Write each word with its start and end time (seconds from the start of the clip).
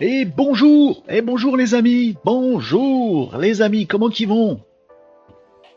Et 0.00 0.24
bonjour, 0.26 1.04
et 1.08 1.22
bonjour 1.22 1.56
les 1.56 1.74
amis, 1.74 2.14
bonjour 2.26 3.36
les 3.38 3.62
amis, 3.62 3.86
comment 3.86 4.10
qu'ils 4.10 4.28
vont? 4.28 4.60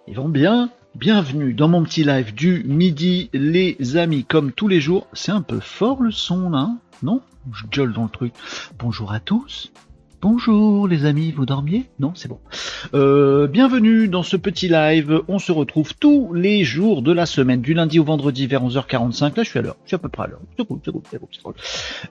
Ils 0.08 0.16
vont 0.16 0.28
bien. 0.28 0.70
Bienvenue 0.96 1.54
dans 1.54 1.70
mon 1.70 1.84
petit 1.84 2.04
live 2.04 2.34
du 2.34 2.64
midi 2.66 3.30
les 3.32 3.96
amis, 3.96 4.26
comme 4.26 4.52
tous 4.52 4.68
les 4.68 4.82
jours. 4.82 5.08
C'est 5.14 5.32
un 5.32 5.42
peu 5.42 5.62
fort 5.62 6.02
le 6.02 6.12
son 6.12 6.50
là, 6.50 6.59
hein? 6.59 6.78
Non? 7.02 7.22
Je 7.54 7.66
gueule 7.68 7.94
dans 7.94 8.04
le 8.04 8.09
truc. 8.09 8.34
Bonjour 8.78 9.14
à 9.14 9.22
tous, 9.22 9.72
Bonjour 10.28 10.88
les 10.88 11.06
amis, 11.06 11.31
vous 11.31 11.45
dormiez? 11.45 11.86
Non, 12.00 12.14
c'est 12.16 12.28
bon. 12.28 12.40
Euh, 12.95 13.46
bienvenue 13.46 14.08
dans 14.08 14.24
ce 14.24 14.36
petit 14.36 14.68
live. 14.68 15.22
On 15.28 15.38
se 15.38 15.52
retrouve 15.52 15.94
tous 15.94 16.34
les 16.34 16.63
jours 16.63 17.03
de 17.03 17.12
la 17.12 17.28
semaine, 17.28 17.62
du 17.62 17.75
lundi 17.75 18.00
au 18.00 18.03
vendredi 18.03 18.47
vers 18.47 18.63
11h45. 18.63 19.38
Là, 19.38 19.44
je 19.44 19.50
suis 19.50 19.59
à 19.59 19.62
l'heure. 19.62 19.75
Je 19.84 19.90
suis 19.90 19.96
à 19.96 20.00
peu 20.00 20.09
près 20.09 20.24
à 20.24 20.28
l'heure. 20.30 20.41
C'est 20.58 20.66
cool, 20.68 20.80
c'est 20.84 20.91
cool, 20.91 21.03
c'est 21.31 21.44
cool. 21.44 21.53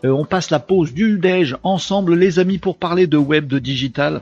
Euh, 0.05 0.11
on 0.11 0.25
passe 0.25 0.51
la 0.51 0.61
pause 0.61 0.95
du 0.95 1.19
déj 1.19 1.57
ensemble, 1.65 2.15
les 2.15 2.39
amis, 2.39 2.59
pour 2.59 2.79
parler 2.79 3.09
de 3.09 3.17
web, 3.17 3.49
de 3.49 3.59
digital, 3.59 4.21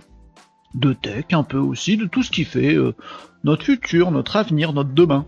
de 0.75 0.95
tech 0.95 1.27
un 1.33 1.43
peu 1.43 1.59
aussi, 1.59 1.99
de 1.99 2.07
tout 2.07 2.23
ce 2.23 2.31
qui 2.31 2.45
fait 2.45 2.75
euh, 2.75 2.95
notre 3.45 3.63
futur, 3.63 4.11
notre 4.11 4.37
avenir, 4.37 4.73
notre 4.73 4.95
demain 4.95 5.27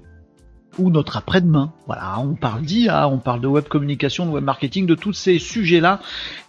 ou 0.79 0.91
notre 0.91 1.17
après-demain. 1.17 1.73
Voilà, 1.87 2.19
on 2.19 2.35
parle 2.35 2.63
d'IA, 2.63 3.09
on 3.09 3.19
parle 3.19 3.41
de 3.41 3.47
web 3.47 3.65
communication, 3.69 4.27
de 4.27 4.31
web 4.31 4.45
marketing, 4.45 4.87
de 4.87 4.95
tous 4.95 5.13
ces 5.13 5.39
sujets-là 5.39 6.01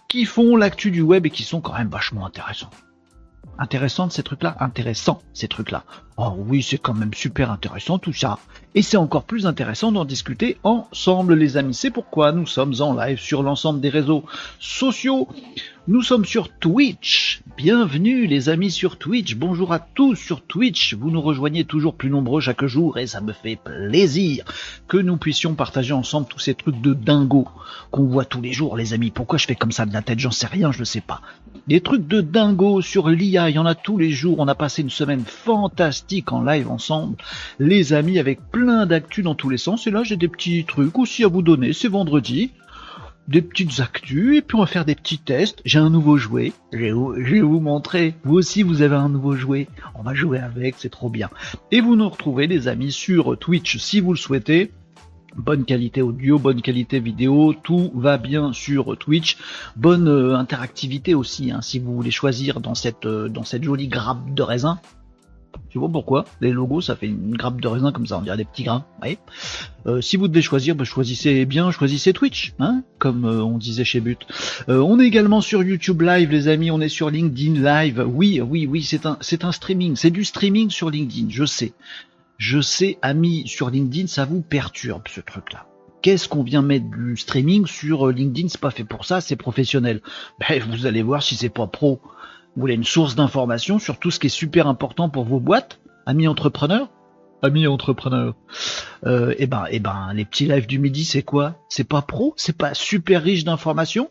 qui 0.08 0.24
font 0.24 0.56
l'actu 0.56 0.90
du 0.90 1.02
web 1.02 1.26
et 1.26 1.30
qui 1.30 1.42
sont 1.42 1.60
quand 1.60 1.74
même 1.74 1.88
vachement 1.88 2.26
intéressants. 2.26 2.70
Intéressants 3.58 4.10
ces 4.10 4.22
trucs-là 4.22 4.56
Intéressants 4.60 5.22
ces 5.32 5.48
trucs-là. 5.48 5.84
Oh 6.18 6.34
oui, 6.36 6.62
c'est 6.62 6.78
quand 6.78 6.94
même 6.94 7.14
super 7.14 7.50
intéressant 7.50 7.98
tout 7.98 8.12
ça. 8.12 8.38
Et 8.74 8.82
c'est 8.82 8.98
encore 8.98 9.24
plus 9.24 9.46
intéressant 9.46 9.92
d'en 9.92 10.04
discuter 10.04 10.58
ensemble 10.62 11.34
les 11.34 11.56
amis. 11.56 11.74
C'est 11.74 11.90
pourquoi 11.90 12.32
nous 12.32 12.46
sommes 12.46 12.74
en 12.80 12.94
live 12.94 13.18
sur 13.18 13.42
l'ensemble 13.42 13.80
des 13.80 13.88
réseaux 13.88 14.24
sociaux. 14.60 15.28
Nous 15.88 16.02
sommes 16.02 16.26
sur 16.26 16.50
Twitch. 16.50 17.40
Bienvenue 17.56 18.26
les 18.26 18.50
amis 18.50 18.70
sur 18.70 18.98
Twitch. 18.98 19.34
Bonjour 19.34 19.72
à 19.72 19.78
tous 19.78 20.14
sur 20.14 20.42
Twitch. 20.42 20.92
Vous 20.92 21.10
nous 21.10 21.22
rejoignez 21.22 21.64
toujours 21.64 21.94
plus 21.94 22.10
nombreux 22.10 22.42
chaque 22.42 22.66
jour 22.66 22.98
et 22.98 23.06
ça 23.06 23.22
me 23.22 23.32
fait 23.32 23.56
plaisir 23.56 24.44
que 24.88 24.98
nous 24.98 25.16
puissions 25.16 25.54
partager 25.54 25.94
ensemble 25.94 26.26
tous 26.28 26.38
ces 26.38 26.54
trucs 26.54 26.82
de 26.82 26.92
dingo 26.92 27.48
qu'on 27.90 28.04
voit 28.04 28.26
tous 28.26 28.42
les 28.42 28.52
jours 28.52 28.76
les 28.76 28.92
amis. 28.92 29.10
Pourquoi 29.10 29.38
je 29.38 29.46
fais 29.46 29.54
comme 29.54 29.72
ça 29.72 29.86
de 29.86 29.94
la 29.94 30.02
tête? 30.02 30.18
J'en 30.18 30.32
sais 30.32 30.46
rien, 30.46 30.70
je 30.70 30.80
ne 30.80 30.84
sais 30.84 31.00
pas. 31.00 31.22
Des 31.66 31.80
trucs 31.80 32.06
de 32.06 32.20
dingo 32.20 32.82
sur 32.82 33.08
l'IA, 33.08 33.48
il 33.48 33.56
y 33.56 33.58
en 33.58 33.64
a 33.64 33.74
tous 33.74 33.96
les 33.96 34.10
jours. 34.10 34.38
On 34.38 34.48
a 34.48 34.54
passé 34.54 34.82
une 34.82 34.90
semaine 34.90 35.24
fantastique 35.24 36.32
en 36.32 36.42
live 36.42 36.70
ensemble. 36.70 37.16
Les 37.58 37.94
amis 37.94 38.18
avec 38.18 38.50
plein 38.50 38.84
d'actu 38.84 39.22
dans 39.22 39.34
tous 39.34 39.48
les 39.48 39.56
sens. 39.56 39.86
Et 39.86 39.90
là 39.90 40.02
j'ai 40.02 40.16
des 40.16 40.28
petits 40.28 40.66
trucs 40.66 40.98
aussi 40.98 41.24
à 41.24 41.28
vous 41.28 41.40
donner. 41.40 41.72
C'est 41.72 41.88
vendredi 41.88 42.50
des 43.28 43.42
petites 43.42 43.80
actus 43.80 44.36
et 44.36 44.42
puis 44.42 44.56
on 44.56 44.60
va 44.60 44.66
faire 44.66 44.84
des 44.84 44.94
petits 44.94 45.18
tests. 45.18 45.60
J'ai 45.64 45.78
un 45.78 45.90
nouveau 45.90 46.16
jouet, 46.16 46.52
je 46.72 46.78
vais, 46.78 47.40
vous, 47.40 47.60
montrer. 47.60 48.14
Vous 48.24 48.34
aussi 48.34 48.62
vous 48.62 48.82
avez 48.82 48.96
un 48.96 49.08
nouveau 49.08 49.34
jouet. 49.36 49.68
On 49.94 50.02
va 50.02 50.14
jouer 50.14 50.38
avec, 50.38 50.76
c'est 50.78 50.90
trop 50.90 51.10
bien. 51.10 51.30
Et 51.70 51.80
vous 51.80 51.96
nous 51.96 52.08
retrouvez 52.08 52.46
les 52.46 52.68
amis 52.68 52.92
sur 52.92 53.38
Twitch 53.38 53.78
si 53.78 54.00
vous 54.00 54.12
le 54.12 54.18
souhaitez. 54.18 54.72
Bonne 55.36 55.66
qualité 55.66 56.00
audio, 56.00 56.38
bonne 56.38 56.62
qualité 56.62 56.98
vidéo, 56.98 57.54
tout 57.62 57.90
va 57.94 58.16
bien 58.16 58.54
sur 58.54 58.96
Twitch. 58.96 59.36
Bonne 59.76 60.08
euh, 60.08 60.34
interactivité 60.34 61.14
aussi, 61.14 61.50
hein, 61.50 61.60
si 61.60 61.78
vous 61.78 61.94
voulez 61.94 62.10
choisir 62.10 62.60
dans 62.60 62.74
cette, 62.74 63.04
euh, 63.04 63.28
dans 63.28 63.44
cette 63.44 63.62
jolie 63.62 63.88
grappe 63.88 64.32
de 64.32 64.42
raisin. 64.42 64.80
Tu 65.68 65.78
vois 65.78 65.88
pourquoi 65.88 66.24
Les 66.40 66.52
logos, 66.52 66.80
ça 66.80 66.96
fait 66.96 67.06
une 67.06 67.36
grappe 67.36 67.60
de 67.60 67.68
raisin 67.68 67.92
comme 67.92 68.06
ça, 68.06 68.18
on 68.18 68.22
dirait 68.22 68.36
des 68.36 68.44
petits 68.44 68.64
grains. 68.64 68.84
Euh, 69.86 70.00
si 70.00 70.16
vous 70.16 70.28
devez 70.28 70.42
choisir, 70.42 70.74
bah, 70.74 70.84
choisissez 70.84 71.44
bien, 71.44 71.70
choisissez 71.70 72.12
Twitch, 72.12 72.54
hein, 72.58 72.82
comme 72.98 73.24
euh, 73.24 73.42
on 73.42 73.58
disait 73.58 73.84
chez 73.84 74.00
But. 74.00 74.26
Euh, 74.68 74.80
on 74.80 74.98
est 74.98 75.06
également 75.06 75.40
sur 75.40 75.62
YouTube 75.62 76.02
Live, 76.02 76.30
les 76.30 76.48
amis. 76.48 76.70
On 76.70 76.80
est 76.80 76.88
sur 76.88 77.10
LinkedIn 77.10 77.60
Live. 77.60 78.04
Oui, 78.06 78.40
oui, 78.40 78.66
oui, 78.66 78.82
c'est 78.82 79.06
un, 79.06 79.18
un 79.42 79.52
streaming, 79.52 79.96
c'est 79.96 80.10
du 80.10 80.24
streaming 80.24 80.70
sur 80.70 80.90
LinkedIn. 80.90 81.28
Je 81.30 81.44
sais, 81.44 81.72
je 82.38 82.60
sais, 82.60 82.98
amis 83.02 83.44
sur 83.46 83.70
LinkedIn, 83.70 84.06
ça 84.06 84.24
vous 84.24 84.42
perturbe 84.42 85.02
ce 85.08 85.20
truc-là 85.20 85.66
qu'est-ce 86.06 86.28
qu'on 86.28 86.44
vient 86.44 86.62
mettre 86.62 86.86
du 86.88 87.16
streaming 87.16 87.66
sur 87.66 88.12
LinkedIn? 88.12 88.46
C'est 88.48 88.60
pas 88.60 88.70
fait 88.70 88.84
pour 88.84 89.04
ça, 89.04 89.20
c'est 89.20 89.34
professionnel. 89.34 90.02
Ben, 90.38 90.62
vous 90.62 90.86
allez 90.86 91.02
voir 91.02 91.20
si 91.20 91.34
c'est 91.34 91.48
pas 91.48 91.66
pro. 91.66 92.00
Vous 92.56 92.62
voulez 92.62 92.74
une 92.74 92.84
source 92.84 93.14
d'information 93.14 93.78
sur 93.78 93.98
tout 93.98 94.10
ce 94.10 94.18
qui 94.18 94.28
est 94.28 94.30
super 94.30 94.66
important 94.66 95.10
pour 95.10 95.24
vos 95.24 95.40
boîtes, 95.40 95.78
amis 96.06 96.26
entrepreneurs 96.26 96.88
Amis 97.42 97.66
entrepreneurs. 97.66 98.34
Euh, 99.04 99.32
et 99.32 99.36
eh 99.40 99.46
ben, 99.46 99.66
et 99.66 99.76
eh 99.76 99.78
ben, 99.78 100.10
les 100.14 100.24
petits 100.24 100.46
lives 100.46 100.66
du 100.66 100.78
midi, 100.78 101.04
c'est 101.04 101.22
quoi? 101.22 101.56
C'est 101.68 101.86
pas 101.86 102.00
pro? 102.00 102.32
C'est 102.38 102.56
pas 102.56 102.72
super 102.72 103.22
riche 103.22 103.44
d'informations? 103.44 104.10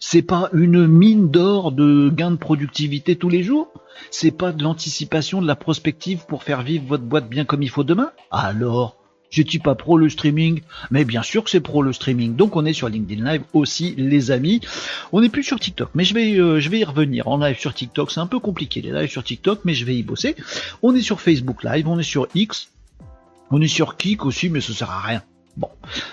C'est 0.00 0.22
pas 0.22 0.50
une 0.52 0.84
mine 0.88 1.30
d'or 1.30 1.70
de 1.70 2.10
gains 2.12 2.32
de 2.32 2.36
productivité 2.36 3.14
tous 3.14 3.28
les 3.28 3.44
jours? 3.44 3.68
C'est 4.10 4.32
pas 4.32 4.50
de 4.50 4.64
l'anticipation, 4.64 5.40
de 5.40 5.46
la 5.46 5.54
prospective 5.54 6.26
pour 6.26 6.42
faire 6.42 6.62
vivre 6.62 6.86
votre 6.88 7.04
boîte 7.04 7.28
bien 7.28 7.44
comme 7.44 7.62
il 7.62 7.70
faut 7.70 7.84
demain? 7.84 8.10
Alors, 8.32 8.96
j'ai-tu 9.36 9.58
pas 9.58 9.74
pro 9.74 9.98
le 9.98 10.08
streaming 10.08 10.62
Mais 10.90 11.04
bien 11.04 11.22
sûr 11.22 11.44
que 11.44 11.50
c'est 11.50 11.60
pro 11.60 11.82
le 11.82 11.92
streaming. 11.92 12.36
Donc 12.36 12.56
on 12.56 12.64
est 12.64 12.72
sur 12.72 12.88
LinkedIn 12.88 13.22
Live 13.30 13.42
aussi, 13.52 13.94
les 13.98 14.30
amis. 14.30 14.62
On 15.12 15.20
n'est 15.20 15.28
plus 15.28 15.42
sur 15.42 15.60
TikTok, 15.60 15.90
mais 15.94 16.04
je 16.04 16.14
vais, 16.14 16.40
euh, 16.40 16.58
je 16.58 16.70
vais 16.70 16.78
y 16.78 16.84
revenir. 16.84 17.28
En 17.28 17.36
live 17.36 17.58
sur 17.58 17.74
TikTok, 17.74 18.10
c'est 18.10 18.20
un 18.20 18.26
peu 18.26 18.38
compliqué 18.38 18.80
les 18.80 18.92
lives 18.92 19.10
sur 19.10 19.22
TikTok, 19.22 19.60
mais 19.64 19.74
je 19.74 19.84
vais 19.84 19.94
y 19.94 20.02
bosser. 20.02 20.36
On 20.82 20.94
est 20.94 21.02
sur 21.02 21.20
Facebook 21.20 21.64
Live, 21.64 21.86
on 21.86 21.98
est 21.98 22.02
sur 22.02 22.28
X, 22.34 22.70
on 23.50 23.60
est 23.60 23.68
sur 23.68 23.98
Kik 23.98 24.24
aussi, 24.24 24.48
mais 24.48 24.62
ça 24.62 24.72
sert 24.72 24.90
à 24.90 25.00
rien. 25.00 25.22
Bon, 25.56 25.68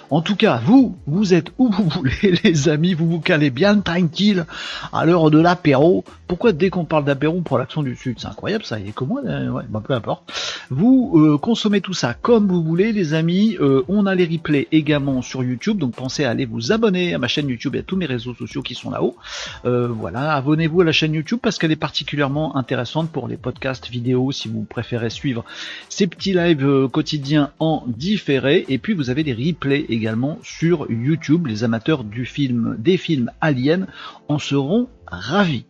en 0.09 0.21
tout 0.21 0.37
cas, 0.37 0.61
vous, 0.63 0.97
vous 1.05 1.33
êtes 1.33 1.51
où 1.57 1.69
vous 1.69 1.89
voulez, 1.89 2.39
les 2.43 2.69
amis, 2.69 2.93
vous 2.93 3.09
vous 3.09 3.19
calez 3.19 3.49
bien 3.49 3.77
tranquille 3.79 4.45
à 4.93 5.05
l'heure 5.05 5.31
de 5.31 5.39
l'apéro. 5.39 6.05
Pourquoi 6.27 6.53
dès 6.53 6.69
qu'on 6.69 6.85
parle 6.85 7.03
d'apéro, 7.03 7.35
on 7.37 7.41
prend 7.41 7.57
l'accent 7.57 7.83
du 7.83 7.95
sud? 7.95 8.19
C'est 8.19 8.27
incroyable 8.27 8.63
ça, 8.63 8.79
il 8.79 8.87
est 8.87 8.91
comme 8.93 9.09
moi, 9.09 9.21
euh, 9.25 9.49
ouais, 9.49 9.63
bah, 9.67 9.83
peu 9.85 9.93
importe. 9.93 10.31
Vous 10.69 11.13
euh, 11.15 11.37
consommez 11.37 11.81
tout 11.81 11.93
ça 11.93 12.13
comme 12.13 12.47
vous 12.47 12.63
voulez, 12.63 12.93
les 12.93 13.13
amis. 13.13 13.57
Euh, 13.59 13.83
on 13.89 14.05
a 14.05 14.15
les 14.15 14.25
replays 14.25 14.67
également 14.71 15.21
sur 15.21 15.43
YouTube, 15.43 15.77
donc 15.77 15.93
pensez 15.93 16.23
à 16.23 16.29
aller 16.29 16.45
vous 16.45 16.71
abonner 16.71 17.13
à 17.13 17.17
ma 17.17 17.27
chaîne 17.27 17.49
YouTube 17.49 17.75
et 17.75 17.79
à 17.79 17.83
tous 17.83 17.97
mes 17.97 18.05
réseaux 18.05 18.33
sociaux 18.33 18.61
qui 18.61 18.75
sont 18.75 18.91
là-haut. 18.91 19.17
voilà, 19.63 20.35
abonnez-vous 20.35 20.81
à 20.81 20.85
la 20.85 20.93
chaîne 20.93 21.13
YouTube 21.13 21.39
parce 21.41 21.57
qu'elle 21.57 21.71
est 21.71 21.75
particulièrement 21.75 22.55
intéressante 22.55 23.09
pour 23.09 23.27
les 23.27 23.37
podcasts 23.37 23.89
vidéo 23.89 24.31
si 24.31 24.47
vous 24.47 24.63
préférez 24.63 25.09
suivre 25.09 25.43
ces 25.89 26.07
petits 26.07 26.33
lives 26.33 26.87
quotidiens 26.91 27.51
en 27.59 27.83
différé. 27.87 28.65
Et 28.69 28.77
puis 28.77 28.93
vous 28.93 29.09
avez 29.09 29.23
des 29.23 29.32
replay 29.33 29.85
également 29.89 30.39
sur 30.43 30.89
YouTube. 30.89 31.47
Les 31.47 31.63
amateurs 31.63 32.03
du 32.03 32.25
film, 32.25 32.75
des 32.79 32.97
films 32.97 33.31
aliens 33.41 33.87
en 34.27 34.39
seront 34.39 34.87
ravis. 35.07 35.65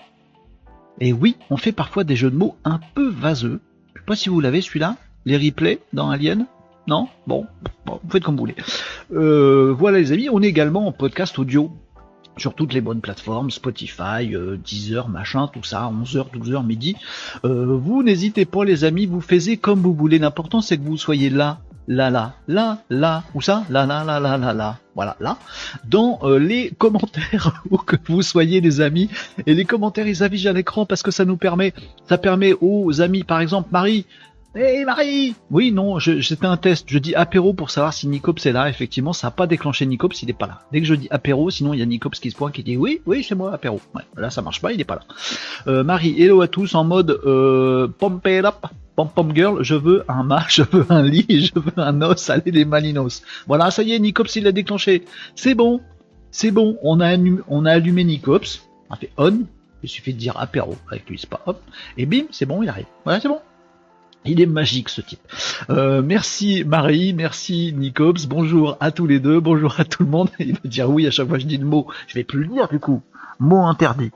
Et 1.00 1.13
oui, 1.13 1.36
on 1.50 1.57
fait 1.57 1.71
parfois 1.71 2.04
des 2.04 2.15
jeux 2.15 2.31
de 2.31 2.36
mots 2.36 2.56
un 2.63 2.80
peu 2.94 3.10
vaseux. 3.10 3.60
Je 3.95 4.00
sais 4.00 4.06
pas 4.06 4.15
si 4.15 4.30
vous 4.30 4.39
l'avez 4.39 4.62
celui-là, 4.62 4.98
les 5.25 5.38
replays 5.38 5.80
dans 5.92 6.10
Alien? 6.10 6.45
Non? 6.88 7.07
Bon, 7.27 7.48
vous 7.86 8.10
faites 8.10 8.24
comme 8.24 8.36
vous 8.36 8.42
voulez. 8.42 8.56
Euh, 9.13 9.74
voilà 9.77 10.00
les 10.00 10.12
amis, 10.12 10.30
on 10.30 10.42
est 10.42 10.48
également 10.48 10.88
en 10.88 10.92
podcast 10.92 11.39
audio 11.39 11.71
sur 12.38 12.56
toutes 12.56 12.74
les 12.74 12.81
bonnes 12.81 13.01
plateformes, 13.01 13.51
Spotify, 13.51 14.33
euh, 14.33 14.57
10h, 14.57 15.10
machin, 15.10 15.48
tout 15.48 15.63
ça, 15.63 15.89
11h, 15.92 16.31
12h, 16.33 16.65
midi. 16.65 16.95
Euh, 17.45 17.77
vous 17.77 18.04
n'hésitez 18.04 18.45
pas 18.45 18.65
les 18.65 18.83
amis, 18.83 19.06
vous 19.06 19.21
faites 19.21 19.62
comme 19.62 19.80
vous 19.80 19.94
voulez. 19.94 20.19
L'important 20.19 20.62
c'est 20.62 20.77
que 20.77 20.83
vous 20.83 20.98
soyez 20.98 21.30
là 21.30 21.60
là, 21.88 22.09
là, 22.09 22.33
là, 22.47 22.80
là, 22.89 23.24
ou 23.33 23.41
ça, 23.41 23.63
là, 23.69 23.85
là, 23.85 24.03
là, 24.03 24.19
là, 24.19 24.38
là, 24.38 24.53
là, 24.53 24.77
voilà, 24.95 25.15
là, 25.19 25.38
dans 25.85 26.19
euh, 26.24 26.39
les 26.39 26.71
commentaires, 26.77 27.63
où 27.69 27.77
que 27.77 27.95
vous 28.07 28.21
soyez 28.21 28.62
les 28.62 28.81
amis, 28.81 29.09
et 29.45 29.53
les 29.53 29.65
commentaires 29.65 30.07
ils 30.07 30.24
affichent 30.24 30.45
à 30.45 30.53
l'écran 30.53 30.85
parce 30.85 31.03
que 31.03 31.12
ça 31.12 31.25
nous 31.25 31.38
permet, 31.38 31.74
ça 32.07 32.18
permet 32.18 32.53
aux 32.62 33.01
amis, 33.01 33.24
par 33.24 33.39
exemple, 33.39 33.69
Marie, 33.71 34.06
hey 34.56 34.85
Marie 34.85 35.35
Oui, 35.50 35.71
non, 35.71 36.00
c'était 36.00 36.45
un 36.45 36.57
test. 36.57 36.85
Je 36.88 37.00
dis 37.00 37.15
apéro 37.15 37.53
pour 37.53 37.71
savoir 37.71 37.94
si 37.94 38.07
Nicops 38.07 38.45
est 38.45 38.51
là. 38.51 38.69
Effectivement, 38.69 39.13
ça 39.13 39.27
n'a 39.27 39.31
pas 39.31 39.47
déclenché 39.47 39.86
Nicops, 39.86 40.21
il 40.21 40.27
n'est 40.27 40.33
pas 40.33 40.47
là. 40.47 40.62
Dès 40.71 40.81
que 40.81 40.88
je 40.88 40.94
dis 40.94 41.07
apéro, 41.09 41.50
sinon 41.50 41.74
il 41.74 41.79
y 41.79 41.81
a 41.81 41.86
Nicops 41.86 42.19
qui 42.19 42.29
se 42.29 42.36
pointe 42.36 42.53
qui 42.53 42.63
dit 42.63 42.77
oui, 42.77 43.01
oui, 43.06 43.25
c'est 43.27 43.36
moi, 43.36 43.53
apéro. 43.53 43.81
Ouais, 43.95 44.03
là 44.15 44.29
ça 44.29 44.41
marche 44.41 44.62
pas, 44.62 44.71
il 44.71 44.77
n'est 44.77 44.83
pas 44.83 44.95
là. 44.95 45.01
Euh, 45.68 45.83
Marie, 45.83 46.21
hello 46.21 46.41
à 46.41 46.47
tous 46.47 46.75
en 46.75 46.83
mode 46.83 47.19
euh, 47.25 47.88
pump 47.88 48.25
it 48.27 48.45
up. 48.45 48.65
Pom 48.95 49.10
pom 49.10 49.36
girl, 49.36 49.63
je 49.63 49.74
veux 49.74 50.04
un 50.07 50.24
mât, 50.24 50.45
je 50.50 50.62
veux 50.62 50.86
un 50.90 51.01
lit, 51.01 51.25
je 51.30 51.60
veux 51.60 51.74
un 51.78 52.01
os, 52.01 52.30
allez 52.30 52.51
les 52.51 52.66
malinos. 52.66 53.24
Voilà, 53.48 53.72
ça 53.72 53.81
y 53.81 53.94
est, 53.94 54.00
Nicops 54.00 54.36
il 54.36 54.44
l'a 54.44 54.51
déclenché. 54.51 55.04
C'est 55.36 55.56
bon, 55.56 55.81
c'est 56.30 56.51
bon, 56.51 56.78
on 56.84 57.00
a, 57.00 57.07
a 57.07 57.72
allumé 57.72 58.04
Nicops, 58.04 58.68
on 58.90 58.94
a 58.94 58.98
fait 58.98 59.12
on, 59.18 59.42
il 59.81 59.90
suffit 59.90 60.13
de 60.13 60.19
dire 60.19 60.38
apéro 60.38 60.75
avec 60.90 61.10
lui, 61.10 61.18
c'est 61.18 61.30
pas 61.30 61.42
hop, 61.48 61.62
et 61.98 62.06
bim, 62.06 62.25
c'est 62.31 62.45
bon, 62.45 62.62
il 62.62 62.69
arrive. 62.69 62.86
Voilà, 63.04 63.19
c'est 63.19 63.30
bon. 63.30 63.40
Il 64.25 64.40
est 64.40 64.45
magique 64.45 64.88
ce 64.88 65.01
type. 65.01 65.19
Euh, 65.69 66.01
merci 66.01 66.63
Marie, 66.63 67.13
merci 67.13 67.74
Nicops, 67.75 68.25
bonjour 68.25 68.78
à 68.80 68.92
tous 68.92 69.06
les 69.06 69.19
deux, 69.19 69.42
bonjour 69.42 69.80
à 69.80 69.86
tout 69.86 70.04
le 70.04 70.10
monde. 70.10 70.30
Il 70.39 70.54
va 70.54 70.60
dire 70.63 70.89
oui 70.89 71.06
à 71.07 71.12
chaque 71.12 71.28
fois 71.28 71.38
que 71.38 71.44
je 71.44 71.48
dis 71.48 71.57
le 71.57 71.66
mot, 71.66 71.88
je 72.07 72.13
vais 72.13 72.24
plus 72.24 72.44
le 72.44 72.48
dire 72.48 72.69
du 72.69 72.80
coup. 72.80 73.01
Mot 73.39 73.65
interdit. 73.65 74.12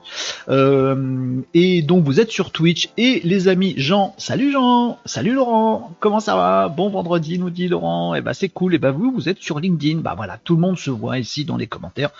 Euh, 0.48 1.40
et 1.54 1.82
donc 1.82 2.04
vous 2.04 2.20
êtes 2.20 2.30
sur 2.30 2.50
Twitch 2.50 2.90
et 2.96 3.20
les 3.24 3.48
amis 3.48 3.74
Jean, 3.76 4.14
salut 4.18 4.52
Jean, 4.52 4.98
salut 5.04 5.32
Laurent, 5.32 5.92
comment 6.00 6.20
ça 6.20 6.36
va? 6.36 6.68
Bon 6.68 6.88
vendredi 6.88 7.38
nous 7.38 7.50
dit 7.50 7.68
Laurent. 7.68 8.14
Et 8.14 8.18
eh 8.18 8.20
ben 8.20 8.32
c'est 8.32 8.48
cool. 8.48 8.74
Et 8.74 8.76
eh 8.76 8.78
ben 8.78 8.90
vous 8.90 9.12
vous 9.12 9.28
êtes 9.28 9.38
sur 9.38 9.60
LinkedIn. 9.60 10.00
Bah 10.00 10.14
voilà, 10.16 10.38
tout 10.42 10.54
le 10.54 10.60
monde 10.60 10.78
se 10.78 10.90
voit 10.90 11.18
ici 11.18 11.44
dans 11.44 11.56
les 11.56 11.66
commentaires 11.66 12.10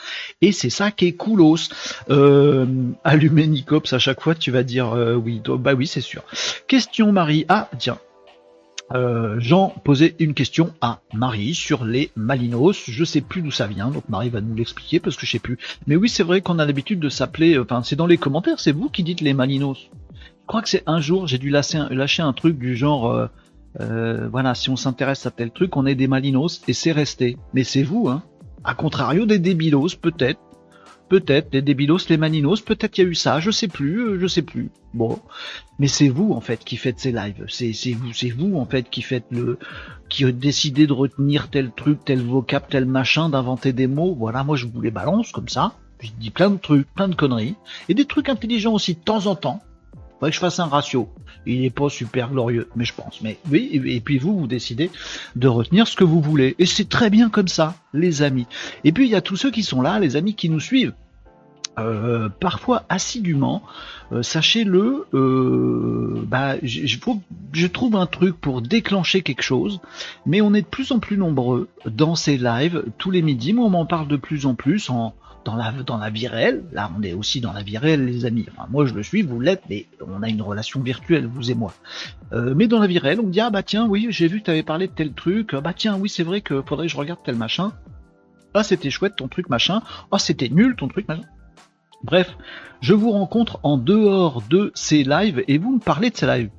et 0.40 0.52
c'est 0.52 0.70
ça 0.70 0.90
qui 0.90 1.06
est 1.06 1.12
coolos. 1.12 1.56
Euh, 2.10 2.66
allumer 3.04 3.46
Nicops 3.46 3.92
à 3.92 3.98
chaque 3.98 4.20
fois 4.20 4.34
tu 4.34 4.50
vas 4.50 4.62
dire 4.62 4.94
euh, 4.94 5.14
oui. 5.14 5.40
Bah 5.46 5.74
oui 5.74 5.86
c'est 5.86 6.00
sûr. 6.00 6.22
Question 6.66 7.12
Marie. 7.12 7.44
Ah 7.48 7.68
tiens 7.78 7.98
euh, 8.94 9.38
Jean 9.38 9.74
posait 9.84 10.14
une 10.18 10.34
question 10.34 10.72
à 10.80 11.00
Marie 11.12 11.54
sur 11.54 11.84
les 11.84 12.10
Malinos. 12.16 12.84
Je 12.88 13.04
sais 13.04 13.20
plus 13.20 13.42
d'où 13.42 13.50
ça 13.50 13.66
vient, 13.66 13.90
donc 13.90 14.08
Marie 14.08 14.30
va 14.30 14.40
nous 14.40 14.54
l'expliquer 14.54 15.00
parce 15.00 15.16
que 15.16 15.26
je 15.26 15.32
sais 15.32 15.38
plus. 15.38 15.58
Mais 15.86 15.96
oui, 15.96 16.08
c'est 16.08 16.22
vrai 16.22 16.40
qu'on 16.40 16.58
a 16.58 16.64
l'habitude 16.64 17.00
de 17.00 17.08
s'appeler. 17.08 17.56
Euh, 17.56 17.62
enfin, 17.62 17.82
c'est 17.82 17.96
dans 17.96 18.06
les 18.06 18.18
commentaires. 18.18 18.60
C'est 18.60 18.72
vous 18.72 18.88
qui 18.88 19.02
dites 19.02 19.20
les 19.20 19.34
Malinos. 19.34 19.90
Je 20.14 20.46
crois 20.46 20.62
que 20.62 20.68
c'est 20.68 20.84
un 20.86 21.00
jour 21.00 21.26
j'ai 21.26 21.36
dû 21.36 21.50
lâcher 21.50 22.22
un, 22.22 22.32
truc 22.32 22.58
du 22.58 22.74
genre. 22.74 23.28
Euh, 23.80 24.28
voilà, 24.28 24.54
si 24.54 24.70
on 24.70 24.76
s'intéresse 24.76 25.26
à 25.26 25.30
tel 25.30 25.50
truc, 25.50 25.76
on 25.76 25.84
est 25.84 25.94
des 25.94 26.08
Malinos 26.08 26.62
et 26.66 26.72
c'est 26.72 26.92
resté. 26.92 27.36
Mais 27.52 27.64
c'est 27.64 27.82
vous, 27.82 28.08
hein. 28.08 28.22
A 28.64 28.74
contrario 28.74 29.26
des 29.26 29.38
débilos, 29.38 29.94
peut-être. 30.00 30.40
Peut-être 31.08 31.48
les 31.52 31.62
débilos, 31.62 32.08
les 32.08 32.16
maninos, 32.16 32.60
peut-être 32.60 32.98
il 32.98 33.04
y 33.04 33.06
a 33.06 33.10
eu 33.10 33.14
ça, 33.14 33.40
je 33.40 33.50
sais 33.50 33.68
plus, 33.68 34.00
euh, 34.00 34.18
je 34.20 34.26
sais 34.26 34.42
plus. 34.42 34.70
Bon, 34.94 35.18
mais 35.78 35.88
c'est 35.88 36.08
vous 36.08 36.32
en 36.32 36.40
fait 36.40 36.64
qui 36.64 36.76
faites 36.76 36.98
ces 36.98 37.12
lives, 37.12 37.44
c'est 37.48 37.72
vous, 37.92 38.12
c'est 38.12 38.30
vous 38.30 38.56
en 38.56 38.66
fait 38.66 38.90
qui 38.90 39.02
faites 39.02 39.26
le, 39.30 39.58
qui 40.08 40.24
a 40.24 40.32
décidé 40.32 40.86
de 40.86 40.92
retenir 40.92 41.48
tel 41.50 41.70
truc, 41.72 42.04
tel 42.04 42.20
vocable, 42.20 42.66
tel 42.68 42.84
machin, 42.84 43.28
d'inventer 43.28 43.72
des 43.72 43.86
mots. 43.86 44.14
Voilà, 44.14 44.44
moi 44.44 44.56
je 44.56 44.66
vous 44.66 44.80
les 44.80 44.90
balance 44.90 45.32
comme 45.32 45.48
ça. 45.48 45.74
Je 46.00 46.10
dis 46.18 46.30
plein 46.30 46.50
de 46.50 46.58
trucs, 46.58 46.86
plein 46.94 47.08
de 47.08 47.14
conneries 47.14 47.56
et 47.88 47.94
des 47.94 48.04
trucs 48.04 48.28
intelligents 48.28 48.74
aussi 48.74 48.94
de 48.94 49.00
temps 49.00 49.26
en 49.26 49.34
temps. 49.34 49.62
Faudrait 50.18 50.30
que 50.30 50.34
je 50.34 50.40
fasse 50.40 50.58
un 50.58 50.66
ratio. 50.66 51.08
Il 51.46 51.60
n'est 51.60 51.70
pas 51.70 51.88
super 51.88 52.30
glorieux, 52.30 52.68
mais 52.74 52.84
je 52.84 52.92
pense. 52.92 53.20
Mais 53.22 53.38
oui, 53.50 53.80
et 53.84 54.00
puis 54.00 54.18
vous, 54.18 54.36
vous 54.36 54.46
décidez 54.48 54.90
de 55.36 55.48
retenir 55.48 55.86
ce 55.86 55.96
que 55.96 56.04
vous 56.04 56.20
voulez. 56.20 56.56
Et 56.58 56.66
c'est 56.66 56.88
très 56.88 57.08
bien 57.08 57.30
comme 57.30 57.48
ça, 57.48 57.76
les 57.92 58.22
amis. 58.22 58.46
Et 58.82 58.92
puis 58.92 59.06
il 59.06 59.10
y 59.10 59.14
a 59.14 59.20
tous 59.20 59.36
ceux 59.36 59.50
qui 59.50 59.62
sont 59.62 59.80
là, 59.80 60.00
les 60.00 60.16
amis 60.16 60.34
qui 60.34 60.48
nous 60.48 60.60
suivent. 60.60 60.92
Euh, 61.78 62.28
parfois 62.28 62.84
assidûment, 62.88 63.62
euh, 64.10 64.22
sachez-le, 64.22 65.06
euh, 65.14 66.24
bah, 66.26 66.56
je 66.62 67.66
trouve 67.68 67.94
un 67.94 68.06
truc 68.06 68.36
pour 68.40 68.62
déclencher 68.62 69.22
quelque 69.22 69.42
chose, 69.42 69.80
mais 70.26 70.40
on 70.40 70.54
est 70.54 70.62
de 70.62 70.66
plus 70.66 70.90
en 70.90 70.98
plus 70.98 71.16
nombreux 71.16 71.68
dans 71.86 72.16
ces 72.16 72.36
lives 72.36 72.82
tous 72.98 73.12
les 73.12 73.22
midis. 73.22 73.52
Moi, 73.52 73.66
on 73.66 73.70
m'en 73.70 73.86
parle 73.86 74.08
de 74.08 74.16
plus 74.16 74.44
en 74.44 74.54
plus 74.54 74.90
en, 74.90 75.14
dans 75.50 75.96
la, 75.96 76.10
vie 76.10 76.26
réelle. 76.26 76.64
Là, 76.72 76.90
on 76.96 77.02
est 77.02 77.12
aussi 77.12 77.40
dans 77.40 77.52
la 77.52 77.62
vie 77.62 77.78
réelle, 77.78 78.04
les 78.04 78.24
amis. 78.24 78.46
Enfin, 78.50 78.68
moi, 78.70 78.86
je 78.86 78.94
le 78.94 79.02
suis, 79.02 79.22
vous 79.22 79.40
l'êtes, 79.40 79.62
mais 79.68 79.86
on 80.06 80.22
a 80.22 80.28
une 80.28 80.42
relation 80.42 80.80
virtuelle, 80.80 81.26
vous 81.26 81.50
et 81.50 81.54
moi. 81.54 81.72
Euh, 82.32 82.54
mais 82.56 82.66
dans 82.66 82.78
la 82.78 82.86
vie 82.86 82.98
réelle, 82.98 83.20
on 83.20 83.24
me 83.24 83.32
dit, 83.32 83.40
ah 83.40 83.50
bah 83.50 83.62
tiens, 83.62 83.86
oui, 83.86 84.06
j'ai 84.10 84.28
vu 84.28 84.40
que 84.40 84.44
tu 84.44 84.50
avais 84.50 84.62
parlé 84.62 84.86
de 84.86 84.92
tel 84.92 85.12
truc. 85.12 85.54
Ah, 85.54 85.60
bah 85.60 85.72
tiens, 85.74 85.96
oui, 85.96 86.08
c'est 86.08 86.22
vrai 86.22 86.40
que 86.40 86.62
faudrait 86.62 86.86
que 86.86 86.92
je 86.92 86.96
regarde 86.96 87.20
tel 87.24 87.36
machin. 87.36 87.72
Ah, 88.54 88.64
c'était 88.64 88.90
chouette 88.90 89.16
ton 89.16 89.28
truc 89.28 89.48
machin. 89.48 89.82
Ah, 90.10 90.18
c'était 90.18 90.48
nul 90.48 90.76
ton 90.76 90.88
truc 90.88 91.06
machin. 91.08 91.22
Bref, 92.02 92.36
je 92.80 92.94
vous 92.94 93.10
rencontre 93.10 93.58
en 93.62 93.76
dehors 93.76 94.42
de 94.48 94.70
ces 94.74 95.02
lives 95.02 95.42
et 95.48 95.58
vous 95.58 95.74
me 95.74 95.80
parlez 95.80 96.10
de 96.10 96.16
ces 96.16 96.26
lives. 96.26 96.50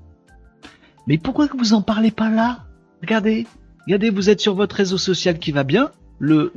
Mais 1.08 1.18
pourquoi 1.18 1.48
que 1.48 1.58
vous 1.58 1.74
en 1.74 1.82
parlez 1.82 2.12
pas 2.12 2.30
là? 2.30 2.66
Regardez, 3.02 3.48
regardez, 3.86 4.10
vous 4.10 4.30
êtes 4.30 4.42
sur 4.42 4.54
votre 4.54 4.76
réseau 4.76 4.98
social 4.98 5.40
qui 5.40 5.52
va 5.52 5.64
bien, 5.64 5.92
le 6.20 6.52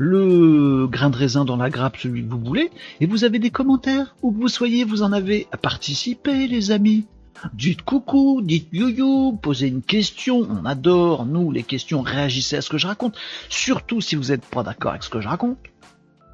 le 0.00 0.86
grain 0.86 1.10
de 1.10 1.16
raisin 1.16 1.44
dans 1.44 1.58
la 1.58 1.68
grappe, 1.68 1.98
celui 1.98 2.24
que 2.24 2.30
vous 2.30 2.40
voulez, 2.42 2.70
et 3.00 3.06
vous 3.06 3.24
avez 3.24 3.38
des 3.38 3.50
commentaires. 3.50 4.16
Où 4.22 4.32
que 4.32 4.40
vous 4.40 4.48
soyez, 4.48 4.84
vous 4.84 5.02
en 5.02 5.12
avez 5.12 5.46
à 5.52 5.58
participer, 5.58 6.46
les 6.46 6.70
amis. 6.70 7.04
Dites 7.52 7.82
coucou, 7.82 8.40
dites 8.42 8.68
you-you, 8.72 9.36
posez 9.42 9.68
une 9.68 9.82
question. 9.82 10.48
On 10.50 10.64
adore, 10.64 11.26
nous, 11.26 11.52
les 11.52 11.64
questions. 11.64 12.00
Réagissez 12.00 12.56
à 12.56 12.62
ce 12.62 12.70
que 12.70 12.78
je 12.78 12.86
raconte. 12.86 13.18
Surtout 13.50 14.00
si 14.00 14.16
vous 14.16 14.28
n'êtes 14.28 14.46
pas 14.46 14.62
d'accord 14.62 14.92
avec 14.92 15.02
ce 15.02 15.10
que 15.10 15.20
je 15.20 15.28
raconte. 15.28 15.58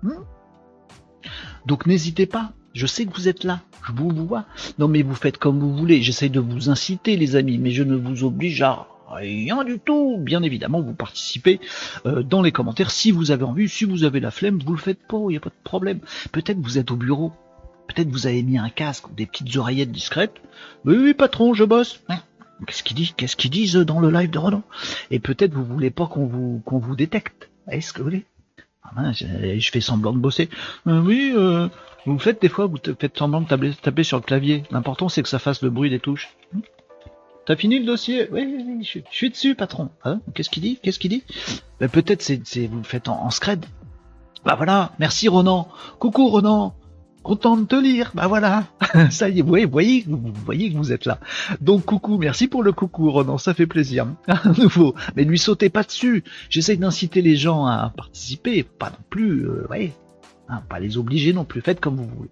Hmm 0.05 0.23
Donc 1.67 1.87
n'hésitez 1.87 2.26
pas. 2.26 2.52
Je 2.73 2.87
sais 2.87 3.05
que 3.05 3.14
vous 3.17 3.26
êtes 3.26 3.43
là. 3.43 3.62
Je 3.85 3.93
vous 3.93 4.11
vois. 4.11 4.45
Non 4.79 4.87
mais 4.87 5.02
vous 5.02 5.17
faites 5.17 5.38
comme 5.38 5.59
vous 5.59 5.75
voulez. 5.75 6.02
J'essaye 6.02 6.31
de 6.31 6.41
vous 6.41 6.71
inciter, 6.71 7.17
les 7.17 7.35
amis, 7.35 7.59
mais 7.59 7.73
je 7.73 7.83
ne 7.83 7.97
vous 7.97 8.23
oblige 8.23 8.62
à 8.62 8.87
Rien 9.09 9.65
du 9.65 9.79
tout. 9.79 10.19
Bien 10.19 10.43
évidemment, 10.43 10.81
vous 10.81 10.95
participez 10.95 11.61
euh, 12.07 12.23
dans 12.23 12.43
les 12.43 12.53
commentaires 12.53 12.91
si 12.91 13.13
vous 13.13 13.31
avez 13.31 13.45
envie. 13.45 13.69
Si 13.69 13.85
vous 13.85 14.05
avez 14.05 14.21
la 14.21 14.31
flemme, 14.31 14.59
vous 14.65 14.73
le 14.73 14.79
faites 14.79 15.07
pas. 15.07 15.19
Il 15.29 15.29
n'y 15.29 15.37
a 15.37 15.41
pas 15.41 15.51
de 15.51 15.63
problème. 15.65 16.01
Peut-être 16.33 16.59
vous 16.59 16.79
êtes 16.79 16.91
au 16.91 16.97
bureau. 16.97 17.33
Peut-être 17.87 18.09
vous 18.09 18.27
avez 18.27 18.43
mis 18.43 18.59
un 18.59 18.69
casque 18.69 19.09
ou 19.09 19.15
des 19.15 19.27
petites 19.27 19.55
oreillettes 19.57 19.93
discrètes. 19.93 20.35
Oui, 20.85 20.97
oui, 20.99 21.15
patron, 21.15 21.55
je 21.55 21.65
bosse. 21.65 22.01
Hein? 22.09 22.19
Qu'est-ce 22.67 22.83
qu'ils 22.83 22.97
disent 22.97 23.13
Qu'est-ce 23.17 23.37
qu'ils 23.37 23.51
disent 23.51 23.77
dans 23.77 24.01
le 24.01 24.11
live 24.11 24.31
de 24.31 24.39
Renault 24.39 24.65
Et 25.11 25.21
peut-être 25.21 25.55
vous 25.55 25.65
voulez 25.65 25.91
pas 25.91 26.07
qu'on 26.07 26.27
vous 26.27 26.63
qu'on 26.65 26.79
vous 26.79 26.97
détecte. 26.97 27.49
Est-ce 27.69 27.93
que 27.93 27.99
vous 27.99 28.05
voulez? 28.05 28.25
Ah 28.97 29.13
je, 29.13 29.71
fais 29.71 29.81
semblant 29.81 30.13
de 30.13 30.19
bosser. 30.19 30.49
Euh, 30.87 31.01
oui, 31.01 31.33
euh, 31.35 31.69
vous 32.07 32.19
faites 32.19 32.41
des 32.41 32.49
fois, 32.49 32.67
vous 32.67 32.79
faites 32.99 33.19
semblant 33.19 33.41
de 33.41 33.49
taper, 33.49 33.73
taper 33.75 34.05
sur 34.05 34.17
le 34.17 34.23
clavier. 34.23 34.63
L'important 34.71 35.09
c'est 35.09 35.23
que 35.23 35.29
ça 35.29 35.39
fasse 35.39 35.63
le 35.63 35.71
bruit 35.71 35.91
des 35.91 36.01
touches. 36.01 36.29
T'as 37.47 37.55
fini 37.55 37.79
le 37.79 37.87
dossier 37.87 38.29
Oui, 38.33 38.45
oui, 38.45 38.83
je, 38.83 38.99
suis 39.09 39.31
dessus, 39.31 39.55
patron. 39.55 39.88
Hein 40.05 40.21
Qu'est-ce 40.35 40.50
qu'il 40.50 40.65
dit 40.65 40.81
Qu'est-ce 40.83 40.99
qu'il 40.99 41.11
dit 41.11 41.23
ben, 41.79 41.88
Peut-être 41.88 42.21
c'est, 42.21 42.67
vous 42.67 42.79
le 42.79 42.83
faites 42.83 43.09
en, 43.09 43.31
scred. 43.31 43.65
Bah 44.45 44.57
voilà, 44.57 44.93
merci 44.99 45.29
Ronan. 45.29 45.69
Coucou 46.00 46.29
Ronan. 46.29 46.75
Content 47.23 47.57
de 47.57 47.65
te 47.65 47.76
lire. 47.76 48.11
Bah 48.15 48.26
voilà. 48.26 48.65
ça 49.11 49.29
y 49.29 49.38
est, 49.38 49.43
vous 49.43 49.49
voyez, 49.49 49.65
vous 49.65 49.73
voyez, 49.73 50.05
vous 50.09 50.33
voyez 50.45 50.73
que 50.73 50.76
vous 50.76 50.93
êtes 50.93 51.05
là. 51.05 51.21
Donc 51.61 51.85
coucou, 51.85 52.19
merci 52.19 52.49
pour 52.49 52.65
le 52.65 52.73
coucou 52.73 53.12
Ronan, 53.12 53.38
ça 53.38 53.55
fait 53.55 53.67
plaisir. 53.67 54.09
À 54.26 54.49
nouveau. 54.59 54.97
Mais 55.15 55.23
lui 55.23 55.38
sautez 55.38 55.69
pas 55.69 55.85
dessus. 55.85 56.25
J'essaye 56.50 56.79
d'inciter 56.79 57.23
les 57.23 57.37
gens 57.37 57.65
à 57.67 57.93
participer, 57.97 58.65
pas 58.65 58.91
non 58.91 59.05
plus, 59.09 59.47
euh, 59.47 59.69
Hein, 60.49 60.62
pas 60.69 60.79
les 60.79 60.97
obliger 60.97 61.33
non 61.33 61.45
plus, 61.45 61.61
faites 61.61 61.81
comme 61.81 61.97
vous 61.97 62.09
voulez. 62.09 62.31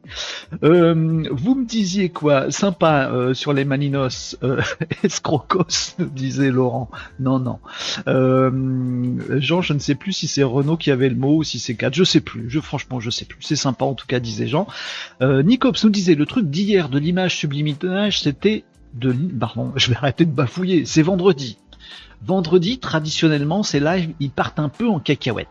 Euh, 0.62 1.25
vous 1.33 1.56
me 1.56 1.64
disiez 1.64 2.11
quoi? 2.11 2.49
Sympa 2.52 3.11
euh, 3.11 3.35
sur 3.35 3.52
les 3.52 3.64
Maninos, 3.64 4.38
euh, 4.44 4.62
escrocos, 5.02 5.97
disait 5.99 6.52
Laurent. 6.52 6.88
Non, 7.18 7.40
non. 7.40 7.59
Euh, 8.06 9.40
Jean, 9.40 9.62
je 9.62 9.73
ne 9.73 9.80
sais 9.80 9.97
plus 9.97 10.12
si 10.12 10.28
c'est 10.28 10.44
Renault 10.44 10.76
qui 10.76 10.92
avait 10.92 11.09
le 11.09 11.16
mot 11.16 11.38
ou 11.38 11.42
si 11.42 11.59
c'est 11.59 11.75
4, 11.75 11.92
je 11.92 12.04
sais 12.04 12.21
plus. 12.21 12.49
Je 12.49 12.61
franchement, 12.61 13.00
je 13.00 13.11
sais 13.11 13.25
plus. 13.25 13.38
C'est 13.40 13.56
sympa 13.56 13.85
en 13.85 13.94
tout 13.94 14.06
cas, 14.06 14.21
disait 14.21 14.47
Jean. 14.47 14.68
Euh, 15.21 15.42
Nicops 15.42 15.83
nous 15.83 15.90
disait 15.90 16.14
le 16.14 16.25
truc 16.25 16.49
d'hier 16.49 16.88
de 16.88 17.00
l'image 17.00 17.37
subliminage, 17.37 18.21
c'était 18.21 18.62
de... 18.94 19.12
Pardon, 19.12 19.73
je 19.76 19.90
vais 19.90 19.97
arrêter 19.97 20.25
de 20.25 20.33
bafouiller. 20.33 20.85
C'est 20.85 21.02
vendredi. 21.02 21.59
Vendredi, 22.23 22.78
traditionnellement, 22.78 23.64
ces 23.64 23.80
lives, 23.80 24.14
ils 24.21 24.30
partent 24.30 24.61
un 24.61 24.68
peu 24.68 24.88
en 24.88 25.00
cacahuète 25.00 25.49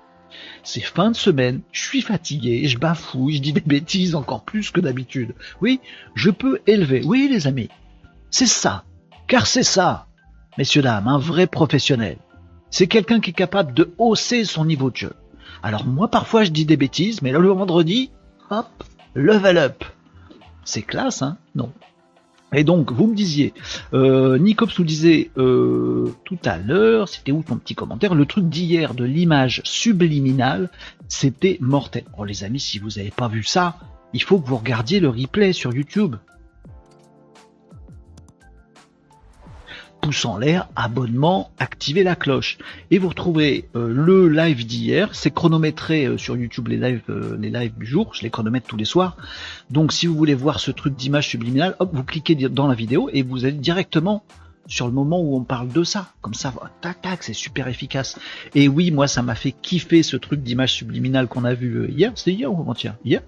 c'est 0.63 0.81
fin 0.81 1.11
de 1.11 1.15
semaine, 1.15 1.61
je 1.71 1.81
suis 1.81 2.01
fatigué, 2.01 2.67
je 2.67 2.77
bafouille, 2.77 3.35
je 3.35 3.41
dis 3.41 3.53
des 3.53 3.61
bêtises 3.61 4.15
encore 4.15 4.43
plus 4.43 4.71
que 4.71 4.79
d'habitude. 4.79 5.35
Oui, 5.61 5.81
je 6.15 6.29
peux 6.29 6.61
élever. 6.67 7.01
Oui, 7.03 7.27
les 7.29 7.47
amis, 7.47 7.69
c'est 8.31 8.47
ça. 8.47 8.85
Car 9.27 9.45
c'est 9.45 9.63
ça, 9.63 10.07
messieurs, 10.57 10.81
dames, 10.81 11.07
un 11.07 11.17
vrai 11.17 11.47
professionnel. 11.47 12.17
C'est 12.69 12.87
quelqu'un 12.87 13.19
qui 13.19 13.31
est 13.31 13.33
capable 13.33 13.73
de 13.73 13.93
hausser 13.97 14.45
son 14.45 14.65
niveau 14.65 14.89
de 14.89 14.97
jeu. 14.97 15.13
Alors 15.61 15.85
moi, 15.85 16.09
parfois, 16.09 16.43
je 16.43 16.51
dis 16.51 16.65
des 16.65 16.77
bêtises, 16.77 17.21
mais 17.21 17.31
le 17.31 17.49
vendredi, 17.49 18.11
hop, 18.49 18.83
level 19.15 19.57
up. 19.57 19.83
C'est 20.65 20.81
classe, 20.81 21.21
hein? 21.21 21.37
Non. 21.55 21.71
Et 22.53 22.63
donc, 22.63 22.91
vous 22.91 23.07
me 23.07 23.15
disiez, 23.15 23.53
euh, 23.93 24.37
Nicops 24.37 24.77
nous 24.77 24.85
disait 24.85 25.31
euh, 25.37 26.11
tout 26.25 26.37
à 26.45 26.57
l'heure, 26.57 27.09
c'était 27.09 27.31
où 27.31 27.43
ton 27.43 27.57
petit 27.57 27.75
commentaire, 27.75 28.15
le 28.15 28.25
truc 28.25 28.47
d'hier 28.47 28.93
de 28.93 29.03
l'image 29.03 29.61
subliminale, 29.63 30.69
c'était 31.07 31.57
mortel. 31.61 32.03
Oh 32.17 32.25
les 32.25 32.43
amis, 32.43 32.59
si 32.59 32.79
vous 32.79 32.89
n'avez 32.97 33.11
pas 33.11 33.27
vu 33.27 33.43
ça, 33.43 33.77
il 34.13 34.21
faut 34.21 34.39
que 34.39 34.47
vous 34.47 34.57
regardiez 34.57 34.99
le 34.99 35.09
replay 35.09 35.53
sur 35.53 35.73
YouTube. 35.73 36.15
Pouce 40.03 40.25
en 40.25 40.37
l'air, 40.37 40.67
abonnement, 40.75 41.49
activez 41.59 42.03
la 42.03 42.17
cloche. 42.17 42.57
Et 42.91 42.97
vous 42.97 43.07
retrouvez 43.07 43.69
euh, 43.77 43.87
le 43.87 44.27
live 44.27 44.65
d'hier, 44.65 45.15
c'est 45.15 45.31
chronométré 45.31 46.05
euh, 46.05 46.17
sur 46.17 46.35
YouTube 46.35 46.67
les 46.67 46.75
lives, 46.75 47.03
euh, 47.09 47.37
les 47.39 47.49
lives 47.49 47.77
du 47.77 47.85
jour, 47.85 48.13
je 48.13 48.21
les 48.21 48.29
chronomètre 48.29 48.67
tous 48.67 48.75
les 48.75 48.83
soirs. 48.83 49.15
Donc 49.69 49.93
si 49.93 50.05
vous 50.05 50.15
voulez 50.15 50.35
voir 50.35 50.59
ce 50.59 50.71
truc 50.71 50.93
d'image 50.93 51.29
subliminale, 51.29 51.77
hop, 51.79 51.91
vous 51.93 52.03
cliquez 52.03 52.35
dans 52.35 52.67
la 52.67 52.75
vidéo 52.75 53.09
et 53.13 53.23
vous 53.23 53.45
allez 53.45 53.53
directement 53.53 54.25
sur 54.67 54.87
le 54.87 54.93
moment 54.93 55.21
où 55.21 55.35
on 55.35 55.43
parle 55.43 55.67
de 55.69 55.83
ça. 55.83 56.13
Comme 56.21 56.33
ça, 56.33 56.53
tac, 56.81 57.01
tac, 57.01 57.23
c'est 57.23 57.33
super 57.33 57.67
efficace. 57.67 58.17
Et 58.55 58.67
oui, 58.67 58.91
moi, 58.91 59.07
ça 59.07 59.21
m'a 59.21 59.35
fait 59.35 59.51
kiffer 59.51 60.03
ce 60.03 60.15
truc 60.15 60.41
d'image 60.41 60.73
subliminale 60.73 61.27
qu'on 61.27 61.43
a 61.43 61.53
vu 61.53 61.75
euh, 61.75 61.89
hier. 61.89 62.11
C'était 62.15 62.31
hier 62.31 62.51
ou 62.51 62.59
avant-hier? 62.61 62.95
Hier. 63.03 63.21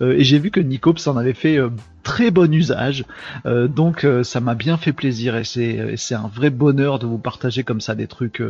Euh, 0.00 0.14
et 0.14 0.24
j'ai 0.24 0.38
vu 0.38 0.50
que 0.50 0.60
Nicops 0.60 1.06
en 1.06 1.16
avait 1.16 1.34
fait 1.34 1.56
euh, 1.56 1.70
très 2.02 2.32
bon 2.32 2.52
usage. 2.52 3.04
donc, 3.44 4.04
ça 4.24 4.40
m'a 4.40 4.56
bien 4.56 4.76
fait 4.76 4.92
plaisir. 4.92 5.36
Et 5.36 5.44
c'est, 5.44 5.96
c'est 5.96 6.16
un 6.16 6.26
vrai 6.26 6.50
bonheur 6.50 6.98
de 6.98 7.06
vous 7.06 7.18
partager 7.18 7.62
comme 7.62 7.80
ça 7.80 7.94
des 7.94 8.08
trucs, 8.08 8.42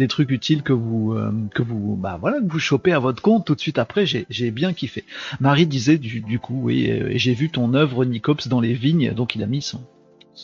des 0.00 0.08
trucs 0.08 0.30
utiles 0.32 0.64
que 0.64 0.72
vous, 0.72 1.16
que 1.54 1.62
vous, 1.62 1.94
bah 1.94 2.18
voilà, 2.20 2.40
que 2.40 2.50
vous 2.50 2.58
chopez 2.58 2.92
à 2.92 2.98
votre 2.98 3.22
compte 3.22 3.46
tout 3.46 3.54
de 3.54 3.60
suite 3.60 3.78
après. 3.78 4.06
J'ai, 4.06 4.50
bien 4.50 4.72
kiffé. 4.72 5.04
Marie 5.38 5.68
disait 5.68 5.98
du, 5.98 6.40
coup, 6.40 6.58
oui, 6.64 7.00
j'ai 7.12 7.34
vu 7.34 7.48
ton 7.48 7.74
œuvre 7.74 8.04
Nicops 8.04 8.48
dans 8.48 8.60
les 8.60 8.74
vignes. 8.74 9.12
Donc, 9.14 9.36
il 9.36 9.42
a 9.44 9.46
mis 9.46 9.62
son, 9.62 9.80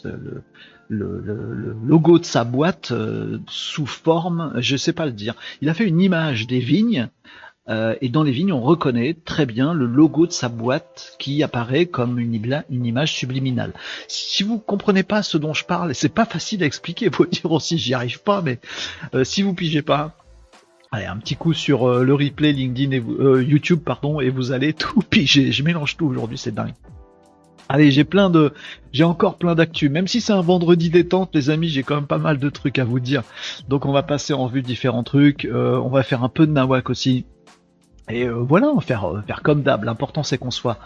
le, 0.04 0.44
le, 0.92 1.76
logo 1.84 2.18
de 2.18 2.24
sa 2.24 2.44
boîte 2.44 2.92
euh, 2.92 3.38
sous 3.48 3.86
forme, 3.86 4.52
je 4.58 4.76
sais 4.76 4.92
pas 4.92 5.06
le 5.06 5.12
dire. 5.12 5.34
Il 5.60 5.68
a 5.68 5.74
fait 5.74 5.86
une 5.86 6.00
image 6.00 6.46
des 6.46 6.58
vignes 6.58 7.08
euh, 7.68 7.94
et 8.00 8.08
dans 8.08 8.24
les 8.24 8.32
vignes 8.32 8.52
on 8.52 8.60
reconnaît 8.60 9.14
très 9.24 9.46
bien 9.46 9.72
le 9.72 9.86
logo 9.86 10.26
de 10.26 10.32
sa 10.32 10.48
boîte 10.48 11.14
qui 11.18 11.42
apparaît 11.42 11.86
comme 11.86 12.18
une, 12.18 12.34
image 12.70 13.12
subliminale. 13.12 13.72
Si 14.08 14.42
vous 14.42 14.58
comprenez 14.58 15.02
pas 15.02 15.22
ce 15.22 15.38
dont 15.38 15.54
je 15.54 15.64
parle, 15.64 15.94
c'est 15.94 16.12
pas 16.12 16.24
facile 16.24 16.62
à 16.62 16.66
expliquer, 16.66 17.10
faut 17.10 17.26
dire 17.26 17.50
aussi 17.52 17.78
j'y 17.78 17.94
arrive 17.94 18.22
pas, 18.22 18.42
mais 18.42 18.58
euh, 19.14 19.24
si 19.24 19.42
vous 19.42 19.54
pigez 19.54 19.82
pas, 19.82 20.16
Allez, 20.94 21.06
un 21.06 21.16
petit 21.16 21.36
coup 21.36 21.54
sur 21.54 21.88
le 21.88 22.12
replay 22.12 22.52
LinkedIn 22.52 22.92
et 22.92 23.42
YouTube, 23.42 23.80
pardon, 23.82 24.20
et 24.20 24.28
vous 24.28 24.52
allez 24.52 24.74
tout 24.74 25.00
piger. 25.00 25.50
Je 25.50 25.62
mélange 25.62 25.96
tout 25.96 26.04
aujourd'hui, 26.04 26.36
c'est 26.36 26.54
dingue. 26.54 26.74
Allez, 27.68 27.90
j'ai 27.90 28.04
plein 28.04 28.28
de, 28.30 28.52
j'ai 28.92 29.04
encore 29.04 29.36
plein 29.36 29.54
d'actu. 29.54 29.88
Même 29.88 30.06
si 30.06 30.20
c'est 30.20 30.32
un 30.32 30.40
vendredi 30.40 30.90
détente, 30.90 31.30
les 31.34 31.50
amis, 31.50 31.68
j'ai 31.68 31.82
quand 31.82 31.94
même 31.94 32.06
pas 32.06 32.18
mal 32.18 32.38
de 32.38 32.50
trucs 32.50 32.78
à 32.78 32.84
vous 32.84 33.00
dire. 33.00 33.22
Donc 33.68 33.86
on 33.86 33.92
va 33.92 34.02
passer 34.02 34.32
en 34.32 34.46
vue 34.46 34.62
différents 34.62 35.04
trucs. 35.04 35.44
Euh, 35.44 35.78
on 35.78 35.88
va 35.88 36.02
faire 36.02 36.22
un 36.22 36.28
peu 36.28 36.46
de 36.46 36.52
nawak 36.52 36.90
aussi. 36.90 37.24
Et 38.10 38.24
euh, 38.24 38.34
voilà, 38.34 38.68
on 38.68 38.76
va 38.76 38.80
faire, 38.80 39.04
euh, 39.04 39.22
faire 39.26 39.42
comme 39.42 39.62
d'hab. 39.62 39.84
L'important 39.84 40.22
c'est 40.22 40.38
qu'on 40.38 40.50
soit 40.50 40.78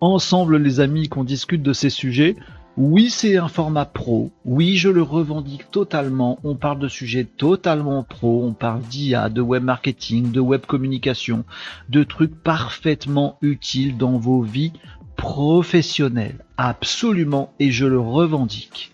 ensemble, 0.00 0.58
les 0.58 0.80
amis, 0.80 1.08
qu'on 1.08 1.24
discute 1.24 1.62
de 1.62 1.72
ces 1.72 1.90
sujets. 1.90 2.36
Oui, 2.76 3.10
c'est 3.10 3.36
un 3.36 3.48
format 3.48 3.86
pro. 3.86 4.30
Oui, 4.44 4.76
je 4.76 4.88
le 4.88 5.02
revendique 5.02 5.68
totalement. 5.72 6.38
On 6.44 6.54
parle 6.54 6.78
de 6.78 6.86
sujets 6.86 7.24
totalement 7.24 8.04
pro. 8.04 8.44
On 8.44 8.52
parle 8.52 8.82
d'IA, 8.82 9.30
de 9.30 9.40
web 9.40 9.64
marketing, 9.64 10.30
de 10.30 10.38
web 10.38 10.64
communication, 10.64 11.44
de 11.88 12.04
trucs 12.04 12.40
parfaitement 12.40 13.36
utiles 13.42 13.96
dans 13.96 14.18
vos 14.18 14.42
vies 14.42 14.72
professionnel, 15.18 16.36
absolument, 16.56 17.52
et 17.58 17.70
je 17.70 17.84
le 17.84 18.00
revendique. 18.00 18.92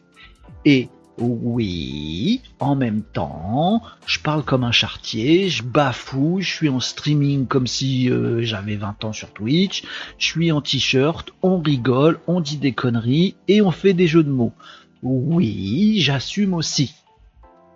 Et 0.65 0.89
oui, 1.19 2.41
en 2.59 2.75
même 2.75 3.03
temps, 3.03 3.83
je 4.07 4.19
parle 4.19 4.43
comme 4.43 4.65
un 4.65 4.73
chartier, 4.73 5.49
je 5.49 5.63
bafoue, 5.63 6.41
je 6.41 6.51
suis 6.51 6.69
en 6.69 6.81
streaming 6.81 7.47
comme 7.47 7.69
si 7.69 8.11
euh, 8.11 8.43
j'avais 8.43 8.75
20 8.75 9.05
ans 9.05 9.13
sur 9.13 9.33
Twitch, 9.33 9.85
je 10.19 10.27
suis 10.27 10.51
en 10.51 10.61
t-shirt, 10.61 11.31
on 11.43 11.61
rigole, 11.61 12.19
on 12.27 12.41
dit 12.41 12.57
des 12.57 12.73
conneries 12.73 13.37
et 13.47 13.61
on 13.61 13.71
fait 13.71 13.93
des 13.93 14.09
jeux 14.09 14.25
de 14.25 14.31
mots. 14.31 14.55
Oui, 15.03 16.01
j'assume 16.01 16.55
aussi. 16.55 16.95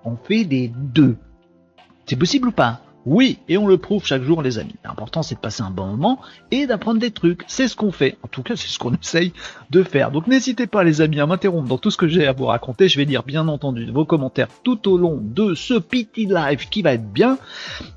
On 0.05 0.17
fait 0.17 0.45
des 0.45 0.73
deux. 0.75 1.17
C'est 2.07 2.17
possible 2.17 2.49
ou 2.49 2.53
pas? 2.53 2.81
Oui, 3.07 3.39
et 3.49 3.57
on 3.57 3.67
le 3.67 3.79
prouve 3.79 4.05
chaque 4.05 4.23
jour, 4.23 4.43
les 4.43 4.59
amis. 4.59 4.75
L'important, 4.85 5.23
c'est 5.23 5.37
de 5.37 5.41
passer 5.41 5.63
un 5.63 5.71
bon 5.71 5.87
moment 5.87 6.21
et 6.51 6.67
d'apprendre 6.67 7.01
des 7.01 7.11
trucs. 7.11 7.43
C'est 7.47 7.69
ce 7.69 7.77
qu'on 7.77 7.93
fait. 7.93 8.19
En 8.23 8.29
tout 8.29 8.43
cas, 8.43 8.57
c'est 8.57 8.69
ce 8.69 8.79
qu'on 8.79 8.93
essaye 9.03 9.33
de 9.71 9.83
faire. 9.83 10.11
Donc, 10.11 10.27
n'hésitez 10.27 10.67
pas, 10.67 10.85
les 10.85 11.01
amis, 11.01 11.21
à 11.21 11.27
m'interrompre 11.27 11.69
dans 11.69 11.79
tout 11.79 11.91
ce 11.91 11.97
que 11.97 12.09
j'ai 12.09 12.27
à 12.27 12.33
vous 12.33 12.47
raconter. 12.47 12.89
Je 12.89 12.99
vais 12.99 13.05
lire, 13.05 13.23
bien 13.23 13.49
entendu, 13.49 13.91
vos 13.91 14.05
commentaires 14.05 14.49
tout 14.63 14.89
au 14.89 14.99
long 14.99 15.19
de 15.23 15.55
ce 15.55 15.75
petit 15.75 16.27
live 16.27 16.69
qui 16.69 16.83
va 16.83 16.95
être 16.95 17.11
bien. 17.11 17.39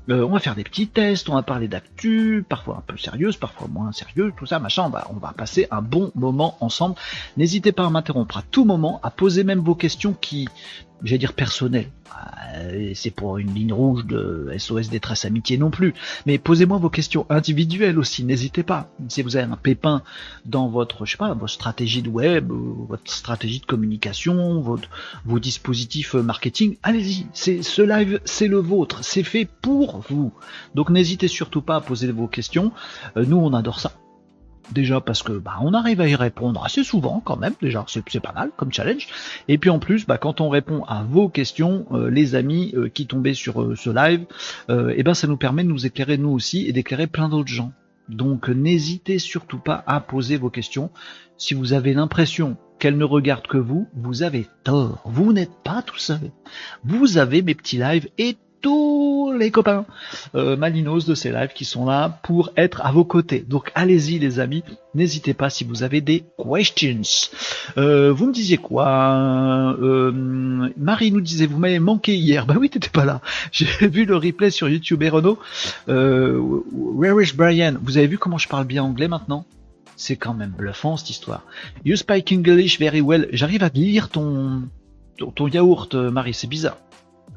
Euh, 0.08 0.24
on 0.24 0.30
va 0.30 0.38
faire 0.38 0.54
des 0.54 0.64
petits 0.64 0.88
tests, 0.88 1.28
on 1.28 1.34
va 1.34 1.42
parler 1.42 1.68
d'actu, 1.68 2.44
parfois 2.48 2.76
un 2.78 2.82
peu 2.86 2.96
sérieuse, 2.96 3.36
parfois 3.36 3.68
moins 3.68 3.92
sérieuse, 3.92 4.32
tout 4.36 4.46
ça, 4.46 4.58
machin. 4.58 4.90
On 4.90 5.12
on 5.12 5.18
va 5.18 5.32
passer 5.32 5.66
un 5.70 5.82
bon 5.82 6.10
moment 6.14 6.56
ensemble. 6.60 6.96
N'hésitez 7.36 7.72
pas 7.72 7.86
à 7.86 7.90
m'interrompre 7.90 8.38
à 8.38 8.42
tout 8.50 8.64
moment, 8.64 9.00
à 9.02 9.10
poser 9.10 9.44
même 9.44 9.60
vos 9.60 9.74
questions 9.74 10.14
qui 10.18 10.48
j'allais 11.04 11.18
dire 11.18 11.32
personnel. 11.32 11.86
Euh, 12.54 12.92
c'est 12.94 13.10
pour 13.10 13.38
une 13.38 13.54
ligne 13.54 13.72
rouge 13.72 14.04
de 14.04 14.52
SOS 14.56 14.88
détresse 14.90 15.24
amitié 15.24 15.56
non 15.56 15.70
plus. 15.70 15.94
Mais 16.26 16.38
posez-moi 16.38 16.78
vos 16.78 16.90
questions 16.90 17.26
individuelles 17.30 17.98
aussi, 17.98 18.24
n'hésitez 18.24 18.62
pas. 18.62 18.90
Si 19.08 19.22
vous 19.22 19.36
avez 19.36 19.50
un 19.50 19.56
pépin 19.56 20.02
dans 20.44 20.68
votre, 20.68 21.06
je 21.06 21.12
sais 21.12 21.16
pas, 21.16 21.32
votre 21.34 21.52
stratégie 21.52 22.02
de 22.02 22.08
web, 22.08 22.50
votre 22.50 23.10
stratégie 23.10 23.60
de 23.60 23.66
communication, 23.66 24.60
votre, 24.60 24.88
vos 25.24 25.38
dispositifs 25.38 26.14
marketing, 26.14 26.76
allez-y. 26.82 27.26
C'est 27.32 27.62
ce 27.62 27.82
live, 27.82 28.20
c'est 28.24 28.48
le 28.48 28.58
vôtre, 28.58 29.02
c'est 29.02 29.22
fait 29.22 29.48
pour 29.62 30.04
vous. 30.08 30.32
Donc 30.74 30.90
n'hésitez 30.90 31.28
surtout 31.28 31.62
pas 31.62 31.76
à 31.76 31.80
poser 31.80 32.10
vos 32.12 32.28
questions. 32.28 32.72
Euh, 33.16 33.24
nous, 33.26 33.38
on 33.38 33.54
adore 33.54 33.80
ça 33.80 33.92
déjà 34.70 35.00
parce 35.00 35.22
que 35.22 35.32
bah, 35.32 35.54
on 35.62 35.74
arrive 35.74 36.00
à 36.00 36.08
y 36.08 36.14
répondre 36.14 36.64
assez 36.64 36.84
souvent 36.84 37.20
quand 37.24 37.36
même, 37.36 37.54
déjà 37.60 37.84
c'est 37.88 38.20
pas 38.20 38.32
mal 38.32 38.50
comme 38.56 38.72
challenge. 38.72 39.08
Et 39.48 39.58
puis 39.58 39.70
en 39.70 39.78
plus, 39.78 40.06
bah, 40.06 40.18
quand 40.18 40.40
on 40.40 40.48
répond 40.48 40.84
à 40.84 41.02
vos 41.02 41.28
questions, 41.28 41.86
euh, 41.92 42.10
les 42.10 42.34
amis 42.34 42.72
euh, 42.74 42.88
qui 42.88 43.06
tombaient 43.06 43.34
sur 43.34 43.62
euh, 43.62 43.74
ce 43.76 43.90
live, 43.90 44.26
et 44.68 44.94
eh 44.96 45.02
ben 45.02 45.14
ça 45.14 45.26
nous 45.26 45.36
permet 45.36 45.64
de 45.64 45.68
nous 45.68 45.86
éclairer 45.86 46.16
nous 46.16 46.30
aussi 46.30 46.66
et 46.66 46.72
d'éclairer 46.72 47.06
plein 47.06 47.28
d'autres 47.28 47.52
gens. 47.52 47.72
Donc 48.08 48.48
n'hésitez 48.48 49.18
surtout 49.18 49.58
pas 49.58 49.82
à 49.86 50.00
poser 50.00 50.36
vos 50.36 50.50
questions. 50.50 50.90
Si 51.36 51.54
vous 51.54 51.72
avez 51.72 51.94
l'impression 51.94 52.56
qu'elle 52.78 52.96
ne 52.96 53.04
regarde 53.04 53.46
que 53.46 53.58
vous, 53.58 53.88
vous 53.94 54.22
avez 54.22 54.46
tort. 54.64 55.02
Vous 55.04 55.32
n'êtes 55.32 55.54
pas 55.64 55.82
tout 55.82 55.98
seul. 55.98 56.32
Vous 56.84 57.16
avez 57.16 57.42
mes 57.42 57.54
petits 57.54 57.78
lives 57.78 58.08
et 58.18 58.36
tous 58.62 59.34
les 59.36 59.50
copains 59.50 59.84
euh, 60.34 60.56
Malinos 60.56 61.04
de 61.04 61.14
ces 61.14 61.32
lives 61.32 61.52
qui 61.54 61.64
sont 61.64 61.84
là 61.84 62.20
pour 62.22 62.52
être 62.56 62.80
à 62.86 62.92
vos 62.92 63.04
côtés. 63.04 63.44
Donc 63.46 63.72
allez-y 63.74 64.18
les 64.18 64.40
amis, 64.40 64.62
n'hésitez 64.94 65.34
pas 65.34 65.50
si 65.50 65.64
vous 65.64 65.82
avez 65.82 66.00
des 66.00 66.24
questions. 66.38 67.02
Euh, 67.76 68.12
vous 68.12 68.26
me 68.26 68.32
disiez 68.32 68.56
quoi 68.56 69.76
euh, 69.80 70.12
Marie 70.76 71.10
nous 71.10 71.20
disait 71.20 71.46
vous 71.46 71.58
m'avez 71.58 71.80
manqué 71.80 72.14
hier. 72.14 72.46
Bah 72.46 72.54
oui 72.58 72.70
t'étais 72.70 72.88
pas 72.88 73.04
là. 73.04 73.20
J'ai 73.52 73.88
vu 73.88 74.04
le 74.04 74.16
replay 74.16 74.50
sur 74.50 74.68
YouTube 74.68 75.02
et 75.02 75.08
Renault. 75.08 75.38
Where 75.88 77.20
is 77.20 77.32
Brian? 77.34 77.74
Vous 77.82 77.98
avez 77.98 78.06
vu 78.06 78.16
comment 78.16 78.38
je 78.38 78.48
parle 78.48 78.64
bien 78.64 78.84
anglais 78.84 79.08
maintenant? 79.08 79.44
C'est 79.96 80.16
quand 80.16 80.34
même 80.34 80.54
bluffant 80.56 80.96
cette 80.96 81.10
histoire. 81.10 81.42
You 81.84 81.96
speak 81.96 82.32
English 82.32 82.78
very 82.78 83.00
well. 83.00 83.28
J'arrive 83.32 83.62
à 83.62 83.68
lire 83.68 84.08
ton, 84.08 84.62
ton, 85.18 85.30
ton 85.30 85.48
yaourt, 85.48 85.94
Marie, 85.94 86.34
c'est 86.34 86.48
bizarre. 86.48 86.76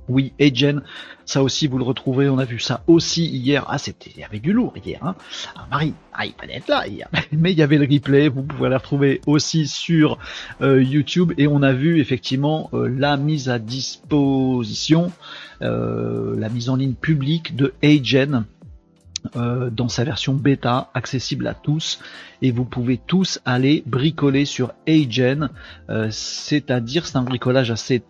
Oui, 0.08 0.34
Agen, 0.40 0.82
ça 1.26 1.42
aussi 1.42 1.66
vous 1.68 1.80
le 1.80 1.84
retrouvez, 1.84 2.30
on 2.30 2.38
a 2.38 2.46
vu 2.46 2.60
ça 2.60 2.84
aussi 2.86 3.26
hier. 3.26 3.66
Ah, 3.68 3.80
c'était, 3.80 4.12
il 4.16 4.22
y 4.22 4.24
avait 4.24 4.40
du 4.40 4.54
lourd 4.54 4.74
hier. 4.84 5.00
Hein. 5.04 5.16
Ah, 5.56 5.66
Marie, 5.72 5.94
ah, 6.14 6.26
il 6.26 6.34
fallait 6.34 6.58
être 6.58 6.68
là 6.68 6.88
hier. 6.88 7.10
Mais 7.32 7.52
il 7.52 7.58
y 7.58 7.64
avait 7.64 7.78
le 7.78 7.88
replay, 7.92 8.30
vous 8.30 8.44
pouvez 8.44 8.70
le 8.70 8.76
retrouver 8.76 9.22
aussi 9.26 9.68
sur 9.68 10.20
euh, 10.62 10.84
YouTube. 10.84 11.34
Et 11.38 11.48
on 11.48 11.64
a 11.64 11.74
vu 11.74 12.00
effectivement 12.00 12.70
euh, 12.74 12.88
la 12.88 13.18
mise 13.18 13.50
à 13.50 13.58
disposition, 13.58 15.12
euh, 15.64 16.40
la 16.40 16.50
mise 16.50 16.70
en 16.70 16.76
ligne 16.76 16.94
publique 16.94 17.56
de 17.56 17.74
Agen. 17.84 18.46
dans 19.34 19.90
sa 19.90 20.04
version 20.04 20.36
bêta, 20.36 20.92
accessible 20.94 21.48
à 21.48 21.56
tous, 21.56 22.00
et 22.44 22.52
vous 22.52 22.64
pouvez 22.64 22.98
tous 22.98 23.40
aller 23.44 23.82
bricoler 23.88 24.46
sur 24.46 24.74
Agen, 24.88 25.50
c'est-à-dire 26.12 27.08
c'est 27.08 27.18
un 27.18 27.24
bricolage 27.24 27.72
assez 27.72 28.04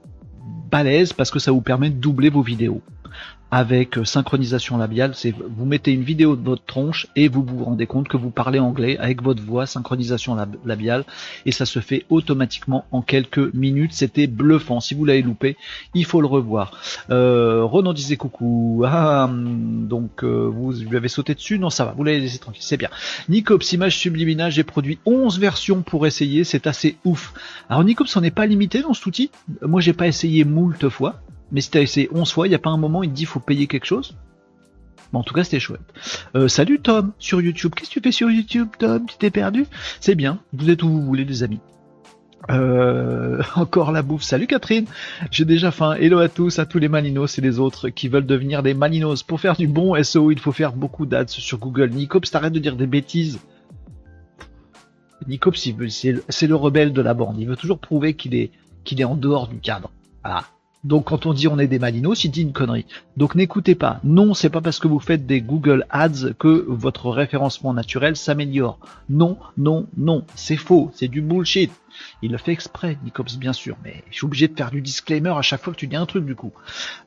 balèze 0.70 1.14
parce 1.14 1.32
que 1.32 1.40
ça 1.40 1.52
vous 1.52 1.62
permet 1.62 1.90
de 1.90 1.96
doubler 1.96 2.30
vos 2.30 2.42
vidéos 2.42 2.82
avec 3.56 3.98
euh, 3.98 4.04
synchronisation 4.04 4.76
labiale, 4.78 5.14
c'est 5.16 5.34
vous 5.34 5.64
mettez 5.64 5.94
une 5.94 6.04
vidéo 6.04 6.36
de 6.36 6.44
votre 6.44 6.66
tronche 6.66 7.08
et 7.16 7.30
vous 7.30 7.42
vous 7.42 7.64
rendez 7.64 7.88
compte 7.88 8.10
que 8.10 8.18
vous 8.18 8.30
parlez 8.30 8.60
anglais 8.60 8.98
avec 8.98 9.24
votre 9.24 9.42
voix, 9.42 9.66
synchronisation 9.66 10.36
labiale, 10.66 11.06
et 11.46 11.54
ça 11.54 11.66
se 11.66 11.80
fait 11.80 12.06
automatiquement 12.10 12.84
en 12.92 13.02
quelques 13.02 13.54
minutes. 13.54 13.94
C'était 13.94 14.28
bluffant. 14.28 14.82
Si 14.82 14.94
vous 14.94 15.06
l'avez 15.06 15.22
loupé, 15.22 15.56
il 15.94 16.04
faut 16.04 16.20
le 16.20 16.28
revoir. 16.28 16.78
Euh, 17.12 17.94
disait 17.94 18.18
coucou. 18.18 18.84
Ah, 18.86 19.32
donc 19.32 20.26
euh, 20.26 20.52
vous 20.54 20.74
lui 20.74 20.98
avez 20.98 21.08
sauté 21.08 21.34
dessus? 21.34 21.58
Non, 21.58 21.70
ça 21.70 21.86
va. 21.86 21.94
Vous 21.94 22.04
l'avez 22.04 22.20
laissé 22.20 22.40
tranquille. 22.40 22.62
C'est 22.62 22.76
bien. 22.76 22.90
Nicops 23.30 23.72
image 23.72 23.98
subliminale. 23.98 24.52
J'ai 24.52 24.66
produit 24.66 25.00
11 25.06 25.40
versions 25.40 25.82
pour 25.82 26.06
essayer. 26.06 26.44
C'est 26.44 26.68
assez 26.68 26.98
ouf. 27.06 27.34
Alors 27.70 27.86
Nicops, 27.86 28.18
on 28.18 28.22
n'est 28.22 28.32
pas 28.32 28.48
limité 28.48 28.82
dans 28.82 28.94
cet 28.94 29.06
outil. 29.06 29.32
Moi, 29.62 29.80
j'ai 29.80 29.94
pas 29.94 30.08
essayé 30.08 30.44
moult 30.44 30.90
fois. 30.90 31.22
Mais 31.52 31.62
si 31.62 31.72
t'as 31.72 31.82
essayé 31.82 32.10
11 32.12 32.32
fois, 32.32 32.48
il 32.48 32.50
n'y 32.50 32.56
a 32.56 32.60
pas 32.60 32.70
un 32.70 32.78
moment, 32.78 33.04
il 33.04 33.10
te 33.10 33.16
dit 33.16 33.26
faut 33.26 33.40
payer 33.40 33.68
quelque 33.68 33.86
chose? 33.86 34.16
En 35.14 35.24
tout 35.24 35.34
cas, 35.34 35.44
c'était 35.44 35.60
chouette. 35.60 35.82
Euh, 36.36 36.48
salut 36.48 36.80
Tom, 36.80 37.14
sur 37.20 37.42
YouTube. 37.42 37.74
Qu'est-ce 37.74 37.90
que 37.90 37.94
tu 37.94 38.02
fais 38.02 38.12
sur 38.12 38.30
YouTube, 38.30 38.68
Tom? 38.78 39.06
Tu 39.06 39.18
t'es 39.18 39.30
perdu? 39.30 39.66
C'est 40.02 40.16
bien, 40.16 40.40
vous 40.54 40.70
êtes 40.70 40.84
où 40.84 40.90
vous 40.90 41.02
voulez, 41.02 41.24
les 41.24 41.44
amis? 41.44 41.62
Euh, 42.52 43.42
encore 43.56 43.92
la 43.92 44.02
bouffe. 44.02 44.24
Salut 44.24 44.48
Catherine, 44.48 44.86
j'ai 45.32 45.46
déjà 45.46 45.72
faim. 45.72 45.94
Hello 45.94 46.20
à 46.20 46.30
tous, 46.30 46.60
à 46.60 46.66
tous 46.66 46.80
les 46.80 46.90
Malinos 46.90 47.38
et 47.38 47.42
les 47.42 47.60
autres 47.60 47.90
qui 47.90 48.08
veulent 48.08 48.26
devenir 48.26 48.62
des 48.62 48.74
Malinos. 48.74 49.24
Pour 49.24 49.40
faire 49.40 49.56
du 49.56 49.68
bon 49.68 50.02
SEO, 50.04 50.32
il 50.32 50.40
faut 50.40 50.52
faire 50.52 50.74
beaucoup 50.74 51.06
d'ads 51.06 51.28
sur 51.28 51.60
Google. 51.60 51.92
Nicops, 51.92 52.30
t'arrêtes 52.30 52.54
de 52.54 52.60
dire 52.60 52.76
des 52.76 52.88
bêtises. 52.88 53.40
Nicops, 55.28 55.70
c'est 56.30 56.48
le 56.48 56.56
rebelle 56.56 56.94
de 56.94 57.02
la 57.02 57.14
bande. 57.14 57.38
Il 57.40 57.48
veut 57.48 57.56
toujours 57.56 57.80
prouver 57.80 58.14
qu'il 58.16 58.36
est 58.36 58.52
qu'il 58.84 59.02
est 59.02 59.06
en 59.06 59.16
dehors 59.16 59.48
du 59.48 59.60
cadre. 59.60 59.90
Voilà. 60.24 60.44
Donc 60.86 61.06
quand 61.06 61.26
on 61.26 61.34
dit 61.34 61.48
on 61.48 61.58
est 61.58 61.68
des 61.68 61.80
malinos, 61.80 62.24
il 62.24 62.30
dit 62.30 62.44
une 62.44 62.54
connerie. 62.54 62.86
Donc 63.18 63.34
n'écoutez 63.34 63.74
pas. 63.74 64.00
Non, 64.04 64.36
c'est 64.36 64.52
pas 64.52 64.62
parce 64.62 64.80
que 64.80 64.88
vous 64.88 65.00
faites 65.00 65.26
des 65.26 65.42
Google 65.42 65.86
Ads 65.90 66.34
que 66.38 66.66
votre 66.68 67.10
référencement 67.10 67.74
naturel 67.74 68.16
s'améliore. 68.16 68.78
Non, 69.10 69.38
non, 69.58 69.88
non, 69.98 70.26
c'est 70.36 70.58
faux, 70.58 70.92
c'est 70.94 71.08
du 71.08 71.22
bullshit. 71.22 71.72
Il 72.22 72.32
le 72.32 72.38
fait 72.38 72.52
exprès, 72.52 73.00
Nicops 73.04 73.38
bien 73.38 73.54
sûr, 73.54 73.78
mais 73.84 74.04
je 74.12 74.18
suis 74.18 74.26
obligé 74.26 74.48
de 74.48 74.56
faire 74.56 74.70
du 74.70 74.82
disclaimer 74.82 75.34
à 75.36 75.42
chaque 75.42 75.64
fois 75.64 75.74
que 75.74 75.80
tu 75.80 75.88
dis 75.88 75.96
un 75.96 76.06
truc 76.06 76.24
du 76.24 76.36
coup. 76.36 76.52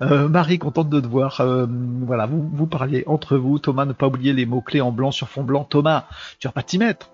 Euh, 0.03 0.29
Marie, 0.29 0.59
contente 0.59 0.91
de 0.91 1.01
te 1.01 1.07
voir. 1.07 1.41
Euh, 1.41 1.67
voilà, 2.03 2.27
vous, 2.27 2.51
vous 2.53 2.67
parliez 2.67 3.05
entre 3.07 3.37
vous. 3.37 3.61
Thomas, 3.61 3.85
ne 3.85 3.93
pas 3.93 4.09
oublier 4.09 4.33
les 4.33 4.45
mots-clés 4.45 4.81
en 4.81 4.91
blanc 4.91 5.13
sur 5.13 5.29
fond 5.29 5.45
blanc. 5.45 5.63
Thomas, 5.63 6.07
tu 6.41 6.49
vas 6.49 6.53
pas 6.53 6.65
t'y 6.65 6.79
mettre. 6.79 7.11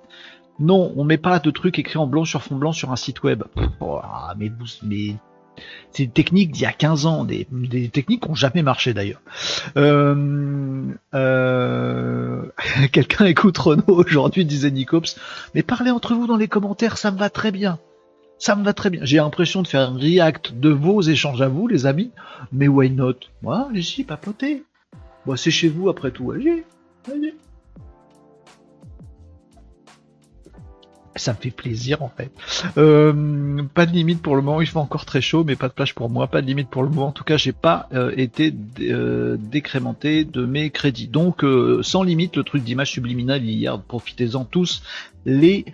Non, 0.61 0.95
on 0.97 1.05
met 1.05 1.19
pas 1.19 1.41
de 1.41 1.51
trucs 1.51 1.79
écrits 1.79 1.99
en 1.99 2.07
blanc 2.07 2.25
sur 2.25 2.43
fond 2.43 2.57
blanc 2.57 2.73
sur 2.73 2.91
un 2.91 2.97
site 2.97 3.23
web. 3.23 3.43
Oh, 3.81 4.01
mais, 4.39 4.51
mais 4.83 5.17
c'est 5.93 6.07
des 6.07 6.13
techniques 6.13 6.51
d'il 6.51 6.63
y 6.63 6.67
a 6.67 6.73
15 6.73 7.07
ans, 7.07 7.25
des, 7.25 7.47
techniques 7.93 8.23
qui 8.23 8.29
n'ont 8.29 8.35
jamais 8.35 8.63
marché 8.63 8.95
d'ailleurs. 8.95 9.21
Euh, 9.77 10.85
euh, 11.15 12.43
quelqu'un 12.93 13.27
écoute 13.27 13.57
Renault 13.59 13.85
aujourd'hui, 13.89 14.45
disait 14.45 14.71
Nicops, 14.71 15.17
mais 15.55 15.63
parlez 15.63 15.91
entre 15.91 16.15
vous 16.15 16.27
dans 16.27 16.37
les 16.37 16.49
commentaires, 16.49 16.99
ça 16.99 17.11
me 17.11 17.19
va 17.19 17.31
très 17.31 17.53
bien. 17.53 17.79
Ça 18.39 18.57
me 18.57 18.65
va 18.65 18.73
très 18.73 18.91
bien. 18.91 19.01
J'ai 19.05 19.19
l'impression 19.19 19.63
de 19.63 19.69
faire 19.69 19.91
un 19.91 19.97
react 19.97 20.53
de 20.59 20.71
vos 20.71 21.01
échanges 21.01 21.41
à 21.41 21.49
vous, 21.49 21.69
les 21.69 21.87
amis, 21.87 22.11
mais 22.53 22.69
why 22.69 22.91
not? 22.91 23.15
Moi, 23.43 23.69
allez-y, 23.71 24.05
papotez. 24.05 24.65
Bon, 25.25 25.37
c'est 25.37 25.51
chez 25.51 25.69
vous 25.69 25.89
après 25.89 26.11
tout, 26.11 26.33
allez, 26.33 26.65
allez. 27.11 27.35
Ça 31.17 31.33
me 31.33 31.39
fait 31.39 31.51
plaisir 31.51 32.03
en 32.03 32.09
fait. 32.09 32.33
Euh, 32.77 33.63
pas 33.75 33.87
de 33.87 33.93
limite 33.93 34.21
pour 34.21 34.35
le 34.35 34.43
moment, 34.43 34.61
il 34.61 34.67
fait 34.67 34.79
encore 34.79 35.05
très 35.05 35.21
chaud, 35.21 35.45
mais 35.45 35.55
pas 35.55 35.69
de 35.69 35.73
plage 35.73 35.95
pour 35.95 36.11
moi, 36.11 36.27
pas 36.27 36.43
de 36.43 36.47
limite 36.47 36.69
pour 36.69 36.83
le 36.83 36.89
moment. 36.89 37.09
En 37.09 37.13
tout 37.13 37.25
cas, 37.25 37.37
j'ai 37.37 37.53
pas 37.53 37.89
euh, 37.95 38.13
été 38.17 38.53
euh, 38.81 39.37
décrémenté 39.39 40.25
de 40.25 40.45
mes 40.45 40.71
crédits. 40.71 41.07
Donc 41.07 41.45
sans 41.83 42.03
limite, 42.03 42.37
le 42.37 42.43
truc 42.43 42.65
d'image 42.65 42.91
subliminale 42.91 43.45
hier, 43.45 43.81
profitez-en 43.81 44.45
tous, 44.45 44.83
les 45.25 45.65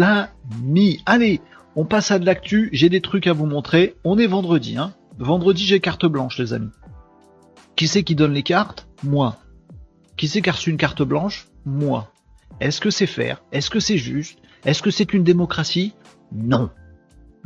amis. 0.00 1.00
Allez, 1.06 1.40
on 1.76 1.84
passe 1.84 2.10
à 2.10 2.18
de 2.18 2.26
l'actu, 2.26 2.68
j'ai 2.72 2.88
des 2.88 3.00
trucs 3.00 3.26
à 3.26 3.32
vous 3.32 3.46
montrer. 3.46 3.96
On 4.04 4.18
est 4.18 4.26
vendredi, 4.26 4.76
hein. 4.76 4.92
Vendredi, 5.18 5.64
j'ai 5.64 5.80
carte 5.80 6.06
blanche, 6.06 6.38
les 6.38 6.52
amis. 6.52 6.70
Qui 7.76 7.88
c'est 7.88 8.02
qui 8.02 8.14
donne 8.14 8.32
les 8.32 8.42
cartes 8.42 8.86
Moi. 9.02 9.36
Qui 10.16 10.28
c'est 10.28 10.42
qui 10.42 10.50
a 10.50 10.52
reçu 10.52 10.70
une 10.70 10.76
carte 10.76 11.02
blanche 11.02 11.48
Moi. 11.64 12.10
Est-ce 12.60 12.80
que 12.80 12.90
c'est 12.90 13.06
faire 13.06 13.42
Est-ce 13.52 13.70
que 13.70 13.80
c'est 13.80 13.98
juste 13.98 14.38
est-ce 14.64 14.82
que 14.82 14.90
c'est 14.90 15.12
une 15.12 15.24
démocratie? 15.24 15.92
Non. 16.32 16.70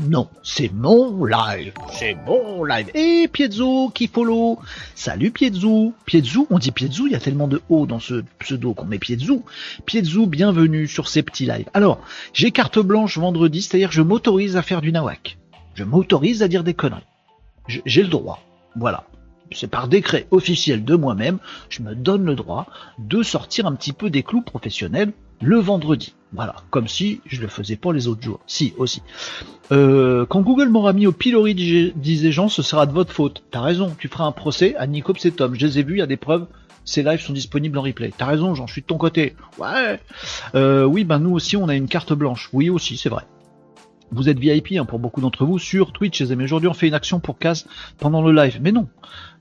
Non, 0.01 0.29
c'est 0.45 0.73
mon 0.73 1.25
live, 1.25 1.73
c'est 1.91 2.15
mon 2.25 2.63
live. 2.63 2.89
Et 2.95 3.27
Piezo 3.27 3.91
qui 3.93 4.07
follow. 4.07 4.61
Salut 4.95 5.33
Piezo. 5.33 5.93
Piezo, 6.07 6.47
on 6.51 6.61
dit 6.61 6.71
Piezo, 6.71 7.07
il 7.07 7.13
y 7.13 7.17
a 7.17 7.21
tellement 7.21 7.49
de 7.49 7.61
O 7.69 7.85
dans 7.85 7.99
ce 7.99 8.23
pseudo 8.39 8.75
qu'on 8.75 8.87
met 8.87 9.01
Piezo. 9.01 9.43
Piezo, 9.87 10.27
bienvenue 10.27 10.87
sur 10.87 11.09
ces 11.09 11.25
petits 11.25 11.47
lives. 11.47 11.69
Alors, 11.75 12.01
j'ai 12.33 12.53
carte 12.53 12.79
blanche 12.79 13.19
vendredi, 13.19 13.61
c'est-à-dire 13.61 13.91
je 13.91 14.03
m'autorise 14.03 14.57
à 14.57 14.63
faire 14.63 14.83
du 14.83 14.93
nawak. 14.93 15.37
Je 15.75 15.83
m'autorise 15.83 16.45
à 16.45 16.49
dire 16.49 16.63
des 16.63 16.75
conneries. 16.75 17.03
J'ai 17.67 18.03
le 18.03 18.09
droit. 18.09 18.41
Voilà. 18.77 19.03
C'est 19.51 19.67
par 19.67 19.89
décret 19.89 20.29
officiel 20.31 20.85
de 20.85 20.95
moi-même, 20.95 21.39
je 21.71 21.83
me 21.83 21.97
donne 21.97 22.25
le 22.25 22.37
droit 22.37 22.67
de 22.99 23.25
sortir 23.25 23.67
un 23.67 23.75
petit 23.75 23.93
peu 23.93 24.11
des 24.11 24.23
clous 24.23 24.43
professionnels 24.43 25.13
le 25.41 25.59
vendredi. 25.59 26.15
Voilà, 26.33 26.57
comme 26.71 26.89
si 26.89 27.21
je 27.25 27.41
le 27.41 27.49
faisais 27.49 27.77
pas 27.77 27.93
les 27.93 28.07
autres 28.07 28.23
jours. 28.23 28.41
Si, 28.47 28.75
aussi. 28.77 29.03
Euh, 29.73 30.27
quand 30.27 30.43
Google 30.43 30.69
m'aura 30.69 30.93
mis 30.93 31.07
au 31.07 31.13
pilori, 31.13 31.55
disait 31.97 32.33
Jean, 32.33 32.49
ce 32.49 32.63
sera 32.63 32.85
de 32.87 32.93
votre 32.93 33.13
faute. 33.13 33.43
T'as 33.51 33.63
raison, 33.63 33.95
tu 33.99 34.09
feras 34.09 34.25
un 34.25 34.33
procès 34.33 34.77
à 34.77 34.87
Nicops 34.87 35.25
et 35.25 35.31
Tom. 35.31 35.55
Je 35.55 35.67
les 35.67 35.79
ai 35.79 35.83
vus, 35.83 35.95
il 35.95 35.99
y 35.99 36.03
a 36.03 36.07
des 36.07 36.19
preuves. 36.19 36.47
Ces 36.85 37.03
lives 37.03 37.21
sont 37.21 37.33
disponibles 37.33 37.79
en 37.79 37.83
replay. 37.83 38.13
T'as 38.17 38.27
raison, 38.27 38.55
Jean, 38.55 38.67
je 38.67 38.73
suis 38.73 38.83
de 38.83 38.87
ton 38.87 38.99
côté. 38.99 39.37
Ouais. 39.59 40.01
Euh, 40.55 40.85
oui, 40.85 41.05
ben 41.05 41.19
nous 41.19 41.33
aussi, 41.33 41.57
on 41.57 41.69
a 41.69 41.75
une 41.75 41.89
carte 41.89 42.13
blanche. 42.13 42.51
Oui, 42.53 42.69
aussi, 42.71 42.97
c'est 42.97 43.11
vrai. 43.11 43.25
Vous 44.11 44.29
êtes 44.29 44.39
VIP 44.39 44.73
hein, 44.79 44.87
pour 44.87 44.99
beaucoup 44.99 45.21
d'entre 45.21 45.45
vous 45.45 45.59
sur 45.59 45.93
Twitch, 45.93 46.21
les 46.21 46.33
amis. 46.33 46.45
Aujourd'hui, 46.45 46.69
on 46.69 46.75
fait 46.75 46.89
une 46.89 46.95
action 46.95 47.21
pour 47.21 47.39
Kaz 47.39 47.67
pendant 47.99 48.23
le 48.23 48.33
live. 48.33 48.59
Mais 48.63 48.73
non, 48.73 48.89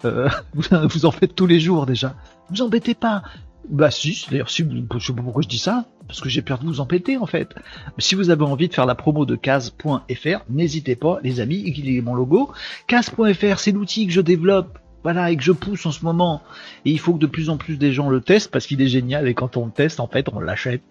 euh, 0.04 0.30
vous 0.54 1.06
en 1.06 1.12
faites 1.12 1.36
tous 1.36 1.48
les 1.48 1.60
jours 1.60 1.86
déjà. 1.86 2.16
Vous 2.50 2.62
embêtez 2.62 2.94
pas. 2.94 3.24
Bah 3.70 3.92
si, 3.92 4.26
d'ailleurs 4.32 4.50
si, 4.50 4.64
je 4.64 5.06
sais 5.06 5.14
pas 5.14 5.22
pourquoi 5.22 5.42
je 5.42 5.48
dis 5.48 5.58
ça, 5.58 5.86
parce 6.08 6.22
que 6.22 6.30
j'ai 6.30 6.42
peur 6.42 6.60
de 6.60 6.66
vous 6.66 6.80
empêter 6.80 7.18
en 7.18 7.26
fait. 7.26 7.54
Si 7.98 8.16
vous 8.16 8.30
avez 8.30 8.44
envie 8.44 8.70
de 8.70 8.74
faire 8.74 8.86
la 8.86 8.96
promo 8.96 9.26
de 9.26 9.36
case.fr, 9.36 10.46
n'hésitez 10.50 10.96
pas 10.96 11.20
les 11.22 11.42
amis, 11.42 11.64
il 11.66 11.96
est 11.96 12.02
mon 12.02 12.16
logo. 12.16 12.52
Case.fr 12.88 13.60
c'est 13.60 13.72
l'outil 13.74 14.08
que 14.08 14.14
je 14.14 14.22
développe, 14.22 14.80
voilà, 15.04 15.32
et 15.32 15.36
que 15.36 15.44
je 15.44 15.52
pousse 15.52 15.86
en 15.86 15.92
ce 15.92 16.06
moment. 16.06 16.42
Et 16.86 16.92
il 16.92 17.00
faut 17.00 17.14
que 17.14 17.20
de 17.20 17.28
plus 17.28 17.50
en 17.50 17.58
plus 17.58 17.78
des 17.78 17.92
gens 17.92 18.10
le 18.10 18.22
testent 18.22 18.52
parce 18.52 18.66
qu'il 18.66 18.82
est 18.82 18.88
génial 18.88 19.28
et 19.28 19.34
quand 19.34 19.58
on 19.58 19.66
le 19.66 19.72
teste 19.72 20.00
en 20.00 20.08
fait 20.08 20.30
on 20.32 20.40
l'achète. 20.40 20.82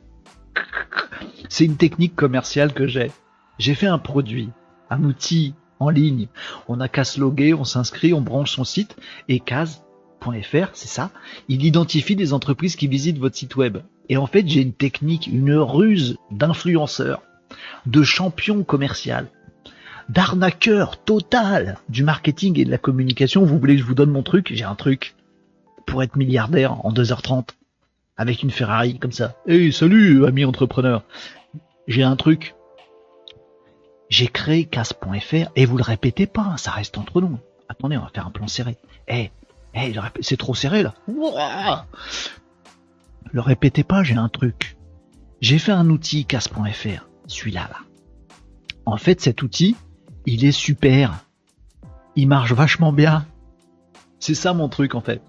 C'est 1.48 1.64
une 1.64 1.76
technique 1.76 2.14
commerciale 2.14 2.74
que 2.74 2.86
j'ai. 2.86 3.10
J'ai 3.58 3.74
fait 3.74 3.86
un 3.86 3.98
produit, 3.98 4.50
un 4.90 5.02
outil 5.04 5.54
en 5.78 5.88
ligne. 5.88 6.28
On 6.68 6.80
a 6.80 6.88
qu'à 6.88 7.04
se 7.04 7.20
on 7.22 7.64
s'inscrit, 7.64 8.12
on 8.12 8.20
branche 8.20 8.52
son 8.52 8.64
site 8.64 8.96
et 9.28 9.40
case 9.40 9.86
c'est 10.72 10.88
ça, 10.88 11.10
il 11.48 11.64
identifie 11.64 12.16
des 12.16 12.32
entreprises 12.32 12.76
qui 12.76 12.88
visitent 12.88 13.18
votre 13.18 13.36
site 13.36 13.56
web. 13.56 13.78
Et 14.08 14.16
en 14.16 14.26
fait, 14.26 14.46
j'ai 14.48 14.62
une 14.62 14.72
technique, 14.72 15.26
une 15.26 15.54
ruse 15.54 16.18
d'influenceur, 16.30 17.22
de 17.86 18.02
champion 18.02 18.62
commercial, 18.64 19.28
d'arnaqueur 20.08 21.02
total 21.02 21.78
du 21.88 22.04
marketing 22.04 22.58
et 22.58 22.64
de 22.64 22.70
la 22.70 22.78
communication. 22.78 23.44
Vous 23.44 23.58
voulez 23.58 23.74
que 23.74 23.82
je 23.82 23.86
vous 23.86 23.94
donne 23.94 24.10
mon 24.10 24.22
truc? 24.22 24.52
J'ai 24.54 24.64
un 24.64 24.74
truc 24.74 25.14
pour 25.86 26.02
être 26.02 26.16
milliardaire 26.16 26.84
en 26.84 26.92
2h30 26.92 27.48
avec 28.16 28.42
une 28.42 28.50
Ferrari 28.50 28.98
comme 28.98 29.12
ça. 29.12 29.36
Hey, 29.46 29.72
salut, 29.72 30.26
ami 30.26 30.44
entrepreneur. 30.44 31.02
J'ai 31.86 32.02
un 32.02 32.16
truc. 32.16 32.54
J'ai 34.08 34.28
créé 34.28 34.64
casse.fr 34.64 35.50
et 35.56 35.66
vous 35.66 35.76
le 35.76 35.82
répétez 35.82 36.26
pas, 36.26 36.54
ça 36.56 36.70
reste 36.70 36.96
entre 36.96 37.20
nous. 37.20 37.38
Attendez, 37.68 37.96
on 37.96 38.02
va 38.02 38.10
faire 38.14 38.26
un 38.26 38.30
plan 38.30 38.46
serré. 38.46 38.76
Eh, 39.08 39.30
eh, 39.76 39.94
c'est 40.20 40.36
trop 40.36 40.54
serré 40.54 40.82
là. 40.82 40.94
Le 43.32 43.40
répétez 43.40 43.84
pas, 43.84 44.02
j'ai 44.02 44.14
un 44.14 44.28
truc. 44.28 44.76
J'ai 45.40 45.58
fait 45.58 45.72
un 45.72 45.90
outil 45.90 46.24
casse.fr, 46.24 47.08
celui-là 47.26 47.68
là. 47.70 47.78
En 48.86 48.96
fait, 48.96 49.20
cet 49.20 49.42
outil, 49.42 49.76
il 50.24 50.44
est 50.44 50.52
super. 50.52 51.24
Il 52.14 52.28
marche 52.28 52.52
vachement 52.52 52.92
bien. 52.92 53.26
C'est 54.18 54.34
ça 54.34 54.54
mon 54.54 54.68
truc 54.68 54.94
en 54.94 55.00
fait. 55.00 55.20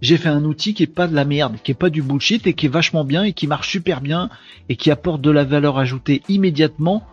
J'ai 0.00 0.16
fait 0.16 0.28
un 0.28 0.44
outil 0.44 0.74
qui 0.74 0.84
est 0.84 0.86
pas 0.86 1.08
de 1.08 1.14
la 1.14 1.24
merde, 1.24 1.56
qui 1.62 1.72
est 1.72 1.74
pas 1.74 1.90
du 1.90 2.02
bullshit 2.02 2.46
et 2.46 2.54
qui 2.54 2.66
est 2.66 2.70
vachement 2.70 3.04
bien 3.04 3.24
et 3.24 3.32
qui 3.32 3.48
marche 3.48 3.68
super 3.68 4.00
bien 4.00 4.30
et 4.68 4.76
qui 4.76 4.92
apporte 4.92 5.20
de 5.20 5.30
la 5.30 5.42
valeur 5.42 5.76
ajoutée 5.78 6.22
immédiatement, 6.28 7.04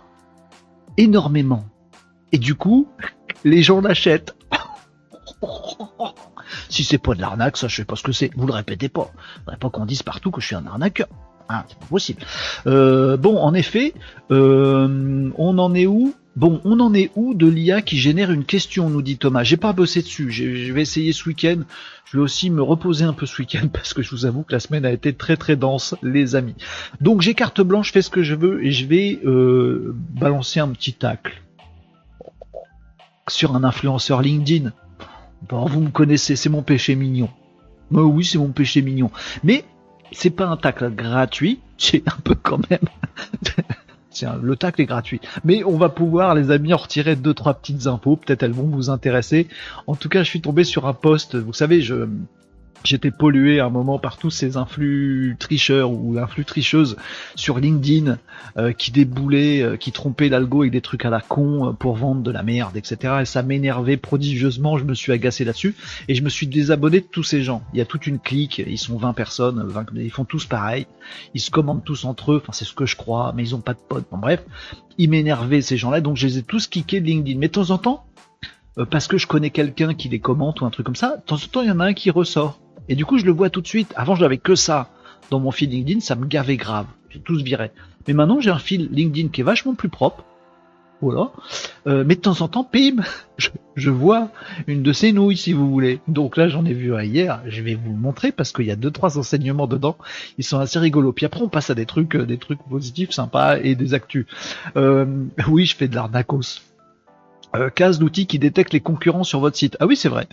énormément. 0.97 1.65
Et 2.31 2.37
du 2.37 2.53
coup, 2.53 2.87
les 3.43 3.63
gens 3.63 3.81
l'achètent. 3.81 4.35
Si 6.69 6.83
c'est 6.83 6.97
pas 6.97 7.13
de 7.15 7.21
l'arnaque, 7.21 7.57
ça 7.57 7.67
je 7.67 7.75
sais 7.75 7.85
pas 7.85 7.95
ce 7.95 8.03
que 8.03 8.11
c'est. 8.11 8.31
Vous 8.35 8.47
le 8.47 8.53
répétez 8.53 8.89
pas. 8.89 9.11
Faudrait 9.45 9.57
pas 9.57 9.69
qu'on 9.69 9.85
dise 9.85 10.03
partout 10.03 10.31
que 10.31 10.41
je 10.41 10.47
suis 10.47 10.55
un 10.55 10.65
arnaqueur. 10.65 11.07
Ah, 11.47 11.65
c'est 11.67 11.77
pas 11.77 11.85
possible. 11.85 12.21
Euh, 12.65 13.17
bon, 13.17 13.37
en 13.37 13.53
effet, 13.53 13.93
euh, 14.31 15.29
on 15.37 15.57
en 15.57 15.73
est 15.75 15.85
où? 15.85 16.15
Bon, 16.35 16.59
on 16.65 16.79
en 16.81 16.93
est 16.93 17.11
où 17.15 17.33
de 17.33 17.47
l'IA 17.47 17.81
qui 17.81 17.97
génère 17.97 18.29
une 18.31 18.43
question, 18.43 18.89
nous 18.89 19.01
dit 19.01 19.17
Thomas. 19.17 19.43
J'ai 19.43 19.55
pas 19.55 19.71
bossé 19.71 20.01
dessus. 20.01 20.31
Je 20.31 20.73
vais 20.73 20.81
essayer 20.81 21.13
ce 21.13 21.29
week-end. 21.29 21.61
Je 22.05 22.17
vais 22.17 22.23
aussi 22.23 22.49
me 22.49 22.61
reposer 22.61 23.05
un 23.05 23.13
peu 23.13 23.25
ce 23.25 23.41
week-end 23.41 23.67
parce 23.73 23.93
que 23.93 24.01
je 24.01 24.11
vous 24.11 24.25
avoue 24.25 24.43
que 24.43 24.53
la 24.53 24.59
semaine 24.59 24.85
a 24.85 24.91
été 24.91 25.13
très 25.13 25.37
très 25.37 25.55
dense, 25.55 25.95
les 26.01 26.35
amis. 26.35 26.55
Donc 26.99 27.21
j'ai 27.21 27.35
carte 27.35 27.61
blanche, 27.61 27.91
fais 27.93 28.01
ce 28.01 28.09
que 28.09 28.23
je 28.23 28.35
veux 28.35 28.65
et 28.65 28.71
je 28.71 28.85
vais 28.85 29.19
euh, 29.25 29.95
balancer 29.95 30.59
un 30.59 30.69
petit 30.69 30.93
tacle 30.93 31.41
sur 33.29 33.55
un 33.55 33.63
influenceur 33.63 34.21
LinkedIn. 34.21 34.71
Bon, 35.49 35.65
vous 35.65 35.81
me 35.81 35.89
connaissez, 35.89 36.35
c'est 36.35 36.49
mon 36.49 36.63
péché 36.63 36.95
mignon. 36.95 37.29
Mais 37.91 38.01
oui, 38.01 38.25
c'est 38.25 38.37
mon 38.37 38.49
péché 38.49 38.81
mignon. 38.81 39.11
Mais 39.43 39.63
c'est 40.11 40.29
pas 40.29 40.47
un 40.47 40.57
tacle 40.57 40.89
gratuit, 40.91 41.59
c'est 41.77 42.03
un 42.07 42.19
peu 42.23 42.35
quand 42.35 42.59
même. 42.69 42.87
c'est 44.09 44.27
le 44.41 44.55
tacle 44.55 44.81
est 44.81 44.85
gratuit. 44.85 45.21
Mais 45.43 45.63
on 45.63 45.77
va 45.77 45.89
pouvoir, 45.89 46.35
les 46.35 46.51
amis, 46.51 46.73
en 46.73 46.77
retirer 46.77 47.15
deux 47.15 47.33
trois 47.33 47.53
petites 47.53 47.87
infos. 47.87 48.15
Peut-être 48.15 48.43
elles 48.43 48.53
vont 48.53 48.67
vous 48.67 48.89
intéresser. 48.89 49.47
En 49.87 49.95
tout 49.95 50.09
cas, 50.09 50.23
je 50.23 50.29
suis 50.29 50.41
tombé 50.41 50.63
sur 50.63 50.87
un 50.87 50.93
post. 50.93 51.35
Vous 51.35 51.53
savez, 51.53 51.81
je 51.81 52.07
J'étais 52.85 53.09
pollué 53.09 53.59
à 53.59 53.65
un 53.65 53.69
moment 53.69 53.97
par 53.97 54.17
tous 54.17 54.29
ces 54.29 54.57
influx 54.57 55.35
tricheurs 55.39 55.91
ou 55.91 56.17
influx 56.19 56.45
tricheuses 56.45 56.97
sur 57.35 57.57
LinkedIn 57.57 58.19
euh, 58.57 58.73
qui 58.73 58.91
déboulaient, 58.91 59.63
euh, 59.63 59.75
qui 59.75 59.91
trompaient 59.91 60.29
l'algo 60.29 60.61
avec 60.61 60.71
des 60.71 60.81
trucs 60.81 61.03
à 61.03 61.09
la 61.09 61.19
con 61.19 61.69
euh, 61.69 61.71
pour 61.73 61.95
vendre 61.95 62.21
de 62.21 62.29
la 62.29 62.43
merde, 62.43 62.77
etc. 62.77 63.15
Et 63.21 63.25
ça 63.25 63.41
m'énervait 63.41 63.97
prodigieusement, 63.97 64.77
je 64.77 64.83
me 64.83 64.93
suis 64.93 65.11
agacé 65.11 65.45
là-dessus 65.45 65.75
et 66.07 66.13
je 66.13 66.21
me 66.21 66.29
suis 66.29 66.45
désabonné 66.45 66.99
de 66.99 67.07
tous 67.07 67.23
ces 67.23 67.41
gens. 67.41 67.63
Il 67.73 67.79
y 67.79 67.81
a 67.81 67.85
toute 67.85 68.05
une 68.05 68.19
clique, 68.19 68.59
ils 68.65 68.77
sont 68.77 68.97
20 68.97 69.13
personnes, 69.13 69.67
ils 69.95 70.11
font 70.11 70.25
tous 70.25 70.45
pareil, 70.45 70.85
ils 71.33 71.41
se 71.41 71.49
commandent 71.49 71.83
tous 71.83 72.05
entre 72.05 72.33
eux, 72.33 72.41
enfin 72.41 72.53
c'est 72.53 72.65
ce 72.65 72.73
que 72.73 72.85
je 72.85 72.95
crois, 72.95 73.33
mais 73.35 73.41
ils 73.41 73.55
ont 73.55 73.61
pas 73.61 73.73
de 73.73 73.79
potes. 73.79 74.05
Bref, 74.11 74.43
ils 74.99 75.09
m'énervaient 75.09 75.61
ces 75.61 75.75
gens-là, 75.75 76.01
donc 76.01 76.17
je 76.17 76.27
les 76.27 76.37
ai 76.37 76.43
tous 76.43 76.67
kickés 76.67 77.01
de 77.01 77.07
LinkedIn. 77.07 77.39
Mais 77.39 77.47
de 77.47 77.53
temps 77.53 77.71
en 77.71 77.79
temps, 77.79 78.05
parce 78.91 79.07
que 79.07 79.17
je 79.17 79.25
connais 79.25 79.49
quelqu'un 79.49 79.95
qui 79.95 80.07
les 80.07 80.19
commente 80.19 80.61
ou 80.61 80.65
un 80.65 80.69
truc 80.69 80.85
comme 80.85 80.95
ça, 80.95 81.17
de 81.17 81.23
temps 81.23 81.35
en 81.35 81.47
temps 81.51 81.61
il 81.61 81.67
y 81.67 81.71
en 81.71 81.79
a 81.79 81.85
un 81.85 81.93
qui 81.93 82.11
ressort. 82.11 82.59
Et 82.89 82.95
du 82.95 83.05
coup, 83.05 83.17
je 83.17 83.25
le 83.25 83.31
vois 83.31 83.49
tout 83.49 83.61
de 83.61 83.67
suite. 83.67 83.93
Avant, 83.95 84.15
je 84.15 84.21
n'avais 84.21 84.37
que 84.37 84.55
ça 84.55 84.89
dans 85.31 85.39
mon 85.39 85.51
feed 85.51 85.71
LinkedIn, 85.71 85.99
ça 85.99 86.15
me 86.15 86.25
gavait 86.25 86.57
grave. 86.57 86.85
J'ai 87.09 87.19
tous 87.19 87.41
viré. 87.41 87.71
Mais 88.07 88.13
maintenant, 88.13 88.39
j'ai 88.39 88.51
un 88.51 88.59
fil 88.59 88.89
LinkedIn 88.91 89.29
qui 89.29 89.41
est 89.41 89.43
vachement 89.43 89.73
plus 89.73 89.89
propre. 89.89 90.23
Voilà. 91.01 91.31
Euh, 91.87 92.03
mais 92.05 92.15
de 92.15 92.21
temps 92.21 92.39
en 92.41 92.47
temps, 92.47 92.63
pim, 92.63 93.03
je, 93.75 93.89
vois 93.89 94.29
une 94.67 94.81
de 94.81 94.93
ces 94.93 95.11
nouilles, 95.11 95.37
si 95.37 95.53
vous 95.53 95.69
voulez. 95.69 95.99
Donc 96.07 96.37
là, 96.37 96.47
j'en 96.47 96.65
ai 96.65 96.73
vu 96.73 96.95
un 96.95 97.03
hier. 97.03 97.41
Je 97.47 97.61
vais 97.61 97.75
vous 97.75 97.91
le 97.91 97.97
montrer 97.97 98.31
parce 98.31 98.51
qu'il 98.51 98.65
y 98.65 98.71
a 98.71 98.75
deux, 98.75 98.91
trois 98.91 99.17
enseignements 99.17 99.67
dedans. 99.67 99.97
Ils 100.37 100.43
sont 100.43 100.59
assez 100.59 100.79
rigolos. 100.79 101.11
Puis 101.11 101.25
après, 101.25 101.41
on 101.41 101.49
passe 101.49 101.69
à 101.69 101.75
des 101.75 101.85
trucs, 101.85 102.15
euh, 102.15 102.25
des 102.25 102.37
trucs 102.37 102.59
positifs, 102.69 103.11
sympas 103.11 103.57
et 103.57 103.75
des 103.75 103.93
actus. 103.93 104.25
Euh, 104.77 105.05
oui, 105.47 105.65
je 105.65 105.75
fais 105.75 105.87
de 105.87 105.95
l'arnacos. 105.95 106.61
Euh, 107.55 107.69
case 107.69 107.99
l'outil 107.99 108.27
qui 108.27 108.39
détecte 108.39 108.73
les 108.73 108.79
concurrents 108.79 109.23
sur 109.23 109.39
votre 109.39 109.57
site. 109.57 109.77
Ah 109.79 109.85
oui, 109.85 109.95
c'est 109.95 110.09
vrai. 110.09 110.27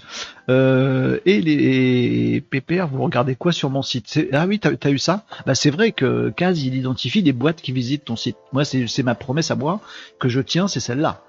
Euh, 0.48 1.18
et 1.24 1.40
les 1.40 2.40
PPR, 2.40 2.86
vous 2.90 3.02
regardez 3.02 3.36
quoi 3.36 3.52
sur 3.52 3.70
mon 3.70 3.82
site 3.82 4.18
Ah 4.32 4.46
oui, 4.46 4.58
t'as 4.58 4.70
as 4.82 4.90
eu 4.90 4.98
ça 4.98 5.24
Bah 5.46 5.54
c'est 5.54 5.70
vrai 5.70 5.92
que 5.92 6.30
Case, 6.30 6.62
il 6.62 6.74
identifie 6.74 7.22
des 7.22 7.32
boîtes 7.32 7.62
qui 7.62 7.72
visitent 7.72 8.04
ton 8.04 8.16
site. 8.16 8.36
Moi, 8.52 8.64
c'est 8.64 9.02
ma 9.02 9.14
promesse 9.14 9.50
à 9.50 9.56
moi 9.56 9.80
que 10.18 10.28
je 10.28 10.40
tiens, 10.40 10.68
c'est 10.68 10.80
celle-là. 10.80 11.22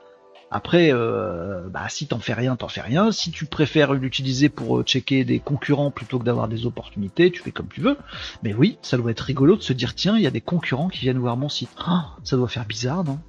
Après, 0.51 0.93
euh, 0.93 1.67
bah, 1.69 1.85
si 1.89 2.05
t'en 2.05 2.19
fais 2.19 2.33
rien, 2.33 2.55
t'en 2.55 2.67
fais 2.67 2.81
rien. 2.81 3.11
Si 3.11 3.31
tu 3.31 3.45
préfères 3.45 3.93
l'utiliser 3.93 4.49
pour 4.49 4.83
checker 4.83 5.25
des 5.25 5.39
concurrents 5.39 5.89
plutôt 5.89 6.19
que 6.19 6.23
d'avoir 6.23 6.47
des 6.47 6.67
opportunités, 6.67 7.31
tu 7.31 7.41
fais 7.41 7.51
comme 7.51 7.69
tu 7.69 7.81
veux. 7.81 7.97
Mais 8.43 8.53
oui, 8.53 8.77
ça 8.83 8.97
doit 8.97 9.09
être 9.09 9.21
rigolo 9.21 9.55
de 9.55 9.63
se 9.63 9.73
dire 9.73 9.95
tiens, 9.95 10.15
il 10.15 10.21
y 10.21 10.27
a 10.27 10.31
des 10.31 10.41
concurrents 10.41 10.89
qui 10.89 10.99
viennent 10.99 11.17
voir 11.17 11.37
mon 11.37 11.49
site. 11.49 11.71
Ah, 11.79 12.17
ça 12.23 12.37
doit 12.37 12.47
faire 12.47 12.65
bizarre, 12.65 13.03
non? 13.03 13.19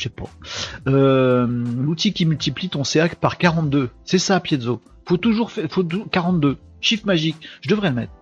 Je 0.00 0.04
sais 0.04 0.08
pas. 0.08 0.30
Euh, 0.88 1.46
l'outil 1.46 2.14
qui 2.14 2.24
multiplie 2.24 2.70
ton 2.70 2.84
CA 2.84 3.08
par 3.08 3.36
42. 3.36 3.90
C'est 4.04 4.18
ça, 4.18 4.40
Piezo. 4.40 4.80
Faut 5.06 5.18
toujours 5.18 5.50
faire, 5.50 5.66
faut 5.70 5.84
42. 5.84 6.56
Chiffre 6.80 7.04
magique. 7.06 7.36
Je 7.60 7.68
devrais 7.68 7.90
le 7.90 7.96
mettre. 7.96 8.12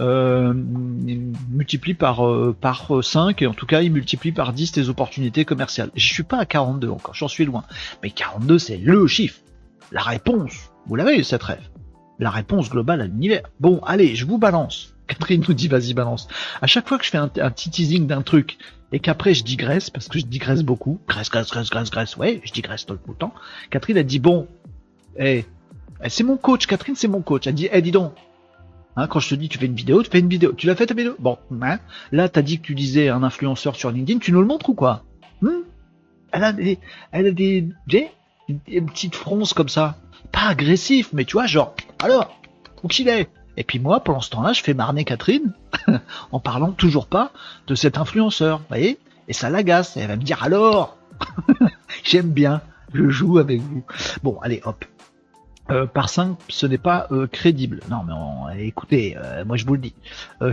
Euh, 0.00 0.52
multiplie 0.52 1.94
par, 1.94 2.26
euh, 2.26 2.56
par 2.60 3.04
5 3.04 3.42
et 3.42 3.46
en 3.46 3.54
tout 3.54 3.66
cas 3.66 3.82
il 3.82 3.92
multiplie 3.92 4.32
par 4.32 4.52
10 4.52 4.72
tes 4.72 4.88
opportunités 4.88 5.44
commerciales. 5.44 5.90
Je 5.94 6.12
suis 6.12 6.24
pas 6.24 6.38
à 6.38 6.46
42 6.46 6.88
encore, 6.88 7.14
j'en 7.14 7.28
suis 7.28 7.44
loin. 7.44 7.62
Mais 8.02 8.10
42 8.10 8.58
c'est 8.58 8.78
le 8.78 9.06
chiffre. 9.06 9.38
La 9.92 10.02
réponse, 10.02 10.72
vous 10.88 10.96
l'avez 10.96 11.22
cette 11.22 11.44
rêve. 11.44 11.68
La 12.18 12.30
réponse 12.30 12.70
globale 12.70 13.02
à 13.02 13.06
l'univers. 13.06 13.42
Bon, 13.60 13.80
allez, 13.86 14.16
je 14.16 14.26
vous 14.26 14.38
balance. 14.38 14.96
Catherine 15.12 15.44
nous 15.46 15.54
dit 15.54 15.68
vas-y 15.68 15.92
balance. 15.92 16.26
À 16.62 16.66
chaque 16.66 16.88
fois 16.88 16.98
que 16.98 17.04
je 17.04 17.10
fais 17.10 17.18
un, 17.18 17.28
petit 17.28 17.70
teasing 17.70 18.06
d'un 18.06 18.22
truc 18.22 18.56
et 18.92 18.98
qu'après 18.98 19.34
je 19.34 19.44
digresse, 19.44 19.90
parce 19.90 20.08
que 20.08 20.18
je 20.18 20.24
digresse 20.24 20.62
beaucoup, 20.62 21.00
graisse, 21.06 21.30
graisse, 21.30 21.50
graisse, 21.50 21.68
graisse, 21.68 21.90
graisse, 21.90 22.16
ouais, 22.16 22.40
je 22.44 22.52
digresse 22.52 22.86
tout 22.86 22.98
le 23.06 23.14
temps, 23.14 23.34
Catherine 23.70 23.98
a 23.98 24.02
dit, 24.02 24.18
bon, 24.18 24.48
eh, 25.18 25.44
eh, 26.02 26.08
c'est 26.08 26.24
mon 26.24 26.36
coach, 26.36 26.66
Catherine 26.66 26.96
c'est 26.96 27.08
mon 27.08 27.20
coach, 27.20 27.46
elle 27.46 27.54
dit, 27.54 27.68
eh, 27.70 27.82
dis 27.82 27.90
donc, 27.90 28.14
hein, 28.96 29.06
quand 29.06 29.20
je 29.20 29.28
te 29.28 29.34
dis 29.34 29.48
tu 29.48 29.58
fais 29.58 29.66
une 29.66 29.74
vidéo, 29.74 30.02
tu 30.02 30.10
fais 30.10 30.20
une 30.20 30.28
vidéo, 30.28 30.52
tu 30.52 30.66
l'as 30.66 30.74
fait 30.74 30.86
ta 30.86 30.94
vidéo? 30.94 31.14
Bon, 31.18 31.36
hein, 31.60 31.78
là 32.10 32.28
t'as 32.30 32.42
dit 32.42 32.58
que 32.58 32.66
tu 32.66 32.74
disais 32.74 33.10
un 33.10 33.22
influenceur 33.22 33.76
sur 33.76 33.90
LinkedIn, 33.90 34.18
tu 34.18 34.32
nous 34.32 34.40
le 34.40 34.46
montres 34.46 34.70
ou 34.70 34.74
quoi? 34.74 35.04
Hmm? 35.42 35.62
Elle 36.32 36.44
a 36.44 36.52
des, 36.52 36.78
elle 37.10 37.26
a 37.26 37.32
des, 37.32 37.68
des, 37.86 38.08
des 38.48 38.80
petites 38.80 39.14
fronces 39.14 39.52
comme 39.52 39.68
ça, 39.68 39.98
pas 40.32 40.48
agressif, 40.48 41.10
mais 41.12 41.26
tu 41.26 41.34
vois, 41.34 41.46
genre, 41.46 41.74
alors, 42.02 42.40
où 42.82 42.88
qu'il 42.88 43.08
est? 43.08 43.28
Et 43.56 43.64
puis 43.64 43.78
moi, 43.78 44.00
pendant 44.00 44.20
ce 44.20 44.30
temps-là, 44.30 44.52
je 44.52 44.62
fais 44.62 44.74
marner 44.74 45.04
Catherine 45.04 45.52
en 46.32 46.40
parlant 46.40 46.72
toujours 46.72 47.06
pas 47.06 47.32
de 47.66 47.74
cet 47.74 47.98
influenceur, 47.98 48.58
vous 48.58 48.64
voyez? 48.68 48.98
Et 49.28 49.32
ça 49.32 49.50
l'agace. 49.50 49.96
Elle 49.96 50.08
va 50.08 50.16
me 50.16 50.22
dire 50.22 50.42
alors, 50.42 50.96
j'aime 52.04 52.30
bien, 52.30 52.62
je 52.92 53.08
joue 53.08 53.38
avec 53.38 53.60
vous. 53.60 53.84
Bon, 54.22 54.38
allez, 54.42 54.60
hop. 54.64 54.84
Euh, 55.70 55.86
par 55.86 56.08
5, 56.10 56.36
ce 56.48 56.66
n'est 56.66 56.76
pas 56.76 57.06
euh, 57.12 57.28
crédible. 57.28 57.80
Non, 57.88 57.98
mais 58.04 58.66
écoutez, 58.66 59.16
euh, 59.16 59.44
moi 59.44 59.56
je 59.56 59.64
vous 59.64 59.74
le 59.74 59.80
dis. 59.80 59.94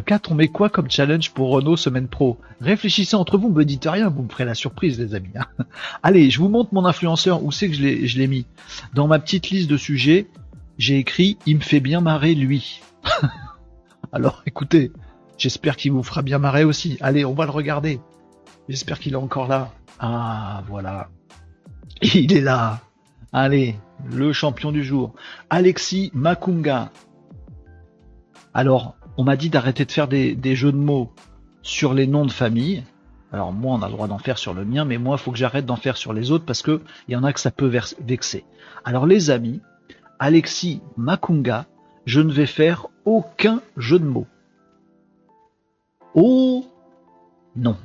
4, 0.05 0.31
on 0.31 0.35
met 0.35 0.49
quoi 0.49 0.69
comme 0.69 0.89
challenge 0.89 1.31
pour 1.31 1.49
Renault 1.49 1.77
Semaine 1.77 2.07
Pro? 2.07 2.38
Réfléchissez 2.62 3.15
entre 3.15 3.38
vous, 3.38 3.49
me 3.49 3.65
dites 3.65 3.88
rien, 3.89 4.09
vous 4.09 4.21
me 4.23 4.29
ferez 4.29 4.45
la 4.45 4.53
surprise, 4.53 4.99
les 4.99 5.15
amis. 5.15 5.31
Hein. 5.35 5.63
Allez, 6.03 6.29
je 6.29 6.39
vous 6.39 6.47
montre 6.47 6.73
mon 6.73 6.85
influenceur. 6.85 7.43
Où 7.43 7.51
c'est 7.51 7.69
que 7.69 7.75
je 7.75 8.17
l'ai 8.17 8.27
mis? 8.27 8.45
Dans 8.93 9.07
ma 9.07 9.17
petite 9.17 9.49
liste 9.49 9.69
de 9.69 9.77
sujets, 9.77 10.27
j'ai 10.79 10.97
écrit 10.97 11.37
«Il 11.45 11.57
me 11.57 11.61
fait 11.61 11.81
bien 11.81 12.01
marrer, 12.01 12.33
lui». 12.33 12.81
Alors 14.13 14.41
écoutez, 14.47 14.91
j'espère 15.37 15.75
qu'il 15.75 15.91
vous 15.91 16.01
fera 16.01 16.23
bien 16.23 16.39
marrer 16.39 16.63
aussi. 16.63 16.97
Allez, 17.01 17.25
on 17.25 17.33
va 17.33 17.45
le 17.45 17.51
regarder. 17.51 17.99
J'espère 18.69 18.97
qu'il 18.97 19.13
est 19.13 19.17
encore 19.17 19.47
là. 19.47 19.71
Ah, 19.99 20.63
voilà. 20.67 21.09
Il 22.01 22.33
est 22.35 22.41
là. 22.41 22.79
Allez, 23.33 23.75
le 24.09 24.31
champion 24.31 24.71
du 24.71 24.83
jour. 24.83 25.13
Alexis 25.49 26.11
Makunga. 26.13 26.91
Alors, 28.53 28.95
on 29.17 29.23
m'a 29.23 29.35
dit 29.35 29.49
d'arrêter 29.49 29.83
de 29.83 29.91
faire 29.91 30.07
des, 30.07 30.55
jeux 30.55 30.71
de 30.71 30.77
mots 30.77 31.13
sur 31.61 31.93
les 31.93 32.07
noms 32.07 32.25
de 32.25 32.31
famille. 32.31 32.83
Alors 33.33 33.51
moi, 33.51 33.75
on 33.75 33.81
a 33.81 33.87
le 33.87 33.91
droit 33.91 34.07
d'en 34.07 34.17
faire 34.17 34.37
sur 34.37 34.53
le 34.53 34.63
mien, 34.63 34.85
mais 34.85 34.97
moi, 34.97 35.17
il 35.19 35.21
faut 35.21 35.31
que 35.31 35.37
j'arrête 35.37 35.65
d'en 35.65 35.75
faire 35.75 35.97
sur 35.97 36.13
les 36.13 36.31
autres 36.31 36.45
parce 36.45 36.61
que 36.61 36.81
il 37.07 37.13
y 37.13 37.15
en 37.17 37.23
a 37.25 37.33
que 37.33 37.39
ça 37.39 37.51
peut 37.51 37.69
vexer. 37.99 38.45
Alors 38.85 39.05
les 39.05 39.29
amis, 39.29 39.61
Alexis 40.19 40.82
Makunga, 40.97 41.65
je 42.05 42.19
ne 42.19 42.32
vais 42.32 42.45
faire 42.45 42.88
aucun 43.05 43.62
jeu 43.77 43.99
de 43.99 44.05
mots. 44.05 44.27
Oh 46.13 46.65
non. 47.55 47.77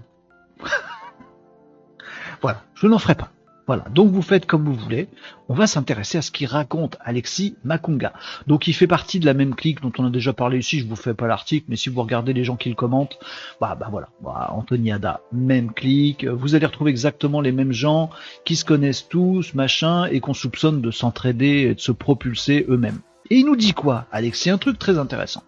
voilà, 2.42 2.62
je 2.75 2.87
n'en 2.88 2.99
ferai 2.99 3.14
pas. 3.14 3.31
Voilà, 3.66 3.87
donc 3.94 4.11
vous 4.11 4.20
faites 4.20 4.44
comme 4.44 4.64
vous 4.64 4.74
voulez. 4.74 5.09
On 5.48 5.55
va 5.55 5.66
s'intéresser 5.66 6.18
à 6.18 6.22
ce 6.22 6.31
qu'il 6.31 6.46
raconte 6.46 6.98
Alexis 7.00 7.57
Makunga. 7.64 8.12
Donc 8.46 8.66
il 8.66 8.74
fait 8.74 8.87
partie 8.87 9.20
de 9.20 9.27
la 9.27 9.33
même 9.33 9.55
clique 9.55 9.81
dont 9.81 9.92
on 9.98 10.05
a 10.05 10.11
déjà 10.11 10.35
parlé 10.35 10.59
ici. 10.59 10.81
Je 10.81 10.87
vous 10.87 10.96
fais 10.96 11.14
pas 11.14 11.27
l'article, 11.27 11.64
mais 11.68 11.77
si 11.77 11.88
vous 11.88 12.03
regardez 12.03 12.35
les 12.35 12.44
gens 12.44 12.57
qui 12.57 12.68
le 12.68 12.74
commentent, 12.74 13.18
bah, 13.62 13.74
bah 13.79 13.88
voilà, 13.90 14.09
bah, 14.22 14.50
Anthony 14.53 14.92
Ada, 14.92 15.22
même 15.33 15.72
clique. 15.72 16.27
Vous 16.27 16.55
allez 16.55 16.66
retrouver 16.66 16.90
exactement 16.90 17.40
les 17.40 17.53
mêmes 17.53 17.72
gens 17.72 18.11
qui 18.44 18.57
se 18.57 18.66
connaissent 18.66 19.09
tous, 19.09 19.55
machin, 19.55 20.07
et 20.07 20.20
qu'on 20.20 20.35
soupçonne 20.35 20.83
de 20.83 20.90
s'entraider 20.90 21.68
et 21.70 21.74
de 21.74 21.81
se 21.81 21.92
propulser 21.92 22.66
eux-mêmes. 22.68 23.00
Et 23.31 23.37
il 23.37 23.46
nous 23.46 23.57
dit 23.57 23.72
quoi, 23.72 24.07
Alex 24.12 24.42
C'est 24.42 24.50
un 24.50 24.59
truc 24.59 24.79
très 24.79 24.98
intéressant. 24.98 25.42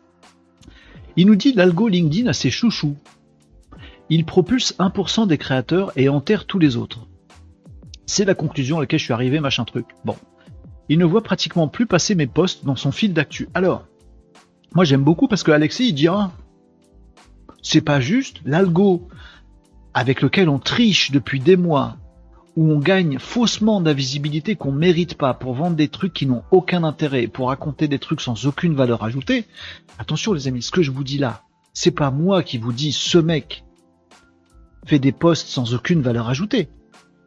Il 1.16 1.26
nous 1.26 1.37
dit 1.37 1.52
l'algo 1.52 1.88
LinkedIn 1.88 2.29
a 2.29 2.33
ses 2.33 2.50
chouchous. 2.50 2.96
Il 4.09 4.24
propulse 4.24 4.74
1% 4.79 5.26
des 5.26 5.37
créateurs 5.37 5.92
et 5.96 6.09
enterre 6.09 6.46
tous 6.46 6.59
les 6.59 6.76
autres. 6.76 7.07
C'est 8.07 8.25
la 8.25 8.35
conclusion 8.35 8.79
à 8.79 8.81
laquelle 8.81 9.01
je 9.01 9.05
suis 9.05 9.12
arrivé, 9.12 9.40
machin 9.40 9.64
truc. 9.64 9.87
Bon. 10.05 10.16
Il 10.88 10.99
ne 10.99 11.05
voit 11.05 11.23
pratiquement 11.23 11.69
plus 11.69 11.87
passer 11.87 12.14
mes 12.14 12.29
posts 12.29 12.64
dans 12.64 12.77
son 12.77 12.92
fil 12.92 13.12
d'actu. 13.12 13.49
Alors, 13.55 13.85
moi 14.75 14.85
j'aime 14.85 15.03
beaucoup 15.03 15.27
parce 15.27 15.42
que 15.42 15.51
Alexis 15.51 15.88
il 15.88 15.95
dit 15.95 16.09
ah, 16.09 16.31
c'est 17.62 17.81
pas 17.81 18.01
juste, 18.01 18.40
l'algo 18.45 19.09
avec 19.92 20.23
lequel 20.23 20.49
on 20.49 20.59
triche 20.59 21.11
depuis 21.11 21.40
des 21.40 21.57
mois 21.57 21.97
où 22.55 22.71
on 22.71 22.79
gagne 22.79 23.19
faussement 23.19 23.81
de 23.81 23.87
la 23.87 23.92
visibilité 23.92 24.57
qu'on 24.57 24.73
mérite 24.73 25.16
pas 25.16 25.35
pour 25.35 25.55
vendre 25.55 25.77
des 25.77 25.88
trucs 25.88 26.12
qui 26.12 26.27
n'ont 26.27 26.42
aucun 26.51 26.85
intérêt, 26.85 27.27
pour 27.27 27.49
raconter 27.49 27.88
des 27.88 27.99
trucs 27.99 28.21
sans 28.21 28.47
aucune 28.47 28.75
valeur 28.75 29.03
ajoutée. 29.03 29.47
Attention 29.99 30.33
les 30.33 30.49
amis, 30.49 30.62
ce 30.62 30.71
que 30.71 30.83
je 30.83 30.90
vous 30.90 31.05
dis 31.05 31.19
là, 31.19 31.42
c'est 31.75 31.90
pas 31.90 32.11
moi 32.11 32.42
qui 32.42 32.57
vous 32.57 32.73
dis 32.73 32.92
ce 32.92 33.19
mec 33.19 33.64
fait 34.87 34.99
des 34.99 35.12
posts 35.12 35.49
sans 35.49 35.75
aucune 35.75 36.01
valeur 36.01 36.29
ajoutée. 36.29 36.69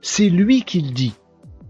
C'est 0.02 0.30
lui 0.30 0.64
qui 0.64 0.82
le 0.82 0.92
dit. 0.92 1.14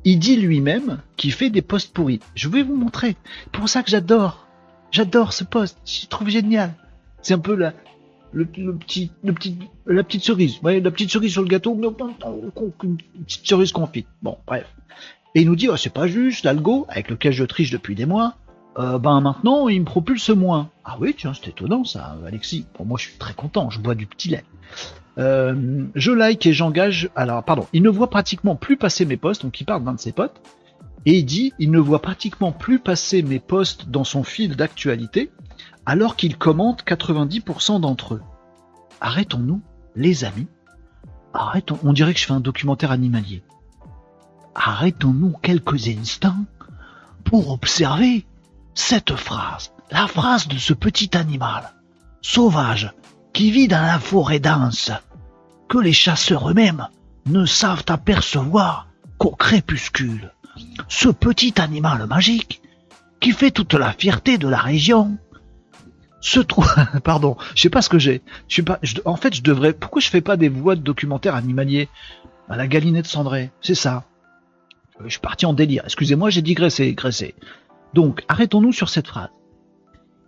Il 0.06 0.20
dit 0.20 0.38
lui-même 0.38 1.02
qu'il 1.18 1.34
fait 1.34 1.50
des 1.50 1.62
posts 1.62 1.94
pourris. 1.94 2.20
Je 2.36 2.48
vais 2.48 2.64
vous 2.64 2.76
montrer. 2.76 3.16
Pour 3.52 3.68
ça 3.68 3.84
que 3.84 3.90
j'adore. 3.90 4.48
J'adore 4.92 5.34
ce 5.34 5.44
post. 5.44 5.78
Je 5.86 6.08
trouve 6.08 6.30
génial. 6.30 6.74
C'est 7.22 7.34
un 7.34 7.40
peu 7.40 7.56
la, 7.56 7.74
le, 8.32 8.46
petit, 8.46 9.12
le 9.24 9.34
petit, 9.34 9.58
la 9.86 10.04
petite 10.04 10.24
cerise, 10.24 10.60
voyez, 10.62 10.80
la 10.80 10.92
petite 10.92 11.12
cerise 11.12 11.32
sur 11.32 11.42
le 11.42 11.48
gâteau, 11.48 11.76
une 11.76 12.98
petite 13.26 13.48
cerise 13.48 13.72
confite. 13.72 14.08
Bon, 14.22 14.38
bref. 14.46 14.66
Et 15.36 15.42
il 15.42 15.48
nous 15.48 15.56
dit, 15.56 15.70
oh, 15.70 15.78
c'est 15.78 15.94
pas 15.94 16.08
juste, 16.08 16.44
l'algo, 16.44 16.86
avec 16.90 17.10
lequel 17.10 17.34
je 17.34 17.44
triche 17.44 17.70
depuis 17.72 17.96
des 17.96 18.06
mois, 18.06 18.36
euh, 18.80 18.98
ben 18.98 19.20
maintenant, 19.20 19.68
il 19.68 19.82
me 19.82 19.86
propulse 19.86 20.30
moins. 20.30 20.70
Ah 20.86 20.96
oui, 21.00 21.14
tiens, 21.18 21.34
c'est 21.34 21.50
étonnant 21.50 21.84
ça, 21.84 22.18
Alexis. 22.26 22.66
Moi, 22.84 22.98
je 22.98 23.10
suis 23.10 23.18
très 23.18 23.34
content, 23.34 23.70
je 23.70 23.80
bois 23.80 23.96
du 23.96 24.06
petit 24.06 24.30
lait. 24.30 24.46
Euh, 25.18 25.86
je 25.96 26.12
like 26.12 26.46
et 26.46 26.54
j'engage. 26.54 27.10
Alors, 27.16 27.44
pardon, 27.44 27.68
il 27.74 27.84
ne 27.84 27.90
voit 27.90 28.10
pratiquement 28.10 28.56
plus 28.56 28.78
passer 28.78 29.06
mes 29.06 29.18
posts, 29.18 29.42
donc 29.42 29.60
il 29.60 29.66
parle 29.66 29.84
d'un 29.84 29.94
de 29.94 30.00
ses 30.00 30.14
potes. 30.14 30.42
Et 31.06 31.18
il 31.18 31.26
dit, 31.26 31.54
il 31.60 31.72
ne 31.72 31.80
voit 31.80 32.02
pratiquement 32.02 32.54
plus 32.54 32.80
passer 32.80 33.22
mes 33.22 33.40
posts 33.40 33.90
dans 33.90 34.06
son 34.06 34.24
fil 34.24 34.56
d'actualité, 34.56 35.30
alors 35.86 36.16
qu'il 36.16 36.38
commente 36.38 36.86
90% 36.86 37.82
d'entre 37.82 38.16
eux. 38.16 38.22
Arrêtons-nous, 39.02 39.62
les 39.96 40.24
amis. 40.24 40.48
Arrêtons, 41.34 41.80
on 41.84 41.94
dirait 41.94 42.14
que 42.14 42.20
je 42.20 42.26
fais 42.26 42.34
un 42.34 42.40
documentaire 42.40 42.92
animalier. 42.92 43.44
Arrêtons-nous 44.56 45.34
quelques 45.42 45.88
instants 45.90 46.46
pour 47.24 47.52
observer 47.52 48.26
cette 48.80 49.16
phrase, 49.18 49.74
la 49.92 50.08
phrase 50.08 50.48
de 50.48 50.58
ce 50.58 50.74
petit 50.74 51.16
animal, 51.16 51.74
sauvage, 52.22 52.92
qui 53.34 53.52
vit 53.52 53.68
dans 53.68 53.82
la 53.82 54.00
forêt 54.00 54.40
dense, 54.40 54.92
que 55.68 55.78
les 55.78 55.94
chasseurs 55.94 56.50
eux-mêmes 56.50 56.88
ne 57.26 57.46
savent 57.46 57.84
apercevoir 57.90 58.88
qu'au 59.18 59.32
crépuscule. 59.32 60.32
Ce 60.88 61.10
petit 61.10 61.60
animal 61.62 62.08
magique, 62.08 62.62
qui 63.20 63.32
fait 63.32 63.52
toute 63.52 63.74
la 63.74 63.92
fierté 63.92 64.38
de 64.38 64.48
la 64.48 64.60
région, 64.60 65.18
se 66.22 66.40
trouve, 66.40 66.74
pardon, 67.04 67.36
je 67.56 67.62
sais 67.62 67.70
pas 67.70 67.82
ce 67.82 67.90
que 67.90 68.00
j'ai. 68.00 68.22
Pas, 68.66 68.80
en 69.06 69.18
fait, 69.18 69.36
je 69.36 69.44
devrais, 69.44 69.74
pourquoi 69.74 70.02
je 70.02 70.10
fais 70.10 70.22
pas 70.22 70.38
des 70.38 70.50
voix 70.50 70.76
de 70.76 70.82
documentaires 70.82 71.36
animaliers 71.36 71.90
à 72.48 72.56
la 72.56 72.66
galinette 72.66 73.08
cendrée? 73.08 73.52
C'est 73.62 73.76
ça. 73.76 74.06
Je 75.04 75.10
suis 75.10 75.20
parti 75.20 75.46
en 75.46 75.54
délire. 75.54 75.84
Excusez-moi, 75.86 76.30
j'ai 76.30 76.42
digressé, 76.42 76.94
graissé. 76.94 77.36
Donc, 77.94 78.24
arrêtons-nous 78.28 78.72
sur 78.72 78.90
cette 78.90 79.08
phrase. 79.08 79.30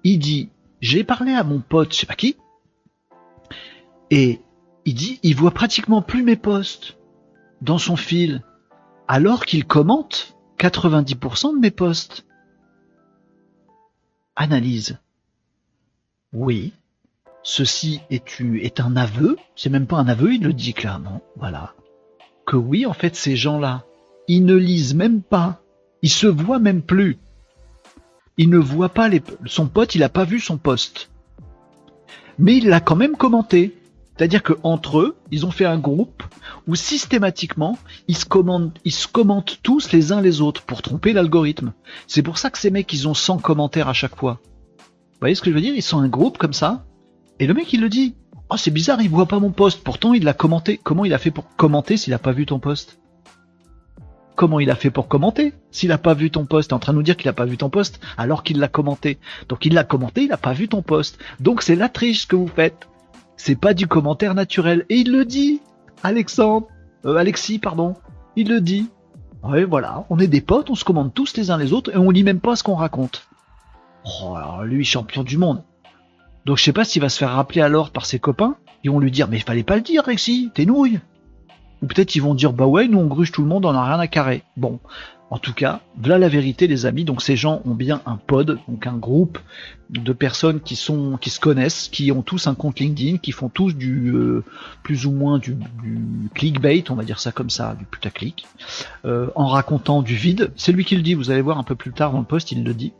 Il 0.04 0.20
dit, 0.20 0.50
j'ai 0.82 1.04
parlé 1.04 1.34
à 1.34 1.44
mon 1.44 1.60
pote, 1.60 1.94
je 1.94 2.00
sais 2.00 2.06
pas 2.06 2.16
qui, 2.16 2.36
et 4.12 4.42
il 4.86 4.94
dit, 4.94 5.20
il 5.24 5.36
voit 5.36 5.52
pratiquement 5.52 6.02
plus 6.02 6.24
mes 6.24 6.36
posts 6.36 6.98
dans 7.62 7.78
son 7.78 7.96
fil, 7.96 8.44
alors 9.08 9.46
qu'il 9.46 9.66
commente 9.66 10.36
90% 10.60 11.56
de 11.56 11.60
mes 11.60 11.72
posts. 11.72 12.26
Analyse. 14.36 15.00
Oui, 16.34 16.74
ceci 17.44 18.02
est, 18.10 18.42
est 18.42 18.80
un 18.80 18.96
aveu, 18.96 19.38
c'est 19.56 19.70
même 19.70 19.88
pas 19.88 19.98
un 19.98 20.08
aveu, 20.08 20.34
il 20.34 20.44
le 20.44 20.54
dit 20.54 20.74
clairement, 20.74 21.22
voilà. 21.38 21.74
Que 22.46 22.58
oui, 22.58 22.86
en 22.86 22.94
fait, 22.94 23.16
ces 23.16 23.36
gens-là, 23.36 23.86
ils 24.28 24.46
ne 24.46 24.56
lisent 24.56 24.96
même 24.96 25.22
pas, 25.22 25.62
ils 26.02 26.10
se 26.10 26.28
voient 26.28 26.60
même 26.60 26.82
plus. 26.82 27.18
Il 28.42 28.50
ne 28.50 28.58
voit 28.58 28.90
pas 28.90 29.08
les, 29.08 29.22
son 29.46 29.68
pote, 29.68 29.94
il 29.94 30.00
n'a 30.00 30.10
pas 30.10 30.24
vu 30.24 30.40
son 30.40 30.58
poste. 30.58 31.12
Mais 32.40 32.58
il 32.58 32.70
l'a 32.70 32.80
quand 32.80 32.96
même 32.96 33.16
commenté. 33.16 33.78
C'est-à-dire 34.18 34.42
qu'entre 34.42 35.00
eux, 35.00 35.16
ils 35.30 35.46
ont 35.46 35.52
fait 35.52 35.66
un 35.66 35.78
groupe 35.78 36.24
où 36.68 36.74
systématiquement, 36.74 37.78
ils 38.08 38.16
se, 38.16 38.26
commentent, 38.26 39.60
tous 39.62 39.92
les 39.92 40.12
uns 40.12 40.22
les 40.22 40.42
autres 40.42 40.64
pour 40.64 40.82
tromper 40.82 41.14
l'algorithme. 41.14 41.74
C'est 42.08 42.24
pour 42.24 42.40
ça 42.40 42.50
que 42.50 42.58
ces 42.58 42.72
mecs, 42.72 42.92
ils 42.92 43.08
ont 43.08 43.14
100 43.14 43.38
commentaires 43.38 43.90
à 43.90 43.94
chaque 43.94 44.16
fois. 44.16 44.40
Vous 44.80 45.20
voyez 45.20 45.36
ce 45.36 45.44
que 45.44 45.52
je 45.52 45.56
veux 45.56 45.62
dire? 45.62 45.76
Ils 45.76 45.84
sont 45.84 46.00
un 46.00 46.10
groupe 46.10 46.40
comme 46.40 46.54
ça. 46.54 46.84
Et 47.40 47.46
le 47.46 47.54
mec, 47.54 47.72
il 47.74 47.82
le 47.82 47.90
dit. 47.90 48.16
Oh, 48.50 48.58
c'est 48.58 48.72
bizarre, 48.72 49.04
il 49.04 49.10
voit 49.12 49.28
pas 49.28 49.40
mon 49.40 49.52
poste. 49.52 49.84
Pourtant, 49.84 50.16
il 50.16 50.24
l'a 50.24 50.34
commenté. 50.34 50.80
Comment 50.84 51.06
il 51.06 51.14
a 51.14 51.20
fait 51.20 51.30
pour 51.30 51.56
commenter 51.58 51.96
s'il 51.96 52.16
a 52.16 52.20
pas 52.20 52.32
vu 52.32 52.48
ton 52.48 52.58
poste? 52.58 53.01
Comment 54.36 54.60
il 54.60 54.72
a 54.72 54.76
fait 54.76 54.90
pour 54.90 55.08
commenter 55.08 55.54
S'il 55.72 55.92
a 55.92 55.98
pas 55.98 56.14
vu 56.14 56.32
ton 56.32 56.46
poste, 56.46 56.74
en 56.74 56.80
train 56.80 56.94
de 56.94 56.98
nous 56.98 57.04
dire 57.04 57.18
qu'il 57.18 57.30
a 57.30 57.34
pas 57.34 57.46
vu 57.46 57.58
ton 57.58 57.70
poste 57.70 58.00
alors 58.18 58.44
qu'il 58.44 58.60
l'a 58.60 58.68
commenté. 58.68 59.20
Donc 59.50 59.66
il 59.66 59.74
l'a 59.74 59.84
commenté, 59.84 60.24
il 60.24 60.32
a 60.32 60.38
pas 60.38 60.54
vu 60.54 60.68
ton 60.68 60.82
poste. 60.82 61.20
Donc 61.40 61.62
c'est 61.62 61.76
la 61.76 61.90
triche 61.90 62.28
que 62.28 62.36
vous 62.36 62.48
faites. 62.48 62.88
C'est 63.38 63.60
pas 63.60 63.74
du 63.74 63.88
commentaire 63.88 64.36
naturel. 64.36 64.86
Et 64.90 64.98
il 64.98 65.12
le 65.12 65.26
dit, 65.26 65.62
Alexandre, 66.04 66.68
euh, 67.06 67.16
Alexis, 67.16 67.60
pardon. 67.60 67.96
Il 68.36 68.50
le 68.50 68.62
dit. 68.62 68.90
Oui, 69.44 69.64
voilà, 69.64 70.06
on 70.10 70.20
est 70.20 70.28
des 70.28 70.42
potes, 70.42 70.70
on 70.70 70.76
se 70.76 70.86
commande 70.86 71.14
tous 71.14 71.36
les 71.36 71.50
uns 71.50 71.58
les 71.58 71.74
autres 71.74 71.92
et 71.94 71.98
on 71.98 72.12
lit 72.12 72.24
même 72.24 72.40
pas 72.40 72.56
ce 72.56 72.64
qu'on 72.64 72.76
raconte. 72.76 73.28
Oh, 74.06 74.36
alors 74.36 74.64
lui, 74.64 74.86
champion 74.86 75.24
du 75.24 75.38
monde. 75.38 75.64
Donc 76.46 76.58
je 76.58 76.64
sais 76.64 76.74
pas 76.74 76.86
s'il 76.86 77.02
va 77.02 77.10
se 77.10 77.18
faire 77.18 77.32
rappeler 77.32 77.62
alors 77.62 77.92
par 77.92 78.06
ses 78.06 78.20
copains. 78.20 78.56
Ils 78.84 78.92
vont 78.92 79.00
lui 79.00 79.12
dire, 79.12 79.28
mais 79.28 79.38
il 79.38 79.44
fallait 79.44 79.64
pas 79.64 79.76
le 79.76 79.82
dire, 79.82 80.04
Alexis, 80.08 80.52
t'es 80.54 80.66
nouille. 80.66 81.00
Ou 81.82 81.88
peut-être 81.88 82.16
ils 82.16 82.22
vont 82.22 82.36
dire, 82.36 82.54
bah 82.54 82.66
ouais, 82.66 82.88
nous 82.88 83.00
on 83.00 83.08
gruge 83.08 83.32
tout 83.32 83.42
le 83.42 83.48
monde, 83.48 83.66
on 83.66 83.74
a 83.74 83.84
rien 83.84 84.00
à 84.00 84.08
carrer. 84.08 84.44
Bon, 84.58 84.80
en 85.32 85.38
tout 85.38 85.54
cas, 85.54 85.80
voilà 85.96 86.18
la 86.18 86.28
vérité, 86.28 86.68
les 86.68 86.86
amis. 86.86 87.06
Donc 87.06 87.22
ces 87.22 87.38
gens 87.38 87.62
ont 87.66 87.74
bien 87.74 88.02
un 88.06 88.18
pod, 88.18 88.60
donc 88.68 88.86
un 88.86 88.98
groupe 88.98 89.40
de 89.90 90.12
personnes 90.12 90.60
qui 90.60 90.76
sont, 90.76 91.18
qui 91.18 91.30
se 91.30 91.40
connaissent, 91.40 91.88
qui 91.88 92.12
ont 92.12 92.22
tous 92.22 92.48
un 92.48 92.54
compte 92.54 92.82
LinkedIn, 92.82 93.18
qui 93.18 93.32
font 93.32 93.48
tous 93.48 93.74
du 93.74 94.10
euh, 94.14 94.44
plus 94.84 95.06
ou 95.06 95.12
moins 95.12 95.40
du, 95.40 95.58
clickbait, 96.36 96.84
on 96.90 96.96
va 96.96 97.04
dire 97.04 97.20
ça 97.22 97.32
comme 97.32 97.50
ça, 97.50 97.76
du 97.80 97.86
putaclic, 97.86 98.46
euh, 99.06 99.30
en 99.36 99.48
racontant 99.48 100.02
du 100.02 100.16
vide. 100.16 100.52
C'est 100.58 100.74
lui 100.74 100.84
qui 100.84 100.98
le 100.98 101.02
dit. 101.02 101.14
Vous 101.14 101.32
allez 101.32 101.42
voir 101.42 101.58
un 101.58 101.64
peu 101.64 101.76
plus 101.76 101.94
tard 101.94 102.12
dans 102.12 102.20
le 102.20 102.26
post, 102.26 102.52
il 102.52 102.66
le 102.66 102.74
dit. 102.74 102.92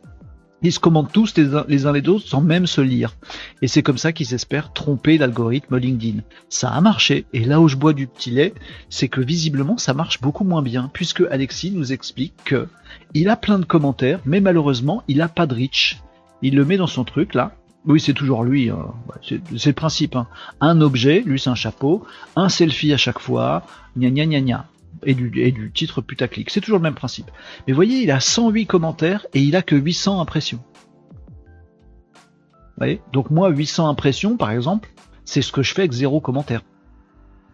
Ils 0.62 0.72
se 0.72 0.78
commandent 0.78 1.10
tous 1.10 1.36
les 1.36 1.54
uns, 1.54 1.64
les 1.68 2.08
autres 2.08 2.26
sans 2.26 2.40
même 2.40 2.66
se 2.66 2.80
lire. 2.80 3.14
Et 3.62 3.68
c'est 3.68 3.82
comme 3.82 3.98
ça 3.98 4.12
qu'ils 4.12 4.34
espèrent 4.34 4.72
tromper 4.72 5.18
l'algorithme 5.18 5.76
LinkedIn. 5.76 6.20
Ça 6.48 6.70
a 6.70 6.80
marché, 6.80 7.26
et 7.32 7.44
là 7.44 7.60
où 7.60 7.68
je 7.68 7.76
bois 7.76 7.92
du 7.92 8.06
petit 8.06 8.30
lait, 8.30 8.54
c'est 8.88 9.08
que 9.08 9.20
visiblement 9.20 9.76
ça 9.76 9.94
marche 9.94 10.20
beaucoup 10.20 10.44
moins 10.44 10.62
bien, 10.62 10.90
puisque 10.92 11.22
Alexis 11.30 11.72
nous 11.72 11.92
explique 11.92 12.34
que 12.44 12.68
il 13.14 13.28
a 13.28 13.36
plein 13.36 13.58
de 13.58 13.64
commentaires, 13.64 14.20
mais 14.24 14.40
malheureusement 14.40 15.02
il 15.08 15.20
a 15.20 15.28
pas 15.28 15.46
de 15.46 15.54
reach. 15.54 16.00
Il 16.42 16.56
le 16.56 16.64
met 16.64 16.76
dans 16.76 16.86
son 16.86 17.04
truc 17.04 17.34
là. 17.34 17.56
Oui, 17.84 17.98
c'est 17.98 18.12
toujours 18.12 18.44
lui. 18.44 18.70
Hein. 18.70 18.94
C'est 19.22 19.66
le 19.66 19.72
principe. 19.72 20.14
Hein. 20.14 20.28
Un 20.60 20.80
objet, 20.80 21.22
lui 21.26 21.40
c'est 21.40 21.50
un 21.50 21.56
chapeau, 21.56 22.04
un 22.36 22.48
selfie 22.48 22.92
à 22.92 22.96
chaque 22.96 23.18
fois, 23.18 23.66
gna 23.96 24.10
gna 24.10 24.26
gna 24.26 24.40
gna 24.40 24.66
et 25.04 25.14
du, 25.14 25.72
titre 25.72 26.00
putaclic. 26.00 26.50
C'est 26.50 26.60
toujours 26.60 26.78
le 26.78 26.82
même 26.82 26.94
principe. 26.94 27.30
Mais 27.66 27.72
voyez, 27.72 28.02
il 28.02 28.10
a 28.10 28.20
108 28.20 28.66
commentaires 28.66 29.26
et 29.34 29.40
il 29.40 29.56
a 29.56 29.62
que 29.62 29.74
800 29.74 30.20
impressions. 30.20 30.60
Vous 32.14 32.78
voyez? 32.78 33.00
Donc 33.12 33.30
moi, 33.30 33.48
800 33.50 33.88
impressions, 33.88 34.36
par 34.36 34.50
exemple, 34.50 34.88
c'est 35.24 35.42
ce 35.42 35.52
que 35.52 35.62
je 35.62 35.74
fais 35.74 35.82
avec 35.82 35.92
zéro 35.92 36.20
commentaire. 36.20 36.62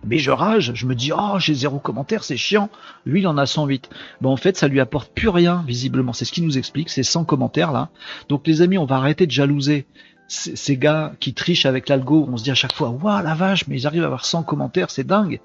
Mais 0.05 0.19
je 0.19 0.31
rage, 0.31 0.73
je 0.75 0.87
me 0.87 0.95
dis, 0.95 1.11
oh, 1.13 1.39
j'ai 1.39 1.55
zéro 1.55 1.81
commentaire, 1.81 2.23
c'est 2.23 2.37
chiant. 2.37 2.71
Lui, 3.05 3.21
il 3.21 3.27
en 3.27 3.37
a 3.37 3.47
108. 3.47 3.91
Bon, 4.21 4.31
en 4.31 4.37
fait, 4.37 4.57
ça 4.57 4.69
lui 4.69 4.79
apporte 4.79 5.13
plus 5.13 5.29
rien, 5.29 5.65
visiblement. 5.67 6.13
C'est 6.13 6.25
ce 6.25 6.33
qu'il 6.33 6.45
nous 6.45 6.57
explique, 6.57 6.89
ces 6.89 7.03
100 7.03 7.25
commentaires 7.25 7.73
là. 7.73 7.91
Donc, 8.29 8.47
les 8.47 8.63
amis, 8.63 8.79
on 8.79 8.85
va 8.85 8.97
arrêter 8.97 9.27
de 9.27 9.33
jalouser 9.33 9.87
ces 10.29 10.77
gars 10.77 11.15
qui 11.19 11.35
trichent 11.35 11.67
avec 11.67 11.89
l'algo. 11.89 12.29
On 12.31 12.37
se 12.37 12.45
dit 12.45 12.51
à 12.51 12.55
chaque 12.55 12.75
fois, 12.75 12.91
waouh, 12.91 13.25
la 13.25 13.35
vache, 13.35 13.67
mais 13.67 13.77
ils 13.77 13.87
arrivent 13.87 14.05
à 14.05 14.07
avoir 14.07 14.25
100 14.25 14.45
commentaires, 14.45 14.91
c'est 14.91 15.05
dingue 15.05 15.41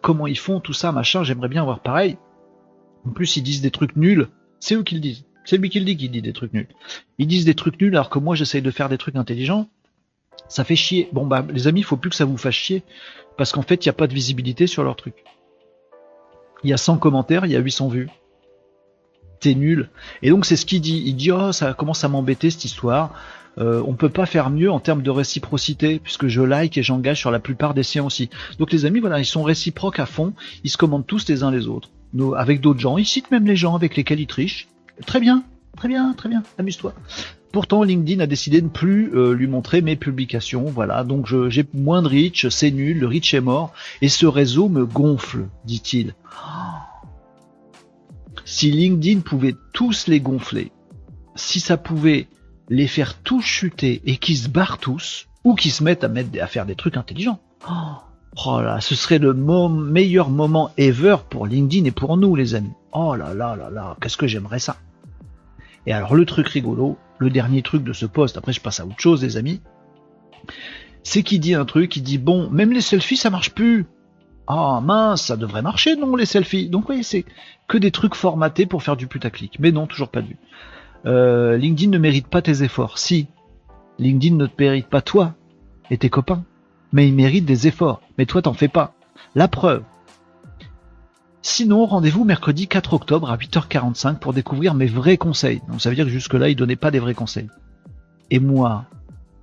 comment 0.00 0.26
ils 0.26 0.38
font 0.38 0.60
tout 0.60 0.72
ça, 0.72 0.92
machin, 0.92 1.22
j'aimerais 1.24 1.48
bien 1.48 1.64
voir 1.64 1.80
pareil. 1.80 2.16
En 3.06 3.10
plus, 3.10 3.36
ils 3.36 3.42
disent 3.42 3.62
des 3.62 3.70
trucs 3.70 3.96
nuls. 3.96 4.28
C'est 4.60 4.74
eux 4.74 4.82
qui 4.82 4.94
le 4.94 5.00
disent. 5.00 5.24
C'est 5.44 5.56
lui 5.56 5.70
qui 5.70 5.78
le 5.78 5.86
dit 5.86 5.96
qui 5.96 6.08
dit 6.08 6.20
des 6.20 6.32
trucs 6.32 6.52
nuls. 6.52 6.68
Ils 7.18 7.26
disent 7.26 7.46
des 7.46 7.54
trucs 7.54 7.80
nuls 7.80 7.94
alors 7.94 8.10
que 8.10 8.18
moi 8.18 8.34
j'essaye 8.34 8.60
de 8.60 8.70
faire 8.70 8.90
des 8.90 8.98
trucs 8.98 9.16
intelligents. 9.16 9.68
Ça 10.48 10.62
fait 10.62 10.76
chier. 10.76 11.08
Bon 11.12 11.26
bah 11.26 11.44
les 11.48 11.66
amis, 11.68 11.82
faut 11.82 11.96
plus 11.96 12.10
que 12.10 12.16
ça 12.16 12.26
vous 12.26 12.36
fasse 12.36 12.54
chier. 12.54 12.82
Parce 13.38 13.52
qu'en 13.52 13.62
fait, 13.62 13.84
il 13.84 13.88
n'y 13.88 13.90
a 13.90 13.94
pas 13.94 14.08
de 14.08 14.14
visibilité 14.14 14.66
sur 14.66 14.84
leur 14.84 14.96
truc. 14.96 15.24
Il 16.64 16.70
y 16.70 16.72
a 16.72 16.76
100 16.76 16.98
commentaires, 16.98 17.46
il 17.46 17.52
y 17.52 17.56
a 17.56 17.60
800 17.60 17.88
vues. 17.88 18.10
T'es 19.40 19.54
nul. 19.54 19.88
Et 20.22 20.30
donc 20.30 20.44
c'est 20.44 20.56
ce 20.56 20.66
qu'il 20.66 20.80
dit. 20.80 21.02
Il 21.06 21.16
dit 21.16 21.30
oh 21.30 21.52
ça 21.52 21.74
commence 21.74 22.04
à 22.04 22.08
m'embêter 22.08 22.50
cette 22.50 22.64
histoire. 22.64 23.14
Euh, 23.58 23.82
on 23.86 23.94
peut 23.94 24.08
pas 24.08 24.26
faire 24.26 24.50
mieux 24.50 24.70
en 24.70 24.78
termes 24.78 25.02
de 25.02 25.10
réciprocité 25.10 25.98
puisque 25.98 26.28
je 26.28 26.42
like 26.42 26.78
et 26.78 26.82
j'engage 26.82 27.18
sur 27.18 27.30
la 27.30 27.40
plupart 27.40 27.74
des 27.74 27.82
siens 27.82 28.04
aussi. 28.04 28.30
Donc 28.58 28.72
les 28.72 28.84
amis, 28.84 29.00
voilà, 29.00 29.18
ils 29.18 29.26
sont 29.26 29.42
réciproques 29.42 29.98
à 29.98 30.06
fond, 30.06 30.32
ils 30.62 30.70
se 30.70 30.76
commandent 30.76 31.06
tous 31.06 31.28
les 31.28 31.42
uns 31.42 31.50
les 31.50 31.66
autres. 31.66 31.90
Avec 32.36 32.60
d'autres 32.60 32.80
gens, 32.80 32.98
ils 32.98 33.06
citent 33.06 33.30
même 33.30 33.46
les 33.46 33.56
gens 33.56 33.74
avec 33.74 33.96
lesquels 33.96 34.20
ils 34.20 34.26
trichent. 34.26 34.68
Très 35.06 35.20
bien, 35.20 35.42
très 35.76 35.88
bien, 35.88 36.14
très 36.14 36.28
bien, 36.28 36.42
amuse-toi. 36.58 36.94
Pourtant, 37.52 37.82
LinkedIn 37.82 38.20
a 38.20 38.26
décidé 38.26 38.60
de 38.60 38.66
ne 38.66 38.70
plus 38.70 39.10
euh, 39.14 39.32
lui 39.32 39.46
montrer 39.46 39.80
mes 39.80 39.96
publications. 39.96 40.64
Voilà, 40.64 41.02
donc 41.02 41.26
j'ai 41.48 41.64
moins 41.74 42.02
de 42.02 42.08
reach, 42.08 42.48
c'est 42.48 42.70
nul, 42.70 43.00
le 43.00 43.06
reach 43.06 43.34
est 43.34 43.40
mort, 43.40 43.72
et 44.02 44.08
ce 44.08 44.26
réseau 44.26 44.68
me 44.68 44.84
gonfle, 44.84 45.46
dit-il. 45.64 46.14
Si 48.50 48.70
LinkedIn 48.70 49.20
pouvait 49.20 49.54
tous 49.74 50.06
les 50.06 50.20
gonfler, 50.20 50.72
si 51.34 51.60
ça 51.60 51.76
pouvait 51.76 52.28
les 52.70 52.86
faire 52.86 53.18
tous 53.20 53.42
chuter 53.42 54.00
et 54.06 54.16
qu'ils 54.16 54.38
se 54.38 54.48
barrent 54.48 54.78
tous, 54.78 55.28
ou 55.44 55.54
qu'ils 55.54 55.70
se 55.70 55.84
mettent 55.84 56.02
à, 56.02 56.08
mettre, 56.08 56.30
à 56.42 56.46
faire 56.46 56.64
des 56.64 56.74
trucs 56.74 56.96
intelligents. 56.96 57.40
Oh, 57.68 57.98
oh 58.46 58.62
là, 58.62 58.80
ce 58.80 58.94
serait 58.94 59.18
le 59.18 59.34
meilleur 59.34 60.30
moment 60.30 60.70
ever 60.78 61.16
pour 61.28 61.46
LinkedIn 61.46 61.84
et 61.84 61.90
pour 61.90 62.16
nous, 62.16 62.34
les 62.36 62.54
amis. 62.54 62.72
Oh 62.92 63.14
là 63.14 63.34
là 63.34 63.54
là 63.54 63.68
là, 63.68 63.98
qu'est-ce 64.00 64.16
que 64.16 64.26
j'aimerais 64.26 64.60
ça. 64.60 64.78
Et 65.84 65.92
alors, 65.92 66.14
le 66.14 66.24
truc 66.24 66.48
rigolo, 66.48 66.96
le 67.18 67.28
dernier 67.28 67.60
truc 67.60 67.84
de 67.84 67.92
ce 67.92 68.06
poste, 68.06 68.38
après 68.38 68.54
je 68.54 68.62
passe 68.62 68.80
à 68.80 68.86
autre 68.86 68.98
chose, 68.98 69.22
les 69.22 69.36
amis, 69.36 69.60
c'est 71.02 71.22
qu'il 71.22 71.40
dit 71.40 71.52
un 71.52 71.66
truc, 71.66 71.96
il 71.96 72.02
dit 72.02 72.16
bon, 72.16 72.48
même 72.48 72.72
les 72.72 72.80
selfies, 72.80 73.18
ça 73.18 73.28
marche 73.28 73.50
plus. 73.50 73.84
Ah 74.50 74.80
mince, 74.82 75.26
ça 75.26 75.36
devrait 75.36 75.60
marcher, 75.60 75.94
non, 75.94 76.16
les 76.16 76.24
selfies. 76.24 76.70
Donc 76.70 76.88
oui, 76.88 77.04
c'est 77.04 77.26
que 77.68 77.76
des 77.76 77.90
trucs 77.90 78.14
formatés 78.14 78.64
pour 78.64 78.82
faire 78.82 78.96
du 78.96 79.06
putaclic. 79.06 79.58
Mais 79.60 79.72
non, 79.72 79.86
toujours 79.86 80.08
pas 80.08 80.22
de 80.22 80.28
vue. 80.28 80.38
Euh, 81.04 81.58
LinkedIn 81.58 81.90
ne 81.90 81.98
mérite 81.98 82.28
pas 82.28 82.40
tes 82.40 82.62
efforts. 82.62 82.98
Si, 82.98 83.28
LinkedIn 83.98 84.36
ne 84.36 84.46
te 84.46 84.54
mérite 84.58 84.88
pas 84.88 85.02
toi 85.02 85.34
et 85.90 85.98
tes 85.98 86.08
copains, 86.08 86.44
mais 86.92 87.06
il 87.06 87.14
mérite 87.14 87.44
des 87.44 87.68
efforts. 87.68 88.00
Mais 88.16 88.24
toi, 88.24 88.40
t'en 88.40 88.54
fais 88.54 88.68
pas. 88.68 88.94
La 89.34 89.48
preuve, 89.48 89.82
Sinon, 91.42 91.86
rendez-vous 91.86 92.24
mercredi 92.24 92.66
4 92.66 92.94
octobre 92.94 93.30
à 93.30 93.36
8h45 93.36 94.18
pour 94.18 94.32
découvrir 94.32 94.74
mes 94.74 94.86
vrais 94.86 95.16
conseils. 95.16 95.62
Donc 95.68 95.80
ça 95.80 95.88
veut 95.88 95.94
dire 95.94 96.04
que 96.04 96.10
jusque-là, 96.10 96.48
il 96.48 96.56
donnait 96.56 96.76
pas 96.76 96.90
des 96.90 96.98
vrais 96.98 97.14
conseils. 97.14 97.48
Et 98.30 98.40
moi, 98.40 98.86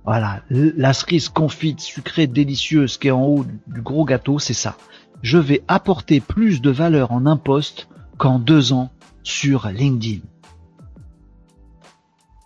voilà, 0.06 0.42
la 0.50 0.92
cerise 0.92 1.28
confite, 1.28 1.80
sucrée, 1.80 2.28
délicieuse 2.28 2.96
qui 2.96 3.08
est 3.08 3.10
en 3.10 3.24
haut 3.24 3.44
du 3.66 3.82
gros 3.82 4.04
gâteau, 4.04 4.38
c'est 4.38 4.54
ça. 4.54 4.76
Je 5.22 5.36
vais 5.36 5.64
apporter 5.66 6.20
plus 6.20 6.62
de 6.62 6.70
valeur 6.70 7.10
en 7.10 7.26
un 7.26 7.36
poste 7.36 7.88
qu'en 8.16 8.38
deux 8.38 8.72
ans 8.72 8.92
sur 9.24 9.68
LinkedIn. 9.68 10.20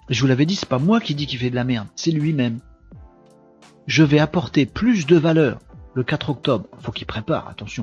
Je 0.08 0.20
vous 0.22 0.26
l'avais 0.26 0.46
dit, 0.46 0.56
c'est 0.56 0.68
pas 0.68 0.78
moi 0.78 1.00
qui 1.00 1.14
dis 1.14 1.26
qu'il 1.26 1.38
fait 1.38 1.50
de 1.50 1.54
la 1.54 1.64
merde, 1.64 1.86
c'est 1.96 2.10
lui-même. 2.10 2.60
Je 3.86 4.02
vais 4.02 4.20
apporter 4.20 4.64
plus 4.64 5.04
de 5.04 5.16
valeur 5.16 5.58
le 5.94 6.02
4 6.02 6.30
octobre. 6.30 6.66
Faut 6.80 6.92
qu'il 6.92 7.06
prépare, 7.06 7.46
attention. 7.48 7.82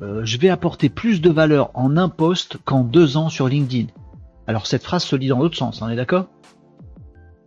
Euh, 0.00 0.22
je 0.24 0.38
vais 0.38 0.48
apporter 0.48 0.88
plus 0.88 1.20
de 1.20 1.28
valeur 1.28 1.70
en 1.74 1.98
un 1.98 2.08
poste 2.08 2.56
qu'en 2.64 2.82
deux 2.82 3.18
ans 3.18 3.28
sur 3.28 3.46
LinkedIn. 3.46 3.88
Alors 4.46 4.66
cette 4.66 4.82
phrase 4.82 5.04
se 5.04 5.16
lit 5.16 5.28
dans 5.28 5.38
l'autre 5.38 5.56
sens, 5.56 5.82
on 5.82 5.88
est 5.90 5.96
d'accord? 5.96 6.28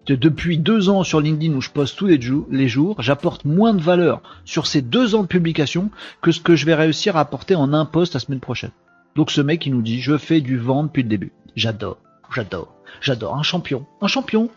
Depuis 0.07 0.57
deux 0.57 0.89
ans 0.89 1.03
sur 1.03 1.19
LinkedIn 1.19 1.53
où 1.55 1.61
je 1.61 1.69
poste 1.69 1.97
tous 1.97 2.05
les, 2.05 2.21
jours, 2.21 2.45
les 2.51 2.67
jours, 2.67 3.01
j'apporte 3.01 3.45
moins 3.45 3.73
de 3.73 3.81
valeur 3.81 4.21
sur 4.45 4.67
ces 4.67 4.81
deux 4.81 5.15
ans 5.15 5.23
de 5.23 5.27
publication 5.27 5.89
que 6.21 6.31
ce 6.31 6.39
que 6.39 6.55
je 6.55 6.65
vais 6.65 6.75
réussir 6.75 7.17
à 7.17 7.21
apporter 7.21 7.55
en 7.55 7.73
un 7.73 7.85
poste 7.85 8.13
la 8.13 8.19
semaine 8.19 8.39
prochaine. 8.39 8.71
Donc 9.15 9.31
ce 9.31 9.41
mec 9.41 9.65
il 9.65 9.73
nous 9.73 9.81
dit 9.81 10.01
je 10.01 10.17
fais 10.17 10.41
du 10.41 10.57
vent 10.57 10.83
depuis 10.83 11.03
le 11.03 11.09
début. 11.09 11.31
J'adore, 11.55 11.97
j'adore, 12.33 12.75
j'adore. 13.01 13.35
Un 13.35 13.43
champion, 13.43 13.85
un 14.01 14.07
champion. 14.07 14.49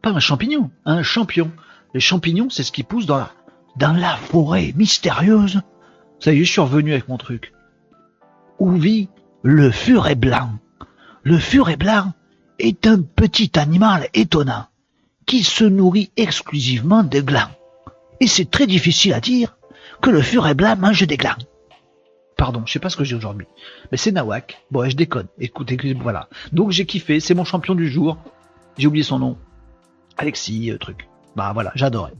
Pas 0.00 0.10
un 0.10 0.20
champignon, 0.20 0.70
un 0.86 1.02
champion. 1.02 1.50
Les 1.92 2.00
champignons 2.00 2.48
c'est 2.50 2.62
ce 2.62 2.72
qui 2.72 2.84
pousse 2.84 3.06
dans 3.06 3.18
la, 3.18 3.30
dans 3.76 3.92
la 3.92 4.16
forêt 4.16 4.72
mystérieuse 4.76 5.60
ça 6.24 6.32
y 6.32 6.40
est, 6.40 6.44
je 6.44 6.52
suis 6.52 6.60
revenu 6.62 6.92
avec 6.92 7.08
mon 7.08 7.18
truc. 7.18 7.52
Où 8.58 8.70
vit 8.70 9.10
le 9.42 9.70
furet 9.70 10.14
blanc? 10.14 10.52
Le 11.22 11.38
furet 11.38 11.76
blanc? 11.76 12.14
Est 12.58 12.86
un 12.86 13.00
petit 13.02 13.58
animal 13.58 14.08
étonnant 14.14 14.66
qui 15.26 15.42
se 15.42 15.64
nourrit 15.64 16.10
exclusivement 16.16 17.02
de 17.02 17.20
glands. 17.20 17.50
Et 18.20 18.26
c'est 18.26 18.50
très 18.50 18.66
difficile 18.66 19.14
à 19.14 19.20
dire 19.20 19.56
que 20.00 20.10
le 20.10 20.22
furet 20.22 20.54
blanc 20.54 20.76
mange 20.76 21.06
des 21.06 21.16
glands. 21.16 21.36
Pardon, 22.36 22.62
je 22.66 22.72
sais 22.72 22.78
pas 22.78 22.90
ce 22.90 22.96
que 22.96 23.04
j'ai 23.04 23.14
aujourd'hui. 23.14 23.46
Mais 23.90 23.96
c'est 23.96 24.12
Nawak. 24.12 24.64
Bon, 24.70 24.88
je 24.88 24.96
déconne. 24.96 25.28
Écoutez, 25.38 25.78
voilà. 25.94 26.28
Donc 26.52 26.70
j'ai 26.70 26.84
kiffé, 26.84 27.20
c'est 27.20 27.34
mon 27.34 27.44
champion 27.44 27.74
du 27.74 27.88
jour. 27.88 28.18
J'ai 28.76 28.86
oublié 28.86 29.04
son 29.04 29.18
nom. 29.18 29.38
Alexis, 30.16 30.70
euh, 30.70 30.78
truc. 30.78 31.08
Bah 31.36 31.50
voilà, 31.52 31.72
j'adorais. 31.74 32.12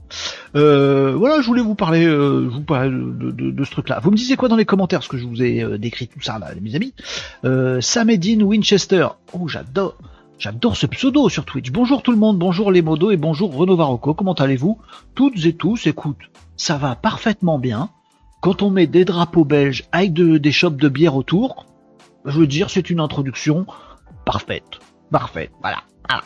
Euh, 0.55 1.15
voilà, 1.15 1.41
je 1.41 1.47
voulais 1.47 1.61
vous 1.61 1.75
parler, 1.75 2.05
euh, 2.05 2.49
vous 2.49 2.59
de, 2.61 3.63
ce 3.63 3.71
truc-là. 3.71 3.99
Vous 4.01 4.11
me 4.11 4.17
disiez 4.17 4.35
quoi 4.35 4.49
dans 4.49 4.57
les 4.57 4.65
commentaires, 4.65 5.03
ce 5.03 5.09
que 5.09 5.17
je 5.17 5.25
vous 5.25 5.41
ai 5.41 5.63
euh, 5.63 5.77
décrit 5.77 6.07
tout 6.07 6.21
ça 6.21 6.37
là, 6.37 6.47
mes 6.61 6.75
amis? 6.75 6.93
Euh, 7.45 7.79
Samedine 7.79 8.43
Winchester. 8.43 9.07
Oh, 9.33 9.47
j'adore. 9.47 9.97
J'adore 10.37 10.75
ce 10.75 10.85
pseudo 10.85 11.29
sur 11.29 11.45
Twitch. 11.45 11.71
Bonjour 11.71 12.03
tout 12.03 12.11
le 12.11 12.17
monde, 12.17 12.37
bonjour 12.37 12.69
les 12.71 12.81
modos 12.81 13.09
et 13.11 13.17
bonjour 13.17 13.55
Renaud 13.55 13.77
Varocco. 13.77 14.13
Comment 14.13 14.33
allez-vous? 14.33 14.77
Toutes 15.15 15.45
et 15.45 15.53
tous, 15.53 15.87
écoute, 15.87 16.17
ça 16.57 16.77
va 16.77 16.95
parfaitement 16.95 17.57
bien. 17.57 17.89
Quand 18.41 18.61
on 18.61 18.69
met 18.69 18.85
des 18.85 19.05
drapeaux 19.05 19.45
belges 19.45 19.85
avec 19.93 20.13
des 20.13 20.51
shops 20.51 20.75
de 20.75 20.89
bière 20.89 21.15
autour, 21.15 21.65
je 22.25 22.37
veux 22.37 22.47
dire, 22.47 22.69
c'est 22.69 22.89
une 22.89 22.99
introduction 22.99 23.65
parfaite. 24.25 24.79
Parfaite, 25.09 25.51
voilà. 25.61 25.83
voilà. 26.09 26.23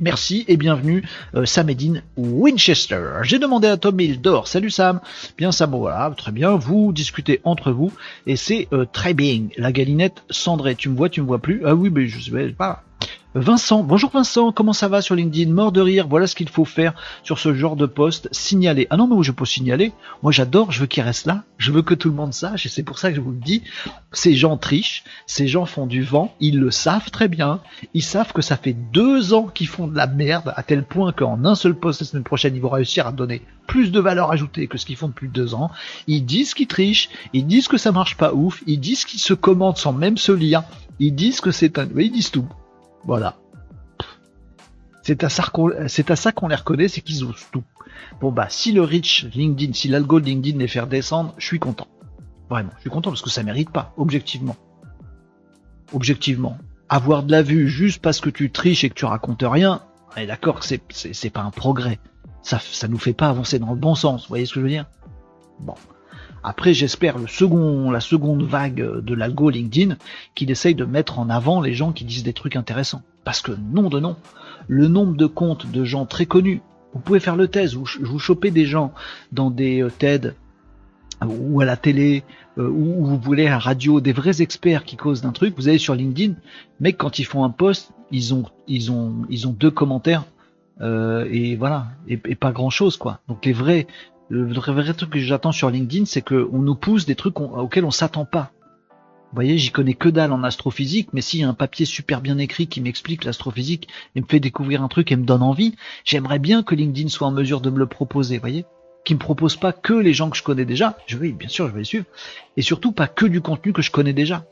Merci 0.00 0.44
et 0.48 0.56
bienvenue 0.56 1.04
euh, 1.36 1.46
Samedine 1.46 2.02
Winchester. 2.16 3.20
J'ai 3.22 3.38
demandé 3.38 3.68
à 3.68 3.76
Tom 3.76 3.98
Hildor. 4.00 4.48
Salut 4.48 4.70
Sam. 4.70 5.00
Bien 5.38 5.52
Sam, 5.52 5.70
voilà, 5.70 6.12
très 6.16 6.32
bien. 6.32 6.56
Vous 6.56 6.92
discutez 6.92 7.40
entre 7.44 7.70
vous 7.70 7.92
et 8.26 8.34
c'est 8.34 8.66
euh, 8.72 8.84
très 8.84 9.14
bien. 9.14 9.46
La 9.56 9.70
galinette 9.70 10.24
cendrée. 10.28 10.74
Tu 10.74 10.88
me 10.88 10.96
vois, 10.96 11.08
tu 11.08 11.22
me 11.22 11.26
vois 11.26 11.38
plus? 11.38 11.62
Ah 11.64 11.76
oui, 11.76 11.90
mais 11.90 12.08
je 12.08 12.20
sais 12.20 12.48
pas. 12.48 12.82
Vincent, 13.36 13.82
bonjour 13.82 14.10
Vincent, 14.10 14.52
comment 14.52 14.72
ça 14.72 14.86
va 14.86 15.02
sur 15.02 15.16
LinkedIn? 15.16 15.50
Mort 15.50 15.72
de 15.72 15.80
rire, 15.80 16.06
voilà 16.06 16.28
ce 16.28 16.36
qu'il 16.36 16.48
faut 16.48 16.64
faire 16.64 16.94
sur 17.24 17.40
ce 17.40 17.52
genre 17.52 17.74
de 17.74 17.86
poste, 17.86 18.28
signaler. 18.30 18.86
Ah 18.90 18.96
non, 18.96 19.08
mais 19.08 19.20
je 19.24 19.32
peux 19.32 19.44
signaler, 19.44 19.92
moi 20.22 20.30
j'adore, 20.30 20.70
je 20.70 20.78
veux 20.78 20.86
qu'il 20.86 21.02
reste 21.02 21.26
là, 21.26 21.42
je 21.58 21.72
veux 21.72 21.82
que 21.82 21.94
tout 21.94 22.08
le 22.08 22.14
monde 22.14 22.32
sache, 22.32 22.64
et 22.64 22.68
c'est 22.68 22.84
pour 22.84 22.96
ça 22.96 23.10
que 23.10 23.16
je 23.16 23.20
vous 23.20 23.32
le 23.32 23.38
dis, 23.38 23.64
ces 24.12 24.36
gens 24.36 24.56
trichent, 24.56 25.02
ces 25.26 25.48
gens 25.48 25.66
font 25.66 25.86
du 25.86 26.04
vent, 26.04 26.32
ils 26.38 26.60
le 26.60 26.70
savent 26.70 27.10
très 27.10 27.26
bien, 27.26 27.58
ils 27.92 28.04
savent 28.04 28.32
que 28.32 28.40
ça 28.40 28.56
fait 28.56 28.72
deux 28.72 29.34
ans 29.34 29.48
qu'ils 29.52 29.66
font 29.66 29.88
de 29.88 29.96
la 29.96 30.06
merde, 30.06 30.52
à 30.54 30.62
tel 30.62 30.84
point 30.84 31.10
qu'en 31.10 31.44
un 31.44 31.56
seul 31.56 31.74
poste 31.74 32.02
la 32.02 32.06
semaine 32.06 32.22
prochaine, 32.22 32.54
ils 32.54 32.62
vont 32.62 32.68
réussir 32.68 33.08
à 33.08 33.10
donner 33.10 33.42
plus 33.66 33.90
de 33.90 33.98
valeur 33.98 34.30
ajoutée 34.30 34.68
que 34.68 34.78
ce 34.78 34.86
qu'ils 34.86 34.94
font 34.94 35.08
depuis 35.08 35.28
deux 35.28 35.54
ans, 35.54 35.72
ils 36.06 36.24
disent 36.24 36.54
qu'ils 36.54 36.68
trichent, 36.68 37.08
ils 37.32 37.48
disent 37.48 37.66
que 37.66 37.78
ça 37.78 37.90
marche 37.90 38.16
pas 38.16 38.32
ouf, 38.32 38.62
ils 38.68 38.78
disent 38.78 39.04
qu'ils 39.04 39.18
se 39.18 39.34
commandent 39.34 39.76
sans 39.76 39.92
même 39.92 40.18
se 40.18 40.30
lire, 40.30 40.62
ils 41.00 41.16
disent 41.16 41.40
que 41.40 41.50
c'est 41.50 41.80
un... 41.80 41.88
ils 41.96 42.12
disent 42.12 42.30
tout. 42.30 42.46
Voilà. 43.06 43.36
C'est 45.02 45.22
à 45.22 45.28
ça 45.28 45.44
qu'on, 45.52 45.68
les 46.48 46.54
reconnaît, 46.54 46.88
c'est 46.88 47.02
qu'ils 47.02 47.24
osent 47.24 47.46
tout. 47.52 47.62
Bon 48.20 48.32
bah, 48.32 48.46
si 48.48 48.72
le 48.72 48.82
reach 48.82 49.26
LinkedIn, 49.34 49.74
si 49.74 49.88
l'algo 49.88 50.18
LinkedIn 50.18 50.58
les 50.58 50.68
faire 50.68 50.86
descendre, 50.86 51.34
je 51.36 51.46
suis 51.46 51.58
content. 51.58 51.86
Vraiment, 52.48 52.70
je 52.76 52.80
suis 52.82 52.90
content 52.90 53.10
parce 53.10 53.22
que 53.22 53.30
ça 53.30 53.42
mérite 53.42 53.70
pas, 53.70 53.92
objectivement. 53.96 54.56
Objectivement. 55.92 56.56
Avoir 56.88 57.22
de 57.22 57.32
la 57.32 57.42
vue 57.42 57.68
juste 57.68 58.00
parce 58.00 58.20
que 58.20 58.30
tu 58.30 58.50
triches 58.50 58.84
et 58.84 58.88
que 58.88 58.94
tu 58.94 59.04
racontes 59.04 59.44
rien, 59.46 59.82
on 60.16 60.26
d'accord 60.26 60.60
que 60.60 60.64
c'est, 60.64 60.80
c'est, 60.90 61.30
pas 61.30 61.42
un 61.42 61.50
progrès. 61.50 61.98
Ça, 62.42 62.58
ça 62.58 62.88
nous 62.88 62.98
fait 62.98 63.14
pas 63.14 63.28
avancer 63.28 63.58
dans 63.58 63.70
le 63.70 63.76
bon 63.76 63.94
sens, 63.94 64.22
vous 64.22 64.28
voyez 64.28 64.46
ce 64.46 64.54
que 64.54 64.60
je 64.60 64.64
veux 64.64 64.70
dire? 64.70 64.86
Bon. 65.60 65.74
Après, 66.44 66.74
j'espère 66.74 67.16
le 67.16 67.26
second, 67.26 67.90
la 67.90 68.00
seconde 68.00 68.42
vague 68.42 69.00
de 69.00 69.14
l'algo 69.14 69.48
LinkedIn 69.48 69.96
qu'il 70.34 70.50
essaye 70.50 70.74
de 70.74 70.84
mettre 70.84 71.18
en 71.18 71.30
avant 71.30 71.62
les 71.62 71.72
gens 71.72 71.92
qui 71.92 72.04
disent 72.04 72.22
des 72.22 72.34
trucs 72.34 72.54
intéressants. 72.54 73.02
Parce 73.24 73.40
que 73.40 73.52
non 73.72 73.88
de 73.88 73.98
non, 73.98 74.16
le 74.68 74.86
nombre 74.86 75.16
de 75.16 75.24
comptes 75.24 75.70
de 75.70 75.84
gens 75.84 76.04
très 76.04 76.26
connus, 76.26 76.60
vous 76.92 77.00
pouvez 77.00 77.18
faire 77.18 77.36
le 77.36 77.48
test, 77.48 77.74
vous, 77.74 77.86
vous 78.02 78.18
chopez 78.18 78.50
des 78.50 78.66
gens 78.66 78.92
dans 79.32 79.50
des 79.50 79.82
euh, 79.82 79.90
TED 79.90 80.34
ou 81.26 81.62
à 81.62 81.64
la 81.64 81.78
télé, 81.78 82.24
euh, 82.58 82.68
ou 82.68 83.06
vous 83.06 83.18
voulez 83.18 83.46
à 83.46 83.50
la 83.50 83.58
radio, 83.58 84.02
des 84.02 84.12
vrais 84.12 84.42
experts 84.42 84.84
qui 84.84 84.96
causent 84.96 85.22
d'un 85.22 85.32
truc, 85.32 85.54
vous 85.56 85.68
allez 85.68 85.78
sur 85.78 85.94
LinkedIn, 85.94 86.34
mais 86.78 86.92
quand 86.92 87.18
ils 87.18 87.24
font 87.24 87.44
un 87.44 87.50
post, 87.50 87.92
ils 88.10 88.34
ont, 88.34 88.44
deux 89.58 89.70
commentaires 89.70 90.24
euh, 90.82 91.26
et 91.30 91.56
voilà, 91.56 91.86
et, 92.06 92.20
et, 92.26 92.34
pas 92.34 92.52
grand 92.52 92.68
chose 92.68 92.96
quoi. 92.96 93.20
Donc 93.28 93.46
les 93.46 93.52
vrais, 93.52 93.86
le 94.28 94.52
vrai 94.52 94.94
truc 94.94 95.10
que 95.10 95.18
j'attends 95.18 95.52
sur 95.52 95.70
LinkedIn, 95.70 96.06
c'est 96.06 96.22
qu'on 96.22 96.58
nous 96.58 96.74
pousse 96.74 97.06
des 97.06 97.14
trucs 97.14 97.40
auxquels 97.40 97.84
on 97.84 97.90
s'attend 97.90 98.24
pas. 98.24 98.52
Vous 99.30 99.36
voyez, 99.36 99.58
j'y 99.58 99.70
connais 99.70 99.94
que 99.94 100.08
dalle 100.08 100.32
en 100.32 100.44
astrophysique, 100.44 101.08
mais 101.12 101.20
s'il 101.20 101.40
y 101.40 101.44
a 101.44 101.48
un 101.48 101.54
papier 101.54 101.86
super 101.86 102.20
bien 102.20 102.38
écrit 102.38 102.68
qui 102.68 102.80
m'explique 102.80 103.24
l'astrophysique 103.24 103.88
et 104.14 104.20
me 104.20 104.26
fait 104.26 104.38
découvrir 104.38 104.82
un 104.82 104.88
truc 104.88 105.10
et 105.10 105.16
me 105.16 105.24
donne 105.24 105.42
envie, 105.42 105.74
j'aimerais 106.04 106.38
bien 106.38 106.62
que 106.62 106.74
LinkedIn 106.74 107.08
soit 107.08 107.26
en 107.26 107.32
mesure 107.32 107.60
de 107.60 107.70
me 107.70 107.78
le 107.78 107.86
proposer, 107.86 108.36
vous 108.36 108.42
voyez 108.42 108.64
qui 109.04 109.14
me 109.14 109.18
propose 109.18 109.56
pas 109.56 109.72
que 109.72 109.92
les 109.92 110.14
gens 110.14 110.30
que 110.30 110.36
je 110.36 110.42
connais 110.42 110.64
déjà, 110.64 110.96
je 111.06 111.18
vais, 111.18 111.30
bien 111.30 111.48
sûr, 111.48 111.68
je 111.68 111.72
vais 111.72 111.80
les 111.80 111.84
suivre, 111.84 112.06
et 112.56 112.62
surtout 112.62 112.92
pas 112.92 113.06
que 113.06 113.26
du 113.26 113.40
contenu 113.40 113.72
que 113.72 113.82
je 113.82 113.90
connais 113.90 114.14
déjà. 114.14 114.46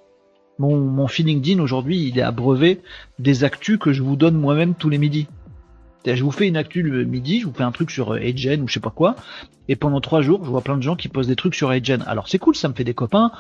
Mon, 0.59 0.77
mon 0.77 1.09
feed 1.09 1.27
LinkedIn 1.27 1.61
aujourd'hui, 1.61 2.09
il 2.09 2.19
est 2.19 2.23
abreuvé 2.23 2.81
des 3.19 3.45
actus 3.45 3.79
que 3.79 3.93
je 3.93 4.03
vous 4.03 4.17
donne 4.17 4.37
moi-même 4.37 4.75
tous 4.75 4.91
les 4.91 4.99
midis. 4.99 5.27
Je 6.05 6.25
vous 6.25 6.31
fais 6.31 6.49
une 6.49 6.57
actu 6.57 6.83
le 6.83 7.05
midi, 7.05 7.41
je 7.41 7.47
vous 7.47 7.53
fais 7.53 7.63
un 7.63 7.71
truc 7.71 7.91
sur 7.91 8.13
Agen 8.13 8.63
ou 8.63 8.69
je 8.69 8.75
sais 8.75 8.81
pas 8.81 8.91
quoi, 8.91 9.15
et 9.69 9.77
pendant 9.77 10.01
trois 10.01 10.21
jours, 10.21 10.45
je 10.45 10.51
vois 10.51 10.61
plein 10.63 10.77
de 10.77 10.83
gens 10.83 10.97
qui 10.97 11.09
posent 11.09 11.29
des 11.29 11.37
trucs 11.37 11.55
sur 11.55 11.71
Agen. 11.71 12.03
Alors 12.07 12.29
c'est 12.29 12.39
cool, 12.39 12.57
ça 12.57 12.69
me 12.69 12.75
fait 12.75 12.85
des 12.85 12.95
copains, 12.95 13.31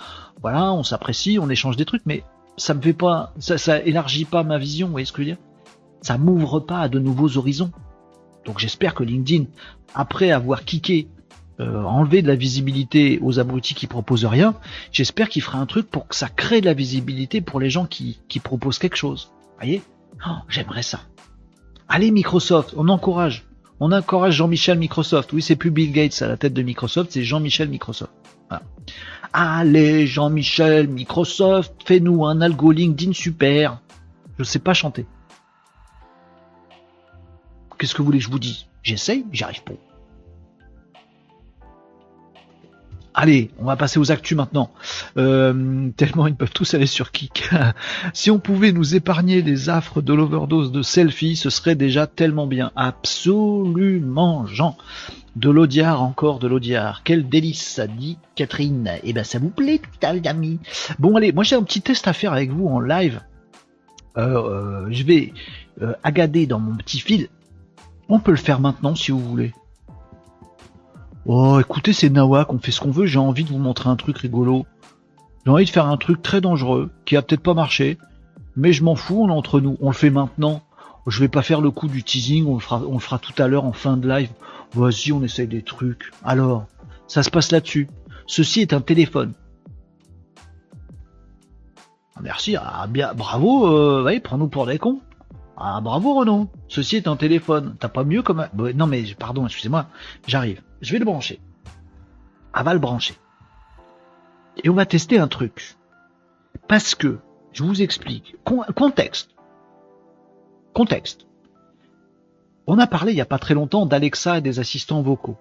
voilà, 0.41 0.73
on 0.73 0.85
s'apprécie, 0.85 1.39
on 1.41 1.49
échange 1.51 1.77
des 1.77 1.85
trucs, 1.85 2.03
mais 2.07 2.23
ça 2.57 2.75
me 2.75 2.81
fait 2.81 2.93
pas, 2.93 3.33
ça, 3.39 3.59
ça 3.59 3.81
élargit 3.81 4.25
pas 4.25 4.45
ma 4.45 4.59
vision, 4.59 4.87
vous 4.87 4.93
voyez 4.93 5.07
ce 5.07 5.13
que 5.13 5.23
je 5.23 5.29
veux 5.29 5.35
dire? 5.35 5.43
Ça 6.03 6.19
m'ouvre 6.19 6.61
pas 6.61 6.81
à 6.81 6.89
de 6.89 6.99
nouveaux 6.99 7.37
horizons. 7.37 7.73
Donc 8.45 8.59
j'espère 8.59 8.95
que 8.95 9.05
LinkedIn, 9.05 9.45
après 9.95 10.31
avoir 10.31 10.65
kické, 10.65 11.09
euh, 11.61 11.83
enlevé 11.83 12.23
de 12.23 12.29
la 12.29 12.35
visibilité 12.35 13.19
aux 13.23 13.39
abrutis 13.39 13.75
qui 13.75 13.87
proposent 13.87 14.25
rien, 14.25 14.55
j'espère 14.91 15.29
qu'il 15.29 15.43
fera 15.43 15.59
un 15.59 15.67
truc 15.67 15.89
pour 15.91 16.09
que 16.09 16.17
ça 16.17 16.29
crée 16.29 16.61
de 16.61 16.67
la 16.67 16.75
visibilité 16.75 17.41
pour 17.41 17.61
les 17.61 17.71
gens 17.71 17.87
qui, 17.87 18.21
qui 18.29 18.41
proposent 18.41 18.79
quelque 18.79 18.97
chose. 18.97 19.33
Vous 19.33 19.57
voyez? 19.59 19.83
Oh, 20.27 20.37
J'aimerais 20.49 20.83
ça. 20.83 21.01
Allez 21.89 22.11
Microsoft, 22.11 22.75
on 22.77 22.89
encourage. 22.89 23.45
On 23.81 23.93
encourage 23.93 24.35
Jean-Michel 24.37 24.79
Microsoft. 24.79 25.33
Oui, 25.33 25.43
c'est 25.43 25.57
plus 25.57 25.71
Bill 25.71 25.93
Gates 25.93 26.23
à 26.23 26.29
la 26.29 26.37
tête 26.37 26.55
de 26.55 26.63
Microsoft, 26.63 27.13
c'est 27.13 27.25
Jean-Michel 27.25 27.69
Microsoft. 27.69 28.13
Allez 29.33 30.07
Jean-Michel 30.07 30.89
Microsoft, 30.89 31.75
fais-nous 31.87 32.27
un 32.27 32.41
algo 32.43 32.71
LinkedIn 32.71 33.13
super. 33.13 33.81
Je 34.39 34.45
sais 34.45 34.59
pas 34.59 34.75
chanter. 34.75 35.07
Qu'est-ce 37.79 37.95
que 37.95 37.99
vous 38.03 38.07
voulez 38.07 38.19
que 38.19 38.25
je 38.25 38.31
vous 38.31 38.39
dise? 38.39 38.67
J'essaye, 38.83 39.25
j'y 39.33 39.43
arrive 39.43 39.63
pas. 39.65 39.73
Allez, 43.15 43.51
on 43.59 43.65
va 43.65 43.77
passer 43.77 43.99
aux 43.99 44.11
actus 44.11 44.37
maintenant. 44.37 44.71
Euh, 45.19 45.91
tellement 45.97 46.27
ils 46.27 46.35
peuvent 46.35 46.53
tous 46.53 46.73
aller 46.75 46.87
sur 46.87 47.13
Kik. 47.13 47.51
si 48.15 48.31
on 48.31 48.39
pouvait 48.39 48.73
nous 48.73 48.95
épargner 48.95 49.43
des 49.43 49.69
affres 49.69 50.01
de 50.01 50.15
l'overdose 50.15 50.73
de 50.73 50.81
selfies, 50.81 51.37
ce 51.37 51.51
serait 51.51 51.75
déjà 51.75 52.07
tellement 52.07 52.47
bien. 52.47 52.73
Absolument, 52.75 54.47
Jean. 54.47 54.79
De 55.37 55.51
l'Audiard, 55.51 56.03
encore 56.03 56.39
de 56.39 56.47
l'Audiard. 56.47 57.03
Quel 57.05 57.29
délice, 57.29 57.63
ça 57.63 57.87
dit 57.87 58.19
Catherine. 58.35 58.93
Eh 59.03 59.13
ben, 59.13 59.25
ça 59.25 59.39
vous 59.39 59.51
plaît, 59.51 59.81
les 60.03 60.29
amis. 60.29 60.59
Bon, 60.99 61.17
allez, 61.17 61.33
moi 61.33 61.45
j'ai 61.45 61.57
un 61.57 61.63
petit 61.63 61.83
test 61.83 62.09
à 62.09 62.15
faire 62.15 62.33
avec 62.33 62.51
vous 62.51 62.67
en 62.67 62.81
live. 62.81 63.21
Euh, 64.17 64.87
je 64.91 65.05
vais 65.05 65.33
euh, 65.81 65.95
agader 66.03 66.47
dans 66.47 66.61
mon 66.61 66.77
petit 66.77 66.99
fil. 66.99 67.29
On 68.09 68.21
peut 68.21 68.31
le 68.31 68.37
faire 68.37 68.61
maintenant 68.61 68.95
si 68.95 69.11
vous 69.11 69.21
voulez. 69.21 69.53
Oh, 71.25 71.61
écoutez, 71.61 71.93
c'est 71.93 72.11
Nawak, 72.11 72.53
on 72.53 72.59
fait 72.59 72.73
ce 72.73 72.81
qu'on 72.81 72.91
veut. 72.91 73.07
J'ai 73.07 73.21
envie 73.21 73.45
de 73.45 73.51
vous 73.51 73.59
montrer 73.59 73.89
un 73.89 73.97
truc 73.97 74.19
rigolo. 74.19 74.67
J'ai 75.45 75.53
envie 75.53 75.65
de 75.65 75.71
faire 75.71 75.87
un 75.87 75.97
truc 75.97 76.21
très 76.21 76.41
dangereux 76.41 76.91
qui 77.05 77.17
a 77.17 77.23
peut-être 77.23 77.43
pas 77.43 77.55
marché, 77.55 77.97
mais 78.57 78.73
je 78.73 78.83
m'en 78.83 78.97
fous, 78.97 79.23
on 79.23 79.29
est 79.29 79.33
entre 79.33 79.61
nous. 79.61 79.77
On 79.81 79.89
le 79.89 79.95
fait 79.95 80.11
maintenant. 80.11 80.63
Je 81.07 81.21
vais 81.21 81.29
pas 81.29 81.43
faire 81.43 81.61
le 81.61 81.71
coup 81.71 81.89
du 81.89 82.03
teasing, 82.03 82.47
on 82.47 82.55
le 82.55 82.61
fera, 82.61 82.83
on 82.89 82.95
le 82.95 82.99
fera 83.01 83.19
tout 83.19 83.41
à 83.41 83.49
l'heure 83.49 83.65
en 83.65 83.73
fin 83.73 83.97
de 83.97 84.09
live. 84.09 84.31
Vas-y, 84.75 85.13
on 85.13 85.23
essaye 85.23 85.47
des 85.47 85.63
trucs. 85.63 86.11
Alors, 86.25 86.67
ça 87.07 87.23
se 87.23 87.31
passe 87.31 87.53
là-dessus. 87.53 87.89
Ceci 88.27 88.61
est 88.61 88.73
un 88.73 88.81
téléphone. 88.81 89.33
Ah, 92.17 92.21
merci, 92.23 92.57
ah, 92.57 92.87
bien, 92.89 93.15
bravo, 93.15 93.69
euh, 93.69 94.21
prends-nous 94.23 94.49
pour 94.49 94.67
des 94.67 94.79
cons. 94.79 95.01
Ah, 95.57 95.81
bravo 95.81 96.15
Renaud, 96.15 96.49
ceci 96.69 96.97
est 96.97 97.07
un 97.07 97.17
téléphone. 97.17 97.77
T'as 97.79 97.89
pas 97.89 98.05
mieux 98.05 98.23
comme... 98.23 98.49
Bah, 98.55 98.73
non 98.75 98.87
mais, 98.87 99.05
pardon, 99.19 99.47
excusez-moi, 99.47 99.87
j'arrive. 100.27 100.63
Je 100.83 100.93
vais 100.93 100.99
le 100.99 101.05
brancher. 101.05 101.41
Ah, 102.53 102.65
va 102.65 102.75
le 102.75 102.81
brancher. 102.81 103.15
Et 104.63 104.69
on 104.69 104.75
va 104.75 104.85
tester 104.85 105.19
un 105.19 105.29
truc. 105.29 105.77
Parce 106.69 106.97
que, 106.97 107.21
je 107.53 107.63
vous 107.63 107.83
explique, 107.83 108.35
contexte. 108.75 109.31
Contexte. 110.75 111.27
On 112.67 112.79
a 112.79 112.87
parlé 112.89 113.13
il 113.13 113.15
n'y 113.15 113.21
a 113.21 113.27
pas 113.27 113.39
très 113.39 113.55
longtemps 113.55 113.87
d'Alexa 113.87 114.39
et 114.39 114.41
des 114.41 114.59
assistants 114.59 115.03
vocaux. 115.03 115.39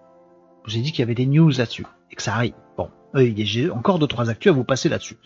Je 0.66 0.74
vous 0.74 0.78
ai 0.78 0.82
dit 0.82 0.92
qu'il 0.92 1.00
y 1.00 1.04
avait 1.04 1.16
des 1.16 1.26
news 1.26 1.50
là-dessus 1.50 1.88
et 2.12 2.16
que 2.16 2.22
ça 2.22 2.36
arrive. 2.36 2.54
Bon, 2.78 2.89
j'ai 3.16 3.72
encore 3.72 3.98
deux 3.98 4.08
trois 4.08 4.30
actus 4.30 4.52
à 4.52 4.54
vous 4.54 4.64
passer 4.64 4.89
là-dessus. 4.89 5.18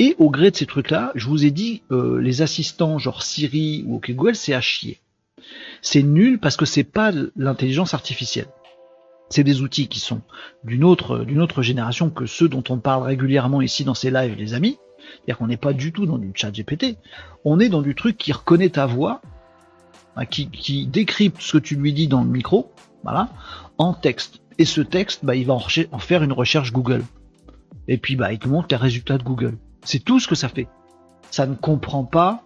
Et 0.00 0.16
au 0.18 0.30
gré 0.30 0.50
de 0.50 0.56
ces 0.56 0.66
trucs-là, 0.66 1.12
je 1.14 1.28
vous 1.28 1.44
ai 1.44 1.52
dit 1.52 1.82
euh, 1.92 2.20
les 2.20 2.42
assistants 2.42 2.98
genre 2.98 3.22
Siri 3.22 3.84
ou 3.86 3.96
OK 3.96 4.10
Google, 4.10 4.34
c'est 4.34 4.54
à 4.54 4.60
chier. 4.60 5.00
C'est 5.80 6.02
nul 6.02 6.40
parce 6.40 6.56
que 6.56 6.64
c'est 6.64 6.84
pas 6.84 7.12
l'intelligence 7.36 7.94
artificielle. 7.94 8.48
C'est 9.30 9.44
des 9.44 9.62
outils 9.62 9.88
qui 9.88 10.00
sont 10.00 10.20
d'une 10.64 10.84
autre 10.84 11.24
d'une 11.24 11.40
autre 11.40 11.62
génération 11.62 12.10
que 12.10 12.26
ceux 12.26 12.48
dont 12.48 12.64
on 12.68 12.78
parle 12.78 13.02
régulièrement 13.04 13.62
ici 13.62 13.84
dans 13.84 13.94
ces 13.94 14.10
lives, 14.10 14.36
les 14.36 14.54
amis. 14.54 14.78
C'est-à-dire 14.98 15.38
qu'on 15.38 15.46
n'est 15.46 15.56
pas 15.56 15.72
du 15.72 15.92
tout 15.92 16.06
dans 16.06 16.18
du 16.18 16.30
chat 16.34 16.50
GPT. 16.50 16.98
On 17.44 17.58
est 17.60 17.68
dans 17.68 17.82
du 17.82 17.94
truc 17.94 18.16
qui 18.16 18.32
reconnaît 18.32 18.70
ta 18.70 18.86
voix 18.86 19.20
Hein, 20.16 20.26
qui, 20.26 20.86
décrypte 20.86 21.40
ce 21.40 21.54
que 21.54 21.58
tu 21.58 21.74
lui 21.76 21.92
dis 21.92 22.06
dans 22.06 22.22
le 22.22 22.30
micro, 22.30 22.72
voilà, 23.02 23.30
en 23.78 23.94
texte. 23.94 24.40
Et 24.58 24.64
ce 24.64 24.80
texte, 24.80 25.24
bah, 25.24 25.34
il 25.34 25.46
va 25.46 25.54
en, 25.54 25.98
faire 25.98 26.22
une 26.22 26.32
recherche 26.32 26.72
Google. 26.72 27.04
Et 27.88 27.98
puis, 27.98 28.14
bah, 28.14 28.32
il 28.32 28.38
te 28.38 28.48
montre 28.48 28.68
tes 28.68 28.76
résultats 28.76 29.18
de 29.18 29.24
Google. 29.24 29.58
C'est 29.82 29.98
tout 29.98 30.20
ce 30.20 30.28
que 30.28 30.36
ça 30.36 30.48
fait. 30.48 30.68
Ça 31.30 31.46
ne 31.46 31.56
comprend 31.56 32.04
pas, 32.04 32.44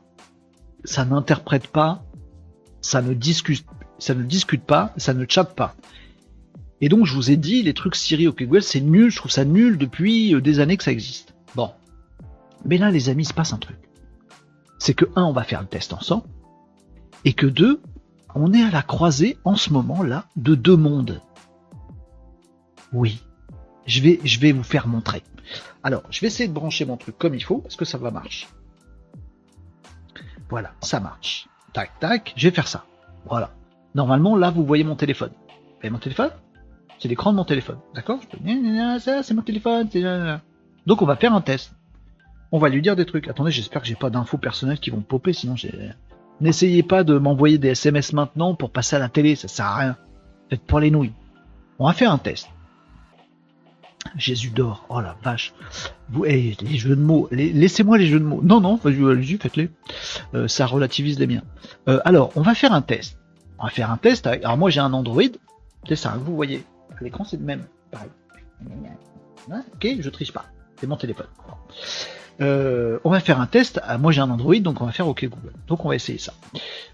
ça 0.85 1.05
n'interprète 1.05 1.67
pas, 1.67 2.03
ça 2.81 3.03
ne 3.03 3.13
discute, 3.13 3.67
ça 3.99 4.15
ne 4.15 4.23
discute 4.23 4.65
pas, 4.65 4.95
ça 4.97 5.13
ne 5.13 5.27
chatte 5.29 5.55
pas. 5.55 5.75
Et 6.81 6.89
donc, 6.89 7.07
je 7.07 7.15
vous 7.15 7.31
ai 7.31 7.37
dit, 7.37 7.63
les 7.63 7.75
trucs 7.75 7.97
Siri, 7.97 8.29
OK 8.29 8.43
Google, 8.43 8.63
c'est 8.63 8.81
nul, 8.81 9.11
je 9.11 9.17
trouve 9.17 9.31
ça 9.31 9.45
nul 9.45 9.79
depuis 9.79 10.35
euh, 10.35 10.41
des 10.41 10.61
années 10.61 10.77
que 10.77 10.85
ça 10.85 10.93
existe. 10.93 11.35
Bon. 11.55 11.73
Mais 12.65 12.79
là, 12.79 12.91
les 12.91 13.09
amis, 13.09 13.25
il 13.25 13.27
se 13.27 13.35
passe 13.35 13.53
un 13.53 13.59
truc. 13.59 13.77
C'est 14.79 14.95
que, 14.95 15.07
un, 15.17 15.25
on 15.25 15.33
va 15.33 15.43
faire 15.43 15.61
le 15.61 15.67
test 15.67 15.93
ensemble 15.93 16.29
et 17.25 17.33
que 17.33 17.47
deux, 17.47 17.81
on 18.35 18.53
est 18.53 18.63
à 18.63 18.71
la 18.71 18.83
croisée 18.83 19.39
en 19.45 19.57
ce 19.57 19.73
moment-là 19.73 20.27
de 20.37 20.55
deux 20.55 20.77
mondes. 20.77 21.21
Oui, 22.93 23.21
je 23.87 24.01
vais, 24.01 24.21
je 24.23 24.39
vais 24.39 24.53
vous 24.53 24.63
faire 24.63 24.87
montrer. 24.87 25.23
Alors, 25.83 26.03
je 26.11 26.21
vais 26.21 26.29
essayer 26.29 26.49
de 26.49 26.55
brancher 26.55 26.85
mon 26.85 26.97
truc 26.97 27.19
comme 27.19 27.35
il 27.35 27.43
faut, 27.43 27.59
parce 27.59 27.77
que 27.77 27.85
ça 27.85 27.99
va 27.99 28.11
marcher. 28.11 28.47
Voilà, 30.49 30.73
ça 30.81 31.01
marche. 31.01 31.49
Tac, 31.73 31.99
tac, 31.99 32.33
je 32.37 32.49
vais 32.49 32.55
faire 32.55 32.69
ça. 32.69 32.85
Voilà. 33.27 33.55
Normalement, 33.95 34.37
là, 34.37 34.51
vous 34.51 34.65
voyez 34.65 34.85
mon 34.85 34.97
téléphone. 34.97 35.33
Vous 35.49 35.81
voyez 35.81 35.91
mon 35.91 35.99
téléphone? 35.99 36.31
C'est 36.99 37.09
l'écran 37.09 37.33
de 37.33 37.37
mon 37.37 37.45
téléphone. 37.45 37.79
D'accord 37.95 38.21
Ça, 39.01 39.23
c'est 39.23 39.35
mon 39.35 39.43
téléphone. 39.43 39.89
Donc, 40.87 41.03
on 41.03 41.07
va 41.07 41.17
faire 41.17 41.35
un 41.35 41.41
test. 41.41 41.73
On 42.51 42.59
va 42.59 42.69
lui 42.69 42.83
dire 42.83 42.97
des 42.97 43.05
trucs. 43.05 43.29
Attendez, 43.29 43.51
j'espère 43.51 43.83
que 43.83 43.89
j'ai 43.89 43.95
pas 43.95 44.11
d'infos 44.11 44.39
personnelles 44.39 44.81
qui 44.81 44.91
vont 44.91 45.01
popper, 45.01 45.33
sinon 45.33 45.55
j'ai... 45.55 45.73
N'essayez 46.41 46.83
pas 46.83 47.03
de 47.03 47.19
m'envoyer 47.19 47.59
des 47.59 47.69
SMS 47.69 48.13
maintenant 48.13 48.55
pour 48.55 48.71
passer 48.71 48.97
à 48.97 49.01
la 49.01 49.09
télé, 49.09 49.35
ça 49.35 49.49
sert 49.49 49.67
à 49.67 49.77
rien. 49.77 49.97
Faites 50.49 50.63
pour 50.63 50.79
les 50.79 50.91
nouilles. 50.91 51.13
On 51.81 51.87
va 51.87 51.93
faire 51.93 52.13
un 52.13 52.19
test. 52.19 52.49
Jésus 54.17 54.51
d'or, 54.51 54.87
oh 54.89 55.01
la 55.01 55.17
vache. 55.23 55.53
Vous, 56.09 56.25
hey, 56.25 56.57
les 56.61 56.79
jeux 56.79 56.97
de 56.97 57.03
mots, 57.03 57.29
laissez-moi 57.33 57.99
les 57.99 58.07
jeux 58.07 58.21
de 58.21 58.25
mots. 58.25 58.41
Non, 58.43 58.61
non, 58.61 58.79
allez-y, 58.85 59.37
faites-les. 59.37 59.71
Euh, 60.35 60.49
ça 60.49 60.67
relativise 60.67 61.19
les 61.19 61.27
miens. 61.27 61.43
Euh, 61.89 62.01
alors, 62.05 62.31
on 62.37 62.43
va 62.43 62.55
faire 62.55 62.73
un 62.73 62.83
test. 62.83 63.19
On 63.59 63.65
va 63.65 63.71
faire 63.71 63.91
un 63.91 63.97
test. 63.97 64.27
Alors 64.27 64.57
moi 64.57 64.71
j'ai 64.71 64.81
un 64.81 64.93
Android. 64.93 65.23
C'est 65.89 65.97
ça, 65.97 66.17
vous 66.25 66.35
voyez. 66.35 66.65
L'écran 67.01 67.25
c'est 67.25 67.37
le 67.37 67.45
même. 67.45 67.65
Pareil. 67.91 68.11
Ok, 69.51 69.89
je 70.01 70.11
triche 70.11 70.33
pas. 70.33 70.47
C'est 70.77 70.87
mon 70.87 70.97
téléphone. 70.97 71.27
Euh, 72.41 72.99
on 73.05 73.11
va 73.11 73.21
faire 73.21 73.41
un 73.41 73.47
test. 73.47 73.81
Ah, 73.83 73.99
moi 73.99 74.13
j'ai 74.13 74.21
un 74.21 74.31
Android, 74.31 74.59
donc 74.59 74.81
on 74.81 74.87
va 74.87 74.93
faire 74.93 75.09
OK 75.09 75.25
Google. 75.25 75.53
Donc 75.67 75.85
on 75.85 75.89
va 75.89 75.97
essayer 75.97 76.19
ça. 76.19 76.35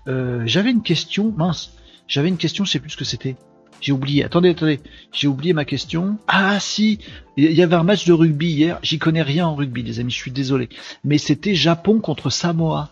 Euh, 0.09 0.43
j'avais 0.47 0.71
une 0.71 0.83
question, 0.83 1.33
mince. 1.37 1.75
J'avais 2.07 2.29
une 2.29 2.37
question, 2.37 2.65
je 2.65 2.71
sais 2.71 2.81
plus 2.81 2.91
ce 2.91 2.97
que 2.97 3.05
c'était. 3.05 3.37
J'ai 3.81 3.93
oublié. 3.93 4.25
Attendez, 4.25 4.51
attendez. 4.51 4.81
J'ai 5.13 5.29
oublié 5.29 5.53
ma 5.53 5.65
question. 5.65 6.17
Ah 6.27 6.59
si, 6.61 6.99
il 7.37 7.53
y 7.53 7.63
avait 7.63 7.77
un 7.77 7.83
match 7.83 8.07
de 8.07 8.13
rugby 8.13 8.47
hier. 8.47 8.79
J'y 8.83 8.99
connais 8.99 9.23
rien 9.23 9.47
en 9.47 9.55
rugby, 9.55 9.83
les 9.83 10.01
amis. 10.01 10.13
Je 10.13 10.17
suis 10.17 10.31
désolé. 10.31 10.69
Mais 11.03 11.19
c'était 11.19 11.55
Japon 11.55 12.01
contre 12.01 12.31
Samoa. 12.31 12.91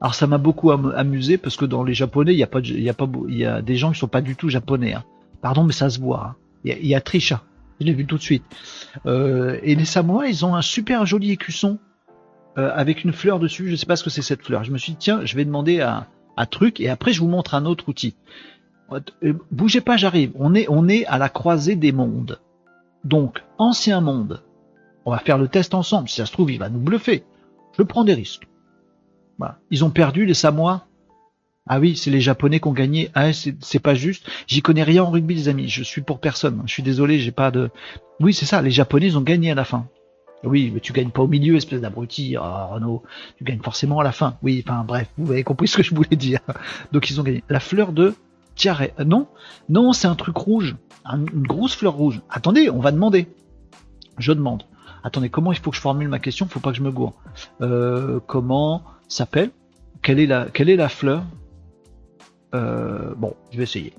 Alors 0.00 0.14
ça 0.14 0.26
m'a 0.26 0.38
beaucoup 0.38 0.70
amusé 0.70 1.38
parce 1.38 1.56
que 1.56 1.64
dans 1.64 1.82
les 1.82 1.94
Japonais, 1.94 2.32
il 2.32 2.38
y 2.38 2.44
a 2.44 2.48
y 2.76 3.38
y 3.38 3.44
a 3.44 3.62
des 3.62 3.76
gens 3.76 3.92
qui 3.92 3.98
sont 3.98 4.08
pas 4.08 4.20
du 4.20 4.36
tout 4.36 4.48
japonais. 4.48 4.94
Hein. 4.94 5.04
Pardon, 5.40 5.64
mais 5.64 5.72
ça 5.72 5.90
se 5.90 6.00
voit. 6.00 6.26
Hein. 6.26 6.36
Il, 6.64 6.86
y 6.86 6.94
a, 6.94 7.00
Trisha. 7.00 7.42
Je 7.80 7.86
l'ai 7.86 7.92
vu 7.92 8.06
tout 8.06 8.16
de 8.16 8.22
suite. 8.22 8.44
Euh, 9.06 9.58
et 9.62 9.74
les 9.74 9.84
Samoa, 9.84 10.26
ils 10.26 10.44
ont 10.44 10.54
un 10.54 10.62
super 10.62 11.06
joli 11.06 11.30
écusson 11.30 11.78
euh, 12.56 12.70
avec 12.74 13.04
une 13.04 13.12
fleur 13.12 13.38
dessus. 13.38 13.70
Je 13.70 13.76
sais 13.76 13.86
pas 13.86 13.96
ce 13.96 14.04
que 14.04 14.10
c'est 14.10 14.22
cette 14.22 14.42
fleur. 14.42 14.64
Je 14.64 14.72
me 14.72 14.78
suis 14.78 14.92
dit, 14.92 14.98
tiens, 14.98 15.24
je 15.24 15.36
vais 15.36 15.44
demander 15.44 15.80
à, 15.80 16.08
à 16.36 16.46
truc 16.46 16.80
et 16.80 16.88
après 16.88 17.12
je 17.12 17.20
vous 17.20 17.28
montre 17.28 17.54
un 17.54 17.66
autre 17.66 17.88
outil. 17.88 18.16
Euh, 18.92 19.34
bougez 19.50 19.80
pas, 19.80 19.96
j'arrive. 19.96 20.32
On 20.34 20.54
est, 20.54 20.66
on 20.68 20.88
est 20.88 21.06
à 21.06 21.18
la 21.18 21.28
croisée 21.28 21.76
des 21.76 21.92
mondes. 21.92 22.40
Donc, 23.04 23.44
ancien 23.58 24.00
monde. 24.00 24.42
On 25.04 25.12
va 25.12 25.18
faire 25.18 25.38
le 25.38 25.48
test 25.48 25.74
ensemble. 25.74 26.08
Si 26.08 26.16
ça 26.16 26.26
se 26.26 26.32
trouve, 26.32 26.50
il 26.50 26.58
va 26.58 26.68
nous 26.68 26.80
bluffer. 26.80 27.24
Je 27.76 27.82
prends 27.82 28.04
des 28.04 28.14
risques. 28.14 28.48
Ils 29.70 29.84
ont 29.84 29.90
perdu 29.90 30.26
les 30.26 30.34
Samoa. 30.34 30.86
Ah 31.68 31.80
oui, 31.80 31.96
c'est 31.96 32.10
les 32.10 32.20
Japonais 32.20 32.60
qui 32.60 32.68
ont 32.68 32.72
gagné. 32.72 33.10
Ah, 33.14 33.32
c'est 33.32 33.78
pas 33.78 33.94
juste. 33.94 34.26
J'y 34.46 34.62
connais 34.62 34.82
rien 34.82 35.04
en 35.04 35.10
rugby, 35.10 35.34
les 35.34 35.48
amis. 35.48 35.68
Je 35.68 35.82
suis 35.82 36.00
pour 36.00 36.18
personne. 36.18 36.62
Je 36.66 36.72
suis 36.72 36.82
désolé, 36.82 37.18
j'ai 37.18 37.30
pas 37.30 37.50
de. 37.50 37.70
Oui, 38.20 38.32
c'est 38.32 38.46
ça. 38.46 38.62
Les 38.62 38.70
Japonais 38.70 39.14
ont 39.16 39.20
gagné 39.20 39.50
à 39.50 39.54
la 39.54 39.64
fin. 39.64 39.86
Oui, 40.44 40.70
mais 40.72 40.80
tu 40.80 40.92
gagnes 40.92 41.10
pas 41.10 41.22
au 41.22 41.26
milieu, 41.26 41.56
espèce 41.56 41.80
d'abruti. 41.80 42.36
Oh, 42.38 42.66
Renaud, 42.70 43.02
tu 43.36 43.44
gagnes 43.44 43.60
forcément 43.60 44.00
à 44.00 44.04
la 44.04 44.12
fin. 44.12 44.38
Oui, 44.42 44.64
enfin 44.66 44.84
bref, 44.86 45.08
vous 45.18 45.32
avez 45.32 45.42
compris 45.42 45.68
ce 45.68 45.76
que 45.76 45.82
je 45.82 45.94
voulais 45.94 46.16
dire. 46.16 46.40
Donc 46.92 47.10
ils 47.10 47.20
ont 47.20 47.24
gagné. 47.24 47.42
La 47.48 47.60
fleur 47.60 47.92
de 47.92 48.14
tiare. 48.54 48.82
Euh, 48.98 49.04
non, 49.04 49.26
non, 49.68 49.92
c'est 49.92 50.08
un 50.08 50.14
truc 50.14 50.36
rouge, 50.36 50.76
une 51.04 51.46
grosse 51.46 51.74
fleur 51.74 51.94
rouge. 51.94 52.22
Attendez, 52.30 52.70
on 52.70 52.78
va 52.78 52.92
demander. 52.92 53.26
Je 54.18 54.32
demande. 54.32 54.64
Attendez, 55.04 55.28
comment 55.28 55.52
il 55.52 55.58
faut 55.58 55.70
que 55.70 55.76
je 55.76 55.80
formule 55.80 56.08
ma 56.08 56.18
question? 56.18 56.46
Faut 56.46 56.60
pas 56.60 56.70
que 56.70 56.76
je 56.76 56.82
me 56.82 56.90
gourre. 56.90 57.14
Euh, 57.60 58.20
comment 58.26 58.84
s'appelle? 59.08 59.50
Quelle 60.02 60.20
est 60.20 60.76
la 60.76 60.88
fleur 60.88 61.24
euh, 62.54 63.14
bon, 63.16 63.34
je 63.50 63.56
vais 63.56 63.64
essayer. 63.64 63.92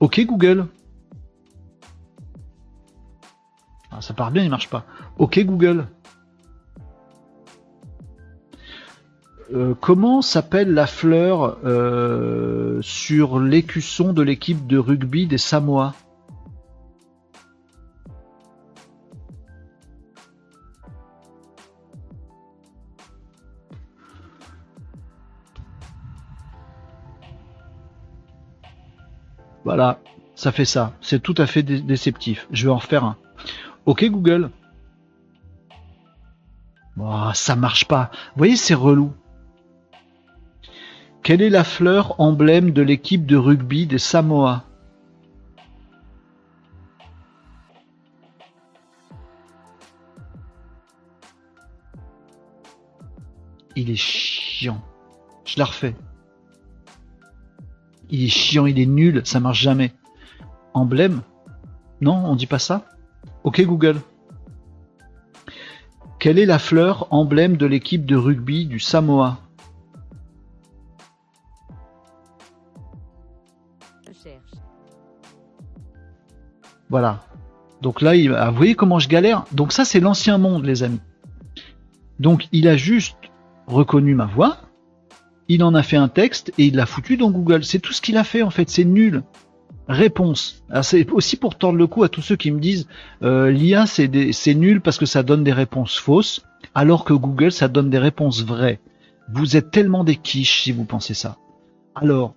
Ok 0.00 0.20
Google. 0.26 0.66
Ah, 3.90 4.00
ça 4.00 4.14
part 4.14 4.30
bien, 4.30 4.42
il 4.42 4.50
marche 4.50 4.68
pas. 4.68 4.84
Ok 5.18 5.38
Google. 5.44 5.86
Euh, 9.54 9.74
comment 9.80 10.22
s'appelle 10.22 10.74
la 10.74 10.86
fleur 10.86 11.58
euh, 11.64 12.80
sur 12.82 13.38
l'écusson 13.38 14.12
de 14.12 14.22
l'équipe 14.22 14.66
de 14.66 14.76
rugby 14.76 15.26
des 15.26 15.38
Samoa? 15.38 15.94
Voilà, 29.66 29.98
ça 30.36 30.52
fait 30.52 30.64
ça. 30.64 30.92
C'est 31.00 31.20
tout 31.20 31.34
à 31.38 31.46
fait 31.48 31.64
déceptif. 31.64 32.46
Je 32.52 32.66
vais 32.66 32.72
en 32.72 32.76
refaire 32.76 33.02
un. 33.02 33.16
Ok 33.84 34.04
Google. 34.04 34.50
Oh, 36.96 37.30
ça 37.34 37.56
marche 37.56 37.86
pas. 37.86 38.12
Vous 38.12 38.38
voyez, 38.38 38.54
c'est 38.54 38.74
relou. 38.74 39.12
Quelle 41.24 41.42
est 41.42 41.50
la 41.50 41.64
fleur 41.64 42.20
emblème 42.20 42.70
de 42.70 42.80
l'équipe 42.80 43.26
de 43.26 43.36
rugby 43.36 43.88
des 43.88 43.98
Samoa? 43.98 44.62
Il 53.74 53.90
est 53.90 53.96
chiant. 53.96 54.80
Je 55.44 55.58
la 55.58 55.64
refais. 55.64 55.96
Il 58.10 58.24
est 58.24 58.28
chiant, 58.28 58.66
il 58.66 58.78
est 58.78 58.86
nul, 58.86 59.22
ça 59.24 59.40
marche 59.40 59.60
jamais. 59.60 59.92
Emblème 60.74 61.22
Non, 62.00 62.22
on 62.24 62.36
dit 62.36 62.46
pas 62.46 62.58
ça 62.58 62.84
Ok 63.44 63.60
Google. 63.62 64.00
Quelle 66.18 66.38
est 66.38 66.46
la 66.46 66.58
fleur 66.58 67.06
emblème 67.10 67.56
de 67.56 67.66
l'équipe 67.66 68.06
de 68.06 68.16
rugby 68.16 68.66
du 68.66 68.80
Samoa 68.80 69.38
Voilà. 76.88 77.20
Donc 77.82 78.00
là, 78.00 78.14
il, 78.14 78.32
ah, 78.32 78.50
vous 78.50 78.56
voyez 78.56 78.74
comment 78.74 78.98
je 78.98 79.08
galère? 79.08 79.44
Donc 79.52 79.72
ça, 79.72 79.84
c'est 79.84 80.00
l'ancien 80.00 80.38
monde, 80.38 80.64
les 80.64 80.82
amis. 80.82 81.00
Donc 82.18 82.48
il 82.52 82.68
a 82.68 82.76
juste 82.76 83.16
reconnu 83.66 84.14
ma 84.14 84.26
voix, 84.26 84.58
il 85.48 85.62
en 85.62 85.74
a 85.74 85.82
fait 85.82 85.96
un 85.96 86.08
texte 86.08 86.52
et 86.58 86.66
il 86.66 86.76
l'a 86.76 86.86
foutu 86.86 87.16
dans 87.16 87.30
Google. 87.30 87.64
C'est 87.64 87.78
tout 87.78 87.92
ce 87.92 88.00
qu'il 88.00 88.16
a 88.16 88.24
fait 88.24 88.42
en 88.42 88.50
fait, 88.50 88.68
c'est 88.68 88.84
nul. 88.84 89.22
Réponse. 89.88 90.64
C'est 90.82 91.08
aussi 91.12 91.36
pour 91.36 91.56
tordre 91.56 91.78
le 91.78 91.86
cou 91.86 92.02
à 92.02 92.08
tous 92.08 92.22
ceux 92.22 92.34
qui 92.36 92.50
me 92.50 92.58
disent 92.58 92.88
euh, 93.22 93.50
l'IA 93.50 93.86
c'est 93.86 94.54
nul 94.54 94.80
parce 94.80 94.98
que 94.98 95.06
ça 95.06 95.22
donne 95.22 95.44
des 95.44 95.52
réponses 95.52 95.96
fausses, 95.96 96.44
alors 96.74 97.04
que 97.04 97.12
Google 97.12 97.52
ça 97.52 97.68
donne 97.68 97.90
des 97.90 97.98
réponses 97.98 98.44
vraies. 98.44 98.80
Vous 99.32 99.56
êtes 99.56 99.70
tellement 99.70 100.02
des 100.02 100.16
quiches 100.16 100.62
si 100.62 100.72
vous 100.72 100.84
pensez 100.84 101.14
ça. 101.14 101.36
Alors, 101.94 102.34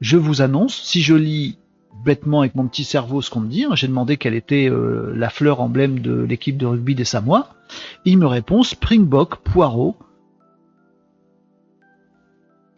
je 0.00 0.16
vous 0.16 0.42
annonce, 0.42 0.74
si 0.82 1.00
je 1.00 1.14
lis 1.14 1.58
bêtement 2.04 2.40
avec 2.40 2.54
mon 2.54 2.66
petit 2.66 2.84
cerveau 2.84 3.20
ce 3.20 3.30
qu'on 3.30 3.40
me 3.40 3.48
dit, 3.48 3.64
hein, 3.64 3.74
j'ai 3.74 3.86
demandé 3.86 4.16
quelle 4.16 4.34
était 4.34 4.68
euh, 4.68 5.12
la 5.14 5.28
fleur 5.30 5.60
emblème 5.60 6.00
de 6.00 6.22
l'équipe 6.22 6.56
de 6.56 6.66
rugby 6.66 6.94
des 6.94 7.04
Samoa, 7.04 7.50
il 8.04 8.18
me 8.18 8.26
répond 8.26 8.62
Springbok, 8.62 9.36
poireau. 9.36 9.96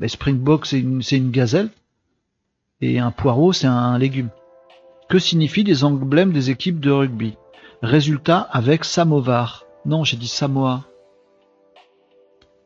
Mais 0.02 0.08
Springbok 0.08 0.66
c'est 0.66 0.80
une, 0.80 1.00
une 1.12 1.30
gazelle 1.30 1.70
et 2.80 2.98
un 2.98 3.12
poireau 3.12 3.52
c'est 3.52 3.68
un 3.68 3.96
légume. 3.96 4.30
Que 5.08 5.20
signifient 5.20 5.62
les 5.62 5.84
emblèmes 5.84 6.32
des 6.32 6.50
équipes 6.50 6.80
de 6.80 6.90
rugby? 6.90 7.36
Résultat 7.82 8.40
avec 8.40 8.84
Samovar. 8.84 9.64
Non, 9.86 10.02
j'ai 10.02 10.16
dit 10.16 10.26
Samoa. 10.26 10.82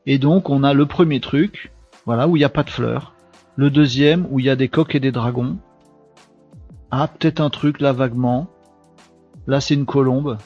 Et 0.07 0.18
donc 0.18 0.49
on 0.49 0.64
a 0.64 0.72
le 0.72 0.87
premier 0.87 1.20
truc, 1.20 1.72
voilà, 2.07 2.26
où 2.26 2.37
il 2.37 2.41
n'y 2.41 2.45
a 2.45 2.49
pas 2.49 2.62
de 2.62 2.70
fleurs. 2.70 3.12
Le 3.55 3.68
deuxième, 3.68 4.26
où 4.30 4.41
il 4.41 4.47
y 4.47 4.51
a 4.51 4.57
des 4.57 4.68
coques 4.68 4.95
et 4.95 5.01
des 5.01 5.12
dragons. 5.12 5.59
Ah, 6.91 7.07
peut-être 7.07 7.41
un 7.41 7.51
truc 7.51 7.82
là 7.82 7.93
vaguement. 7.93 8.47
Là, 9.47 9.61
c'est 9.61 9.74
une 9.74 9.84
colombe. 9.84 10.39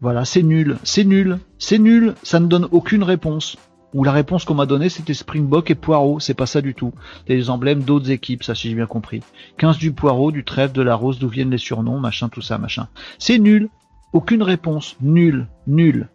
Voilà, 0.00 0.24
c'est 0.24 0.44
nul, 0.44 0.78
c'est 0.84 1.04
nul, 1.04 1.40
c'est 1.58 1.78
nul, 1.78 2.14
ça 2.22 2.38
ne 2.38 2.46
donne 2.46 2.68
aucune 2.70 3.02
réponse. 3.02 3.56
Ou 3.92 4.04
la 4.04 4.12
réponse 4.12 4.44
qu'on 4.44 4.54
m'a 4.54 4.66
donnée, 4.66 4.88
c'était 4.88 5.14
Springbok 5.14 5.70
et 5.70 5.74
Poirot, 5.74 6.20
c'est 6.20 6.34
pas 6.34 6.46
ça 6.46 6.60
du 6.60 6.74
tout. 6.74 6.92
C'est 7.26 7.34
les 7.34 7.50
emblèmes 7.50 7.82
d'autres 7.82 8.10
équipes, 8.10 8.44
ça 8.44 8.54
si 8.54 8.68
j'ai 8.68 8.74
bien 8.74 8.86
compris. 8.86 9.22
15 9.58 9.78
du 9.78 9.92
Poirot, 9.92 10.30
du 10.30 10.44
trèfle, 10.44 10.74
de 10.74 10.82
la 10.82 10.94
rose, 10.94 11.18
d'où 11.18 11.28
viennent 11.28 11.50
les 11.50 11.58
surnoms, 11.58 11.98
machin, 11.98 12.28
tout 12.28 12.42
ça, 12.42 12.58
machin. 12.58 12.88
C'est 13.18 13.38
nul, 13.38 13.68
aucune 14.12 14.42
réponse, 14.42 14.96
nul, 15.00 15.48
nul, 15.66 16.08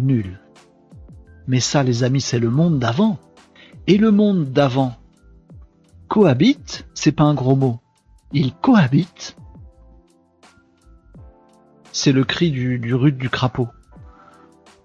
nul. 0.00 0.38
Mais 1.48 1.60
ça, 1.60 1.82
les 1.82 2.04
amis, 2.04 2.20
c'est 2.20 2.38
le 2.38 2.50
monde 2.50 2.78
d'avant. 2.78 3.18
Et 3.86 3.96
le 3.96 4.10
monde 4.10 4.52
d'avant 4.52 4.96
cohabite, 6.08 6.86
c'est 6.94 7.12
pas 7.12 7.24
un 7.24 7.34
gros 7.34 7.56
mot 7.56 7.80
ils 8.32 8.54
cohabitent. 8.54 9.36
C'est 11.92 12.12
le 12.12 12.24
cri 12.24 12.50
du, 12.50 12.78
du 12.78 12.94
rude 12.94 13.16
du 13.16 13.30
crapaud. 13.30 13.68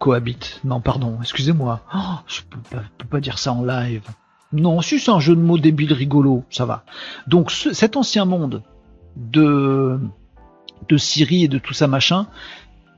Cohabite. 0.01 0.61
Non, 0.63 0.81
pardon, 0.81 1.19
excusez-moi. 1.21 1.81
Oh, 1.93 2.15
je 2.25 2.41
peux 2.49 2.59
pas, 2.71 2.81
peux 2.97 3.07
pas, 3.07 3.19
dire 3.19 3.37
ça 3.37 3.53
en 3.53 3.63
live. 3.63 4.01
Non, 4.51 4.81
c'est 4.81 5.09
un 5.09 5.19
jeu 5.19 5.35
de 5.35 5.41
mots 5.41 5.59
débile 5.59 5.93
rigolo, 5.93 6.43
ça 6.49 6.65
va. 6.65 6.83
Donc 7.27 7.51
cet 7.51 7.95
ancien 7.95 8.25
monde 8.25 8.63
de 9.15 9.99
de 10.89 10.97
Syrie 10.97 11.43
et 11.43 11.47
de 11.47 11.59
tout 11.59 11.75
ça 11.75 11.87
machin, 11.87 12.25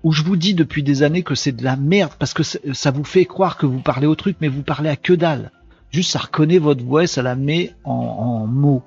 où 0.03 0.13
je 0.13 0.23
vous 0.23 0.37
dis 0.37 0.53
depuis 0.53 0.81
des 0.81 1.03
années 1.03 1.23
que 1.23 1.35
c'est 1.35 1.51
de 1.51 1.65
la 1.65 1.75
merde 1.75 2.13
parce 2.17 2.33
que 2.33 2.43
ça 2.43 2.91
vous 2.91 3.03
fait 3.03 3.25
croire 3.25 3.57
que 3.57 3.65
vous 3.65 3.81
parlez 3.81 4.07
au 4.07 4.15
truc, 4.15 4.37
mais 4.39 4.47
vous 4.47 4.63
parlez 4.63 4.89
à 4.89 4.95
que 4.95 5.11
dalle. 5.11 5.51
Juste 5.91 6.11
ça 6.11 6.19
reconnaît 6.19 6.57
votre 6.57 6.85
voix, 6.85 7.05
ça 7.05 7.21
la 7.21 7.35
met 7.35 7.75
en, 7.83 7.91
en 7.91 8.47
mots 8.47 8.83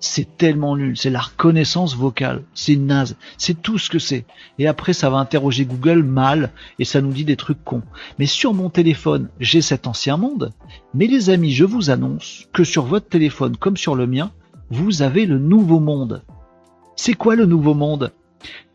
c'est 0.00 0.36
tellement 0.36 0.76
nul, 0.76 0.96
c'est 0.96 1.10
la 1.10 1.20
reconnaissance 1.20 1.96
vocale, 1.96 2.42
c'est 2.54 2.76
naze, 2.76 3.16
c'est 3.38 3.60
tout 3.60 3.78
ce 3.78 3.90
que 3.90 3.98
c'est. 3.98 4.24
Et 4.58 4.66
après 4.66 4.92
ça 4.92 5.10
va 5.10 5.18
interroger 5.18 5.64
Google 5.64 6.02
mal 6.02 6.50
et 6.78 6.84
ça 6.84 7.00
nous 7.00 7.12
dit 7.12 7.24
des 7.24 7.36
trucs 7.36 7.64
cons. 7.64 7.82
Mais 8.18 8.26
sur 8.26 8.54
mon 8.54 8.70
téléphone, 8.70 9.28
j'ai 9.40 9.62
cet 9.62 9.86
ancien 9.86 10.16
monde, 10.16 10.52
mais 10.94 11.06
les 11.06 11.30
amis, 11.30 11.52
je 11.52 11.64
vous 11.64 11.90
annonce 11.90 12.46
que 12.52 12.64
sur 12.64 12.84
votre 12.84 13.08
téléphone 13.08 13.56
comme 13.56 13.76
sur 13.76 13.94
le 13.94 14.06
mien, 14.06 14.30
vous 14.70 15.02
avez 15.02 15.26
le 15.26 15.38
nouveau 15.38 15.80
monde. 15.80 16.22
C'est 16.96 17.14
quoi 17.14 17.36
le 17.36 17.46
nouveau 17.46 17.74
monde? 17.74 18.12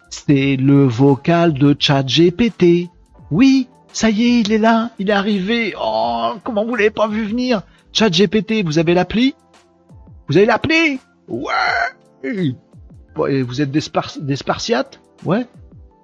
C'est 0.09 0.55
le 0.57 0.85
vocal 0.85 1.53
de 1.53 1.75
ChatGPT. 1.77 2.89
Oui, 3.29 3.67
ça 3.93 4.09
y 4.09 4.23
est, 4.23 4.41
il 4.41 4.51
est 4.51 4.57
là, 4.57 4.91
il 4.99 5.09
est 5.09 5.13
arrivé. 5.13 5.73
Oh, 5.81 6.33
comment 6.43 6.65
vous 6.65 6.75
l'avez 6.75 6.91
pas 6.91 7.07
vu 7.07 7.25
venir? 7.25 7.61
ChatGPT, 7.93 8.63
vous 8.63 8.79
avez 8.79 8.93
l'appli? 8.93 9.35
Vous 10.27 10.37
avez 10.37 10.45
l'appli? 10.45 10.99
Ouais 11.31 12.53
Vous 13.13 13.61
êtes 13.61 13.71
des, 13.71 13.79
Spartiates? 14.35 14.99
Ouais 15.25 15.47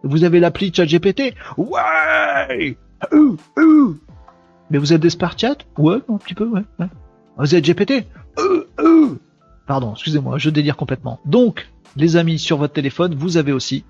Vous 0.03 0.23
avez 0.23 0.39
l'appli 0.39 0.73
ChatGPT? 0.73 1.33
Ouais 1.57 2.77
Mais 4.69 4.77
vous 4.77 4.93
êtes 4.93 5.01
des 5.01 5.09
Spartiates? 5.09 5.67
Ouais, 5.77 5.97
un 6.07 6.17
petit 6.17 6.33
peu, 6.33 6.45
ouais. 6.45 6.61
Vous 7.37 7.55
êtes 7.55 7.65
GPT 7.65 8.07
Pardon, 9.67 9.91
excusez-moi, 9.93 10.37
je 10.37 10.49
délire 10.49 10.77
complètement. 10.77 11.19
Donc, 11.25 11.67
les 11.97 12.15
amis, 12.15 12.39
sur 12.39 12.57
votre 12.57 12.73
téléphone, 12.73 13.13
vous 13.13 13.35
avez 13.35 13.51
aussi 13.51 13.83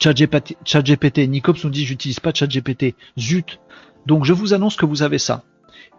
ChatGPT. 0.00 0.58
ChatGPT. 0.64 1.28
Nicops 1.28 1.64
nous 1.64 1.70
dit 1.70 1.86
j'utilise 1.86 2.20
pas 2.20 2.32
ChatGPT. 2.34 2.94
Zut. 3.18 3.58
Donc, 4.04 4.26
je 4.26 4.34
vous 4.34 4.52
annonce 4.52 4.76
que 4.76 4.84
vous 4.84 5.02
avez 5.02 5.18
ça. 5.18 5.44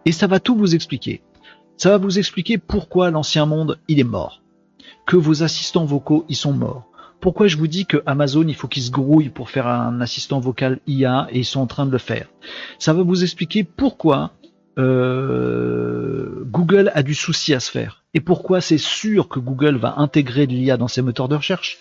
Et 0.04 0.12
ça 0.12 0.28
va 0.28 0.38
tout 0.38 0.56
vous 0.56 0.76
expliquer. 0.76 1.22
Ça 1.76 1.90
va 1.90 1.98
vous 1.98 2.18
expliquer 2.18 2.58
pourquoi 2.58 3.10
l'ancien 3.10 3.46
monde, 3.46 3.78
il 3.88 3.98
est 3.98 4.04
mort. 4.04 4.42
Que 5.06 5.16
vos 5.16 5.42
assistants 5.42 5.84
vocaux, 5.84 6.24
ils 6.28 6.36
sont 6.36 6.52
morts. 6.52 6.88
Pourquoi 7.20 7.46
je 7.46 7.56
vous 7.56 7.68
dis 7.68 7.86
que 7.86 8.02
Amazon, 8.04 8.44
il 8.48 8.54
faut 8.54 8.68
qu'ils 8.68 8.82
se 8.82 8.90
grouillent 8.90 9.28
pour 9.28 9.50
faire 9.50 9.66
un 9.68 10.00
assistant 10.00 10.40
vocal 10.40 10.80
IA 10.86 11.28
et 11.30 11.38
ils 11.38 11.44
sont 11.44 11.60
en 11.60 11.66
train 11.66 11.86
de 11.86 11.92
le 11.92 11.98
faire. 11.98 12.28
Ça 12.78 12.92
va 12.92 13.02
vous 13.02 13.22
expliquer 13.22 13.62
pourquoi 13.62 14.32
euh, 14.78 16.44
Google 16.46 16.90
a 16.94 17.02
du 17.02 17.14
souci 17.14 17.54
à 17.54 17.60
se 17.60 17.70
faire. 17.70 18.02
Et 18.14 18.20
pourquoi 18.20 18.60
c'est 18.60 18.78
sûr 18.78 19.28
que 19.28 19.38
Google 19.38 19.76
va 19.76 19.94
intégrer 19.98 20.46
de 20.46 20.52
l'IA 20.52 20.76
dans 20.76 20.88
ses 20.88 21.02
moteurs 21.02 21.28
de 21.28 21.36
recherche? 21.36 21.78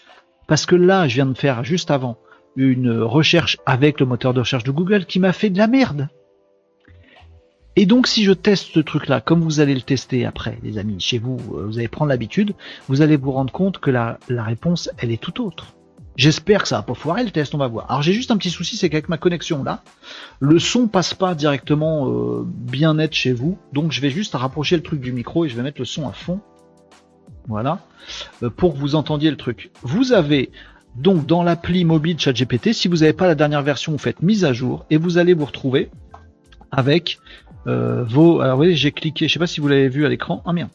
Parce 0.48 0.66
que 0.66 0.76
là, 0.76 1.08
je 1.08 1.16
viens 1.16 1.26
de 1.26 1.38
faire 1.38 1.64
juste 1.64 1.92
avant 1.92 2.18
une 2.56 3.00
recherche 3.02 3.58
avec 3.66 4.00
le 4.00 4.06
moteur 4.06 4.34
de 4.34 4.42
recherche 4.42 4.64
de 4.64 4.72
Google 4.72 5.06
qui 5.06 5.20
m'a 5.20 5.34
fait 5.34 5.50
de 5.50 5.58
la 5.58 5.68
merde. 5.68 6.10
Et 7.76 7.86
donc 7.86 8.07
si 8.07 8.24
je 8.24 8.34
teste 8.34 8.74
ce 8.74 8.80
truc-là, 8.80 9.22
comme 9.22 9.41
vous 9.41 9.61
allez 9.61 9.74
le 9.74 9.82
tester 9.82 10.26
après, 10.26 10.57
les 10.61 10.78
amis, 10.78 10.99
chez 10.99 11.19
vous, 11.19 11.38
euh, 11.53 11.65
vous 11.65 11.78
allez 11.78 11.88
prendre 11.88 12.09
l'habitude, 12.09 12.53
vous 12.89 13.01
allez 13.01 13.15
vous 13.15 13.32
rendre 13.32 13.53
compte 13.53 13.80
que 13.80 13.89
la, 13.89 14.17
réponse, 14.30 14.89
elle 14.97 15.11
est 15.11 15.22
tout 15.22 15.41
autre. 15.41 15.74
J'espère 16.17 16.63
que 16.63 16.67
ça 16.67 16.78
va 16.78 16.84
pas 16.84 16.93
foirer 16.93 17.24
le 17.24 17.32
test, 17.32 17.55
on 17.55 17.57
va 17.57 17.67
voir. 17.67 17.89
Alors 17.89 18.01
j'ai 18.01 18.11
juste 18.11 18.32
un 18.32 18.38
petit 18.38 18.49
souci, 18.49 18.76
c'est 18.76 18.89
qu'avec 18.89 19.07
ma 19.07 19.17
connexion 19.17 19.63
là, 19.63 19.84
le 20.41 20.59
son 20.59 20.88
passe 20.88 21.13
pas 21.13 21.34
directement 21.34 22.09
euh, 22.09 22.43
bien 22.45 22.95
net 22.95 23.13
chez 23.13 23.32
vous, 23.32 23.57
donc 23.72 23.93
je 23.93 24.01
vais 24.01 24.09
juste 24.09 24.36
rapprocher 24.36 24.76
le 24.76 24.84
truc 24.84 24.99
du 24.99 25.13
micro 25.13 25.45
et 25.45 25.49
je 25.49 25.55
vais 25.55 25.63
mettre 25.63 25.80
le 25.80 25.86
son 25.86 26.09
à 26.09 26.11
fond. 26.11 26.41
Voilà, 27.47 27.80
euh, 28.43 28.49
pour 28.49 28.74
que 28.74 28.80
vous 28.80 28.95
entendiez 28.95 29.32
le 29.32 29.38
truc. 29.38 29.72
Vous 29.82 30.11
avez 30.11 30.51
donc 30.95 31.26
dans 31.26 31.41
l'appli 31.41 31.86
mobile 31.86 32.19
ChatGPT, 32.19 32.74
si 32.74 32.89
vous 32.89 32.97
n'avez 32.97 33.13
pas 33.13 33.28
la 33.28 33.36
dernière 33.36 33.61
version, 33.61 33.93
vous 33.93 33.97
faites 33.97 34.22
mise 34.22 34.43
à 34.43 34.51
jour 34.51 34.86
et 34.89 34.97
vous 34.97 35.17
allez 35.17 35.34
vous 35.34 35.45
retrouver 35.45 35.89
avec 36.72 37.19
euh, 37.68 38.03
vos. 38.03 38.41
Alors 38.41 38.59
oui, 38.59 38.76
j'ai 38.76 38.91
cliqué. 38.91 39.28
Je 39.28 39.34
sais 39.34 39.39
pas 39.39 39.47
si 39.47 39.59
vous 39.59 39.68
l'avez 39.68 39.89
vu 39.89 40.05
à 40.05 40.09
l'écran. 40.09 40.41
Ah 40.45 40.53
merde. 40.53 40.70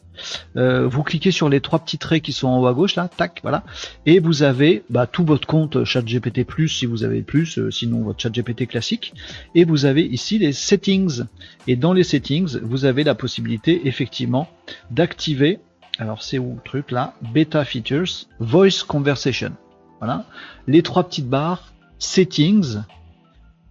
Euh, 0.55 0.87
vous 0.87 1.03
cliquez 1.03 1.31
sur 1.31 1.49
les 1.49 1.61
trois 1.61 1.79
petits 1.79 1.97
traits 1.97 2.23
qui 2.23 2.31
sont 2.31 2.47
en 2.47 2.59
haut 2.59 2.67
à 2.67 2.73
gauche 2.73 2.95
là, 2.95 3.07
tac, 3.07 3.39
voilà, 3.43 3.63
et 4.05 4.19
vous 4.19 4.43
avez 4.43 4.83
bah, 4.89 5.05
tout 5.05 5.23
votre 5.23 5.47
compte 5.47 5.83
ChatGPT 5.83 6.43
Plus 6.43 6.69
si 6.69 6.85
vous 6.85 7.03
avez 7.03 7.21
plus, 7.21 7.59
euh, 7.59 7.69
sinon 7.69 8.01
votre 8.01 8.19
ChatGPT 8.19 8.67
classique, 8.67 9.13
et 9.53 9.63
vous 9.63 9.85
avez 9.85 10.03
ici 10.03 10.39
les 10.39 10.53
settings. 10.53 11.23
Et 11.67 11.75
dans 11.75 11.93
les 11.93 12.03
settings, 12.03 12.57
vous 12.61 12.85
avez 12.85 13.03
la 13.03 13.15
possibilité 13.15 13.87
effectivement 13.87 14.49
d'activer. 14.89 15.59
Alors 15.99 16.21
c'est 16.23 16.39
où 16.39 16.55
le 16.55 16.61
truc 16.63 16.91
là? 16.91 17.13
Beta 17.33 17.63
Features, 17.63 18.27
Voice 18.39 18.83
Conversation. 18.87 19.51
Voilà, 19.99 20.25
les 20.67 20.83
trois 20.83 21.07
petites 21.07 21.29
barres, 21.29 21.73
Settings. 21.99 22.77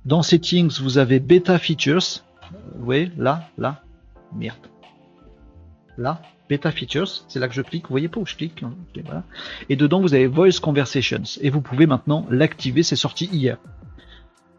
Dans 0.04 0.22
Settings, 0.22 0.80
vous 0.80 0.98
avez 0.98 1.20
Beta 1.20 1.58
Features 1.58 2.24
voyez, 2.78 3.11
là, 3.16 3.49
là, 3.59 3.82
merde. 4.34 4.59
Là, 5.99 6.20
Beta 6.49 6.70
Features, 6.70 7.24
c'est 7.28 7.38
là 7.38 7.49
que 7.49 7.55
je 7.55 7.62
clique, 7.62 7.84
vous 7.84 7.92
voyez 7.92 8.09
pas 8.09 8.20
où 8.20 8.26
je 8.26 8.36
clique, 8.36 8.62
hein, 8.62 8.74
Et 9.68 9.76
dedans, 9.76 10.01
vous 10.01 10.14
avez 10.14 10.26
Voice 10.26 10.61
Conversations, 10.62 11.22
et 11.40 11.51
vous 11.51 11.61
pouvez 11.61 11.86
maintenant 11.86 12.26
l'activer, 12.30 12.82
c'est 12.82 12.97
sorti 12.97 13.26
hier. 13.26 13.59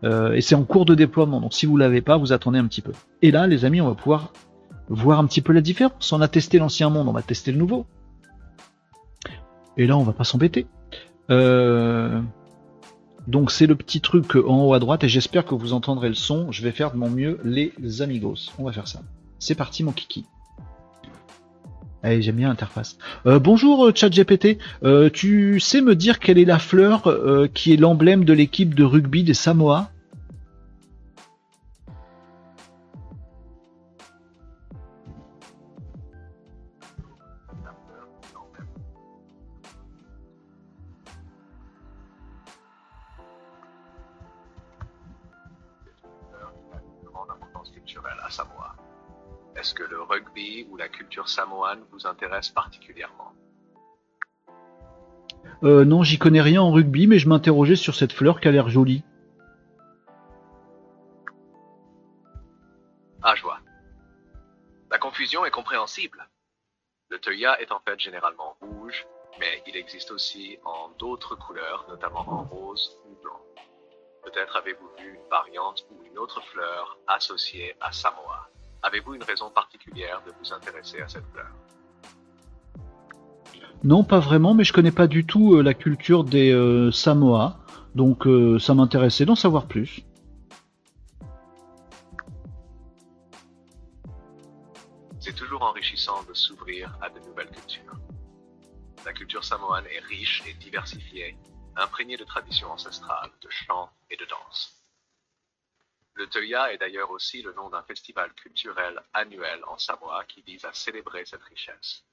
Euh, 0.03 0.33
et 0.33 0.41
c'est 0.41 0.55
en 0.55 0.63
cours 0.63 0.85
de 0.85 0.95
déploiement. 0.95 1.41
Donc 1.41 1.53
si 1.53 1.65
vous 1.65 1.77
l'avez 1.77 2.01
pas, 2.01 2.17
vous 2.17 2.31
attendez 2.31 2.59
un 2.59 2.67
petit 2.67 2.81
peu. 2.81 2.91
Et 3.21 3.31
là, 3.31 3.47
les 3.47 3.65
amis, 3.65 3.81
on 3.81 3.87
va 3.87 3.95
pouvoir 3.95 4.31
voir 4.89 5.19
un 5.19 5.25
petit 5.25 5.41
peu 5.41 5.53
la 5.53 5.61
différence. 5.61 6.11
On 6.11 6.21
a 6.21 6.27
testé 6.27 6.59
l'ancien 6.59 6.89
monde, 6.89 7.07
on 7.07 7.13
va 7.13 7.21
tester 7.21 7.51
le 7.51 7.57
nouveau. 7.57 7.85
Et 9.77 9.87
là, 9.87 9.97
on 9.97 10.03
va 10.03 10.13
pas 10.13 10.23
s'embêter. 10.23 10.67
Euh, 11.29 12.21
donc 13.27 13.51
c'est 13.51 13.67
le 13.67 13.75
petit 13.75 14.01
truc 14.01 14.35
en 14.35 14.63
haut 14.63 14.73
à 14.73 14.79
droite 14.79 15.03
et 15.03 15.09
j'espère 15.09 15.45
que 15.45 15.53
vous 15.53 15.73
entendrez 15.73 16.07
le 16.07 16.15
son. 16.15 16.51
Je 16.51 16.63
vais 16.63 16.71
faire 16.71 16.91
de 16.91 16.97
mon 16.97 17.09
mieux 17.09 17.39
les 17.43 17.73
amigos. 18.01 18.51
On 18.57 18.63
va 18.63 18.71
faire 18.71 18.87
ça. 18.87 19.01
C'est 19.37 19.55
parti 19.55 19.83
mon 19.83 19.91
kiki. 19.91 20.25
Allez, 22.03 22.21
j'aime 22.21 22.35
bien 22.35 22.49
l'interface. 22.49 22.97
Euh, 23.25 23.39
bonjour 23.39 23.91
ChatGPT, 23.93 24.59
euh, 24.83 25.09
tu 25.09 25.59
sais 25.59 25.81
me 25.81 25.95
dire 25.95 26.19
quelle 26.19 26.37
est 26.37 26.45
la 26.45 26.59
fleur 26.59 27.07
euh, 27.07 27.47
qui 27.51 27.73
est 27.73 27.77
l'emblème 27.77 28.23
de 28.23 28.33
l'équipe 28.33 28.75
de 28.75 28.83
rugby 28.83 29.23
des 29.23 29.33
Samoa? 29.33 29.89
Est-ce 49.67 49.75
que 49.75 49.83
le 49.83 50.01
rugby 50.01 50.65
ou 50.69 50.77
la 50.77 50.87
culture 50.87 51.27
samoane 51.27 51.83
vous 51.91 52.07
intéresse 52.07 52.47
particulièrement 52.47 53.33
euh, 55.63 55.83
Non, 55.83 56.03
j'y 56.03 56.17
connais 56.17 56.39
rien 56.39 56.61
en 56.61 56.71
rugby, 56.71 57.05
mais 57.05 57.19
je 57.19 57.27
m'interrogeais 57.27 57.75
sur 57.75 57.93
cette 57.93 58.13
fleur 58.13 58.39
qui 58.39 58.47
a 58.47 58.51
l'air 58.51 58.69
jolie. 58.69 59.03
Ah, 63.21 63.35
je 63.35 63.41
vois. 63.41 63.59
La 64.89 64.99
confusion 64.99 65.43
est 65.43 65.51
compréhensible. 65.51 66.29
Le 67.09 67.19
Toya 67.19 67.59
est 67.61 67.73
en 67.73 67.81
fait 67.81 67.99
généralement 67.99 68.55
rouge, 68.61 69.05
mais 69.37 69.63
il 69.67 69.75
existe 69.75 70.11
aussi 70.11 70.57
en 70.63 70.91
d'autres 70.97 71.35
couleurs, 71.35 71.85
notamment 71.89 72.25
en 72.25 72.43
rose 72.43 73.01
ou 73.05 73.21
blanc. 73.21 73.41
Peut-être 74.23 74.55
avez-vous 74.55 74.89
vu 74.97 75.15
une 75.15 75.29
variante 75.29 75.85
ou 75.91 76.05
une 76.05 76.17
autre 76.17 76.41
fleur 76.53 76.99
associée 77.05 77.75
à 77.81 77.91
Samoa. 77.91 78.49
Avez-vous 78.83 79.15
une 79.15 79.23
raison 79.23 79.49
particulière 79.49 80.21
de 80.25 80.31
vous 80.39 80.53
intéresser 80.53 81.01
à 81.01 81.07
cette 81.07 81.25
fleur? 81.33 81.47
Non, 83.83 84.03
pas 84.03 84.19
vraiment, 84.19 84.53
mais 84.53 84.63
je 84.63 84.73
connais 84.73 84.91
pas 84.91 85.07
du 85.07 85.25
tout 85.25 85.55
euh, 85.55 85.61
la 85.61 85.73
culture 85.73 86.23
des 86.23 86.51
euh, 86.51 86.91
Samoa, 86.91 87.59
donc 87.93 88.25
euh, 88.25 88.57
ça 88.59 88.73
m'intéressait 88.73 89.25
d'en 89.25 89.35
savoir 89.35 89.67
plus. 89.67 90.01
C'est 95.19 95.35
toujours 95.35 95.61
enrichissant 95.61 96.23
de 96.27 96.33
s'ouvrir 96.33 96.97
à 97.01 97.09
de 97.09 97.19
nouvelles 97.19 97.51
cultures. 97.51 97.97
La 99.05 99.13
culture 99.13 99.43
samoane 99.43 99.85
est 99.85 99.99
riche 100.05 100.43
et 100.47 100.53
diversifiée, 100.53 101.37
imprégnée 101.75 102.17
de 102.17 102.23
traditions 102.23 102.71
ancestrales, 102.71 103.31
de 103.41 103.49
chants 103.49 103.89
et 104.09 104.17
de 104.17 104.25
danse. 104.25 104.76
Le 106.17 106.27
Teuya 106.27 106.73
est 106.73 106.79
d'ailleurs 106.79 107.11
aussi 107.11 107.43
le 107.43 107.53
nom 107.53 107.69
d'un 107.69 107.83
festival 107.83 108.33
culturel 108.33 108.99
annuel 109.13 109.63
en 109.65 109.77
Samoa 109.77 110.25
qui 110.25 110.41
vise 110.41 110.65
à 110.65 110.73
célébrer 110.73 111.23
cette 111.27 111.43
richesse. 111.43 112.03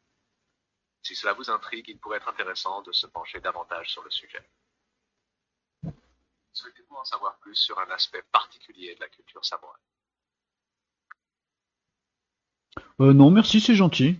Si 1.02 1.14
cela 1.14 1.32
vous 1.32 1.48
intrigue, 1.48 1.88
il 1.88 1.98
pourrait 1.98 2.18
être 2.18 2.28
intéressant 2.28 2.82
de 2.82 2.92
se 2.92 3.06
pencher 3.06 3.40
davantage 3.40 3.90
sur 3.90 4.04
le 4.04 4.10
sujet. 4.10 4.46
Souhaitez-vous 6.52 6.96
en 6.96 7.04
savoir 7.06 7.38
plus 7.38 7.54
sur 7.54 7.78
un 7.78 7.90
aspect 7.92 8.22
particulier 8.30 8.94
de 8.94 9.00
la 9.00 9.08
culture 9.08 9.42
samoane 9.42 9.72
euh, 13.00 13.14
Non, 13.14 13.30
merci, 13.30 13.58
c'est 13.62 13.74
gentil. 13.74 14.18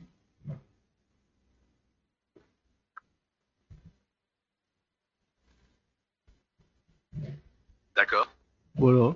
D'accord. 7.95 8.29
Voilà. 8.77 9.15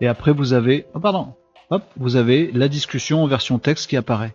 Et 0.00 0.06
après, 0.06 0.32
vous 0.32 0.52
avez, 0.52 0.86
oh 0.94 1.00
pardon, 1.00 1.34
hop, 1.70 1.84
vous 1.96 2.16
avez 2.16 2.50
la 2.52 2.68
discussion 2.68 3.22
en 3.22 3.26
version 3.26 3.58
texte 3.58 3.88
qui 3.88 3.96
apparaît. 3.96 4.34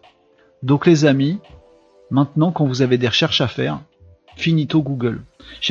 Donc 0.64 0.86
les 0.86 1.06
amis, 1.06 1.40
maintenant 2.12 2.52
quand 2.52 2.66
vous 2.66 2.82
avez 2.82 2.98
des 2.98 3.08
recherches 3.08 3.42
à 3.42 3.48
faire, 3.48 3.80
finito 4.36 4.82
Google. 4.82 5.22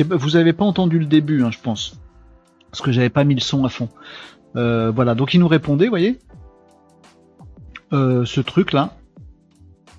Vous 0.09 0.31
n'avez 0.31 0.53
pas 0.53 0.65
entendu 0.65 0.99
le 0.99 1.05
début, 1.05 1.43
hein, 1.43 1.51
je 1.51 1.59
pense, 1.59 1.99
parce 2.71 2.81
que 2.81 2.91
j'avais 2.91 3.09
pas 3.09 3.23
mis 3.23 3.35
le 3.35 3.41
son 3.41 3.65
à 3.65 3.69
fond. 3.69 3.89
Euh, 4.55 4.91
voilà, 4.91 5.15
donc 5.15 5.33
il 5.33 5.39
nous 5.39 5.47
répondait, 5.47 5.87
voyez, 5.87 6.19
euh, 7.93 8.25
ce 8.25 8.41
truc 8.41 8.73
là. 8.73 8.93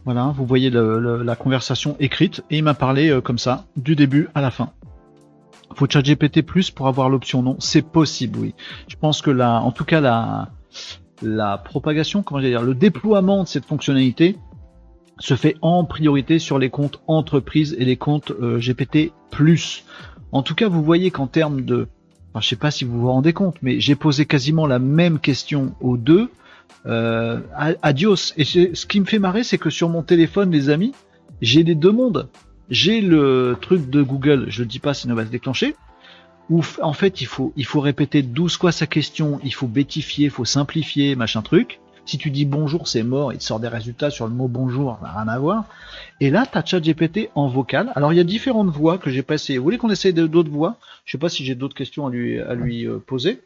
Voilà, 0.05 0.32
vous 0.34 0.47
voyez 0.47 0.70
la 0.70 1.36
conversation 1.36 1.95
écrite 2.01 2.43
et 2.51 2.59
il 2.59 2.64
m'a 2.64 2.74
parlé 2.74 3.11
euh, 3.11 3.20
comme 3.20 3.38
ça 3.38 3.66
du 3.76 3.97
début 3.97 4.28
à 4.34 4.41
la 4.41 4.51
fin. 4.51 4.72
Faut 5.75 5.87
GPT 5.87 6.43
plus 6.43 6.71
pour 6.71 6.89
avoir 6.89 7.09
l'option 7.09 7.43
non. 7.43 7.57
C'est 7.61 7.83
possible, 7.83 8.39
oui. 8.39 8.55
Je 8.89 8.97
pense 8.97 9.23
que 9.23 9.31
la, 9.31 9.61
en 9.61 9.71
tout 9.71 9.85
cas 9.85 10.01
la, 10.01 10.49
la 11.23 11.59
propagation, 11.59 12.23
comment 12.23 12.41
dire, 12.41 12.62
le 12.62 12.75
déploiement 12.75 13.45
de 13.45 13.49
cette 13.49 13.64
fonctionnalité 13.64 14.37
se 15.18 15.35
fait 15.35 15.57
en 15.61 15.85
priorité 15.85 16.39
sur 16.39 16.59
les 16.59 16.71
comptes 16.71 17.01
entreprises 17.07 17.77
et 17.79 17.85
les 17.85 17.97
comptes 17.97 18.33
euh, 18.33 18.59
GPT. 18.59 19.12
En 20.33 20.43
tout 20.43 20.55
cas, 20.55 20.68
vous 20.68 20.83
voyez 20.83 21.11
qu'en 21.11 21.27
termes 21.27 21.62
de, 21.62 21.89
enfin, 22.31 22.41
je 22.41 22.49
sais 22.49 22.57
pas 22.57 22.71
si 22.71 22.85
vous 22.85 23.01
vous 23.01 23.09
rendez 23.09 23.33
compte, 23.33 23.57
mais 23.62 23.81
j'ai 23.81 23.95
posé 23.95 24.27
quasiment 24.27 24.66
la 24.66 24.79
même 24.79 25.18
question 25.18 25.75
aux 25.81 25.97
deux. 25.97 26.31
Euh, 26.87 27.41
adios. 27.83 28.33
Et 28.37 28.45
ce 28.45 28.87
qui 28.87 29.01
me 29.01 29.05
fait 29.05 29.18
marrer, 29.18 29.45
c'est 29.45 29.59
que 29.59 29.71
sur 29.71 29.89
mon 29.89 30.03
téléphone, 30.03 30.51
les 30.51 30.71
amis, 30.71 30.93
j'ai 31.43 31.62
les 31.62 31.75
deux 31.75 31.93
mondes 31.93 32.29
j'ai 32.71 33.01
le 33.01 33.57
truc 33.61 33.91
de 33.91 34.03
Google, 34.03 34.47
je 34.49 34.62
ne 34.62 34.68
dis 34.68 34.79
pas 34.79 34.95
sinon 34.95 35.14
on 35.14 35.16
va 35.16 35.27
se 35.27 35.31
déclencher, 35.31 35.75
où 36.49 36.62
en 36.83 36.93
fait 36.93 37.21
il 37.21 37.27
faut, 37.27 37.53
il 37.57 37.64
faut 37.64 37.81
répéter 37.81 38.23
12 38.23 38.57
fois 38.57 38.73
sa 38.73 38.87
question, 38.87 39.41
il 39.45 39.53
faut 39.53 39.66
bêtifier, 39.66 40.27
il 40.27 40.31
faut 40.31 40.45
simplifier, 40.45 41.16
machin 41.16 41.43
truc. 41.43 41.81
Si 42.07 42.18
tu 42.18 42.31
dis 42.31 42.45
bonjour, 42.45 42.89
c'est 42.89 43.03
mort, 43.03 43.33
il 43.33 43.39
te 43.39 43.45
sort 43.45 43.61
des 43.61 43.68
résultats 43.68 44.11
sur 44.11 44.27
le 44.27 44.35
mot 44.35 44.49
bonjour, 44.49 44.99
n'a 45.03 45.12
rien 45.12 45.29
à 45.29 45.39
voir. 45.39 45.64
Et 46.21 46.31
là, 46.31 46.47
tu 46.51 46.59
as 46.59 46.64
ChatGPT 46.64 47.31
en 47.35 47.47
vocal. 47.47 47.93
Alors 47.95 48.12
il 48.12 48.16
y 48.16 48.21
a 48.21 48.25
différentes 48.25 48.68
voix 48.68 48.99
que 48.99 49.11
j'ai 49.11 49.23
passées. 49.23 49.59
Vous 49.59 49.64
voulez 49.64 49.79
qu'on 49.79 49.91
essaye 49.91 50.12
d'autres 50.12 50.51
voix? 50.51 50.77
Je 51.05 51.12
sais 51.12 51.18
pas 51.18 51.29
si 51.29 51.45
j'ai 51.45 51.55
d'autres 51.55 51.77
questions 51.77 52.07
à 52.07 52.11
lui, 52.11 52.41
à 52.41 52.55
lui 52.55 52.87
euh, 52.87 52.99
poser. 52.99 53.43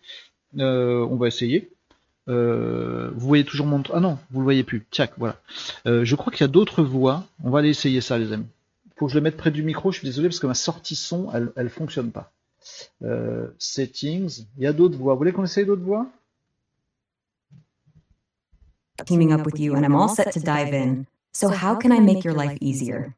Euh, 0.59 1.07
on 1.11 1.16
va 1.16 1.27
essayer. 1.27 1.70
Euh, 2.29 3.11
vous 3.14 3.27
voyez 3.27 3.45
toujours 3.45 3.66
mon... 3.66 3.83
Ah 3.93 4.01
non, 4.01 4.18
vous 4.31 4.41
le 4.41 4.45
voyez 4.45 4.62
plus. 4.62 4.87
Tiens, 4.91 5.09
voilà. 5.18 5.37
je 5.85 6.14
crois 6.14 6.33
qu'il 6.33 6.43
y 6.43 6.45
a 6.45 6.49
d'autres 6.49 6.83
voix. 6.83 7.25
On 7.43 7.51
va 7.51 7.59
aller 7.59 7.70
essayer 7.70 8.01
ça, 8.01 8.18
les 8.18 8.33
amis 8.33 8.47
faut 8.97 9.07
que 9.07 9.12
je 9.12 9.18
le 9.18 9.22
mette 9.22 9.36
près 9.36 9.51
du 9.51 9.62
micro, 9.62 9.90
je 9.90 9.99
suis 9.99 10.07
désolé 10.07 10.28
parce 10.28 10.38
que 10.40 10.47
ma 10.47 10.55
sortie 10.55 10.97
son, 10.97 11.30
elle, 11.32 11.53
elle 11.57 11.68
fonctionne 11.68 12.11
pas. 12.11 12.32
Euh, 13.03 13.49
settings, 13.59 14.47
il 14.57 14.64
y 14.64 14.66
a 14.66 14.72
d'autres 14.72 14.97
voix. 14.97 15.14
Vous 15.14 15.18
voulez 15.18 15.32
qu'on 15.32 15.45
essaye 15.45 15.66
d'autres 15.66 15.82
voix? 15.82 16.07
Teaming 19.07 19.32
up 19.32 19.45
with 19.45 19.59
you 19.59 19.74
and 19.74 19.84
I'm 19.84 19.95
all 19.97 20.09
set 20.09 20.32
to 20.32 20.40
dive 20.40 20.72
in. 20.72 21.07
So 21.32 21.49
how 21.49 21.74
can 21.74 21.90
I 21.90 21.99
make 21.99 22.24
your 22.24 22.34
life 22.34 22.57
easier? 22.61 23.14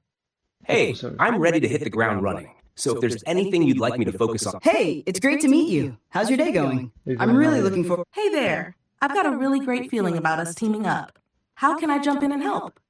Hey, 0.64 0.94
I'm 1.20 1.38
ready 1.38 1.60
to 1.60 1.68
hit 1.68 1.84
the 1.84 1.90
ground 1.90 2.22
running. 2.22 2.48
So 2.74 2.94
if 2.94 3.00
there's 3.00 3.22
anything 3.26 3.62
you'd 3.62 3.78
like 3.78 3.98
me 3.98 4.04
to 4.06 4.12
focus 4.12 4.46
on. 4.46 4.58
Hey, 4.62 5.02
it's 5.06 5.20
great 5.20 5.40
to 5.42 5.48
meet 5.48 5.70
you. 5.70 5.96
How's 6.08 6.28
your 6.28 6.38
day 6.38 6.50
going? 6.50 6.90
I'm 7.18 7.36
really 7.36 7.60
looking 7.60 7.84
for. 7.84 8.04
Hey 8.12 8.30
there. 8.30 8.74
I've 9.00 9.12
got 9.12 9.26
a 9.26 9.36
really 9.36 9.60
great 9.60 9.90
feeling 9.90 10.16
about 10.16 10.38
us 10.38 10.54
teaming 10.54 10.86
up. 10.86 11.18
How 11.54 11.78
can 11.78 11.90
I 11.90 11.98
jump 11.98 12.22
in 12.22 12.32
and 12.32 12.42
help? 12.42 12.80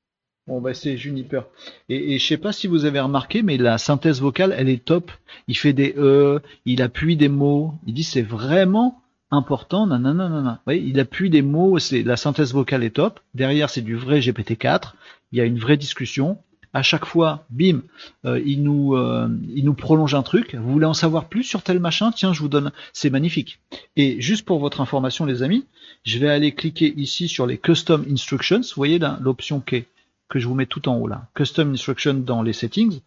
Bon 0.47 0.61
bah 0.61 0.75
c'est 0.75 0.97
Juniper. 0.97 1.43
Et, 1.89 2.15
et 2.15 2.19
je 2.21 2.25
sais 2.27 2.37
pas 2.37 2.53
si 2.53 2.69
vous 2.69 2.85
avez 2.85 3.01
remarqué, 3.01 3.43
mais 3.43 3.57
la 3.57 3.79
synthèse 3.79 4.21
vocale, 4.21 4.55
elle 4.57 4.69
est 4.69 4.85
top. 4.85 5.11
Il 5.49 5.57
fait 5.57 5.73
des 5.73 5.95
e, 5.99 6.41
il 6.67 6.83
appuie 6.83 7.17
des 7.17 7.29
mots. 7.29 7.75
Il 7.85 7.95
dit 7.95 8.05
c'est 8.05 8.23
vraiment 8.23 9.03
important. 9.33 9.89
Nanana, 9.89 10.29
nanana. 10.29 10.61
Oui, 10.69 10.85
il 10.87 11.01
appuie 11.01 11.31
des 11.31 11.43
mots. 11.43 11.79
La 12.05 12.17
synthèse 12.17 12.53
vocale 12.53 12.85
est 12.85 12.91
top. 12.91 13.19
Derrière 13.35 13.71
c'est 13.71 13.81
du 13.81 13.97
vrai 13.97 14.21
GPT-4. 14.21 14.93
Il 15.33 15.39
y 15.39 15.41
a 15.41 15.45
une 15.45 15.59
vraie 15.59 15.77
discussion. 15.77 16.39
À 16.73 16.83
chaque 16.83 17.07
fois, 17.07 17.47
bim, 17.51 17.81
euh, 18.25 18.41
il 18.45 18.63
nous 18.63 18.95
euh, 18.95 19.29
il 19.53 19.65
nous 19.65 19.75
prolonge 19.75 20.15
un 20.15 20.23
truc. 20.23 20.55
Vous 20.55 20.71
voulez 20.71 20.87
en 20.87 20.95
savoir 20.95 21.29
plus 21.29 21.43
sur 21.43 21.63
tel 21.63 21.81
machin? 21.81 22.13
Tiens, 22.13 22.33
je 22.33 22.41
vous 22.41 22.49
donne. 22.49 22.71
C'est 22.93 23.11
magnifique. 23.11 23.59
Et 23.97 24.21
juste 24.21 24.45
pour 24.45 24.61
votre 24.61 24.81
information, 24.81 25.25
les 25.25 25.43
amis, 25.43 25.65
je 26.05 26.19
vais 26.19 26.29
aller 26.29 26.53
cliquer 26.53 26.95
ici 26.97 27.27
sur 27.27 27.47
les 27.47 27.59
custom 27.59 28.05
instructions. 28.09 28.61
Vous 28.61 28.77
voyez 28.77 29.01
l'option 29.21 29.59
qui 29.59 29.77
est 29.77 29.87
que 30.29 30.39
je 30.39 30.49
vous 30.49 30.55
mets 30.55 30.67
tout 30.67 30.89
en 30.89 30.97
haut 30.97 31.07
là, 31.07 31.29
Custom 31.35 31.73
Instruction 31.73 32.15
dans 32.15 32.43
les 32.43 32.53
settings, 32.53 33.01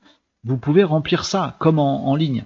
vous 0.43 0.57
pouvez 0.57 0.83
remplir 0.83 1.25
ça 1.25 1.55
comme 1.59 1.79
en, 1.79 2.15
ligne. 2.15 2.45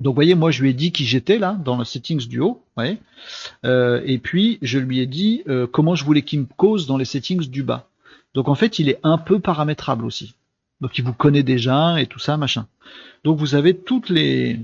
Donc 0.00 0.12
vous 0.12 0.16
voyez, 0.16 0.34
moi 0.34 0.50
je 0.50 0.62
lui 0.62 0.70
ai 0.70 0.74
dit 0.74 0.90
qui 0.90 1.04
j'étais 1.04 1.38
là, 1.38 1.56
dans 1.64 1.76
le 1.76 1.84
settings 1.84 2.26
du 2.26 2.40
haut, 2.40 2.62
voyez 2.76 2.98
euh, 3.64 4.02
et 4.04 4.18
puis 4.18 4.58
je 4.62 4.78
lui 4.78 4.98
ai 5.00 5.06
dit 5.06 5.42
euh, 5.48 5.66
comment 5.66 5.94
je 5.94 6.04
voulais 6.04 6.22
qu'il 6.22 6.40
me 6.40 6.46
cause 6.56 6.86
dans 6.86 6.96
les 6.96 7.04
settings 7.04 7.48
du 7.48 7.62
bas. 7.62 7.88
Donc 8.34 8.48
en 8.48 8.56
fait, 8.56 8.80
il 8.80 8.88
est 8.88 8.98
un 9.04 9.16
peu 9.16 9.38
paramétrable 9.38 10.04
aussi. 10.04 10.34
Donc 10.80 10.98
il 10.98 11.04
vous 11.04 11.12
connaît 11.12 11.44
déjà 11.44 12.00
et 12.00 12.06
tout 12.06 12.18
ça, 12.18 12.36
machin. 12.36 12.66
Donc 13.22 13.38
vous 13.38 13.54
avez 13.54 13.76
toutes 13.76 14.10
les 14.10 14.58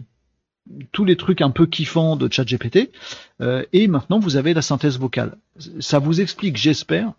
tous 0.93 1.05
les 1.05 1.17
trucs 1.17 1.41
un 1.41 1.51
peu 1.51 1.67
kiffants 1.67 2.17
de 2.17 2.31
ChatGPT, 2.31 2.91
euh, 3.41 3.65
et 3.73 3.89
maintenant 3.89 4.19
vous 4.19 4.37
avez 4.37 4.55
la 4.55 4.63
synthèse 4.63 4.99
vocale. 4.99 5.37
Ça 5.81 5.99
vous 5.99 6.21
explique, 6.21 6.57
j'espère, 6.57 7.13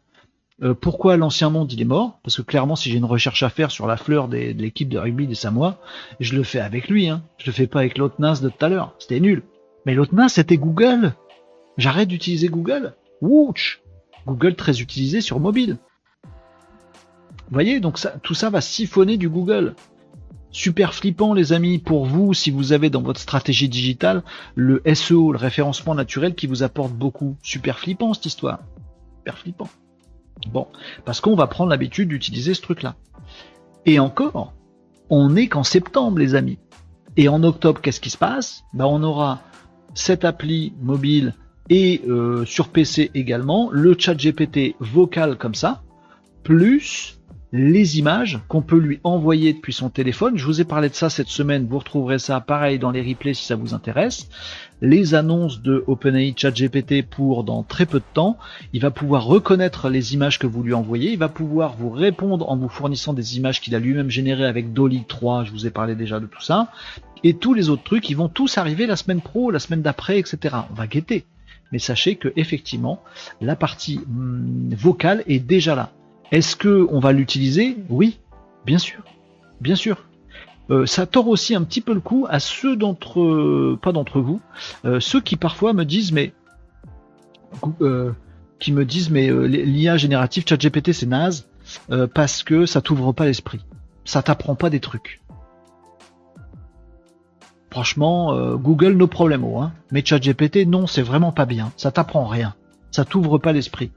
euh, 0.64 0.74
pourquoi 0.74 1.18
l'ancien 1.18 1.50
monde 1.50 1.72
il 1.74 1.82
est 1.82 1.86
mort, 1.86 2.20
parce 2.24 2.38
que 2.38 2.42
clairement 2.42 2.76
si 2.76 2.92
j'ai 2.92 2.98
une 2.98 3.06
recherche 3.06 3.42
à 3.44 3.50
faire 3.50 3.72
sur 3.72 3.88
la 3.88 3.98
fleur 3.98 4.28
de 4.28 4.38
l'équipe 4.38 4.90
de 4.90 5.00
rugby 5.00 5.28
des 5.28 5.36
Samoa, 5.36 5.80
je 6.20 6.36
le 6.36 6.44
fais 6.44 6.60
avec 6.60 6.88
lui, 6.88 7.10
hein. 7.10 7.24
je 7.38 7.48
le 7.48 7.52
fais 7.52 7.68
pas 7.68 7.80
avec 7.80 7.98
l'autre 7.98 8.16
naze 8.20 8.42
de 8.42 8.50
tout 8.50 8.66
à 8.66 8.70
l'heure, 8.70 8.94
c'était 9.00 9.20
nul. 9.20 9.44
Mais 9.86 9.96
l'autre 9.96 10.14
naze 10.14 10.34
c'était 10.34 10.58
Google. 10.58 11.14
J'arrête 11.78 12.10
d'utiliser 12.10 12.48
Google. 12.48 12.94
Wouch 13.22 13.82
Google 14.28 14.56
très 14.56 14.82
utilisé 14.82 15.22
sur 15.22 15.40
mobile. 15.40 15.78
Vous 16.24 17.56
voyez, 17.56 17.80
donc 17.80 17.98
ça, 17.98 18.12
tout 18.22 18.34
ça 18.34 18.50
va 18.50 18.62
siphonner 18.62 19.18
du 19.18 19.30
Google. 19.30 19.76
Super 20.52 20.94
flippant 20.94 21.34
les 21.34 21.54
amis 21.54 21.80
pour 21.80 22.06
vous 22.06 22.34
si 22.34 22.52
vous 22.52 22.74
avez 22.74 22.90
dans 22.90 23.02
votre 23.02 23.20
stratégie 23.20 23.70
digitale 23.70 24.22
le 24.56 24.82
SEO, 24.94 25.32
le 25.32 25.38
référencement 25.38 25.96
naturel 25.96 26.36
qui 26.36 26.46
vous 26.48 26.64
apporte 26.64 26.92
beaucoup. 26.92 27.38
Super 27.42 27.80
flippant 27.80 28.14
cette 28.14 28.26
histoire. 28.26 28.60
Super 29.20 29.38
flippant. 29.38 29.70
Bon, 30.50 30.68
parce 31.06 31.22
qu'on 31.22 31.36
va 31.36 31.48
prendre 31.48 31.70
l'habitude 31.70 32.10
d'utiliser 32.10 32.54
ce 32.54 32.62
truc-là. 32.62 32.96
Et 33.86 34.00
encore, 34.00 34.54
on 35.10 35.30
n'est 35.30 35.48
qu'en 35.48 35.64
septembre 35.64 36.20
les 36.20 36.36
amis. 36.36 36.60
Et 37.18 37.28
en 37.28 37.44
octobre, 37.44 37.82
qu'est-ce 37.82 38.00
qui 38.00 38.10
se 38.10 38.18
passe? 38.18 38.64
Ben, 38.74 38.86
On 38.86 39.04
aura 39.04 39.42
cette 39.94 40.24
appli 40.24 40.74
mobile 40.82 41.34
et 41.70 42.02
euh, 42.08 42.46
sur 42.46 42.70
PC 42.70 43.12
également, 43.14 43.70
le 43.72 43.96
chat 43.98 44.16
GPT 44.16 44.76
vocal 44.80 45.38
comme 45.38 45.56
ça, 45.56 45.84
plus 46.44 47.20
les 47.54 48.00
images 48.00 48.40
qu'on 48.48 48.62
peut 48.62 48.78
lui 48.78 49.00
envoyer 49.04 49.52
depuis 49.54 49.74
son 49.74 49.90
téléphone. 49.90 50.38
Je 50.38 50.46
vous 50.46 50.62
ai 50.62 50.64
parlé 50.64 50.88
de 50.88 50.96
ça 50.96 51.10
cette 51.10 51.28
semaine, 51.28 51.68
vous 51.68 51.80
retrouverez 51.80 52.18
ça 52.18 52.40
pareil 52.40 52.80
dans 52.80 52.92
les 52.92 53.02
replays 53.02 53.34
si 53.34 53.46
ça 53.46 53.56
vous 53.56 53.74
intéresse. 53.74 54.30
Les 54.82 55.14
annonces 55.16 55.62
de 55.62 55.84
OpenAI 55.86 56.34
ChatGPT 56.36 57.04
pour 57.08 57.44
dans 57.44 57.64
très 57.64 57.86
peu 57.86 58.00
de 58.00 58.06
temps. 58.14 58.38
Il 58.74 58.82
va 58.82 58.90
pouvoir 58.90 59.26
reconnaître 59.26 59.90
les 59.90 60.14
images 60.14 60.40
que 60.40 60.48
vous 60.48 60.64
lui 60.64 60.74
envoyez. 60.74 61.12
Il 61.12 61.20
va 61.20 61.30
pouvoir 61.30 61.76
vous 61.76 61.90
répondre 61.90 62.50
en 62.50 62.56
vous 62.56 62.70
fournissant 62.70 63.14
des 63.14 63.38
images 63.38 63.62
qu'il 63.62 63.76
a 63.76 63.80
lui-même 63.80 64.10
générées 64.10 64.46
avec 64.46 64.74
Dolly 64.74 65.04
3. 65.08 65.44
Je 65.44 65.52
vous 65.52 65.68
ai 65.68 65.72
parlé 65.72 65.96
déjà 65.96 66.20
de 66.20 66.26
tout 66.26 66.42
ça. 66.42 66.70
Et 67.24 67.36
tous 67.36 67.54
les 67.54 67.70
autres 67.70 67.84
trucs, 67.84 68.10
ils 68.10 68.18
vont 68.18 68.30
tous 68.30 68.58
arriver 68.58 68.88
la 68.88 68.96
semaine 68.96 69.22
pro, 69.22 69.52
la 69.52 69.60
semaine 69.60 69.84
d'après, 69.84 70.18
etc. 70.18 70.56
On 70.72 70.74
va 70.74 70.88
guetter. 70.88 71.26
Mais 71.72 71.80
sachez 71.80 72.16
que 72.16 72.34
effectivement, 72.36 73.04
la 73.40 73.56
partie 73.56 74.00
hmm, 74.08 74.74
vocale 74.74 75.24
est 75.28 75.40
déjà 75.40 75.76
là. 75.76 75.92
Est-ce 76.32 76.56
que 76.56 76.88
on 76.90 77.00
va 77.00 77.12
l'utiliser? 77.12 77.78
Oui, 77.90 78.20
bien 78.66 78.78
sûr, 78.78 79.04
bien 79.60 79.76
sûr. 79.76 80.06
Euh, 80.70 80.86
ça 80.86 81.06
tord 81.06 81.28
aussi 81.28 81.54
un 81.56 81.64
petit 81.64 81.82
peu 81.82 81.94
le 81.94 82.00
coup 82.00 82.26
à 82.30 82.40
ceux 82.40 82.78
d'entre, 82.78 83.76
pas 83.82 83.92
d'entre 83.92 84.22
vous, 84.22 84.40
euh, 84.86 85.00
ceux 85.02 85.20
qui 85.20 85.36
parfois 85.36 85.74
me 85.74 85.84
disent 85.84 86.14
mais, 86.14 86.34
euh, 87.82 88.14
qui 88.60 88.72
me 88.72 88.86
disent 88.86 89.10
mais 89.10 89.30
l'IA 89.48 89.98
générative 89.98 90.46
ChatGPT 90.48 90.94
c'est 90.94 91.08
naze 91.08 91.48
parce 92.14 92.44
que 92.44 92.66
ça 92.66 92.82
t'ouvre 92.82 93.12
pas 93.12 93.26
l'esprit, 93.26 93.60
ça 94.06 94.22
t'apprend 94.22 94.56
pas 94.56 94.70
des 94.70 94.80
trucs. 94.80 95.20
Franchement, 97.70 98.56
Google 98.58 98.94
no 98.94 99.08
problème, 99.08 99.46
hein. 99.46 99.72
Mais 99.92 100.04
ChatGPT 100.06 100.68
non, 100.68 100.88
c'est 100.88 101.02
vraiment 101.02 101.32
pas 101.32 101.46
bien. 101.46 101.72
Ça 101.78 101.92
t'apprend 101.92 102.26
rien, 102.26 102.56
ça 102.92 103.06
t'ouvre 103.06 103.38
pas 103.38 103.54
l'esprit. 103.54 103.92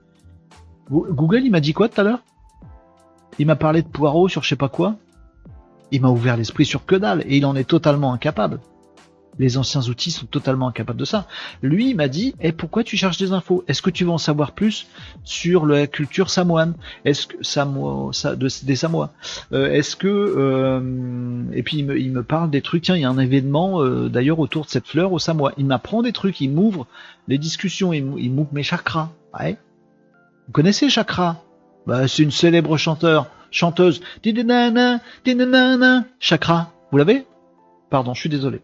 Google, 0.91 1.43
il 1.45 1.51
m'a 1.51 1.61
dit 1.61 1.72
quoi 1.72 1.89
tout 1.89 2.01
à 2.01 2.05
l'heure? 2.05 2.20
Il 3.39 3.47
m'a 3.47 3.57
parlé 3.57 3.82
de 3.82 3.89
poireaux 3.89 4.28
sur 4.28 4.43
je 4.43 4.49
sais 4.49 4.57
pas 4.57 4.68
quoi. 4.68 4.97
Il 5.91 6.01
m'a 6.01 6.09
ouvert 6.09 6.37
l'esprit 6.37 6.64
sur 6.64 6.85
que 6.87 6.95
dalle 6.95 7.22
et 7.26 7.37
il 7.37 7.47
en 7.47 7.57
est 7.57 7.68
totalement 7.68 8.12
incapable. 8.12 8.61
Les 9.39 9.59
anciens 9.59 9.82
outils 9.89 10.12
sont 10.12 10.26
totalement 10.26 10.68
incapables 10.68 10.99
de 10.99 11.05
ça. 11.05 11.26
Lui, 11.61 11.91
il 11.91 11.97
m'a 11.97 12.07
dit 12.07 12.35
eh, 12.41 12.53
pourquoi 12.53 12.85
tu 12.85 12.97
cherches 12.97 13.18
des 13.18 13.32
infos? 13.32 13.64
Est-ce 13.66 13.82
que 13.82 13.91
tu 13.91 14.05
veux 14.05 14.11
en 14.11 14.18
savoir 14.18 14.53
plus 14.53 14.87
sur 15.24 15.66
la 15.66 15.89
culture 15.89 16.30
samoane? 16.30 16.74
Est-ce 17.05 17.26
que 17.26 17.37
Samoa, 17.43 18.12
des 18.62 18.76
Samoa? 18.76 19.12
Euh, 19.53 19.72
Est-ce 19.72 19.97
que 19.97 20.07
euh, 20.09 21.43
et 21.53 21.64
puis 21.64 21.78
il 21.78 22.12
me, 22.12 22.22
parle 22.22 22.51
des 22.51 22.62
trucs. 22.62 22.85
Tiens, 22.85 22.97
il 22.97 23.03
y 23.03 23.05
a 23.05 23.11
un 23.11 23.18
événement 23.18 23.82
euh, 23.82 24.09
d'ailleurs 24.09 24.39
autour 24.39 24.66
de 24.66 24.70
cette 24.70 24.87
fleur 24.87 25.12
au 25.12 25.18
Samoa. 25.18 25.53
Il 25.59 25.66
m'apprend 25.66 26.03
des 26.03 26.12
trucs. 26.12 26.41
Il 26.41 26.53
m'ouvre 26.53 26.87
les 27.26 27.39
discussions. 27.39 27.93
Il 27.93 28.30
m'ouvre 28.30 28.51
mes 28.53 28.62
chakras. 28.62 29.11
Ouais. 29.39 29.57
Vous 30.47 30.53
connaissez 30.53 30.88
Chakra? 30.88 31.42
Bah, 31.86 32.09
C'est 32.09 32.22
une 32.22 32.30
célèbre 32.30 32.76
chanteur, 32.76 33.28
chanteuse. 33.51 34.01
Chakra. 36.20 36.72
Vous 36.90 36.99
l'avez? 36.99 37.24
Pardon, 37.90 38.12
je 38.14 38.20
suis 38.20 38.28
désolé. 38.28 38.61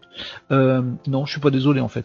Euh, 0.51 0.83
non, 1.07 1.24
je 1.24 1.33
suis 1.33 1.41
pas 1.41 1.51
désolé 1.51 1.81
en 1.81 1.89
fait. 1.89 2.05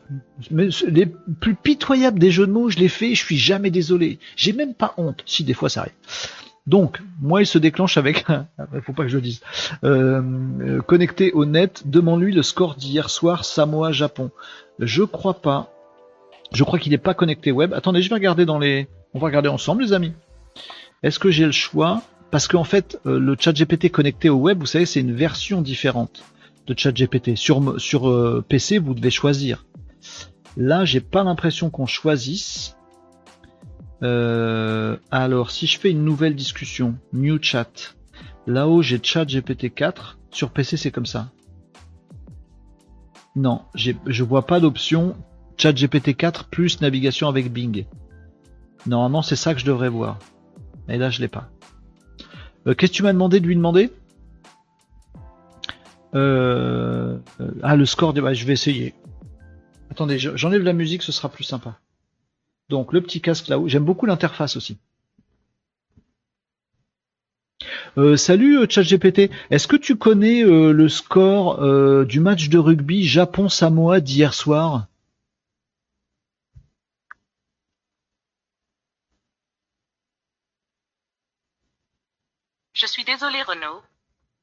Mais 0.51 0.67
les 0.87 1.07
plus 1.39 1.55
pitoyables 1.55 2.19
des 2.19 2.29
jeux 2.29 2.45
de 2.45 2.51
mots, 2.51 2.69
je 2.69 2.77
les 2.77 2.89
fais, 2.89 3.15
je 3.15 3.23
suis 3.23 3.37
jamais 3.37 3.71
désolé. 3.71 4.19
J'ai 4.35 4.53
même 4.53 4.75
pas 4.75 4.93
honte. 4.97 5.23
Si 5.25 5.43
des 5.43 5.53
fois 5.53 5.69
ça 5.69 5.81
arrive. 5.81 5.93
Donc, 6.67 7.01
moi, 7.21 7.41
il 7.41 7.45
se 7.45 7.59
déclenche 7.59 7.97
avec, 7.97 8.25
faut 8.81 8.93
pas 8.93 9.03
que 9.03 9.09
je 9.09 9.17
le 9.17 9.21
dise, 9.21 9.41
euh, 9.83 10.21
euh, 10.61 10.81
connecté 10.81 11.31
au 11.31 11.45
net, 11.45 11.83
demande-lui 11.85 12.33
le 12.33 12.41
score 12.41 12.75
d'hier 12.75 13.11
soir, 13.11 13.45
Samoa, 13.45 13.91
Japon. 13.91 14.31
Je 14.79 15.03
crois 15.03 15.41
pas. 15.41 15.71
Je 16.51 16.63
crois 16.63 16.79
qu'il 16.79 16.91
n'est 16.91 16.97
pas 16.97 17.13
connecté 17.13 17.51
web. 17.51 17.73
Attendez, 17.73 18.01
je 18.01 18.09
vais 18.09 18.15
regarder 18.15 18.45
dans 18.45 18.57
les, 18.57 18.87
on 19.15 19.19
va 19.19 19.27
regarder 19.27 19.47
ensemble, 19.47 19.81
les 19.81 19.93
amis. 19.93 20.11
Est-ce 21.01 21.19
que 21.19 21.31
j'ai 21.31 21.45
le 21.45 21.53
choix? 21.53 22.03
Parce 22.31 22.49
qu'en 22.49 22.65
fait, 22.65 22.99
euh, 23.05 23.17
le 23.17 23.37
chat 23.39 23.53
GPT 23.53 23.89
connecté 23.89 24.29
au 24.29 24.35
web, 24.35 24.59
vous 24.59 24.65
savez, 24.65 24.85
c'est 24.85 24.99
une 24.99 25.15
version 25.15 25.61
différente 25.61 26.23
de 26.67 26.75
chat 26.77 26.91
GPT. 26.91 27.37
Sur, 27.37 28.09
euh, 28.09 28.43
PC, 28.47 28.77
vous 28.77 28.93
devez 28.93 29.09
choisir. 29.09 29.65
Là, 30.57 30.83
j'ai 30.83 30.99
pas 30.99 31.23
l'impression 31.23 31.69
qu'on 31.69 31.85
choisisse. 31.85 32.75
Euh, 34.03 34.97
alors, 35.11 35.49
si 35.49 35.65
je 35.65 35.79
fais 35.79 35.91
une 35.91 36.03
nouvelle 36.03 36.35
discussion, 36.35 36.95
New 37.13 37.41
Chat, 37.41 37.95
là-haut 38.47 38.81
j'ai 38.81 38.99
Chat 39.01 39.25
GPT 39.25 39.73
4. 39.73 40.19
Sur 40.31 40.51
PC, 40.51 40.75
c'est 40.75 40.91
comme 40.91 41.05
ça. 41.05 41.31
Non, 43.37 43.61
je 43.75 44.23
vois 44.23 44.45
pas 44.45 44.59
d'option 44.59 45.15
Chat 45.57 45.71
GPT 45.71 46.17
4 46.17 46.49
plus 46.49 46.81
navigation 46.81 47.29
avec 47.29 47.51
Bing. 47.51 47.85
Normalement, 48.87 49.21
c'est 49.21 49.35
ça 49.35 49.53
que 49.53 49.59
je 49.59 49.65
devrais 49.65 49.89
voir. 49.89 50.19
Mais 50.87 50.97
là, 50.97 51.09
je 51.09 51.19
l'ai 51.21 51.27
pas. 51.27 51.49
Euh, 52.67 52.73
qu'est-ce 52.75 52.91
que 52.91 52.97
tu 52.97 53.03
m'as 53.03 53.13
demandé 53.13 53.39
de 53.39 53.47
lui 53.47 53.55
demander? 53.55 53.91
Euh, 56.13 57.17
Ah, 57.63 57.75
le 57.75 57.85
score. 57.85 58.13
Bah, 58.13 58.33
je 58.33 58.45
vais 58.45 58.53
essayer. 58.53 58.93
Attendez, 59.89 60.19
j'enlève 60.19 60.63
la 60.63 60.73
musique, 60.73 61.01
ce 61.03 61.11
sera 61.11 61.29
plus 61.29 61.43
sympa. 61.43 61.79
Donc, 62.69 62.93
le 62.93 63.01
petit 63.01 63.21
casque 63.21 63.47
là-haut. 63.47 63.67
J'aime 63.67 63.85
beaucoup 63.85 64.05
l'interface 64.05 64.55
aussi. 64.57 64.77
Euh, 67.97 68.17
salut 68.17 68.69
ChatGPT, 68.69 69.31
est-ce 69.49 69.67
que 69.67 69.77
tu 69.77 69.95
connais 69.95 70.43
le 70.43 70.89
score 70.89 72.05
du 72.05 72.19
match 72.19 72.49
de 72.49 72.57
rugby 72.57 73.03
Japon-Samoa 73.03 74.01
d'hier 74.01 74.33
soir? 74.33 74.87
Je 82.75 82.85
suis 82.85 83.05
désolé, 83.05 83.41
Renaud, 83.41 83.81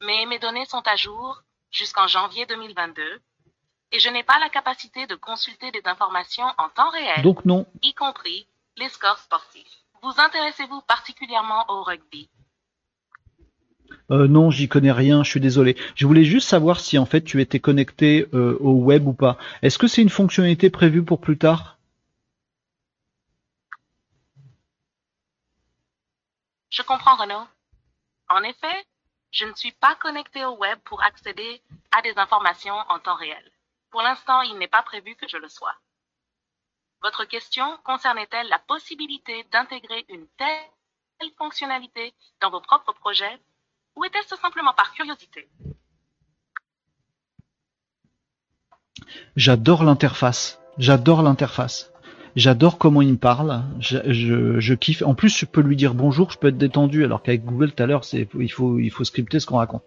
mais 0.01 0.25
mes 0.25 0.39
données 0.39 0.65
sont 0.65 0.83
à 0.87 0.97
jour 0.97 1.43
jusqu'en 1.71 2.07
janvier 2.07 2.47
2022 2.47 3.21
et 3.93 3.99
je 3.99 4.09
n'ai 4.09 4.23
pas 4.23 4.39
la 4.39 4.49
capacité 4.49 5.07
de 5.07 5.15
consulter 5.15 5.71
des 5.71 5.83
informations 5.85 6.47
en 6.57 6.71
temps 6.71 6.89
réel. 6.91 7.21
Donc 7.23 7.45
non. 7.45 7.67
Y 7.83 7.93
compris 7.93 8.47
les 8.79 8.89
scores 8.89 9.19
sportifs. 9.19 9.85
Vous 10.03 10.15
intéressez-vous 10.17 10.81
particulièrement 10.81 11.67
au 11.69 11.83
rugby? 11.83 12.31
Euh, 14.11 14.27
non, 14.29 14.51
j'y 14.51 14.67
connais 14.67 14.93
rien, 14.93 15.23
je 15.23 15.29
suis 15.29 15.41
désolé. 15.41 15.77
Je 15.95 16.07
voulais 16.07 16.25
juste 16.25 16.49
savoir 16.49 16.81
si 16.81 16.97
en 16.97 17.05
fait 17.05 17.21
tu 17.21 17.43
étais 17.43 17.61
connecté 17.61 18.29
euh, 18.33 18.57
au 18.61 18.73
web 18.73 19.07
ou 19.07 19.13
pas. 19.13 19.37
Est-ce 19.61 19.77
que 19.77 19.87
c'est 19.87 20.01
une 20.01 20.09
fonctionnalité 20.09 20.71
prévue 20.71 21.05
pour 21.05 21.21
plus 21.21 21.37
tard? 21.37 21.79
Je 26.71 26.81
comprends, 26.81 27.17
Renaud. 27.17 27.47
En 28.33 28.43
effet, 28.45 28.87
je 29.31 29.45
ne 29.45 29.55
suis 29.55 29.73
pas 29.73 29.95
connecté 29.97 30.43
au 30.47 30.57
web 30.57 30.79
pour 30.87 31.03
accéder 31.03 31.63
à 31.91 32.01
des 32.01 32.17
informations 32.17 32.79
en 32.89 32.99
temps 32.99 33.15
réel. 33.15 33.53
Pour 33.91 34.01
l'instant, 34.01 34.41
il 34.41 34.57
n'est 34.57 34.69
pas 34.69 34.83
prévu 34.83 35.15
que 35.17 35.29
je 35.29 35.37
le 35.37 35.51
sois. 35.51 35.75
Votre 37.03 37.27
question 37.27 37.77
concernait-elle 37.85 38.49
la 38.49 38.59
possibilité 38.59 39.45
d'intégrer 39.53 40.07
une 40.09 40.27
telle 40.39 41.31
fonctionnalité 41.37 42.15
dans 42.41 42.49
vos 42.49 42.63
propres 42.63 42.95
projets 42.95 43.39
ou 43.97 44.05
était-ce 44.07 44.37
simplement 44.37 44.73
par 44.73 44.95
curiosité? 44.95 45.51
J'adore 49.37 49.85
l'interface. 49.85 50.59
J'adore 50.79 51.21
l'interface. 51.21 51.92
J'adore 52.35 52.79
comment 52.79 53.03
il 53.03 53.13
me 53.13 53.17
parle. 53.17 53.63
Je, 53.79 54.75
kiffe. 54.75 55.03
En 55.03 55.15
plus, 55.15 55.37
je 55.37 55.45
peux 55.45 55.61
lui 55.61 55.77
dire 55.77 55.95
bonjour, 55.95 56.31
je 56.31 56.39
peux 56.39 56.49
être 56.49 56.59
détendu, 56.59 57.05
alors 57.05 57.23
qu'avec 57.23 57.45
Google 57.45 57.73
tout 57.73 57.83
à 57.83 57.87
l'heure, 57.87 58.05
c'est 58.05 58.29
il 58.39 58.51
faut 58.51 58.79
il 58.79 58.91
faut 58.91 59.05
scripter 59.05 59.39
ce 59.39 59.47
qu'on 59.47 59.59
raconte. 59.59 59.83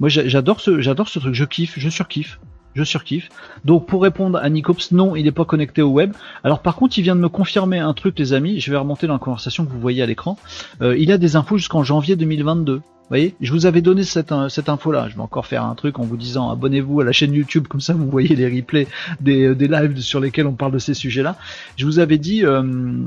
Moi, 0.00 0.08
j'adore 0.08 0.60
ce 0.60 0.80
j'adore 0.80 1.08
ce 1.08 1.18
truc. 1.18 1.34
Je 1.34 1.44
kiffe, 1.44 1.78
je 1.78 1.88
surkiffe. 1.88 2.40
Je 2.74 2.84
surkiffe. 2.84 3.30
Donc 3.64 3.86
pour 3.86 4.02
répondre 4.02 4.38
à 4.38 4.50
Nicops, 4.50 4.92
non, 4.92 5.16
il 5.16 5.24
n'est 5.24 5.32
pas 5.32 5.46
connecté 5.46 5.80
au 5.80 5.88
web. 5.88 6.12
Alors 6.44 6.60
par 6.60 6.76
contre, 6.76 6.98
il 6.98 7.02
vient 7.02 7.16
de 7.16 7.20
me 7.20 7.30
confirmer 7.30 7.78
un 7.78 7.94
truc, 7.94 8.18
les 8.18 8.34
amis. 8.34 8.60
Je 8.60 8.70
vais 8.70 8.76
remonter 8.76 9.06
dans 9.06 9.14
la 9.14 9.18
conversation 9.18 9.64
que 9.64 9.70
vous 9.70 9.80
voyez 9.80 10.02
à 10.02 10.06
l'écran. 10.06 10.36
Euh, 10.82 10.98
il 10.98 11.10
a 11.10 11.16
des 11.16 11.36
infos 11.36 11.56
jusqu'en 11.56 11.84
janvier 11.84 12.16
2022 12.16 12.82
voyez, 13.08 13.34
je 13.40 13.52
vous 13.52 13.66
avais 13.66 13.82
donné 13.82 14.02
cette, 14.02 14.32
euh, 14.32 14.48
cette 14.48 14.68
info-là. 14.68 15.08
Je 15.08 15.14
vais 15.14 15.20
encore 15.20 15.46
faire 15.46 15.64
un 15.64 15.74
truc 15.74 15.98
en 15.98 16.02
vous 16.02 16.16
disant 16.16 16.50
abonnez-vous 16.50 17.00
à 17.00 17.04
la 17.04 17.12
chaîne 17.12 17.32
YouTube, 17.32 17.66
comme 17.68 17.80
ça 17.80 17.94
vous 17.94 18.10
voyez 18.10 18.34
les 18.34 18.46
replays 18.48 18.88
des, 19.20 19.44
euh, 19.44 19.54
des 19.54 19.68
lives 19.68 20.00
sur 20.00 20.20
lesquels 20.20 20.46
on 20.46 20.54
parle 20.54 20.72
de 20.72 20.78
ces 20.78 20.94
sujets-là. 20.94 21.36
Je 21.76 21.86
vous 21.86 21.98
avais 21.98 22.18
dit, 22.18 22.44
euh, 22.44 22.62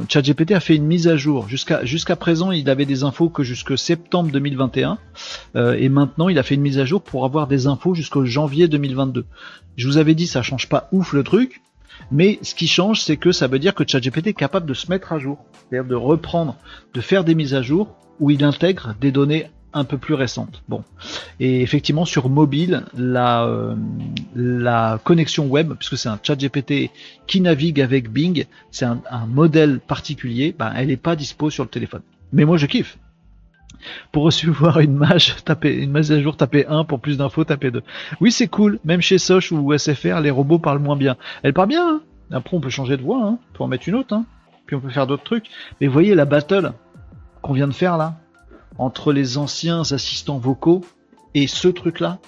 ChatGPT 0.08 0.52
a 0.52 0.60
fait 0.60 0.76
une 0.76 0.86
mise 0.86 1.08
à 1.08 1.18
jour. 1.18 1.48
Jusqu'à 1.50 2.16
présent, 2.16 2.52
il 2.52 2.70
avait 2.70 2.86
des 2.86 3.04
infos 3.04 3.30
que 3.30 3.44
jusque 3.44 3.78
septembre 3.78 4.32
2021, 4.32 4.98
euh, 5.56 5.74
et 5.74 5.90
maintenant 5.90 6.30
il 6.30 6.40
a 6.40 6.44
fait 6.44 6.56
une 6.56 6.62
mise 6.62 6.80
à 6.80 6.86
jour 6.86 7.02
pour 7.02 7.26
avoir 7.26 7.48
des 7.48 7.68
infos 7.68 7.94
jusqu'au 7.94 8.26
janvier 8.26 8.68
2022. 8.68 9.26
Je 9.76 9.88
vous 9.88 9.98
avais 9.98 10.16
dit, 10.16 10.28
ça 10.28 10.42
change 10.42 10.70
pas 10.70 10.88
ouf 10.92 11.14
le 11.14 11.24
truc. 11.24 11.62
Mais 12.12 12.40
ce 12.42 12.56
qui 12.56 12.68
change, 12.68 13.02
c'est 13.02 13.18
que 13.18 13.32
ça 13.32 13.48
veut 13.48 13.60
dire 13.60 13.76
que 13.76 13.84
ChatGPT 13.86 14.28
est 14.28 14.34
capable 14.34 14.66
de 14.66 14.74
se 14.74 14.90
mettre 14.90 15.12
à 15.12 15.20
jour, 15.20 15.38
c'est-à-dire 15.70 15.90
de 15.90 15.96
reprendre, 15.96 16.56
de 16.94 17.02
faire 17.02 17.24
des 17.24 17.36
mises 17.36 17.54
à 17.54 17.62
jour 17.62 17.96
où 18.20 18.32
il 18.32 18.44
intègre 18.44 18.96
des 19.02 19.12
données 19.12 19.50
un 19.74 19.84
peu 19.84 19.98
plus 19.98 20.14
récente. 20.14 20.64
Bon, 20.68 20.84
et 21.40 21.62
effectivement 21.62 22.06
sur 22.06 22.30
mobile, 22.30 22.84
la 22.98 23.46
euh, 23.46 23.76
la 24.36 25.00
connexion 25.04 25.48
web, 25.48 25.74
puisque 25.74 25.98
c'est 25.98 26.10
un 26.10 26.20
chat 26.22 26.36
GPT 26.36 26.92
qui 27.28 27.42
navigue 27.42 27.82
avec 27.82 28.12
Bing, 28.12 28.46
c'est 28.72 28.86
un, 28.86 29.02
modèle 29.28 29.80
particulier, 29.80 30.56
ben, 30.58 30.74
elle 30.76 30.88
n'est 30.88 30.98
pas 30.98 31.16
dispo 31.16 31.50
sur 31.50 31.64
le 31.64 31.70
téléphone. 31.70 32.02
Mais 32.34 32.46
moi 32.46 32.58
je 32.58 32.66
kiffe. 32.66 32.98
Pour 34.12 34.24
recevoir 34.24 34.80
une 34.80 34.96
mage, 34.96 35.38
tapez 35.46 35.74
une 35.74 35.92
mise 35.92 36.12
à 36.12 36.22
jour, 36.22 36.36
tapez 36.36 36.66
1 36.66 36.84
pour 36.84 37.00
plus 37.00 37.18
d'infos, 37.18 37.46
tapez 37.46 37.72
2. 37.72 37.82
Oui, 38.20 38.32
c'est 38.32 38.48
cool, 38.48 38.80
même 38.84 39.02
chez 39.02 39.18
Soch 39.18 39.52
ou 39.52 39.78
SFR, 39.78 40.20
les 40.20 40.32
robots 40.32 40.60
parlent 40.60 40.80
moins 40.80 40.98
bien. 40.98 41.16
Elle 41.44 41.54
parle 41.54 41.70
bien, 41.70 41.88
hein 41.88 42.02
après 42.32 42.56
on 42.56 42.60
peut 42.60 42.70
changer 42.70 42.98
de 42.98 43.02
voix, 43.02 43.24
hein 43.24 43.40
pour 43.54 43.66
en 43.66 43.70
mettre 43.70 43.88
une 43.88 43.96
autre, 43.96 44.14
hein 44.14 44.26
puis 44.66 44.76
on 44.76 44.82
peut 44.82 44.90
faire 44.90 45.08
d'autres 45.08 45.24
trucs. 45.24 45.50
Mais 45.80 45.88
voyez 45.88 46.14
la 46.14 46.26
battle 46.26 46.74
qu'on 47.42 47.54
vient 47.54 47.68
de 47.68 47.74
faire 47.74 47.98
là, 47.98 48.20
entre 48.78 49.12
les 49.12 49.38
anciens 49.38 49.82
assistants 49.92 50.38
vocaux 50.38 50.82
et 51.34 51.48
ce 51.48 51.68
truc-là 51.68 52.20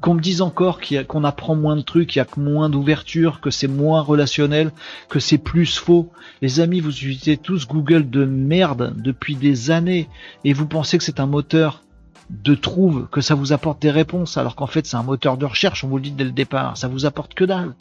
qu'on 0.00 0.14
me 0.14 0.20
dise 0.20 0.40
encore 0.40 0.80
qu'on 1.08 1.24
apprend 1.24 1.54
moins 1.54 1.76
de 1.76 1.82
trucs, 1.82 2.08
qu'il 2.08 2.20
y 2.20 2.22
a 2.22 2.26
moins 2.38 2.70
d'ouverture, 2.70 3.40
que 3.40 3.50
c'est 3.50 3.68
moins 3.68 4.00
relationnel, 4.00 4.72
que 5.08 5.20
c'est 5.20 5.38
plus 5.38 5.76
faux. 5.76 6.10
Les 6.40 6.60
amis, 6.60 6.80
vous 6.80 6.90
utilisez 6.90 7.36
tous 7.36 7.66
Google 7.66 8.08
de 8.08 8.24
merde 8.24 8.94
depuis 8.96 9.36
des 9.36 9.70
années 9.70 10.08
et 10.44 10.52
vous 10.52 10.66
pensez 10.66 10.96
que 10.96 11.04
c'est 11.04 11.20
un 11.20 11.26
moteur 11.26 11.82
de 12.30 12.54
trouve, 12.54 13.08
que 13.10 13.20
ça 13.20 13.34
vous 13.34 13.52
apporte 13.52 13.82
des 13.82 13.90
réponses, 13.90 14.36
alors 14.36 14.54
qu'en 14.54 14.68
fait 14.68 14.86
c'est 14.86 14.96
un 14.96 15.02
moteur 15.02 15.36
de 15.36 15.46
recherche, 15.46 15.82
on 15.82 15.88
vous 15.88 15.96
le 15.96 16.04
dit 16.04 16.12
dès 16.12 16.22
le 16.22 16.30
départ, 16.30 16.76
ça 16.76 16.86
vous 16.86 17.04
apporte 17.04 17.34
que 17.34 17.44
dalle. 17.44 17.74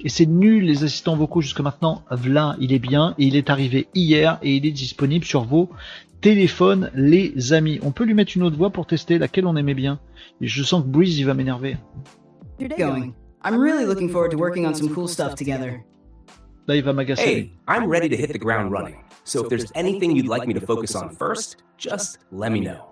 Et 0.00 0.08
c'est 0.08 0.26
nul 0.26 0.64
les 0.64 0.84
assistants 0.84 1.16
vocaux 1.16 1.40
jusque 1.40 1.60
maintenant. 1.60 2.02
Là, 2.24 2.56
il 2.58 2.72
est 2.72 2.78
bien 2.78 3.14
et 3.18 3.26
il 3.26 3.36
est 3.36 3.48
arrivé 3.48 3.86
hier 3.94 4.38
et 4.42 4.56
il 4.56 4.66
est 4.66 4.72
disponible 4.72 5.24
sur 5.24 5.44
vos 5.44 5.70
téléphone, 6.24 6.90
les 6.94 7.52
amis. 7.52 7.78
On 7.82 7.92
peut 7.92 8.04
lui 8.04 8.14
mettre 8.14 8.32
une 8.34 8.44
autre 8.44 8.56
voix 8.56 8.70
pour 8.70 8.86
tester 8.86 9.18
laquelle 9.18 9.46
on 9.46 9.56
aimait 9.56 9.74
bien. 9.74 10.00
Et 10.40 10.46
je 10.46 10.62
sens 10.62 10.82
que 10.82 10.88
Breeze, 10.88 11.18
il 11.18 11.26
va 11.26 11.34
m'énerver. 11.34 11.76
I'm 12.58 13.60
really 13.60 13.84
looking 13.84 14.08
forward 14.08 14.30
to 14.30 14.38
working 14.38 14.66
on 14.66 14.72
some 14.72 14.88
cool 14.88 15.06
stuff 15.06 15.34
together. 15.34 15.84
Là, 16.66 16.76
il 16.76 16.82
va 16.82 16.94
m'agacer. 16.94 17.22
Hey, 17.22 17.50
I'm 17.68 17.90
ready 17.90 18.08
to 18.08 18.16
hit 18.16 18.32
the 18.32 18.38
ground 18.38 18.72
running. 18.72 18.96
So 19.24 19.42
if 19.42 19.50
there's 19.50 19.70
anything 19.74 20.16
you'd 20.16 20.26
like 20.26 20.46
me 20.46 20.54
to 20.54 20.64
focus 20.64 20.94
on 20.96 21.10
first, 21.10 21.62
just 21.76 22.20
let 22.32 22.50
me 22.50 22.60
know. 22.60 22.86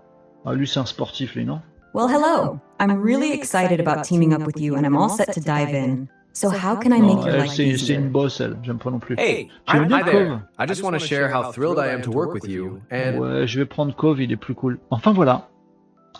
Ah, 0.44 0.52
lui, 0.52 0.66
c'est 0.66 0.80
un 0.80 0.84
sportif, 0.84 1.34
lui, 1.34 1.46
non? 1.46 1.62
Well, 1.94 2.08
hello. 2.08 2.60
I'm 2.80 3.00
really 3.00 3.32
excited 3.32 3.80
about 3.80 4.04
teaming 4.04 4.34
up 4.34 4.44
with 4.44 4.60
you, 4.60 4.74
and 4.74 4.84
I'm 4.84 4.94
all 4.94 5.08
set 5.08 5.32
to 5.32 5.40
dive 5.40 5.72
in. 5.72 6.06
So 6.34 6.48
how 6.48 6.76
can 6.76 6.92
I 6.92 7.00
make 7.00 7.24
your 7.24 7.36
life 7.36 7.52
C'est 7.52 7.76
c'est 7.76 7.94
une 7.94 8.08
bosse, 8.08 8.40
elle. 8.40 8.56
J'aime 8.62 8.78
pas 8.78 8.90
non 8.90 8.98
plus. 8.98 9.16
Hey, 9.18 9.48
I'm 9.68 9.84
hi 9.84 10.02
there. 10.02 10.40
I 10.58 10.66
just 10.66 10.82
want 10.82 10.92
to 10.92 10.98
share 10.98 11.28
how 11.32 11.52
thrilled 11.52 11.78
I 11.78 11.88
am 11.92 12.00
to 12.02 12.10
work 12.10 12.32
with 12.32 12.48
you. 12.48 12.80
And 12.90 13.18
Ouais, 13.18 13.46
je 13.46 13.58
vais 13.58 13.66
prendre 13.66 13.94
Cove, 13.94 14.20
il 14.22 14.32
est 14.32 14.36
plus 14.36 14.54
cool. 14.54 14.78
Enfin 14.90 15.12
voilà. 15.12 15.48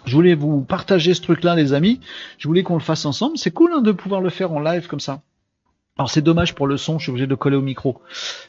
Je 0.04 0.14
voulais 0.14 0.34
vous 0.34 0.62
partager 0.62 1.14
ce 1.14 1.22
truc-là, 1.22 1.54
les 1.54 1.72
amis. 1.72 2.00
Je 2.38 2.48
voulais 2.48 2.62
qu'on 2.62 2.74
le 2.74 2.80
fasse 2.80 3.04
ensemble. 3.06 3.38
C'est 3.38 3.52
cool 3.52 3.72
hein, 3.72 3.80
de 3.80 3.92
pouvoir 3.92 4.20
le 4.20 4.30
faire 4.30 4.52
en 4.52 4.60
live 4.60 4.86
comme 4.88 5.00
ça. 5.00 5.22
Alors 5.98 6.10
c'est 6.10 6.22
dommage 6.22 6.54
pour 6.54 6.66
le 6.66 6.76
son, 6.78 6.98
je 6.98 7.04
suis 7.04 7.10
obligé 7.10 7.26
de 7.26 7.34
coller 7.34 7.56
au 7.56 7.62
micro. 7.62 8.00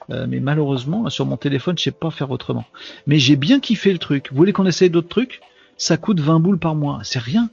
Euh, 0.10 0.26
mais 0.28 0.40
malheureusement, 0.40 1.10
sur 1.10 1.26
mon 1.26 1.36
téléphone, 1.38 1.78
je 1.78 1.84
sais 1.84 1.92
pas 1.92 2.10
faire 2.10 2.32
autrement. 2.32 2.64
Mais 3.06 3.20
j'ai 3.20 3.36
bien 3.36 3.60
kiffé 3.60 3.92
le 3.92 4.00
truc. 4.00 4.30
Vous 4.32 4.38
voulez 4.38 4.54
qu'on 4.54 4.66
essaye 4.66 4.90
d'autres 4.90 5.10
trucs? 5.10 5.42
Ça 5.78 5.98
coûte 5.98 6.20
20 6.20 6.40
boules 6.40 6.60
par 6.60 6.76
mois. 6.76 7.00
C'est 7.04 7.20
rien. 7.20 7.50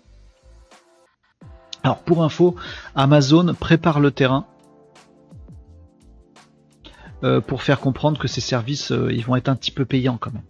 Alors 1.83 1.99
pour 1.99 2.23
info, 2.23 2.57
Amazon 2.95 3.55
prépare 3.55 4.01
le 4.01 4.11
terrain 4.11 4.47
euh, 7.23 7.41
pour 7.41 7.63
faire 7.63 7.81
comprendre 7.81 8.19
que 8.19 8.29
ces 8.29 8.41
services, 8.41 8.93
euh, 8.93 9.13
ils 9.13 9.25
vont 9.25 9.37
être 9.37 9.49
un 9.49 9.57
petit 9.57 9.71
peu 9.71 9.85
payants 9.85 10.19
quand 10.19 10.33
même. 10.33 10.43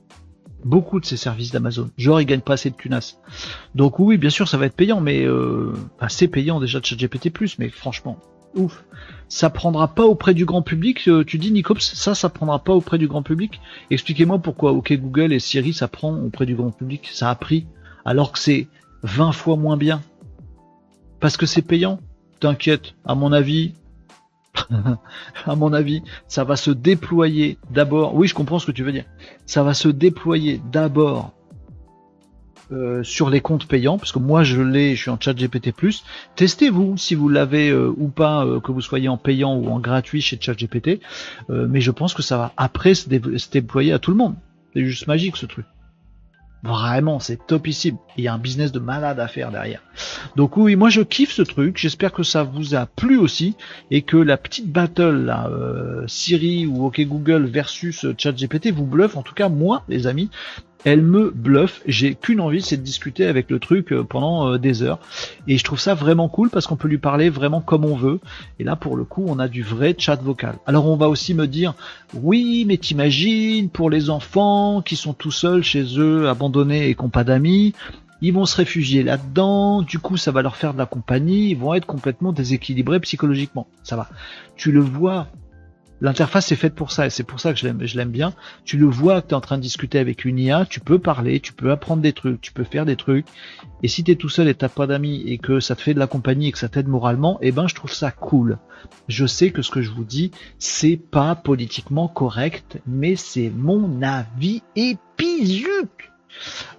Beaucoup 0.64 1.00
de 1.00 1.06
ces 1.06 1.16
services 1.16 1.52
d'Amazon. 1.52 1.90
Genre, 1.96 2.20
ils 2.20 2.26
gagnent 2.26 2.40
pas 2.40 2.54
assez 2.54 2.70
de 2.70 2.76
tunas. 2.76 3.16
Donc 3.74 3.98
oui, 3.98 4.18
bien 4.18 4.30
sûr, 4.30 4.46
ça 4.46 4.58
va 4.58 4.66
être 4.66 4.76
payant, 4.76 5.00
mais 5.00 5.24
euh, 5.24 5.72
c'est 6.08 6.28
payant 6.28 6.60
déjà 6.60 6.80
de 6.80 6.84
ChatGPT+, 6.84 7.32
mais 7.58 7.70
franchement, 7.70 8.18
ouf. 8.54 8.84
Ça 9.28 9.48
prendra 9.48 9.88
pas 9.88 10.04
auprès 10.04 10.34
du 10.34 10.44
grand 10.44 10.62
public. 10.62 11.08
Euh, 11.08 11.24
tu 11.24 11.38
dis, 11.38 11.50
Nicops, 11.52 11.80
ça, 11.80 12.14
ça 12.14 12.28
prendra 12.28 12.58
pas 12.58 12.74
auprès 12.74 12.98
du 12.98 13.08
grand 13.08 13.22
public. 13.22 13.60
Expliquez-moi 13.90 14.38
pourquoi 14.38 14.72
OK 14.72 14.92
Google 14.92 15.32
et 15.32 15.38
Siri, 15.38 15.72
ça 15.72 15.88
prend 15.88 16.14
auprès 16.14 16.46
du 16.46 16.54
grand 16.54 16.70
public. 16.70 17.08
Ça 17.12 17.30
a 17.30 17.34
pris, 17.34 17.66
alors 18.04 18.32
que 18.32 18.38
c'est 18.38 18.68
20 19.02 19.32
fois 19.32 19.56
moins 19.56 19.76
bien 19.76 20.02
parce 21.20 21.36
que 21.36 21.46
c'est 21.46 21.62
payant. 21.62 22.00
T'inquiète, 22.40 22.94
à 23.04 23.14
mon 23.14 23.32
avis, 23.32 23.74
à 25.46 25.54
mon 25.56 25.72
avis, 25.72 26.02
ça 26.26 26.44
va 26.44 26.56
se 26.56 26.70
déployer 26.70 27.58
d'abord. 27.70 28.14
Oui, 28.14 28.26
je 28.28 28.34
comprends 28.34 28.58
ce 28.58 28.66
que 28.66 28.72
tu 28.72 28.82
veux 28.82 28.92
dire. 28.92 29.04
Ça 29.46 29.62
va 29.62 29.74
se 29.74 29.88
déployer 29.88 30.60
d'abord 30.72 31.32
euh, 32.72 33.02
sur 33.02 33.30
les 33.30 33.40
comptes 33.40 33.66
payants, 33.66 33.98
parce 33.98 34.12
que 34.12 34.20
moi 34.20 34.44
je 34.44 34.62
l'ai, 34.62 34.94
je 34.94 35.02
suis 35.02 35.10
en 35.10 35.18
chat 35.20 35.34
GPT+. 35.34 35.74
Testez-vous 36.36 36.96
si 36.96 37.14
vous 37.14 37.28
l'avez 37.28 37.70
euh, 37.70 37.92
ou 37.96 38.08
pas, 38.08 38.44
euh, 38.44 38.60
que 38.60 38.70
vous 38.70 38.80
soyez 38.80 39.08
en 39.08 39.16
payant 39.16 39.56
ou 39.56 39.68
en 39.68 39.80
gratuit 39.80 40.20
chez 40.20 40.38
chat 40.40 40.54
GPT. 40.54 41.00
mais 41.48 41.80
je 41.80 41.90
pense 41.90 42.14
que 42.14 42.22
ça 42.22 42.38
va 42.38 42.52
après 42.56 42.94
se 42.94 43.08
déployer 43.50 43.92
à 43.92 43.98
tout 43.98 44.12
le 44.12 44.16
monde. 44.16 44.36
C'est 44.72 44.84
juste 44.84 45.08
magique 45.08 45.36
ce 45.36 45.46
truc. 45.46 45.66
Vraiment, 46.62 47.20
c'est 47.20 47.46
topissime. 47.46 47.96
Il 48.18 48.24
y 48.24 48.28
a 48.28 48.34
un 48.34 48.38
business 48.38 48.70
de 48.70 48.78
malade 48.78 49.18
à 49.18 49.28
faire 49.28 49.50
derrière. 49.50 49.82
Donc 50.36 50.58
oui, 50.58 50.76
moi 50.76 50.90
je 50.90 51.00
kiffe 51.00 51.32
ce 51.32 51.42
truc. 51.42 51.78
J'espère 51.78 52.12
que 52.12 52.22
ça 52.22 52.42
vous 52.42 52.74
a 52.74 52.84
plu 52.84 53.16
aussi 53.16 53.56
et 53.90 54.02
que 54.02 54.18
la 54.18 54.36
petite 54.36 54.70
battle 54.70 55.24
là, 55.24 55.48
euh, 55.48 56.04
Siri 56.06 56.66
ou 56.66 56.84
OK 56.84 57.00
Google 57.00 57.46
versus 57.46 58.06
ChatGPT 58.18 58.72
vous 58.72 58.84
bluffe. 58.84 59.16
En 59.16 59.22
tout 59.22 59.34
cas, 59.34 59.48
moi, 59.48 59.84
les 59.88 60.06
amis, 60.06 60.28
elle 60.84 61.02
me 61.02 61.30
bluffe. 61.30 61.82
J'ai 61.86 62.14
qu'une 62.14 62.40
envie, 62.40 62.62
c'est 62.62 62.76
de 62.76 62.82
discuter 62.82 63.26
avec 63.26 63.50
le 63.50 63.58
truc 63.58 63.92
euh, 63.92 64.02
pendant 64.02 64.48
euh, 64.48 64.58
des 64.58 64.82
heures. 64.82 64.98
Et 65.46 65.58
je 65.58 65.64
trouve 65.64 65.80
ça 65.80 65.94
vraiment 65.94 66.28
cool 66.28 66.50
parce 66.50 66.66
qu'on 66.66 66.76
peut 66.76 66.88
lui 66.88 66.98
parler 66.98 67.30
vraiment 67.30 67.60
comme 67.60 67.84
on 67.84 67.96
veut. 67.96 68.20
Et 68.58 68.64
là, 68.64 68.76
pour 68.76 68.96
le 68.96 69.04
coup, 69.04 69.24
on 69.26 69.38
a 69.38 69.48
du 69.48 69.62
vrai 69.62 69.94
chat 69.96 70.16
vocal. 70.16 70.56
Alors, 70.66 70.86
on 70.86 70.96
va 70.96 71.08
aussi 71.08 71.34
me 71.34 71.46
dire, 71.46 71.74
oui, 72.14 72.64
mais 72.66 72.76
t'imagines, 72.76 73.68
pour 73.68 73.90
les 73.90 74.10
enfants 74.10 74.82
qui 74.82 74.96
sont 74.96 75.12
tout 75.12 75.32
seuls 75.32 75.62
chez 75.62 75.84
eux, 75.98 76.28
abandonnés 76.28 76.88
et 76.88 76.94
qui 76.94 77.02
n'ont 77.02 77.08
pas 77.08 77.24
d'amis, 77.24 77.74
ils 78.22 78.32
vont 78.32 78.44
se 78.44 78.56
réfugier 78.56 79.02
là-dedans, 79.02 79.80
du 79.80 79.98
coup 79.98 80.18
ça 80.18 80.30
va 80.30 80.42
leur 80.42 80.56
faire 80.56 80.74
de 80.74 80.78
la 80.78 80.84
compagnie, 80.84 81.50
ils 81.50 81.56
vont 81.56 81.72
être 81.72 81.86
complètement 81.86 82.32
déséquilibrés 82.32 83.00
psychologiquement. 83.00 83.66
Ça 83.82 83.96
va. 83.96 84.08
Tu 84.56 84.72
le 84.72 84.80
vois 84.80 85.28
L'interface 86.00 86.50
est 86.50 86.56
faite 86.56 86.74
pour 86.74 86.92
ça 86.92 87.06
et 87.06 87.10
c'est 87.10 87.24
pour 87.24 87.40
ça 87.40 87.52
que 87.52 87.58
je 87.58 87.66
l'aime, 87.66 88.10
bien. 88.10 88.32
Tu 88.64 88.78
le 88.78 88.86
vois 88.86 89.20
que 89.20 89.28
tu 89.28 89.32
es 89.32 89.36
en 89.36 89.40
train 89.40 89.58
de 89.58 89.62
discuter 89.62 89.98
avec 89.98 90.24
une 90.24 90.38
IA, 90.38 90.64
tu 90.64 90.80
peux 90.80 90.98
parler, 90.98 91.40
tu 91.40 91.52
peux 91.52 91.70
apprendre 91.70 92.02
des 92.02 92.12
trucs, 92.12 92.40
tu 92.40 92.52
peux 92.52 92.64
faire 92.64 92.86
des 92.86 92.96
trucs. 92.96 93.26
Et 93.82 93.88
si 93.88 94.02
tu 94.02 94.12
es 94.12 94.16
tout 94.16 94.28
seul 94.28 94.48
et 94.48 94.54
t'as 94.54 94.68
pas 94.68 94.86
d'amis 94.86 95.22
et 95.26 95.38
que 95.38 95.60
ça 95.60 95.76
te 95.76 95.82
fait 95.82 95.94
de 95.94 95.98
la 95.98 96.06
compagnie 96.06 96.48
et 96.48 96.52
que 96.52 96.58
ça 96.58 96.68
t'aide 96.68 96.88
moralement, 96.88 97.38
eh 97.42 97.52
ben 97.52 97.68
je 97.68 97.74
trouve 97.74 97.92
ça 97.92 98.10
cool. 98.10 98.58
Je 99.08 99.26
sais 99.26 99.50
que 99.50 99.62
ce 99.62 99.70
que 99.70 99.82
je 99.82 99.90
vous 99.90 100.04
dis, 100.04 100.30
c'est 100.58 100.96
pas 100.96 101.34
politiquement 101.34 102.08
correct, 102.08 102.78
mais 102.86 103.16
c'est 103.16 103.50
mon 103.50 104.02
avis 104.02 104.62
épisuc. 104.76 106.09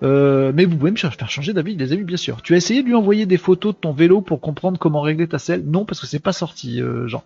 Euh, 0.03 0.51
mais 0.55 0.65
vous 0.65 0.77
pouvez 0.77 0.91
me 0.91 0.97
faire 0.97 1.29
changer 1.29 1.53
d'avis, 1.53 1.75
les 1.75 1.93
amis, 1.93 2.03
bien 2.03 2.17
sûr. 2.17 2.41
Tu 2.41 2.53
as 2.53 2.57
essayé 2.57 2.81
de 2.81 2.87
lui 2.87 2.95
envoyer 2.95 3.25
des 3.25 3.37
photos 3.37 3.73
de 3.73 3.79
ton 3.79 3.91
vélo 3.91 4.21
pour 4.21 4.41
comprendre 4.41 4.79
comment 4.79 5.01
régler 5.01 5.27
ta 5.27 5.39
selle? 5.39 5.63
Non, 5.65 5.85
parce 5.85 5.99
que 5.99 6.07
c'est 6.07 6.19
pas 6.19 6.33
sorti, 6.33 6.81
euh, 6.81 7.07
Jean. 7.07 7.23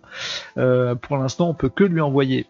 Euh, 0.58 0.94
pour 0.94 1.16
l'instant, 1.16 1.48
on 1.48 1.54
peut 1.54 1.68
que 1.68 1.84
lui 1.84 2.00
envoyer 2.00 2.46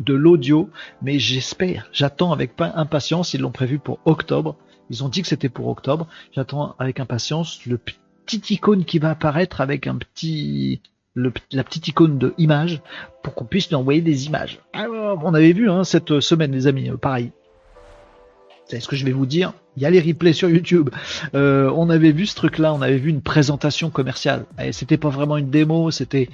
de 0.00 0.14
l'audio, 0.14 0.70
mais 1.02 1.18
j'espère, 1.18 1.88
j'attends 1.92 2.32
avec 2.32 2.52
impatience, 2.58 3.34
ils 3.34 3.40
l'ont 3.40 3.52
prévu 3.52 3.78
pour 3.78 4.00
octobre. 4.04 4.56
Ils 4.90 5.04
ont 5.04 5.08
dit 5.08 5.22
que 5.22 5.28
c'était 5.28 5.48
pour 5.48 5.68
octobre. 5.68 6.06
J'attends 6.32 6.74
avec 6.78 7.00
impatience 7.00 7.64
le 7.64 7.78
petit 7.78 8.54
icône 8.54 8.84
qui 8.84 8.98
va 8.98 9.10
apparaître 9.10 9.60
avec 9.60 9.86
un 9.86 9.96
petit 9.96 10.82
la 11.16 11.62
petite 11.62 11.86
icône 11.86 12.18
de 12.18 12.34
image 12.38 12.82
pour 13.22 13.34
qu'on 13.34 13.44
puisse 13.44 13.68
lui 13.68 13.76
envoyer 13.76 14.00
des 14.00 14.26
images. 14.26 14.58
Alors, 14.72 15.20
on 15.24 15.32
avait 15.32 15.52
vu 15.52 15.70
hein, 15.70 15.84
cette 15.84 16.18
semaine, 16.18 16.50
les 16.50 16.66
amis, 16.66 16.90
pareil. 17.00 17.30
C'est 18.66 18.80
ce 18.80 18.88
que 18.88 18.96
je 18.96 19.04
vais 19.04 19.12
vous 19.12 19.26
dire. 19.26 19.52
Il 19.76 19.82
y 19.82 19.86
a 19.86 19.90
les 19.90 20.00
replays 20.00 20.32
sur 20.32 20.48
YouTube. 20.48 20.90
Euh, 21.34 21.70
on 21.74 21.90
avait 21.90 22.12
vu 22.12 22.26
ce 22.26 22.34
truc-là, 22.34 22.72
on 22.72 22.80
avait 22.80 22.96
vu 22.96 23.10
une 23.10 23.20
présentation 23.20 23.90
commerciale. 23.90 24.46
Et 24.62 24.72
c'était 24.72 24.96
pas 24.96 25.10
vraiment 25.10 25.36
une 25.36 25.50
démo, 25.50 25.90
c'était 25.90 26.30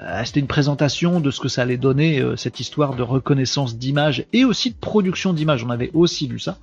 euh, 0.00 0.22
c'était 0.24 0.40
une 0.40 0.46
présentation 0.46 1.20
de 1.20 1.30
ce 1.30 1.40
que 1.40 1.48
ça 1.48 1.62
allait 1.62 1.76
donner 1.76 2.20
euh, 2.20 2.36
cette 2.36 2.60
histoire 2.60 2.94
de 2.94 3.02
reconnaissance 3.02 3.76
d'image 3.76 4.26
et 4.32 4.44
aussi 4.44 4.70
de 4.70 4.76
production 4.76 5.32
d'images. 5.32 5.64
On 5.64 5.70
avait 5.70 5.90
aussi 5.94 6.26
vu 6.26 6.38
ça. 6.38 6.58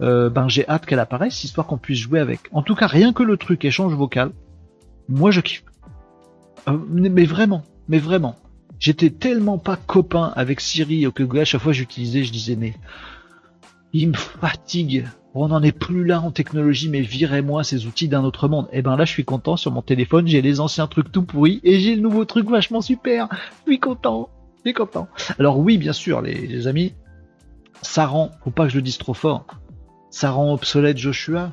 Ben 0.00 0.48
j'ai 0.48 0.68
hâte 0.68 0.84
qu'elle 0.84 0.98
apparaisse, 0.98 1.44
histoire 1.44 1.66
qu'on 1.66 1.78
puisse 1.78 1.98
jouer 1.98 2.18
avec. 2.20 2.40
En 2.52 2.62
tout 2.62 2.74
cas, 2.74 2.86
rien 2.88 3.12
que 3.12 3.22
le 3.22 3.36
truc 3.36 3.64
échange 3.64 3.94
vocal, 3.94 4.32
moi 5.08 5.30
je 5.30 5.40
kiffe. 5.40 5.64
Mais 6.90 7.24
vraiment, 7.24 7.62
mais 7.88 7.98
vraiment. 7.98 8.36
J'étais 8.78 9.10
tellement 9.10 9.58
pas 9.58 9.76
copain 9.76 10.32
avec 10.34 10.60
Siri 10.60 11.06
que 11.14 11.38
à 11.38 11.44
chaque 11.44 11.60
fois 11.60 11.72
j'utilisais, 11.72 12.24
je 12.24 12.32
disais 12.32 12.56
mais 12.56 12.74
il 13.92 14.08
me 14.10 14.16
fatigue. 14.16 15.06
On 15.34 15.48
n'en 15.48 15.62
est 15.62 15.72
plus 15.72 16.04
là 16.04 16.20
en 16.20 16.30
technologie, 16.30 16.90
mais 16.90 17.00
virez-moi 17.00 17.64
ces 17.64 17.86
outils 17.86 18.08
d'un 18.08 18.24
autre 18.24 18.48
monde. 18.48 18.68
Et 18.72 18.82
ben 18.82 18.96
là, 18.96 19.04
je 19.04 19.12
suis 19.12 19.24
content 19.24 19.56
sur 19.56 19.72
mon 19.72 19.80
téléphone, 19.80 20.26
j'ai 20.26 20.42
les 20.42 20.60
anciens 20.60 20.86
trucs 20.86 21.10
tout 21.10 21.22
pourris 21.22 21.60
et 21.64 21.80
j'ai 21.80 21.94
le 21.94 22.02
nouveau 22.02 22.24
truc 22.24 22.48
vachement 22.48 22.82
super. 22.82 23.28
Je 23.66 23.72
suis 23.72 23.80
content, 23.80 24.28
je 24.56 24.70
suis 24.70 24.74
content. 24.74 25.08
Alors 25.38 25.58
oui, 25.58 25.78
bien 25.78 25.94
sûr, 25.94 26.20
les, 26.20 26.66
amis, 26.66 26.92
ça 27.80 28.06
rend, 28.06 28.30
faut 28.44 28.50
pas 28.50 28.64
que 28.64 28.70
je 28.70 28.76
le 28.76 28.82
dise 28.82 28.98
trop 28.98 29.14
fort, 29.14 29.46
ça 30.10 30.30
rend 30.30 30.52
obsolète 30.52 30.98
Joshua. 30.98 31.52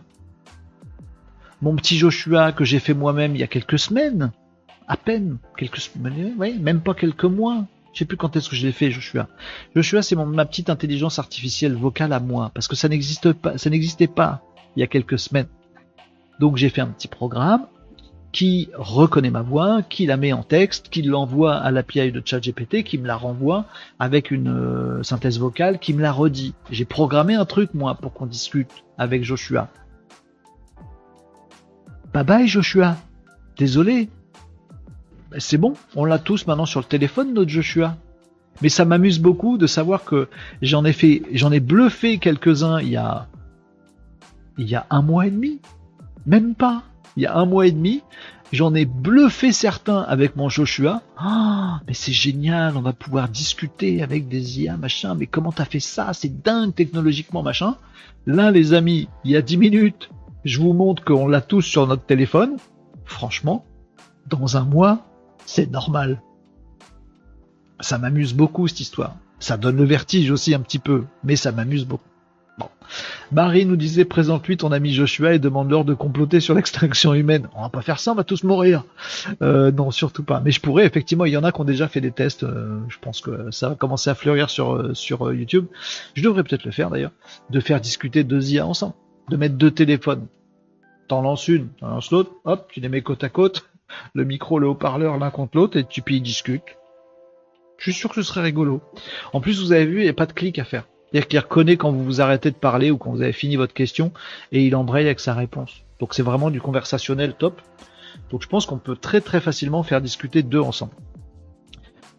Mon 1.61 1.75
petit 1.75 1.97
Joshua 1.97 2.51
que 2.51 2.65
j'ai 2.65 2.79
fait 2.79 2.93
moi-même 2.93 3.35
il 3.35 3.39
y 3.39 3.43
a 3.43 3.47
quelques 3.47 3.79
semaines, 3.79 4.31
à 4.87 4.97
peine, 4.97 5.37
quelques 5.57 5.79
semaines, 5.79 6.35
même 6.37 6.81
pas 6.81 6.93
quelques 6.93 7.25
mois. 7.25 7.65
Sais 7.99 8.05
plus 8.05 8.15
quand 8.15 8.33
est-ce 8.37 8.47
que 8.47 8.55
je 8.55 8.65
l'ai 8.65 8.71
fait, 8.71 8.91
Joshua. 8.91 9.27
Joshua, 9.75 10.01
c'est 10.01 10.15
ma 10.15 10.45
petite 10.45 10.69
intelligence 10.69 11.19
artificielle 11.19 11.73
vocale 11.73 12.13
à 12.13 12.21
moi, 12.21 12.49
parce 12.53 12.69
que 12.69 12.77
ça 12.77 12.87
n'existe 12.87 13.33
pas, 13.33 13.57
ça 13.57 13.69
n'existait 13.69 14.07
pas 14.07 14.41
il 14.77 14.79
y 14.79 14.83
a 14.83 14.87
quelques 14.87 15.19
semaines. 15.19 15.49
Donc 16.39 16.55
j'ai 16.55 16.69
fait 16.69 16.79
un 16.79 16.87
petit 16.87 17.09
programme 17.09 17.67
qui 18.31 18.69
reconnaît 18.73 19.31
ma 19.31 19.41
voix, 19.41 19.81
qui 19.81 20.05
la 20.05 20.15
met 20.15 20.31
en 20.31 20.43
texte, 20.43 20.87
qui 20.87 21.01
l'envoie 21.01 21.55
à 21.55 21.71
l'API 21.71 22.13
de 22.13 22.21
ChatGPT, 22.23 22.83
qui 22.83 22.97
me 22.97 23.05
la 23.05 23.17
renvoie 23.17 23.65
avec 23.99 24.31
une 24.31 24.47
euh, 24.47 25.03
synthèse 25.03 25.37
vocale, 25.37 25.77
qui 25.77 25.93
me 25.93 26.01
la 26.01 26.13
redit. 26.13 26.53
J'ai 26.71 26.85
programmé 26.85 27.35
un 27.35 27.43
truc 27.43 27.73
moi 27.73 27.95
pour 27.95 28.13
qu'on 28.13 28.27
discute 28.27 28.71
avec 28.97 29.25
Joshua. 29.25 29.67
Bye 32.13 32.23
bye 32.23 32.47
Joshua. 32.47 32.95
Désolé, 33.57 34.09
ben, 35.32 35.39
c'est 35.39 35.57
bon, 35.57 35.73
on 35.95 36.05
l'a 36.05 36.19
tous 36.19 36.47
maintenant 36.47 36.65
sur 36.65 36.80
le 36.80 36.86
téléphone, 36.86 37.34
notre 37.34 37.49
Joshua. 37.49 37.95
Mais 38.61 38.69
ça 38.69 38.84
m'amuse 38.84 39.19
beaucoup 39.19 39.57
de 39.57 39.67
savoir 39.67 40.03
que 40.03 40.27
j'en 40.61 40.84
ai 40.84 40.93
fait, 40.93 41.23
j'en 41.32 41.51
ai 41.51 41.59
bluffé 41.59 42.17
quelques-uns 42.17 42.80
il 42.82 42.89
y 42.89 42.97
a, 42.97 43.27
il 44.57 44.67
y 44.67 44.75
a 44.75 44.86
un 44.89 45.01
mois 45.01 45.27
et 45.27 45.32
demi. 45.32 45.61
Même 46.25 46.55
pas. 46.55 46.84
Il 47.15 47.23
y 47.23 47.25
a 47.25 47.36
un 47.36 47.45
mois 47.45 47.67
et 47.67 47.71
demi. 47.71 48.01
J'en 48.51 48.73
ai 48.73 48.86
bluffé 48.86 49.51
certains 49.51 50.01
avec 50.01 50.36
mon 50.36 50.49
Joshua. 50.49 51.01
Ah, 51.17 51.82
mais 51.88 51.93
c'est 51.93 52.11
génial, 52.11 52.75
on 52.75 52.82
va 52.82 52.93
pouvoir 52.93 53.30
discuter 53.30 54.01
avec 54.01 54.27
des 54.27 54.61
IA, 54.61 54.75
machin. 54.75 55.15
Mais 55.15 55.27
comment 55.27 55.51
t'as 55.51 55.65
fait 55.65 55.80
ça? 55.80 56.13
C'est 56.13 56.41
dingue 56.41 56.73
technologiquement, 56.73 57.43
machin. 57.43 57.75
Là, 58.25 58.51
les 58.51 58.73
amis, 58.73 59.07
il 59.23 59.32
y 59.32 59.38
a 59.38 59.41
10 59.41 59.57
minutes, 59.57 60.09
je 60.43 60.59
vous 60.59 60.73
montre 60.73 61.03
qu'on 61.03 61.27
l'a 61.27 61.41
tous 61.41 61.61
sur 61.61 61.88
notre 61.88 62.05
téléphone. 62.05 62.57
Franchement, 63.05 63.65
dans 64.27 64.57
un 64.57 64.65
mois, 64.65 65.09
c'est 65.49 65.71
normal. 65.71 66.21
Ça 67.79 67.97
m'amuse 67.97 68.35
beaucoup 68.35 68.67
cette 68.67 68.81
histoire. 68.81 69.15
Ça 69.39 69.57
donne 69.57 69.77
le 69.77 69.83
vertige 69.83 70.29
aussi 70.29 70.53
un 70.53 70.59
petit 70.59 70.77
peu, 70.77 71.05
mais 71.23 71.35
ça 71.35 71.51
m'amuse 71.51 71.85
beaucoup. 71.85 72.03
Marie 73.31 73.65
nous 73.65 73.75
disait 73.75 74.05
présente-lui 74.05 74.57
ton 74.57 74.71
ami 74.71 74.93
Joshua 74.93 75.33
et 75.33 75.39
demande-leur 75.39 75.85
de 75.85 75.95
comploter 75.95 76.39
sur 76.39 76.53
l'extraction 76.53 77.15
humaine. 77.15 77.47
On 77.55 77.63
va 77.63 77.69
pas 77.69 77.81
faire 77.81 77.99
ça, 77.99 78.11
on 78.11 78.15
va 78.15 78.23
tous 78.23 78.43
mourir. 78.43 78.83
Euh, 79.41 79.71
non, 79.71 79.89
surtout 79.89 80.23
pas. 80.23 80.39
Mais 80.39 80.51
je 80.51 80.59
pourrais, 80.61 80.85
effectivement, 80.85 81.25
il 81.25 81.33
y 81.33 81.37
en 81.37 81.43
a 81.43 81.51
qui 81.51 81.61
ont 81.61 81.65
déjà 81.65 81.87
fait 81.87 82.01
des 82.01 82.11
tests. 82.11 82.43
euh, 82.43 82.79
je 82.87 82.97
pense 82.99 83.21
que 83.21 83.49
ça 83.49 83.69
va 83.69 83.75
commencer 83.75 84.09
à 84.09 84.15
fleurir 84.15 84.49
sur, 84.49 84.75
euh, 84.75 84.93
sur 84.93 85.33
YouTube. 85.33 85.65
Je 86.13 86.21
devrais 86.21 86.43
peut-être 86.43 86.65
le 86.65 86.71
faire 86.71 86.89
d'ailleurs. 86.91 87.11
De 87.49 87.59
faire 87.59 87.81
discuter 87.81 88.23
deux 88.23 88.51
IA 88.51 88.67
ensemble. 88.67 88.93
De 89.29 89.37
mettre 89.37 89.55
deux 89.55 89.71
téléphones. 89.71 90.27
T'en 91.07 91.21
lances 91.21 91.47
une, 91.47 91.69
t'en 91.79 91.87
lances 91.87 92.11
l'autre, 92.11 92.33
hop, 92.45 92.69
tu 92.71 92.81
les 92.81 92.89
mets 92.89 93.01
côte 93.01 93.23
à 93.23 93.29
côte 93.29 93.68
le 94.13 94.23
micro, 94.23 94.59
le 94.59 94.67
haut-parleur 94.67 95.17
l'un 95.17 95.29
contre 95.29 95.57
l'autre 95.57 95.77
et 95.77 95.83
tu 95.83 96.01
puis 96.01 96.17
ils 96.17 96.21
discutent. 96.21 96.77
Je 97.77 97.91
suis 97.91 97.93
sûr 97.93 98.09
que 98.09 98.21
ce 98.21 98.23
serait 98.23 98.41
rigolo. 98.41 98.81
En 99.31 99.39
plus, 99.39 99.61
vous 99.61 99.71
avez 99.71 99.85
vu, 99.85 99.99
il 99.99 100.03
n'y 100.03 100.09
a 100.09 100.13
pas 100.13 100.25
de 100.25 100.33
clic 100.33 100.59
à 100.59 100.65
faire. 100.65 100.85
C'est-à-dire 101.11 101.27
qu'il 101.27 101.39
reconnaît 101.39 101.77
quand 101.77 101.91
vous 101.91 102.03
vous 102.03 102.21
arrêtez 102.21 102.51
de 102.51 102.55
parler 102.55 102.91
ou 102.91 102.97
quand 102.97 103.11
vous 103.11 103.21
avez 103.21 103.33
fini 103.33 103.55
votre 103.55 103.73
question 103.73 104.11
et 104.51 104.65
il 104.65 104.75
embraye 104.75 105.05
avec 105.05 105.19
sa 105.19 105.33
réponse. 105.33 105.83
Donc 105.99 106.13
c'est 106.13 106.23
vraiment 106.23 106.51
du 106.51 106.61
conversationnel 106.61 107.33
top. 107.33 107.61
Donc 108.31 108.43
je 108.43 108.47
pense 108.47 108.65
qu'on 108.65 108.77
peut 108.77 108.95
très 108.95 109.21
très 109.21 109.41
facilement 109.41 109.81
faire 109.81 110.01
discuter 110.01 110.43
deux 110.43 110.59
ensemble. 110.59 110.93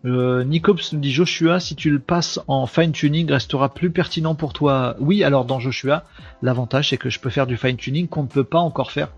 Euh, 0.07 0.45
Nicops 0.45 0.93
nous 0.93 0.99
dit 0.99 1.13
Joshua, 1.13 1.61
si 1.61 1.77
tu 1.77 1.91
le 1.91 1.99
passes 1.99 2.41
en 2.49 2.67
fine 2.67 2.93
tuning, 2.93 3.31
restera 3.31 3.73
plus 3.73 3.91
pertinent 3.91 4.35
pour 4.35 4.55
toi. 4.55 4.97
Oui, 4.99 5.23
alors 5.23 5.45
dans 5.45 5.61
Joshua, 5.61 6.05
l'avantage 6.43 6.89
c'est 6.89 6.97
que 6.97 7.11
je 7.11 7.21
peux 7.21 7.31
faire 7.31 7.47
du 7.47 7.57
fine 7.57 7.77
tuning 7.77 8.09
qu'on 8.09 8.23
ne 8.23 8.29
peut 8.29 8.45
pas 8.45 8.61
encore 8.61 8.93
faire 8.93 9.13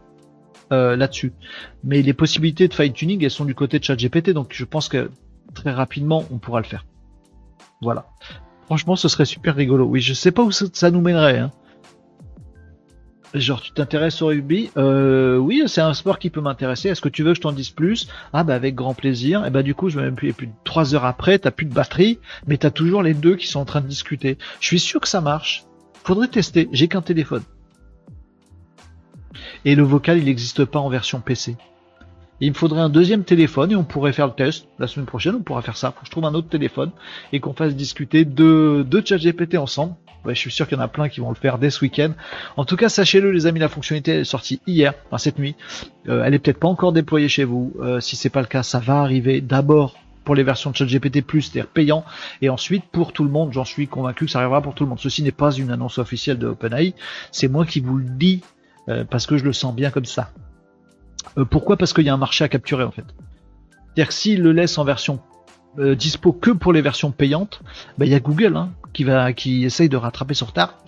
euh, 0.72 0.96
là-dessus. 0.96 1.32
Mais 1.84 2.02
les 2.02 2.12
possibilités 2.12 2.66
de 2.66 2.74
fine 2.74 2.92
tuning, 2.92 3.22
elles 3.22 3.30
sont 3.30 3.44
du 3.44 3.54
côté 3.54 3.78
de 3.78 3.84
ChatGPT, 3.84 4.30
donc 4.30 4.48
je 4.52 4.64
pense 4.64 4.88
que 4.88 5.10
très 5.54 5.70
rapidement 5.70 6.24
on 6.30 6.38
pourra 6.38 6.60
le 6.60 6.66
faire. 6.66 6.86
Voilà. 7.80 8.06
Franchement, 8.66 8.96
ce 8.96 9.08
serait 9.08 9.24
super 9.24 9.54
rigolo. 9.54 9.84
Oui, 9.84 10.00
je 10.00 10.14
sais 10.14 10.30
pas 10.30 10.42
où 10.42 10.50
ça, 10.50 10.90
nous 10.90 11.00
mènerait. 11.00 11.38
Hein. 11.38 11.50
Genre, 13.34 13.60
tu 13.60 13.72
t'intéresses 13.72 14.22
au 14.22 14.26
rugby? 14.26 14.70
Euh, 14.76 15.36
Oui, 15.36 15.62
c'est 15.66 15.80
un 15.80 15.94
sport 15.94 16.18
qui 16.18 16.30
peut 16.30 16.40
m'intéresser. 16.40 16.88
Est-ce 16.90 17.00
que 17.00 17.08
tu 17.08 17.22
veux 17.22 17.32
que 17.32 17.36
je 17.36 17.40
t'en 17.40 17.52
dise 17.52 17.70
plus? 17.70 18.08
Ah 18.32 18.44
bah 18.44 18.54
avec 18.54 18.74
grand 18.74 18.94
plaisir. 18.94 19.44
Et 19.44 19.50
bah 19.50 19.62
du 19.62 19.74
coup, 19.74 19.88
je 19.88 19.98
même 19.98 20.14
plus, 20.14 20.28
et 20.28 20.32
plus 20.32 20.50
trois 20.64 20.94
heures 20.94 21.04
après, 21.04 21.38
t'as 21.38 21.50
plus 21.50 21.66
de 21.66 21.74
batterie, 21.74 22.18
mais 22.46 22.56
t'as 22.56 22.70
toujours 22.70 23.02
les 23.02 23.14
deux 23.14 23.36
qui 23.36 23.46
sont 23.46 23.60
en 23.60 23.64
train 23.64 23.80
de 23.80 23.88
discuter. 23.88 24.38
Je 24.60 24.66
suis 24.66 24.80
sûr 24.80 25.00
que 25.00 25.08
ça 25.08 25.20
marche. 25.20 25.64
Faudrait 26.04 26.28
tester. 26.28 26.68
J'ai 26.72 26.88
qu'un 26.88 27.02
téléphone. 27.02 27.42
Et 29.64 29.74
le 29.74 29.82
vocal, 29.82 30.18
il 30.18 30.24
n'existe 30.24 30.64
pas 30.64 30.80
en 30.80 30.88
version 30.88 31.20
PC. 31.20 31.56
Il 32.40 32.50
me 32.50 32.56
faudrait 32.56 32.80
un 32.80 32.88
deuxième 32.88 33.22
téléphone 33.22 33.70
et 33.70 33.76
on 33.76 33.84
pourrait 33.84 34.12
faire 34.12 34.26
le 34.26 34.32
test. 34.32 34.66
La 34.80 34.88
semaine 34.88 35.06
prochaine, 35.06 35.36
on 35.36 35.42
pourra 35.42 35.62
faire 35.62 35.76
ça. 35.76 35.92
Faut 35.92 36.00
que 36.00 36.06
je 36.06 36.10
trouve 36.10 36.24
un 36.24 36.34
autre 36.34 36.48
téléphone 36.48 36.90
et 37.32 37.38
qu'on 37.38 37.52
fasse 37.52 37.76
discuter 37.76 38.24
de, 38.24 38.84
de 38.88 39.02
ChatGPT 39.04 39.56
ensemble. 39.56 39.94
Ouais, 40.24 40.34
je 40.34 40.40
suis 40.40 40.50
sûr 40.50 40.66
qu'il 40.68 40.76
y 40.76 40.80
en 40.80 40.84
a 40.84 40.88
plein 40.88 41.08
qui 41.08 41.20
vont 41.20 41.28
le 41.28 41.36
faire 41.36 41.58
dès 41.58 41.70
ce 41.70 41.80
week-end. 41.80 42.12
En 42.56 42.64
tout 42.64 42.76
cas, 42.76 42.88
sachez-le, 42.88 43.30
les 43.30 43.46
amis, 43.46 43.60
la 43.60 43.68
fonctionnalité 43.68 44.12
est 44.12 44.24
sortie 44.24 44.60
hier, 44.66 44.94
enfin 45.06 45.18
cette 45.18 45.38
nuit. 45.38 45.54
Euh, 46.08 46.24
elle 46.24 46.34
est 46.34 46.38
peut-être 46.40 46.58
pas 46.58 46.68
encore 46.68 46.92
déployée 46.92 47.28
chez 47.28 47.44
vous. 47.44 47.72
Euh, 47.80 48.00
si 48.00 48.16
c'est 48.16 48.30
pas 48.30 48.40
le 48.40 48.46
cas, 48.46 48.64
ça 48.64 48.80
va 48.80 49.00
arriver. 49.00 49.40
D'abord 49.40 49.96
pour 50.24 50.34
les 50.34 50.42
versions 50.42 50.70
de 50.70 50.76
ChatGPT+, 50.76 51.24
c'est-à-dire 51.40 51.66
payant, 51.66 52.04
et 52.40 52.48
ensuite 52.48 52.84
pour 52.90 53.12
tout 53.12 53.24
le 53.24 53.30
monde. 53.30 53.52
J'en 53.52 53.64
suis 53.64 53.88
convaincu 53.88 54.26
que 54.26 54.30
ça 54.30 54.40
arrivera 54.40 54.62
pour 54.62 54.74
tout 54.74 54.84
le 54.84 54.90
monde. 54.90 55.00
Ceci 55.00 55.22
n'est 55.22 55.32
pas 55.32 55.52
une 55.52 55.70
annonce 55.70 55.98
officielle 55.98 56.38
de 56.38 56.48
OpenAI. 56.48 56.94
C'est 57.30 57.48
moi 57.48 57.66
qui 57.66 57.80
vous 57.80 57.96
le 57.96 58.04
dis 58.08 58.42
euh, 58.88 59.04
parce 59.04 59.26
que 59.26 59.36
je 59.36 59.44
le 59.44 59.52
sens 59.52 59.74
bien 59.74 59.90
comme 59.90 60.04
ça. 60.04 60.30
Euh, 61.38 61.44
pourquoi? 61.44 61.76
Parce 61.76 61.92
qu'il 61.92 62.04
y 62.04 62.08
a 62.08 62.14
un 62.14 62.18
marché 62.18 62.44
à 62.44 62.48
capturer 62.48 62.84
en 62.84 62.90
fait. 62.90 63.04
C'est-à-dire 63.94 64.08
que 64.08 64.14
s'il 64.14 64.42
le 64.42 64.52
laisse 64.52 64.78
en 64.78 64.84
version 64.84 65.20
euh, 65.78 65.94
dispo 65.94 66.32
que 66.32 66.50
pour 66.50 66.72
les 66.72 66.82
versions 66.82 67.10
payantes, 67.10 67.60
bah, 67.98 68.06
il 68.06 68.12
y 68.12 68.14
a 68.14 68.20
Google 68.20 68.56
hein, 68.56 68.70
qui 68.92 69.04
va 69.04 69.32
qui 69.32 69.64
essaye 69.64 69.88
de 69.88 69.96
rattraper 69.96 70.34
son 70.34 70.46
retard. 70.46 70.78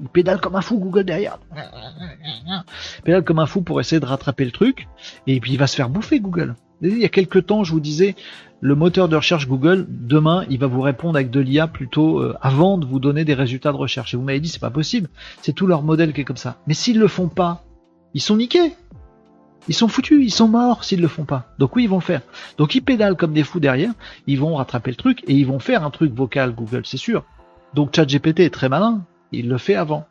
Il 0.00 0.08
pédale 0.08 0.40
comme 0.40 0.56
un 0.56 0.60
fou 0.60 0.78
Google 0.78 1.04
derrière. 1.04 1.38
Il 1.56 3.02
pédale 3.04 3.24
comme 3.24 3.38
un 3.38 3.46
fou 3.46 3.62
pour 3.62 3.80
essayer 3.80 4.00
de 4.00 4.06
rattraper 4.06 4.44
le 4.44 4.50
truc 4.50 4.88
et 5.26 5.38
puis 5.40 5.52
il 5.52 5.58
va 5.58 5.66
se 5.66 5.76
faire 5.76 5.88
bouffer 5.88 6.20
Google. 6.20 6.56
Il 6.82 6.98
y 6.98 7.04
a 7.04 7.08
quelques 7.08 7.46
temps, 7.46 7.64
je 7.64 7.72
vous 7.72 7.80
disais, 7.80 8.14
le 8.60 8.74
moteur 8.74 9.08
de 9.08 9.16
recherche 9.16 9.46
Google, 9.46 9.86
demain, 9.88 10.44
il 10.50 10.58
va 10.58 10.66
vous 10.66 10.80
répondre 10.80 11.16
avec 11.16 11.30
de 11.30 11.40
l'IA 11.40 11.66
plutôt 11.66 12.18
euh, 12.18 12.34
avant 12.40 12.78
de 12.78 12.86
vous 12.86 12.98
donner 12.98 13.24
des 13.24 13.34
résultats 13.34 13.72
de 13.72 13.76
recherche. 13.76 14.14
Et 14.14 14.16
vous 14.16 14.22
m'avez 14.22 14.40
dit, 14.40 14.48
c'est 14.48 14.60
pas 14.60 14.70
possible. 14.70 15.08
C'est 15.42 15.52
tout 15.52 15.66
leur 15.66 15.82
modèle 15.82 16.12
qui 16.12 16.22
est 16.22 16.24
comme 16.24 16.36
ça. 16.36 16.56
Mais 16.66 16.74
s'ils 16.74 16.98
le 16.98 17.08
font 17.08 17.28
pas, 17.28 17.62
ils 18.14 18.20
sont 18.20 18.36
niqués. 18.36 18.72
Ils 19.68 19.74
sont 19.74 19.88
foutus, 19.88 20.22
ils 20.22 20.30
sont 20.30 20.48
morts 20.48 20.84
s'ils 20.84 21.00
le 21.00 21.08
font 21.08 21.24
pas. 21.24 21.46
Donc 21.58 21.74
oui, 21.76 21.84
ils 21.84 21.88
vont 21.88 21.96
le 21.96 22.02
faire. 22.02 22.20
Donc 22.58 22.74
ils 22.74 22.82
pédalent 22.82 23.16
comme 23.16 23.32
des 23.32 23.44
fous 23.44 23.60
derrière, 23.60 23.92
ils 24.26 24.38
vont 24.38 24.56
rattraper 24.56 24.90
le 24.90 24.96
truc 24.96 25.22
et 25.26 25.32
ils 25.32 25.46
vont 25.46 25.58
faire 25.58 25.84
un 25.84 25.90
truc 25.90 26.12
vocal 26.12 26.54
Google, 26.54 26.82
c'est 26.84 26.98
sûr. 26.98 27.24
Donc 27.72 27.94
ChatGPT 27.94 28.40
est 28.40 28.50
très 28.50 28.68
malin, 28.68 29.04
il 29.32 29.48
le 29.48 29.58
fait 29.58 29.74
avant. 29.74 30.06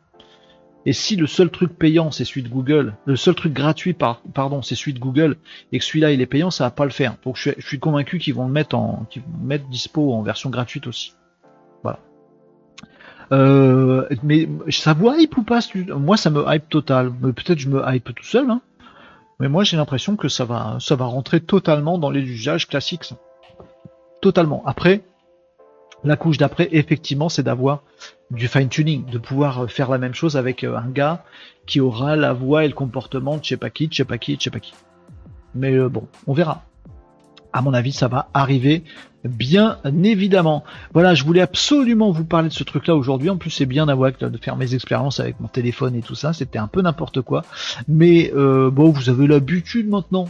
Et 0.86 0.92
si 0.92 1.16
le 1.16 1.26
seul 1.26 1.50
truc 1.50 1.78
payant 1.78 2.10
c'est 2.10 2.24
celui 2.24 2.42
de 2.42 2.48
Google, 2.48 2.94
le 3.06 3.16
seul 3.16 3.34
truc 3.34 3.52
gratuit 3.52 3.94
par, 3.94 4.20
pardon 4.34 4.60
c'est 4.60 4.74
celui 4.74 4.92
de 4.92 4.98
Google 4.98 5.36
et 5.72 5.78
que 5.78 5.84
celui-là 5.84 6.12
il 6.12 6.20
est 6.20 6.26
payant, 6.26 6.50
ça 6.50 6.64
va 6.64 6.70
pas 6.70 6.84
le 6.84 6.90
faire. 6.90 7.16
Donc 7.24 7.36
je 7.36 7.42
suis, 7.42 7.54
je 7.56 7.66
suis 7.66 7.78
convaincu 7.78 8.18
qu'ils 8.18 8.34
vont 8.34 8.46
le 8.46 8.52
mettre 8.52 8.76
en, 8.76 9.06
qu'ils 9.08 9.22
vont 9.22 9.38
le 9.40 9.46
mettre 9.46 9.66
dispo 9.68 10.12
en 10.12 10.22
version 10.22 10.50
gratuite 10.50 10.86
aussi. 10.86 11.14
Voilà. 11.82 12.00
Euh, 13.32 14.06
mais 14.22 14.48
ça 14.68 14.92
vous 14.92 15.10
hype 15.10 15.36
ou 15.38 15.42
pas 15.42 15.60
Moi 15.96 16.16
ça 16.16 16.28
me 16.30 16.44
hype 16.46 16.68
total. 16.68 17.12
Mais 17.22 17.32
Peut-être 17.32 17.58
je 17.58 17.68
me 17.68 17.82
hype 17.86 18.14
tout 18.14 18.24
seul, 18.24 18.50
hein. 18.50 18.60
Mais 19.40 19.48
moi 19.48 19.64
j'ai 19.64 19.76
l'impression 19.76 20.16
que 20.16 20.28
ça 20.28 20.44
va, 20.44 20.78
ça 20.80 20.96
va 20.96 21.06
rentrer 21.06 21.40
totalement 21.40 21.98
dans 21.98 22.10
les 22.10 22.22
usages 22.22 22.68
classiques. 22.68 23.04
ça. 23.04 23.16
Totalement. 24.20 24.62
Après, 24.66 25.02
La 26.04 26.16
couche 26.16 26.36
d'après, 26.36 26.68
effectivement, 26.72 27.30
c'est 27.30 27.42
d'avoir 27.42 27.82
du 28.30 28.46
fine-tuning, 28.46 29.06
de 29.06 29.16
pouvoir 29.16 29.70
faire 29.70 29.90
la 29.90 29.96
même 29.96 30.12
chose 30.12 30.36
avec 30.36 30.62
euh, 30.62 30.76
un 30.76 30.90
gars 30.90 31.24
qui 31.66 31.80
aura 31.80 32.14
la 32.14 32.34
voix 32.34 32.64
et 32.64 32.68
le 32.68 32.74
comportement 32.74 33.38
de 33.38 33.42
je 33.42 33.48
sais 33.48 33.56
pas 33.56 33.70
qui, 33.70 33.88
je 33.90 33.96
sais 33.96 34.04
pas 34.04 34.18
qui, 34.18 34.36
je 34.38 34.44
sais 34.44 34.50
pas 34.50 34.60
qui. 34.60 34.74
Mais 35.54 35.72
euh, 35.74 35.88
bon, 35.88 36.06
on 36.26 36.34
verra. 36.34 36.62
À 37.54 37.62
mon 37.62 37.72
avis, 37.72 37.92
ça 37.92 38.08
va 38.08 38.28
arriver, 38.34 38.82
bien 39.24 39.78
évidemment. 40.02 40.64
Voilà, 40.92 41.14
je 41.14 41.22
voulais 41.22 41.40
absolument 41.40 42.10
vous 42.10 42.24
parler 42.24 42.48
de 42.48 42.52
ce 42.52 42.64
truc-là 42.64 42.96
aujourd'hui. 42.96 43.30
En 43.30 43.36
plus, 43.36 43.50
c'est 43.50 43.64
bien 43.64 43.86
d'avoir 43.86 44.10
de 44.10 44.38
faire 44.38 44.56
mes 44.56 44.74
expériences 44.74 45.20
avec 45.20 45.38
mon 45.38 45.46
téléphone 45.46 45.94
et 45.94 46.02
tout 46.02 46.16
ça. 46.16 46.32
C'était 46.32 46.58
un 46.58 46.66
peu 46.66 46.82
n'importe 46.82 47.20
quoi. 47.20 47.42
Mais 47.86 48.32
euh, 48.34 48.72
bon, 48.72 48.90
vous 48.90 49.08
avez 49.08 49.28
l'habitude 49.28 49.88
maintenant 49.88 50.28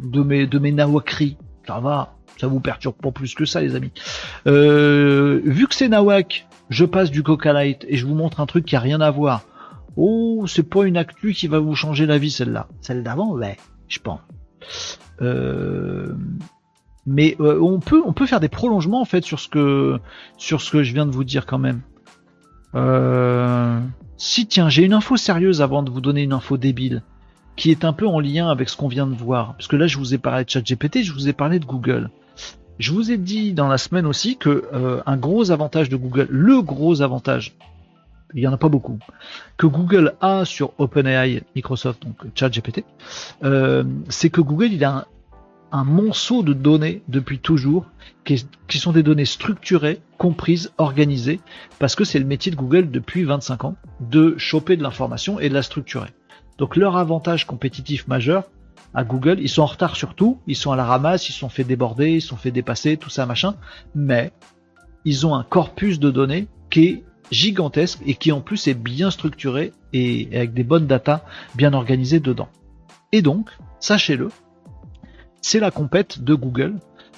de 0.00 0.20
mes 0.22 0.48
de 0.48 0.58
mes 0.58 0.72
nawakris. 0.72 1.36
Ça 1.64 1.78
va, 1.78 2.16
ça 2.38 2.48
vous 2.48 2.58
perturbe 2.58 2.96
pas 2.96 3.12
plus 3.12 3.36
que 3.36 3.44
ça, 3.44 3.60
les 3.60 3.76
amis. 3.76 3.92
Euh, 4.48 5.40
vu 5.44 5.68
que 5.68 5.76
c'est 5.76 5.88
nawak, 5.88 6.48
je 6.70 6.84
passe 6.84 7.12
du 7.12 7.22
Coca 7.22 7.52
Light 7.52 7.86
et 7.88 7.96
je 7.96 8.04
vous 8.04 8.16
montre 8.16 8.40
un 8.40 8.46
truc 8.46 8.64
qui 8.64 8.74
a 8.74 8.80
rien 8.80 9.00
à 9.00 9.12
voir. 9.12 9.42
Oh, 9.96 10.44
c'est 10.48 10.68
pas 10.68 10.82
une 10.86 10.96
actu 10.96 11.34
qui 11.34 11.46
va 11.46 11.60
vous 11.60 11.76
changer 11.76 12.04
la 12.04 12.18
vie, 12.18 12.32
celle-là. 12.32 12.66
Celle 12.80 13.04
d'avant, 13.04 13.30
ouais, 13.34 13.58
je 13.86 14.00
pense. 14.00 14.18
Euh, 15.22 16.14
mais 17.06 17.36
euh, 17.40 17.60
on 17.60 17.80
peut 17.80 18.02
on 18.04 18.12
peut 18.12 18.26
faire 18.26 18.40
des 18.40 18.48
prolongements 18.48 19.00
en 19.00 19.04
fait 19.04 19.24
sur 19.24 19.40
ce 19.40 19.48
que 19.48 19.98
sur 20.38 20.60
ce 20.60 20.70
que 20.70 20.82
je 20.82 20.92
viens 20.94 21.06
de 21.06 21.10
vous 21.10 21.24
dire 21.24 21.46
quand 21.46 21.58
même. 21.58 21.80
Euh, 22.74 23.78
si 24.16 24.46
tiens, 24.46 24.68
j'ai 24.68 24.84
une 24.84 24.94
info 24.94 25.16
sérieuse 25.16 25.62
avant 25.62 25.82
de 25.82 25.90
vous 25.90 26.00
donner 26.00 26.22
une 26.22 26.32
info 26.32 26.56
débile 26.56 27.02
qui 27.56 27.70
est 27.70 27.84
un 27.84 27.92
peu 27.92 28.06
en 28.06 28.18
lien 28.18 28.48
avec 28.48 28.68
ce 28.68 28.76
qu'on 28.76 28.88
vient 28.88 29.06
de 29.06 29.14
voir. 29.14 29.54
Parce 29.54 29.68
que 29.68 29.76
là, 29.76 29.86
je 29.86 29.98
vous 29.98 30.14
ai 30.14 30.18
parlé 30.18 30.44
de 30.44 30.50
ChatGPT, 30.50 31.02
je 31.02 31.12
vous 31.12 31.28
ai 31.28 31.32
parlé 31.32 31.60
de 31.60 31.64
Google. 31.64 32.10
Je 32.78 32.92
vous 32.92 33.12
ai 33.12 33.16
dit 33.16 33.52
dans 33.52 33.68
la 33.68 33.78
semaine 33.78 34.06
aussi 34.06 34.36
que 34.36 34.64
euh, 34.72 35.00
un 35.06 35.16
gros 35.16 35.52
avantage 35.52 35.88
de 35.88 35.96
Google, 35.96 36.26
le 36.30 36.60
gros 36.62 37.02
avantage, 37.02 37.54
il 38.34 38.42
y 38.42 38.48
en 38.48 38.52
a 38.52 38.56
pas 38.56 38.68
beaucoup, 38.68 38.98
que 39.56 39.66
Google 39.66 40.14
a 40.20 40.44
sur 40.44 40.72
OpenAI, 40.78 41.42
Microsoft, 41.54 42.02
donc 42.02 42.16
ChatGPT, 42.34 42.84
euh, 43.44 43.84
c'est 44.08 44.30
que 44.30 44.40
Google 44.40 44.72
il 44.72 44.84
a 44.84 44.90
un, 44.90 45.04
un 45.74 45.82
monceau 45.82 46.44
de 46.44 46.52
données 46.52 47.02
depuis 47.08 47.40
toujours, 47.40 47.86
qui, 48.24 48.78
sont 48.78 48.92
des 48.92 49.02
données 49.02 49.24
structurées, 49.24 50.00
comprises, 50.18 50.72
organisées, 50.78 51.40
parce 51.80 51.96
que 51.96 52.04
c'est 52.04 52.20
le 52.20 52.24
métier 52.24 52.52
de 52.52 52.56
Google 52.56 52.92
depuis 52.92 53.24
25 53.24 53.64
ans, 53.64 53.76
de 53.98 54.36
choper 54.38 54.76
de 54.76 54.84
l'information 54.84 55.40
et 55.40 55.48
de 55.48 55.54
la 55.54 55.62
structurer. 55.62 56.10
Donc 56.58 56.76
leur 56.76 56.96
avantage 56.96 57.44
compétitif 57.44 58.06
majeur 58.06 58.44
à 58.94 59.02
Google, 59.02 59.40
ils 59.40 59.48
sont 59.48 59.62
en 59.62 59.66
retard 59.66 59.96
sur 59.96 60.14
tout, 60.14 60.38
ils 60.46 60.54
sont 60.54 60.70
à 60.70 60.76
la 60.76 60.84
ramasse, 60.84 61.28
ils 61.28 61.32
sont 61.32 61.48
fait 61.48 61.64
déborder, 61.64 62.12
ils 62.12 62.22
sont 62.22 62.36
fait 62.36 62.52
dépasser, 62.52 62.96
tout 62.96 63.10
ça 63.10 63.26
machin, 63.26 63.56
mais 63.96 64.30
ils 65.04 65.26
ont 65.26 65.34
un 65.34 65.42
corpus 65.42 65.98
de 65.98 66.12
données 66.12 66.46
qui 66.70 66.84
est 66.84 67.04
gigantesque 67.32 67.98
et 68.06 68.14
qui 68.14 68.30
en 68.30 68.40
plus 68.40 68.68
est 68.68 68.74
bien 68.74 69.10
structuré 69.10 69.72
et 69.92 70.28
avec 70.32 70.54
des 70.54 70.62
bonnes 70.62 70.86
datas 70.86 71.24
bien 71.56 71.72
organisées 71.72 72.20
dedans. 72.20 72.48
Et 73.10 73.22
donc, 73.22 73.50
sachez-le, 73.80 74.28
c'est 75.44 75.60
la 75.60 75.70
compète 75.70 76.24
de 76.24 76.32
Google. 76.32 76.76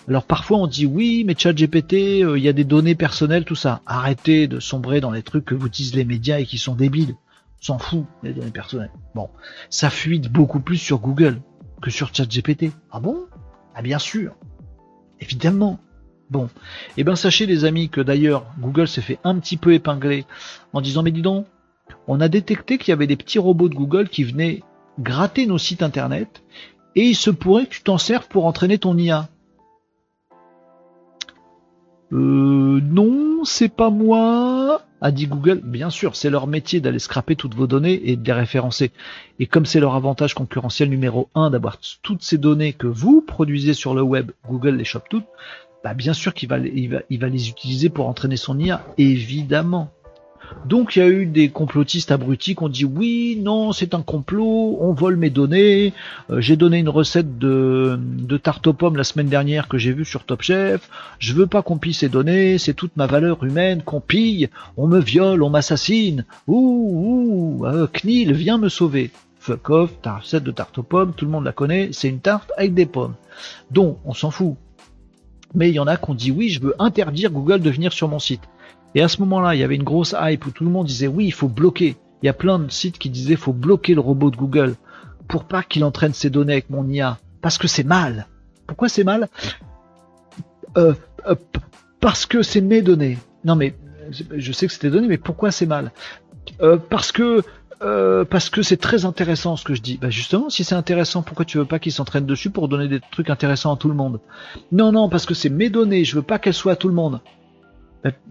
Alors 0.09 0.25
parfois 0.25 0.59
on 0.59 0.67
dit 0.67 0.85
oui, 0.85 1.23
mais 1.25 1.37
ChatGPT, 1.39 1.93
il 1.93 2.25
euh, 2.25 2.39
y 2.39 2.49
a 2.49 2.53
des 2.53 2.65
données 2.65 2.97
personnelles, 2.97 3.45
tout 3.45 3.55
ça. 3.55 3.83
Arrêtez 3.87 4.49
de 4.49 4.59
sombrer 4.59 5.01
dans 5.01 5.13
les 5.13 5.23
trucs 5.23 5.45
que 5.45 5.55
vous 5.55 5.69
disent 5.69 5.95
les 5.95 6.05
médias 6.05 6.41
et 6.41 6.45
qui 6.45 6.59
sont 6.59 6.75
débiles. 6.75 7.15
On 7.61 7.67
s'en 7.67 7.79
fout 7.79 8.05
les 8.25 8.33
données 8.33 8.51
personnelles. 8.51 8.91
Bon, 9.15 9.31
ça 9.71 9.91
fuite 9.91 10.29
beaucoup 10.29 10.59
plus 10.59 10.77
sur 10.77 10.99
Google 10.99 11.41
que 11.81 11.91
sur 11.91 12.13
ChatGPT. 12.13 12.73
Ah 12.91 12.99
bon? 12.99 13.27
Ah 13.77 13.83
bien 13.83 14.01
sûr. 14.01 14.35
Évidemment. 15.21 15.79
Bon, 16.29 16.51
eh 16.97 17.05
bien 17.05 17.15
sachez 17.15 17.47
les 17.47 17.65
amis 17.65 17.91
que 17.91 18.01
d'ailleurs 18.01 18.45
Google 18.59 18.89
s'est 18.89 19.03
fait 19.03 19.21
un 19.23 19.39
petit 19.39 19.57
peu 19.57 19.73
épingler 19.73 20.25
en 20.73 20.81
disant 20.81 21.05
mais 21.05 21.13
dis 21.13 21.23
donc, 21.23 21.47
on 22.09 22.21
a 22.21 22.27
détecté 22.29 22.77
qu'il 22.77 22.89
y 22.89 22.93
avait 22.93 23.07
des 23.07 23.17
petits 23.17 23.39
robots 23.39 23.69
de 23.69 23.77
Google 23.77 24.09
qui 24.09 24.25
venaient 24.25 24.65
gratter 24.99 25.47
nos 25.47 25.59
sites 25.59 25.85
internet 25.85 26.43
et 26.97 27.03
il 27.03 27.15
se 27.15 27.31
pourrait 27.31 27.67
que 27.67 27.75
tu 27.75 27.83
t'en 27.83 27.99
serves 27.99 28.27
pour 28.27 28.47
entraîner 28.47 28.79
ton 28.79 28.97
IA. 28.97 29.29
Euh, 32.13 32.81
non, 32.83 33.45
c'est 33.45 33.69
pas 33.69 33.91
moi, 33.91 34.83
a 35.01 35.11
dit 35.11 35.27
Google. 35.27 35.61
Bien 35.63 35.91
sûr, 35.91 36.17
c'est 36.17 36.31
leur 36.31 36.47
métier 36.47 36.81
d'aller 36.81 36.99
scraper 36.99 37.37
toutes 37.37 37.55
vos 37.55 37.67
données 37.67 38.11
et 38.11 38.17
de 38.17 38.25
les 38.25 38.33
référencer. 38.33 38.93
Et 39.39 39.47
comme 39.47 39.67
c'est 39.67 39.81
leur 39.81 39.95
avantage 39.95 40.35
concurrentiel 40.35 40.89
numéro 40.89 41.29
un 41.35 41.51
d'avoir 41.51 41.79
toutes 42.03 42.23
ces 42.23 42.39
données 42.39 42.73
que 42.73 42.87
vous 42.87 43.21
produisez 43.21 43.75
sur 43.75 43.95
le 43.95 44.03
web, 44.03 44.31
Google 44.49 44.77
les 44.77 44.85
chope 44.85 45.09
toutes, 45.11 45.27
bah 45.85 45.95
bien 45.95 46.15
sûr 46.15 46.33
qu'il 46.33 46.49
va, 46.49 46.59
il 46.59 46.89
va, 46.89 47.29
les 47.29 47.49
utiliser 47.49 47.89
pour 47.91 48.09
entraîner 48.09 48.37
son 48.37 48.59
IA, 48.59 48.85
évidemment. 48.99 49.93
Donc 50.65 50.97
il 50.97 50.99
y 50.99 51.03
a 51.03 51.09
eu 51.09 51.27
des 51.27 51.49
complotistes 51.49 52.11
abrutis 52.11 52.57
qui 52.57 52.63
ont 52.63 52.69
dit 52.69 52.85
oui, 52.85 53.39
non, 53.41 53.73
c'est 53.73 53.95
un 53.95 54.03
complot, 54.03 54.79
on 54.81 54.93
vole 54.93 55.17
mes 55.17 55.31
données. 55.31 55.93
Euh, 56.31 56.41
j'ai 56.41 56.57
donné 56.57 56.79
une 56.79 56.89
recette 56.89 57.39
de, 57.39 57.99
de 58.01 58.37
tarte 58.37 58.67
aux 58.67 58.73
pommes 58.73 58.97
la 58.97 59.05
semaine 59.05 59.29
dernière 59.29 59.69
que 59.69 59.79
j'ai 59.79 59.93
vue 59.93 60.05
sur 60.05 60.25
Top 60.25 60.43
Chef. 60.43 60.89
Je 61.19 61.35
veux 61.35 61.47
pas 61.47 61.63
qu'on 61.63 61.79
pille 61.79 61.95
ces 61.95 62.09
données, 62.09 62.59
c'est 62.59 62.75
toute 62.75 62.97
ma 62.97 63.07
valeur 63.07 63.43
humaine 63.45 63.83
qu'on 63.83 64.01
pille. 64.01 64.49
On 64.77 64.87
me 64.87 65.01
viole, 65.01 65.43
on 65.43 65.51
m'assassine. 65.51 66.25
Ouh, 66.47 67.61
ouh, 67.61 67.67
euh, 67.67 67.87
viens 68.05 68.59
me 68.59 68.69
sauver. 68.69 69.11
Fuck 69.39 69.71
off, 69.71 69.91
ta 70.03 70.17
recette 70.17 70.43
de 70.43 70.51
tarte 70.51 70.79
aux 70.79 70.83
pommes, 70.83 71.13
tout 71.17 71.25
le 71.25 71.31
monde 71.31 71.45
la 71.45 71.53
connaît, 71.53 71.91
c'est 71.93 72.09
une 72.09 72.19
tarte 72.19 72.51
avec 72.57 72.75
des 72.75 72.87
pommes. 72.87 73.15
Donc, 73.71 73.99
on 74.05 74.13
s'en 74.13 74.33
fout. 74.33 74.57
Mais 75.55 75.69
il 75.69 75.75
y 75.75 75.79
en 75.79 75.87
a 75.87 75.97
qui 75.97 76.11
ont 76.11 76.15
dit 76.15 76.33
oui, 76.33 76.49
je 76.49 76.61
veux 76.61 76.75
interdire 76.79 77.31
Google 77.31 77.61
de 77.61 77.71
venir 77.71 77.93
sur 77.93 78.09
mon 78.09 78.19
site. 78.19 78.43
Et 78.97 79.03
à 79.03 79.09
ce 79.09 79.21
moment-là, 79.21 79.55
il 79.55 79.61
y 79.61 79.63
avait 79.63 79.77
une 79.77 79.83
grosse 79.83 80.15
hype 80.19 80.47
où 80.47 80.51
tout 80.51 80.65
le 80.65 80.71
monde 80.71 80.87
disait 80.87 81.07
oui, 81.07 81.27
il 81.27 81.33
faut 81.33 81.49
bloquer. 81.49 81.97
Il 82.23 82.27
y 82.27 82.31
a 82.31 82.33
plein 82.33 82.59
de 82.59 82.71
sites 82.71 82.99
qui 82.99 83.11
disaient 83.11 83.37
faut 83.37 83.53
bloquer 83.53 83.95
le 83.95 84.01
robot 84.01 84.31
de 84.31 84.37
Google 84.37 84.75
pour 85.29 85.45
pas 85.45 85.63
qu'il 85.63 85.85
entraîne 85.85 86.15
ses 86.15 86.31
données 86.31 86.55
avec 86.55 86.71
mon 86.71 86.89
IA. 86.89 87.19
Parce 87.43 87.59
que 87.59 87.69
c'est 87.69 87.85
mal. 87.85 88.27
Pourquoi 88.67 88.89
c'est 88.89 89.05
mal? 89.05 89.29
Euh, 90.79 90.95
euh, 91.29 91.35
Parce 92.01 92.25
que 92.25 92.43
c'est 92.43 92.63
mes 92.63 92.81
données. 92.81 93.19
Non 93.45 93.55
mais 93.55 93.75
je 94.11 94.53
sais 94.53 94.67
que 94.67 94.73
c'est 94.73 94.79
tes 94.79 94.91
données, 94.91 95.09
mais 95.09 95.19
pourquoi 95.19 95.51
c'est 95.51 95.67
mal? 95.67 95.93
Euh, 96.63 96.79
Parce 96.79 97.13
que 97.13 97.43
parce 98.31 98.49
que 98.49 98.63
c'est 98.63 98.79
très 98.79 99.05
intéressant 99.05 99.57
ce 99.57 99.65
que 99.65 99.75
je 99.75 99.83
dis. 99.83 99.99
Bah 100.01 100.09
justement, 100.09 100.49
si 100.49 100.65
c'est 100.65 100.75
intéressant, 100.75 101.21
pourquoi 101.21 101.45
tu 101.45 101.59
veux 101.59 101.67
pas 101.67 101.79
qu'il 101.79 101.93
s'entraîne 101.93 102.25
dessus 102.25 102.49
pour 102.49 102.69
donner 102.69 102.89
des 102.89 103.01
trucs 103.13 103.29
intéressants 103.29 103.75
à 103.75 103.77
tout 103.77 103.89
le 103.89 103.95
monde? 103.95 104.21
Non, 104.73 104.91
non, 104.91 105.11
parce 105.11 105.27
que 105.27 105.35
c'est 105.35 105.51
mes 105.51 105.69
données, 105.69 106.03
je 106.03 106.17
veux 106.17 106.23
pas 106.23 106.39
qu'elles 106.39 106.55
soient 106.55 106.73
à 106.73 106.77
tout 106.77 106.89
le 106.89 106.95
monde. 106.95 107.21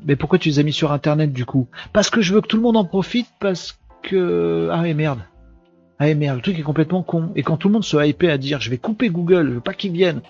Mais 0.06 0.16
pourquoi 0.16 0.40
tu 0.40 0.50
les 0.50 0.60
as 0.60 0.64
mis 0.64 0.74
sur 0.74 0.92
internet 0.92 1.34
du 1.34 1.46
coup? 1.46 1.68
Parce 1.94 2.10
que 2.10 2.22
je 2.22 2.34
veux 2.34 2.42
que 2.42 2.48
tout 2.48 2.58
le 2.58 2.64
monde 2.64 2.78
en 2.78 2.86
profite 2.86 3.28
parce 3.40 3.80
que. 4.04 4.70
Ah 4.72 4.82
mais 4.82 4.94
merde. 4.94 5.20
Ah 6.00 6.14
merde, 6.14 6.38
le 6.38 6.42
truc 6.42 6.60
est 6.60 6.64
complètement 6.64 7.04
con. 7.04 7.32
Et 7.36 7.44
quand 7.44 7.58
tout 7.58 7.68
le 7.68 7.74
monde 7.74 7.84
se 7.84 7.98
hypait 8.06 8.30
à 8.30 8.38
dire 8.38 8.62
je 8.62 8.70
vais 8.70 8.78
couper 8.78 9.10
Google, 9.10 9.48
je 9.48 9.54
veux 9.56 9.62
pas 9.62 9.74
qu'ils 9.74 9.94
viennent 9.94 10.22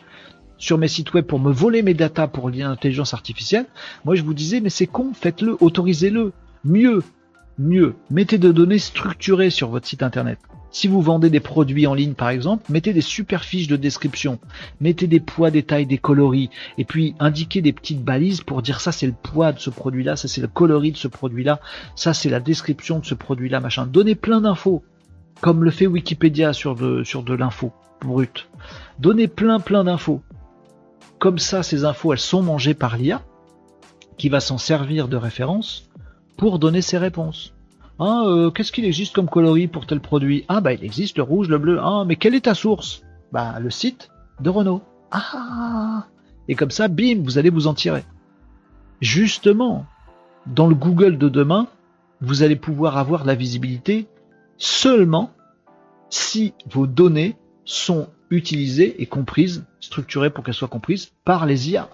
sur 0.57 0.77
mes 0.77 0.87
sites 0.87 1.13
web 1.13 1.25
pour 1.25 1.39
me 1.39 1.51
voler 1.51 1.81
mes 1.81 1.93
datas 1.93 2.27
pour 2.27 2.49
l'intelligence 2.49 3.13
artificielle, 3.13 3.65
moi 4.05 4.15
je 4.15 4.23
vous 4.23 4.33
disais 4.33 4.61
mais 4.61 4.69
c'est 4.69 4.87
con, 4.87 5.11
faites-le, 5.13 5.57
autorisez-le. 5.59 6.31
Mieux, 6.63 7.03
mieux, 7.59 7.95
mettez 8.09 8.37
des 8.37 8.53
données 8.53 8.79
structurées 8.79 9.49
sur 9.49 9.69
votre 9.69 9.87
site 9.87 10.01
internet. 10.01 10.39
Si 10.75 10.89
vous 10.89 11.01
vendez 11.01 11.29
des 11.29 11.39
produits 11.39 11.87
en 11.87 11.93
ligne 11.93 12.15
par 12.15 12.27
exemple, 12.27 12.69
mettez 12.69 12.91
des 12.91 12.99
super 12.99 13.45
fiches 13.45 13.69
de 13.69 13.77
description, 13.77 14.39
mettez 14.81 15.07
des 15.07 15.21
poids, 15.21 15.49
des 15.49 15.63
tailles, 15.63 15.85
des 15.85 15.97
coloris, 15.97 16.49
et 16.77 16.83
puis 16.83 17.15
indiquez 17.17 17.61
des 17.61 17.71
petites 17.71 18.03
balises 18.03 18.41
pour 18.41 18.61
dire 18.61 18.81
ça 18.81 18.91
c'est 18.91 19.05
le 19.07 19.13
poids 19.13 19.53
de 19.53 19.59
ce 19.61 19.69
produit-là, 19.69 20.17
ça 20.17 20.27
c'est 20.27 20.41
le 20.41 20.49
coloris 20.49 20.91
de 20.91 20.97
ce 20.97 21.07
produit-là, 21.07 21.61
ça 21.95 22.13
c'est 22.13 22.27
la 22.27 22.41
description 22.41 22.99
de 22.99 23.05
ce 23.05 23.15
produit-là, 23.15 23.61
machin. 23.61 23.87
Donnez 23.87 24.15
plein 24.15 24.41
d'infos, 24.41 24.83
comme 25.39 25.63
le 25.63 25.71
fait 25.71 25.87
Wikipédia 25.87 26.51
sur 26.51 26.75
de, 26.75 27.05
sur 27.05 27.23
de 27.23 27.33
l'info 27.33 27.71
brute. 28.01 28.49
Donnez 28.99 29.29
plein 29.29 29.61
plein 29.61 29.85
d'infos. 29.85 30.23
Comme 31.19 31.39
ça, 31.39 31.63
ces 31.63 31.85
infos, 31.85 32.11
elles 32.11 32.19
sont 32.19 32.43
mangées 32.43 32.73
par 32.73 32.97
l'IA, 32.97 33.21
qui 34.17 34.27
va 34.27 34.41
s'en 34.41 34.57
servir 34.57 35.07
de 35.07 35.15
référence 35.15 35.89
pour 36.35 36.59
donner 36.59 36.81
ses 36.81 36.97
réponses. 36.97 37.54
Ah, 37.99 38.23
euh, 38.25 38.51
qu'est-ce 38.51 38.71
qu'il 38.71 38.85
existe 38.85 39.15
comme 39.15 39.29
coloris 39.29 39.67
pour 39.67 39.85
tel 39.85 40.01
produit? 40.01 40.43
Ah, 40.47 40.59
bah 40.59 40.73
il 40.73 40.83
existe 40.83 41.17
le 41.17 41.23
rouge, 41.23 41.47
le 41.47 41.57
bleu. 41.57 41.79
Ah, 41.81 42.03
mais 42.05 42.17
quelle 42.17 42.35
est 42.35 42.41
ta 42.41 42.53
source? 42.53 43.03
Bah 43.31 43.59
le 43.59 43.69
site 43.69 44.09
de 44.41 44.49
Renault. 44.49 44.81
Ah 45.11 46.07
Et 46.47 46.55
comme 46.55 46.71
ça, 46.71 46.87
bim, 46.87 47.21
vous 47.23 47.37
allez 47.37 47.49
vous 47.49 47.67
en 47.67 47.73
tirer. 47.73 48.03
Justement, 48.99 49.85
dans 50.45 50.67
le 50.67 50.75
Google 50.75 51.17
de 51.17 51.29
demain, 51.29 51.67
vous 52.21 52.43
allez 52.43 52.55
pouvoir 52.55 52.97
avoir 52.97 53.23
la 53.23 53.35
visibilité 53.35 54.07
seulement 54.57 55.31
si 56.09 56.53
vos 56.69 56.87
données 56.87 57.35
sont 57.65 58.09
utilisées 58.29 59.01
et 59.01 59.05
comprises, 59.05 59.65
structurées 59.79 60.29
pour 60.29 60.43
qu'elles 60.43 60.53
soient 60.53 60.67
comprises 60.67 61.11
par 61.23 61.45
les 61.45 61.71
IA. 61.71 61.89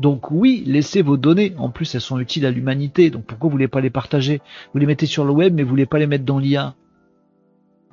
Donc 0.00 0.30
oui, 0.30 0.62
laissez 0.66 1.02
vos 1.02 1.16
données. 1.16 1.54
En 1.58 1.70
plus, 1.70 1.94
elles 1.94 2.00
sont 2.00 2.18
utiles 2.18 2.46
à 2.46 2.50
l'humanité. 2.50 3.10
Donc 3.10 3.24
pourquoi 3.24 3.48
vous 3.48 3.52
voulez 3.52 3.68
pas 3.68 3.80
les 3.80 3.90
partager? 3.90 4.40
Vous 4.72 4.78
les 4.78 4.86
mettez 4.86 5.06
sur 5.06 5.24
le 5.24 5.32
web, 5.32 5.54
mais 5.54 5.62
vous 5.62 5.70
voulez 5.70 5.86
pas 5.86 5.98
les 5.98 6.06
mettre 6.06 6.24
dans 6.24 6.38
l'IA. 6.38 6.74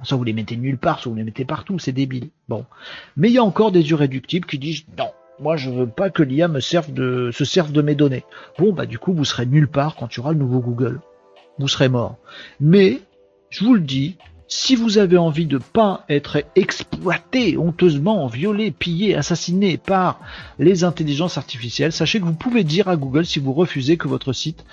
Soit 0.03 0.17
vous 0.17 0.23
les 0.23 0.33
mettez 0.33 0.57
nulle 0.57 0.77
part, 0.77 0.99
soit 0.99 1.09
vous 1.09 1.17
les 1.17 1.23
mettez 1.23 1.45
partout. 1.45 1.79
C'est 1.79 1.91
débile. 1.91 2.29
Bon. 2.47 2.65
Mais 3.17 3.29
il 3.29 3.33
y 3.33 3.37
a 3.37 3.43
encore 3.43 3.71
des 3.71 3.89
irréductibles 3.89 4.45
qui 4.45 4.59
disent 4.59 4.85
non, 4.97 5.09
Moi, 5.39 5.57
je 5.57 5.69
veux 5.69 5.87
pas 5.87 6.09
que 6.09 6.21
l'IA 6.21 6.49
se 6.59 7.45
serve 7.45 7.71
de 7.71 7.81
mes 7.81 7.95
données. 7.95 8.23
Bon, 8.59 8.71
bah 8.71 8.85
du 8.85 8.99
coup, 8.99 9.13
vous 9.13 9.25
serez 9.25 9.45
nulle 9.45 9.67
part 9.67 9.95
quand 9.95 10.07
tu 10.07 10.19
auras 10.19 10.33
le 10.33 10.39
nouveau 10.39 10.59
Google. 10.59 10.99
Vous 11.57 11.67
serez 11.67 11.89
mort. 11.89 12.17
Mais, 12.59 12.99
je 13.49 13.63
vous 13.63 13.73
le 13.73 13.79
dis, 13.79 14.17
si 14.47 14.75
vous 14.75 14.97
avez 14.97 15.17
envie 15.17 15.47
de 15.47 15.57
pas 15.57 16.05
être 16.07 16.43
exploité 16.55 17.57
honteusement, 17.57 18.27
violé, 18.27 18.71
pillé, 18.71 19.15
assassiné 19.15 19.77
par 19.77 20.19
les 20.59 20.83
intelligences 20.83 21.37
artificielles, 21.37 21.91
sachez 21.91 22.19
que 22.19 22.25
vous 22.25 22.33
pouvez 22.33 22.63
dire 22.63 22.87
à 22.87 22.95
Google 22.95 23.25
si 23.25 23.39
vous 23.39 23.53
refusez 23.53 23.97
que 23.97 24.07
votre 24.07 24.33
site 24.33 24.65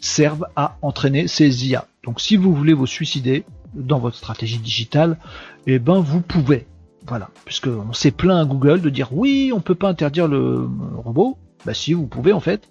serve 0.00 0.46
à 0.54 0.76
entraîner 0.82 1.26
ces 1.26 1.66
IA. 1.66 1.86
Donc 2.04 2.20
si 2.20 2.36
vous 2.36 2.54
voulez 2.54 2.72
vous 2.72 2.86
suicider 2.86 3.44
dans 3.74 3.98
votre 3.98 4.16
stratégie 4.16 4.58
digitale, 4.58 5.18
eh 5.66 5.78
ben 5.78 6.00
vous 6.00 6.20
pouvez. 6.20 6.66
Voilà, 7.06 7.30
puisque 7.44 7.68
on 7.68 7.92
s'est 7.92 8.10
plaint 8.10 8.40
à 8.40 8.44
Google 8.44 8.80
de 8.80 8.90
dire 8.90 9.08
oui, 9.12 9.52
on 9.54 9.60
peut 9.60 9.74
pas 9.74 9.88
interdire 9.88 10.28
le 10.28 10.68
robot. 10.96 11.38
Bah 11.64 11.74
si, 11.74 11.94
vous 11.94 12.06
pouvez 12.06 12.32
en 12.32 12.40
fait. 12.40 12.68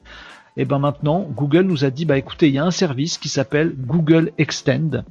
Et 0.58 0.64
ben 0.64 0.80
maintenant, 0.80 1.28
Google 1.30 1.64
nous 1.64 1.84
a 1.84 1.90
dit 1.90 2.06
bah 2.06 2.18
écoutez, 2.18 2.48
il 2.48 2.54
y 2.54 2.58
a 2.58 2.66
un 2.66 2.72
service 2.72 3.18
qui 3.18 3.28
s'appelle 3.28 3.76
Google 3.78 4.32
Extend 4.38 5.04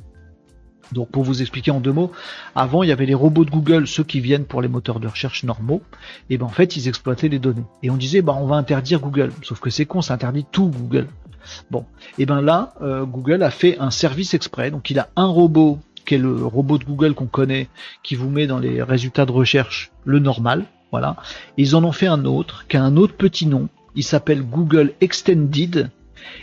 donc 0.93 1.11
pour 1.11 1.25
vous 1.25 1.41
expliquer 1.41 1.71
en 1.71 1.81
deux 1.81 1.93
mots, 1.93 2.13
avant 2.55 2.83
il 2.83 2.89
y 2.89 2.93
avait 2.93 3.07
les 3.07 3.15
robots 3.15 3.45
de 3.45 3.51
Google, 3.51 3.87
ceux 3.87 4.05
qui 4.05 4.21
viennent 4.21 4.45
pour 4.45 4.63
les 4.63 4.69
moteurs 4.69 5.01
de 5.01 5.09
recherche 5.09 5.45
normaux, 5.45 5.83
et 6.31 6.39
ben 6.39 6.47
en 6.47 6.51
fait 6.51 6.77
ils 6.77 6.89
exploitaient 6.89 7.29
les 7.29 7.39
données. 7.39 7.65
Et 7.83 7.91
on 7.91 7.97
disait 7.97 8.23
bah 8.23 8.37
on 8.39 8.47
va 8.47 8.57
interdire 8.57 9.01
Google, 9.01 9.33
sauf 9.43 9.61
que 9.61 9.71
c'est 9.71 9.87
con, 9.87 10.03
ça 10.03 10.15
interdit 10.15 10.45
tout 10.51 10.67
Google. 10.67 11.09
Bon, 11.71 11.85
et 12.19 12.27
ben 12.27 12.41
là 12.41 12.75
euh, 12.83 13.05
Google 13.05 13.43
a 13.43 13.51
fait 13.51 13.79
un 13.79 13.91
service 13.91 14.35
exprès, 14.35 14.71
donc 14.71 14.91
il 14.91 14.99
a 14.99 15.09
un 15.17 15.27
robot 15.27 15.79
qui 16.07 16.15
est 16.15 16.19
le 16.19 16.45
robot 16.45 16.79
de 16.79 16.85
Google 16.85 17.15
qu'on 17.15 17.27
connaît, 17.27 17.69
qui 18.03 18.15
vous 18.15 18.29
met 18.29 18.47
dans 18.47 18.59
les 18.59 18.83
résultats 18.83 19.27
de 19.27 19.33
recherche 19.33 19.91
le 20.05 20.19
normal, 20.19 20.65
voilà. 20.91 21.17
Ils 21.57 21.75
en 21.75 21.85
ont 21.85 21.93
fait 21.93 22.07
un 22.07 22.25
autre 22.25 22.67
qui 22.69 22.77
a 22.77 22.83
un 22.83 22.97
autre 22.97 23.15
petit 23.15 23.47
nom, 23.47 23.69
il 23.95 24.05
s'appelle 24.05 24.43
Google 24.43 24.93
Extended, 25.01 25.91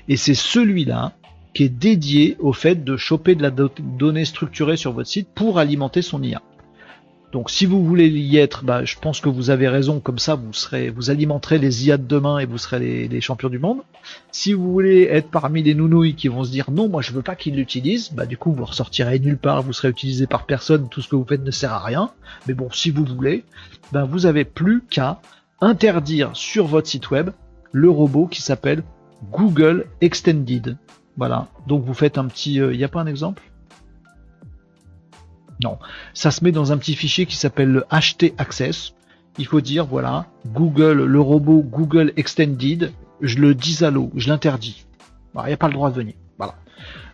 et 0.07 0.17
c'est 0.17 0.33
celui-là 0.33 1.13
qui 1.53 1.63
est 1.63 1.69
dédié 1.69 2.37
au 2.39 2.53
fait 2.53 2.83
de 2.83 2.97
choper 2.97 3.35
de 3.35 3.41
la 3.41 3.51
donnée 3.51 4.25
structurée 4.25 4.77
sur 4.77 4.93
votre 4.93 5.09
site 5.09 5.29
pour 5.33 5.59
alimenter 5.59 6.01
son 6.01 6.23
IA. 6.23 6.41
Donc 7.31 7.49
si 7.49 7.65
vous 7.65 7.85
voulez 7.85 8.09
y 8.09 8.37
être, 8.37 8.65
bah, 8.65 8.83
je 8.83 8.97
pense 8.99 9.21
que 9.21 9.29
vous 9.29 9.49
avez 9.49 9.69
raison, 9.69 10.01
comme 10.01 10.19
ça 10.19 10.35
vous 10.35 10.51
serez, 10.51 10.89
vous 10.89 11.09
alimenterez 11.09 11.59
les 11.59 11.87
IA 11.87 11.97
de 11.97 12.05
demain 12.05 12.39
et 12.39 12.45
vous 12.45 12.57
serez 12.57 13.07
les, 13.07 13.21
champions 13.21 13.47
du 13.47 13.59
monde. 13.59 13.79
Si 14.31 14.51
vous 14.51 14.69
voulez 14.69 15.03
être 15.03 15.29
parmi 15.29 15.63
les 15.63 15.73
nounouilles 15.73 16.15
qui 16.15 16.27
vont 16.27 16.43
se 16.43 16.51
dire 16.51 16.71
non, 16.71 16.89
moi 16.89 17.01
je 17.01 17.13
veux 17.13 17.21
pas 17.21 17.35
qu'ils 17.35 17.55
l'utilisent, 17.55 18.11
bah 18.11 18.25
du 18.25 18.37
coup 18.37 18.51
vous 18.51 18.65
ressortirez 18.65 19.19
nulle 19.19 19.37
part, 19.37 19.61
vous 19.61 19.71
serez 19.71 19.89
utilisé 19.89 20.27
par 20.27 20.45
personne, 20.45 20.89
tout 20.89 21.01
ce 21.01 21.07
que 21.07 21.15
vous 21.15 21.25
faites 21.25 21.43
ne 21.43 21.51
sert 21.51 21.71
à 21.71 21.83
rien. 21.83 22.11
Mais 22.47 22.53
bon, 22.53 22.69
si 22.71 22.91
vous 22.91 23.05
voulez, 23.05 23.45
bah 23.93 24.03
vous 24.03 24.25
avez 24.25 24.43
plus 24.43 24.83
qu'à 24.89 25.21
interdire 25.61 26.31
sur 26.33 26.67
votre 26.67 26.87
site 26.87 27.11
web 27.11 27.29
le 27.71 27.89
robot 27.89 28.27
qui 28.27 28.41
s'appelle 28.41 28.83
Google 29.31 29.85
Extended. 30.01 30.75
Voilà. 31.17 31.47
Donc 31.67 31.83
vous 31.83 31.93
faites 31.93 32.17
un 32.17 32.25
petit. 32.25 32.55
Il 32.55 32.61
euh, 32.61 32.75
n'y 32.75 32.83
a 32.83 32.87
pas 32.87 33.01
un 33.01 33.07
exemple? 33.07 33.43
Non. 35.63 35.77
Ça 36.13 36.31
se 36.31 36.43
met 36.43 36.51
dans 36.51 36.71
un 36.71 36.77
petit 36.77 36.95
fichier 36.95 37.25
qui 37.25 37.35
s'appelle 37.35 37.71
le 37.71 37.85
HT 37.91 38.33
Access. 38.37 38.93
Il 39.37 39.45
faut 39.45 39.61
dire 39.61 39.85
voilà, 39.85 40.25
Google, 40.47 41.03
le 41.03 41.21
robot 41.21 41.61
Google 41.61 42.11
Extended, 42.17 42.91
je 43.21 43.37
le 43.37 43.55
dis 43.55 43.83
à 43.83 43.89
l'eau, 43.89 44.11
je 44.15 44.27
l'interdis. 44.27 44.85
Il 45.35 45.45
n'y 45.45 45.53
a 45.53 45.57
pas 45.57 45.67
le 45.67 45.73
droit 45.73 45.89
de 45.89 45.95
venir. 45.95 46.15
Voilà. 46.37 46.55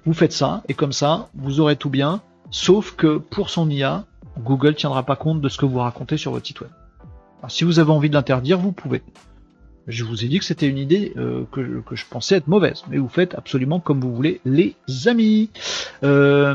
Vous 0.05 0.13
faites 0.13 0.33
ça, 0.33 0.63
et 0.67 0.73
comme 0.73 0.93
ça, 0.93 1.29
vous 1.35 1.59
aurez 1.59 1.75
tout 1.75 1.91
bien, 1.91 2.21
sauf 2.49 2.95
que 2.95 3.17
pour 3.17 3.51
son 3.51 3.69
IA, 3.69 4.05
Google 4.39 4.75
tiendra 4.75 5.03
pas 5.03 5.15
compte 5.15 5.41
de 5.41 5.49
ce 5.49 5.57
que 5.57 5.65
vous 5.65 5.79
racontez 5.79 6.17
sur 6.17 6.31
votre 6.31 6.47
site 6.47 6.61
web. 6.61 6.71
si 7.49 7.63
vous 7.63 7.79
avez 7.79 7.91
envie 7.91 8.09
de 8.09 8.15
l'interdire, 8.15 8.57
vous 8.57 8.71
pouvez. 8.71 9.03
Je 9.87 10.03
vous 10.03 10.25
ai 10.25 10.27
dit 10.27 10.37
que 10.37 10.43
c'était 10.43 10.67
une 10.67 10.77
idée 10.77 11.13
euh, 11.15 11.45
que, 11.49 11.81
je 11.95 12.03
pensais 12.09 12.35
être 12.35 12.47
mauvaise, 12.47 12.83
mais 12.89 12.97
vous 12.97 13.07
faites 13.07 13.35
absolument 13.35 13.79
comme 13.79 14.01
vous 14.01 14.13
voulez, 14.13 14.41
les 14.43 14.75
amis. 15.05 15.49
Euh, 16.03 16.53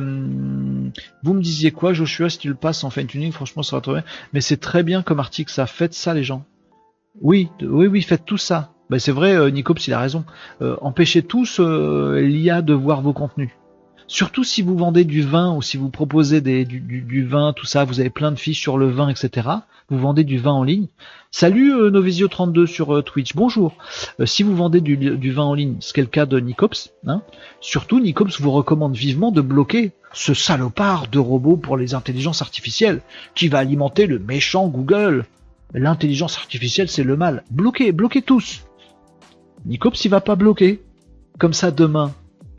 vous 1.23 1.33
me 1.35 1.41
disiez 1.41 1.71
quoi, 1.71 1.95
Joshua, 1.95 2.29
si 2.29 2.37
tu 2.37 2.49
le 2.49 2.55
passes 2.55 2.85
en 2.85 2.91
fin 2.91 3.07
tuning, 3.07 3.33
franchement, 3.33 3.63
ça 3.63 3.77
va 3.77 3.81
trop 3.81 3.95
bien. 3.95 4.05
Mais 4.35 4.43
c'est 4.43 4.59
très 4.59 4.83
bien 4.83 5.03
comme 5.03 5.19
article, 5.19 5.51
ça. 5.51 5.67
Faites 5.67 5.95
ça, 5.95 6.13
les 6.13 6.25
gens. 6.25 6.45
Oui, 7.23 7.49
oui, 7.63 7.87
oui, 7.87 8.03
faites 8.03 8.27
tout 8.27 8.39
ça. 8.39 8.75
Ben, 8.91 8.99
c'est 8.99 9.13
vrai, 9.13 9.35
euh, 9.35 9.49
Nicops, 9.51 9.87
il 9.87 9.95
a 9.95 10.01
raison. 10.01 10.25
empêchez 10.61 11.23
tous 11.23 11.59
l'IA 11.59 12.61
de 12.61 12.75
voir 12.75 13.01
vos 13.01 13.15
contenus. 13.15 13.51
Surtout 14.13 14.45
si 14.45 14.61
vous 14.61 14.77
vendez 14.77 15.07
du 15.07 15.23
vin 15.23 15.57
ou 15.57 15.63
si 15.63 15.79
vous 15.79 15.89
proposez 15.89 16.43
du, 16.43 17.25
vin, 17.25 17.55
tout 17.55 17.65
ça, 17.65 17.85
vous 17.85 17.99
avez 17.99 18.11
plein 18.11 18.31
de 18.31 18.37
fiches 18.37 18.61
sur 18.61 18.77
le 18.77 18.91
vin, 18.91 19.09
etc. 19.09 19.49
Vous 19.89 19.99
vendez 19.99 20.23
du 20.23 20.37
vin 20.37 20.53
en 20.53 20.65
ligne. 20.65 20.89
Salut 21.31 21.73
euh, 21.73 21.91
Novisio32 21.91 22.67
sur 22.67 22.95
euh, 22.95 23.03
Twitch, 23.03 23.35
bonjour. 23.35 23.75
Euh, 24.21 24.27
si 24.27 24.43
vous 24.43 24.55
vendez 24.55 24.83
du, 24.83 25.31
vin 25.31 25.45
en 25.45 25.55
ligne, 25.55 25.77
ce 25.81 25.95
qui 25.95 26.01
est 26.01 26.03
le 26.03 26.11
cas 26.11 26.27
de 26.27 26.39
Nicops, 26.39 26.93
hein, 27.07 27.23
surtout 27.63 28.01
Nicops 28.01 28.39
vous 28.39 28.51
recommande 28.51 28.95
vivement 28.95 29.33
de 29.33 29.41
bloquer 29.41 29.93
ce 30.13 30.35
salopard 30.35 31.09
de 31.09 31.19
robot 31.19 31.57
pour 31.57 31.79
les 31.79 31.95
intelligences 31.95 32.43
artificielles 32.43 33.01
qui 33.35 33.49
va 33.49 33.61
alimenter 33.61 34.05
le 34.05 34.19
méchant 34.19 34.69
Google. 34.69 35.25
L'intelligence 35.73 36.37
artificielle 36.37 36.91
c'est 36.91 37.03
le 37.03 37.17
mal. 37.17 37.45
Bloquez, 37.51 37.93
bloquez 37.93 38.21
tous. 38.21 38.67
Nicops 39.65 40.05
il 40.05 40.11
va 40.11 40.21
pas 40.21 40.37
bloquer. 40.37 40.83
Comme 41.39 41.55
ça 41.55 41.71
demain, 41.71 42.13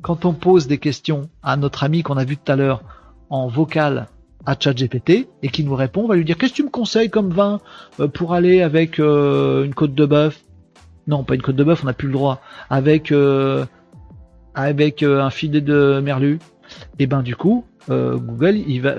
quand 0.03 0.25
on 0.25 0.33
pose 0.33 0.67
des 0.67 0.77
questions 0.77 1.29
à 1.41 1.57
notre 1.57 1.83
ami 1.83 2.03
qu'on 2.03 2.17
a 2.17 2.25
vu 2.25 2.37
tout 2.37 2.51
à 2.51 2.55
l'heure 2.55 2.83
en 3.29 3.47
vocal 3.47 4.07
à 4.45 4.55
ChatGPT 4.59 5.29
et 5.41 5.47
qui 5.47 5.63
nous 5.63 5.75
répond, 5.75 6.03
on 6.03 6.07
va 6.07 6.17
lui 6.17 6.25
dire 6.25 6.37
qu'est-ce 6.37 6.51
que 6.51 6.57
tu 6.57 6.63
me 6.63 6.69
conseilles 6.69 7.09
comme 7.09 7.29
vin 7.29 7.61
euh, 7.99 8.09
pour 8.09 8.33
aller 8.33 8.61
avec 8.61 8.99
euh, 8.99 9.63
une 9.63 9.73
côte 9.73 9.95
de 9.95 10.05
bœuf? 10.05 10.41
Non, 11.07 11.23
pas 11.23 11.35
une 11.35 11.41
côte 11.41 11.55
de 11.55 11.63
bœuf, 11.63 11.83
on 11.83 11.87
n'a 11.87 11.93
plus 11.93 12.07
le 12.07 12.13
droit. 12.13 12.41
Avec 12.69 13.11
euh, 13.11 13.65
avec 14.53 15.01
un 15.03 15.29
filet 15.29 15.61
de 15.61 16.01
merlu. 16.03 16.39
Et 16.99 17.07
ben 17.07 17.23
du 17.23 17.35
coup, 17.35 17.65
Google 17.89 18.55
il 18.55 18.81
va 18.81 18.95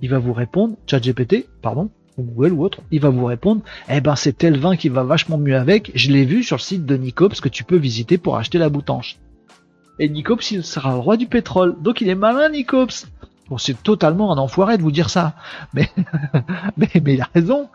il 0.00 0.10
va 0.10 0.18
vous 0.18 0.32
répondre 0.32 0.76
ChatGPT, 0.86 1.46
pardon, 1.62 1.90
ou 2.18 2.24
Google 2.24 2.52
ou 2.52 2.64
autre, 2.64 2.80
il 2.90 3.00
va 3.00 3.10
vous 3.10 3.24
répondre 3.24 3.62
eh 3.88 4.00
ben 4.00 4.16
c'est 4.16 4.36
tel 4.36 4.58
vin 4.58 4.76
qui 4.76 4.88
va 4.88 5.02
vachement 5.04 5.38
mieux 5.38 5.56
avec. 5.56 5.92
Je 5.94 6.10
l'ai 6.10 6.24
vu 6.24 6.42
sur 6.42 6.56
le 6.56 6.62
site 6.62 6.84
de 6.84 6.96
Nicops 6.96 7.40
que 7.40 7.48
tu 7.48 7.64
peux 7.64 7.76
visiter 7.76 8.18
pour 8.18 8.36
acheter 8.36 8.58
la 8.58 8.68
boutanche. 8.68 9.18
Et 9.98 10.08
Nicops 10.08 10.50
il 10.50 10.64
sera 10.64 10.92
le 10.92 10.98
roi 10.98 11.16
du 11.16 11.26
pétrole. 11.26 11.76
Donc 11.80 12.00
il 12.00 12.08
est 12.08 12.14
malin 12.14 12.48
Nicops. 12.48 13.06
Bon, 13.48 13.58
c'est 13.58 13.82
totalement 13.82 14.32
un 14.32 14.38
enfoiré 14.38 14.78
de 14.78 14.82
vous 14.82 14.92
dire 14.92 15.10
ça, 15.10 15.34
mais, 15.74 15.90
mais, 16.76 16.88
mais 17.02 17.14
il 17.14 17.20
a 17.20 17.28
raison. 17.34 17.68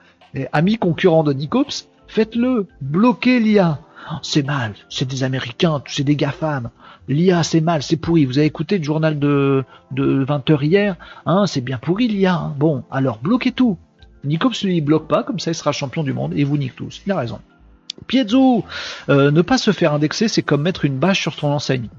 Amis 0.53 0.77
concurrents 0.77 1.23
de 1.23 1.33
Nicops, 1.33 1.87
faites-le, 2.07 2.67
bloquez 2.81 3.39
l'IA. 3.39 3.79
C'est 4.21 4.43
mal, 4.43 4.73
c'est 4.89 5.07
des 5.07 5.23
Américains, 5.23 5.81
c'est 5.87 6.03
des 6.03 6.15
GAFAM. 6.15 6.69
L'IA, 7.09 7.43
c'est 7.43 7.61
mal, 7.61 7.83
c'est 7.83 7.97
pourri. 7.97 8.25
Vous 8.25 8.37
avez 8.37 8.47
écouté 8.47 8.77
le 8.77 8.83
journal 8.83 9.19
de, 9.19 9.63
de 9.91 10.25
20h 10.25 10.63
hier? 10.63 10.95
Hein, 11.25 11.45
C'est 11.47 11.61
bien 11.61 11.77
pourri 11.77 12.07
l'IA. 12.07 12.53
Bon, 12.57 12.83
alors 12.91 13.19
bloquez 13.19 13.51
tout. 13.51 13.77
Nicops 14.23 14.63
ne 14.63 14.79
bloque 14.81 15.07
pas, 15.07 15.23
comme 15.23 15.39
ça 15.39 15.51
il 15.51 15.55
sera 15.55 15.71
champion 15.71 16.03
du 16.03 16.13
monde 16.13 16.33
et 16.35 16.43
vous 16.43 16.57
nique 16.57 16.75
tous. 16.75 17.01
Il 17.05 17.11
a 17.11 17.17
raison. 17.17 17.39
Piezo, 18.05 18.63
euh, 19.09 19.31
ne 19.31 19.41
pas 19.41 19.57
se 19.57 19.71
faire 19.71 19.93
indexer, 19.93 20.27
c'est 20.27 20.43
comme 20.43 20.61
mettre 20.61 20.85
une 20.85 20.97
bâche 20.97 21.21
sur 21.21 21.35
ton 21.35 21.51
enseigne. 21.51 21.89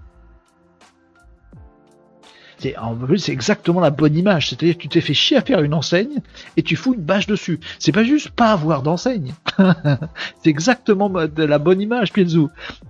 C'est, 2.58 2.76
en 2.76 2.94
plus, 2.94 3.28
exactement 3.28 3.80
la 3.80 3.90
bonne 3.90 4.16
image. 4.16 4.48
C'est-à-dire 4.48 4.76
que 4.76 4.82
tu 4.82 4.88
t'es 4.88 5.00
fait 5.00 5.14
chier 5.14 5.36
à 5.36 5.42
faire 5.42 5.62
une 5.62 5.74
enseigne 5.74 6.20
et 6.56 6.62
tu 6.62 6.76
fous 6.76 6.94
une 6.94 7.00
bâche 7.00 7.26
dessus. 7.26 7.60
C'est 7.78 7.92
pas 7.92 8.04
juste 8.04 8.30
pas 8.30 8.52
avoir 8.52 8.82
d'enseigne. 8.82 9.34
c'est 10.42 10.50
exactement 10.50 11.08
de 11.08 11.44
la 11.44 11.58
bonne 11.58 11.80
image, 11.80 12.12
Pienzu. 12.12 12.46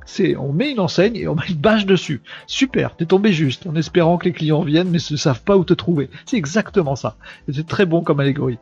C'est, 0.07 0.37
on 0.37 0.53
met 0.53 0.73
une 0.73 0.81
enseigne 0.81 1.17
et 1.17 1.29
on 1.29 1.35
met 1.35 1.47
une 1.49 1.57
bâche 1.57 1.87
dessus. 1.87 2.23
Super, 2.47 2.97
t'es 2.97 3.05
tombé 3.05 3.33
juste, 3.33 3.67
en 3.67 3.77
espérant 3.77 4.17
que 4.17 4.25
les 4.25 4.33
clients 4.33 4.63
viennent 4.63 4.89
mais 4.89 4.99
ne 5.11 5.17
savent 5.17 5.43
pas 5.43 5.57
où 5.57 5.65
te 5.65 5.75
trouver. 5.75 6.09
C'est 6.27 6.37
exactement 6.37 6.97
ça. 6.97 7.17
c'est 7.53 7.67
très 7.67 7.85
bon 7.87 8.03
comme 8.03 8.21
allégorie. 8.21 8.59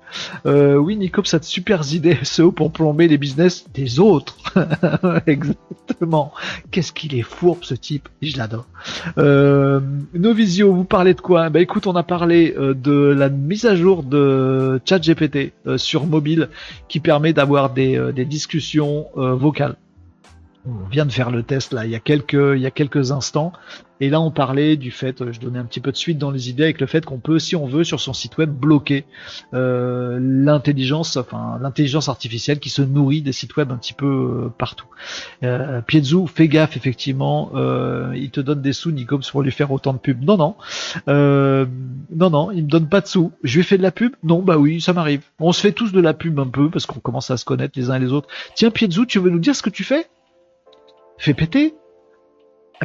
Euh, 0.46 0.76
oui, 0.76 0.96
Nicops 0.96 1.34
a 1.34 1.38
de 1.38 1.44
super 1.44 1.82
idées 1.92 2.18
SEO 2.22 2.52
pour 2.52 2.72
plomber 2.72 3.08
les 3.08 3.18
business 3.18 3.66
des 3.72 4.00
autres. 4.00 4.36
exactement. 5.26 6.32
Qu'est-ce 6.70 6.92
qu'il 6.92 7.14
est 7.14 7.22
fourbe, 7.22 7.60
ce 7.62 7.74
type. 7.74 8.08
Je 8.22 8.36
l'adore. 8.36 8.66
Euh, 9.18 9.80
Novisio, 10.14 10.74
vous 10.74 10.84
parlez 10.97 11.12
de 11.12 11.20
quoi? 11.20 11.51
Bah 11.51 11.60
écoute, 11.60 11.86
on 11.86 11.94
a 11.94 12.02
parlé 12.02 12.55
euh, 12.56 12.73
de 12.73 12.90
la 12.90 13.28
mise 13.28 13.66
à 13.66 13.77
jour 13.77 14.02
de 14.02 14.81
ChatGPT 14.86 15.52
euh, 15.66 15.77
sur 15.77 16.06
mobile 16.06 16.48
qui 16.89 17.01
permet 17.01 17.35
d'avoir 17.35 17.68
des, 17.68 17.98
euh, 17.98 18.12
discussions 18.12 19.05
vocales. 19.14 19.77
On 20.66 20.88
vient 20.88 21.06
de 21.06 21.12
faire 21.12 21.30
le 21.30 21.43
test 21.43 21.72
là 21.72 21.84
il 21.84 21.90
y 21.90 21.94
a 21.94 22.01
quelques 22.01 22.32
il 22.34 22.60
y 22.60 22.66
a 22.66 22.70
quelques 22.70 23.12
instants. 23.12 23.52
Et 23.98 24.10
là 24.10 24.20
on 24.20 24.30
parlait 24.30 24.76
du 24.76 24.90
fait 24.90 25.32
je 25.32 25.40
donnais 25.40 25.59
un 25.59 25.64
petit 25.64 25.80
peu 25.80 25.90
de 25.90 25.97
suite 25.97 26.18
dans 26.18 26.30
les 26.30 26.51
idées 26.51 26.64
avec 26.64 26.80
le 26.80 26.86
fait 26.86 27.05
qu'on 27.06 27.18
peut 27.18 27.38
si 27.38 27.56
on 27.56 27.66
veut 27.66 27.82
sur 27.82 27.98
son 27.98 28.12
site 28.12 28.36
web 28.36 28.51
bloquer 28.51 29.06
euh, 29.55 30.18
l'intelligence 30.20 31.16
enfin 31.16 31.59
l'intelligence 31.62 32.10
artificielle 32.10 32.59
qui 32.59 32.68
se 32.68 32.82
nourrit 32.82 33.22
des 33.22 33.32
sites 33.32 33.56
web 33.56 33.72
un 33.72 33.76
petit 33.76 33.94
peu 33.94 34.06
euh, 34.06 34.48
partout. 34.59 34.86
Euh, 35.43 35.80
fais 36.26 36.48
gaffe 36.48 36.76
effectivement 36.76 37.52
euh, 37.55 38.12
il 38.14 38.30
te 38.30 38.40
donne 38.40 38.60
des 38.60 38.74
sous 38.74 38.90
Nicops 38.90 39.30
pour 39.30 39.43
lui 39.43 39.51
faire 39.51 39.70
autant 39.70 39.94
de 39.94 39.98
pubs. 39.98 40.22
Non 40.22 40.36
non. 40.36 40.56
Euh, 41.09 41.64
non 42.14 42.28
non 42.28 42.51
il 42.51 42.64
me 42.64 42.68
donne 42.68 42.88
pas 42.88 43.01
de 43.01 43.06
sous. 43.06 43.32
Je 43.43 43.55
lui 43.55 43.60
ai 43.60 43.64
fait 43.64 43.78
de 43.78 43.82
la 43.82 43.93
pub? 43.93 44.14
Non 44.22 44.43
bah 44.43 44.59
oui 44.59 44.82
ça 44.82 44.93
m'arrive. 44.93 45.22
On 45.40 45.52
se 45.52 45.60
fait 45.60 45.72
tous 45.72 45.93
de 45.93 46.01
la 46.01 46.12
pub 46.12 46.38
un 46.38 46.48
peu 46.48 46.68
parce 46.68 46.84
qu'on 46.84 47.01
commence 47.01 47.30
à 47.30 47.38
se 47.38 47.47
connaître 47.47 47.78
les 47.78 47.88
uns 47.88 47.94
et 47.94 48.01
les 48.01 48.12
autres. 48.12 48.28
Tiens 48.55 48.70
Piezu 48.70 49.06
tu 49.06 49.20
veux 49.20 49.30
nous 49.30 49.38
dire 49.38 49.56
ce 49.56 49.62
que 49.62 49.70
tu 49.70 49.84
fais? 49.84 50.06
Fais 51.18 51.34
péter. 51.34 51.74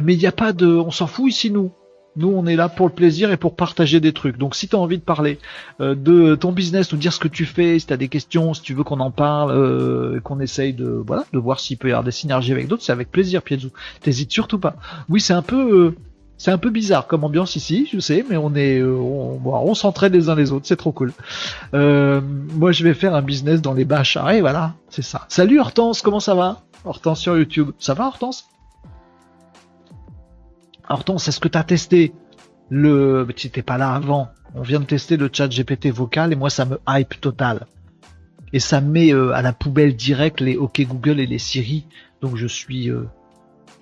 Mais 0.02 0.14
il 0.14 0.18
n'y 0.18 0.26
a 0.26 0.32
pas 0.32 0.52
de. 0.52 0.66
On 0.66 0.90
s'en 0.90 1.06
fout 1.06 1.30
ici, 1.30 1.50
nous. 1.50 1.72
Nous, 2.14 2.28
on 2.28 2.44
est 2.44 2.56
là 2.56 2.68
pour 2.68 2.88
le 2.88 2.92
plaisir 2.92 3.30
et 3.32 3.38
pour 3.38 3.56
partager 3.56 3.98
des 3.98 4.12
trucs. 4.12 4.36
Donc, 4.36 4.54
si 4.54 4.68
tu 4.68 4.76
as 4.76 4.78
envie 4.78 4.98
de 4.98 5.02
parler 5.02 5.38
euh, 5.80 5.94
de 5.94 6.34
ton 6.34 6.52
business, 6.52 6.92
nous 6.92 6.98
dire 6.98 7.12
ce 7.12 7.18
que 7.18 7.28
tu 7.28 7.46
fais, 7.46 7.78
si 7.78 7.86
tu 7.86 7.92
as 7.92 7.96
des 7.96 8.08
questions, 8.08 8.52
si 8.52 8.60
tu 8.60 8.74
veux 8.74 8.84
qu'on 8.84 9.00
en 9.00 9.10
parle, 9.10 9.50
euh, 9.50 10.20
qu'on 10.20 10.38
essaye 10.40 10.74
de 10.74 11.02
voilà, 11.06 11.24
de 11.32 11.38
voir 11.38 11.58
s'il 11.58 11.78
peut 11.78 11.88
y 11.88 11.90
avoir 11.90 12.04
des 12.04 12.10
synergies 12.10 12.52
avec 12.52 12.68
d'autres, 12.68 12.82
c'est 12.82 12.92
avec 12.92 13.10
plaisir, 13.10 13.42
Piazzu. 13.42 13.68
T'hésites 14.02 14.30
surtout 14.30 14.58
pas. 14.58 14.76
Oui, 15.08 15.20
c'est 15.20 15.32
un 15.32 15.42
peu. 15.42 15.86
Euh, 15.86 15.96
c'est 16.36 16.50
un 16.50 16.58
peu 16.58 16.70
bizarre 16.70 17.06
comme 17.06 17.22
ambiance 17.22 17.54
ici, 17.54 17.88
je 17.92 18.00
sais, 18.00 18.24
mais 18.28 18.36
on 18.36 18.54
est, 18.56 18.80
euh, 18.80 18.96
on, 18.96 19.40
on 19.44 19.74
s'entraide 19.74 20.12
les 20.12 20.28
uns 20.28 20.34
les 20.34 20.50
autres, 20.50 20.66
c'est 20.66 20.76
trop 20.76 20.90
cool. 20.90 21.12
Moi, 21.72 22.72
je 22.72 22.82
vais 22.82 22.94
faire 22.94 23.14
un 23.14 23.22
business 23.22 23.62
dans 23.62 23.74
les. 23.74 23.86
Ah, 23.90 24.34
et 24.34 24.40
voilà, 24.40 24.74
c'est 24.90 25.02
ça. 25.02 25.24
Salut 25.28 25.60
Hortense, 25.60 26.02
comment 26.02 26.20
ça 26.20 26.34
va? 26.34 26.62
Hortense 26.84 27.20
sur 27.20 27.36
YouTube. 27.36 27.70
Ça 27.78 27.94
va 27.94 28.06
Hortense? 28.06 28.48
Hortense, 30.88 31.28
est-ce 31.28 31.40
que 31.40 31.48
tu 31.48 31.58
as 31.58 31.64
testé 31.64 32.12
le... 32.68 33.26
Tu 33.36 33.46
n'étais 33.46 33.62
pas 33.62 33.78
là 33.78 33.94
avant. 33.94 34.28
On 34.54 34.62
vient 34.62 34.80
de 34.80 34.84
tester 34.84 35.16
le 35.16 35.30
chat 35.32 35.48
GPT 35.48 35.86
vocal 35.86 36.32
et 36.32 36.36
moi 36.36 36.50
ça 36.50 36.64
me 36.64 36.78
hype 36.88 37.20
total. 37.20 37.66
Et 38.52 38.60
ça 38.60 38.80
met 38.80 39.14
euh, 39.14 39.32
à 39.32 39.40
la 39.40 39.52
poubelle 39.52 39.96
direct 39.96 40.40
les 40.40 40.56
OK 40.56 40.80
Google 40.82 41.20
et 41.20 41.26
les 41.26 41.38
Siri. 41.38 41.86
Donc 42.20 42.36
je 42.36 42.46
suis... 42.46 42.90
Euh, 42.90 43.04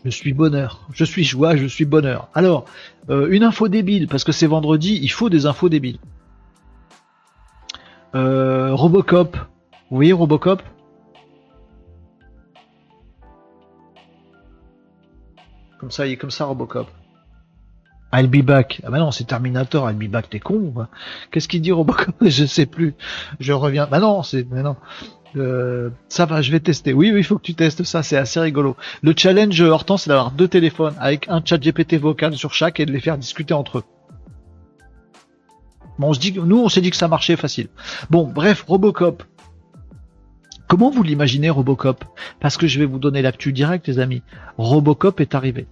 je 0.04 0.10
suis 0.10 0.32
bonheur. 0.32 0.86
Je 0.94 1.04
suis 1.04 1.24
joie, 1.24 1.56
je 1.56 1.66
suis 1.66 1.84
bonheur. 1.84 2.28
Alors, 2.34 2.64
euh, 3.10 3.28
une 3.30 3.42
info 3.42 3.68
débile, 3.68 4.08
parce 4.08 4.24
que 4.24 4.32
c'est 4.32 4.46
vendredi, 4.46 4.98
il 5.02 5.10
faut 5.10 5.28
des 5.28 5.44
infos 5.44 5.68
débiles. 5.68 5.98
Robocop. 8.14 9.36
Vous 9.90 9.96
voyez 9.96 10.12
Robocop 10.12 10.62
Comme 15.80 15.90
ça, 15.90 16.06
il 16.06 16.12
est 16.12 16.16
comme 16.18 16.30
ça, 16.30 16.44
Robocop. 16.44 16.88
I'll 18.12 18.28
be 18.28 18.44
back. 18.44 18.82
Ah 18.84 18.90
bah 18.90 18.98
non, 18.98 19.12
c'est 19.12 19.24
Terminator, 19.24 19.88
I'll 19.88 19.96
be 19.96 20.10
back, 20.10 20.28
t'es 20.28 20.40
con 20.40 20.74
Qu'est-ce 21.30 21.48
qu'il 21.48 21.62
dit 21.62 21.72
Robocop 21.72 22.14
Je 22.20 22.44
sais 22.44 22.66
plus. 22.66 22.94
Je 23.38 23.54
reviens. 23.54 23.86
Bah 23.86 23.98
non, 23.98 24.22
c'est. 24.22 24.46
Non. 24.50 24.76
Euh, 25.36 25.88
ça 26.08 26.26
va, 26.26 26.42
je 26.42 26.52
vais 26.52 26.60
tester. 26.60 26.92
Oui, 26.92 27.12
oui, 27.12 27.20
il 27.20 27.24
faut 27.24 27.38
que 27.38 27.44
tu 27.44 27.54
testes 27.54 27.84
ça, 27.84 28.02
c'est 28.02 28.18
assez 28.18 28.40
rigolo. 28.40 28.76
Le 29.02 29.14
challenge 29.16 29.58
Hortense, 29.62 30.02
c'est 30.02 30.10
d'avoir 30.10 30.32
deux 30.32 30.48
téléphones 30.48 30.94
avec 31.00 31.28
un 31.28 31.40
chat 31.42 31.56
GPT 31.56 31.94
vocal 31.94 32.36
sur 32.36 32.52
chaque 32.52 32.78
et 32.80 32.84
de 32.84 32.92
les 32.92 33.00
faire 33.00 33.16
discuter 33.16 33.54
entre 33.54 33.78
eux. 33.78 33.84
Bon, 35.98 36.08
on 36.08 36.12
se 36.12 36.20
dit, 36.20 36.32
nous, 36.32 36.58
on 36.58 36.68
s'est 36.68 36.80
dit 36.80 36.90
que 36.90 36.96
ça 36.96 37.08
marchait 37.08 37.36
facile. 37.36 37.68
Bon, 38.10 38.24
bref, 38.24 38.64
Robocop. 38.66 39.22
Comment 40.70 40.90
vous 40.90 41.02
l'imaginez 41.02 41.50
Robocop? 41.50 42.04
Parce 42.38 42.56
que 42.56 42.68
je 42.68 42.78
vais 42.78 42.84
vous 42.84 43.00
donner 43.00 43.22
l'actu 43.22 43.52
direct 43.52 43.88
les 43.88 43.98
amis. 43.98 44.22
Robocop 44.56 45.20
est 45.20 45.34
arrivé. 45.34 45.66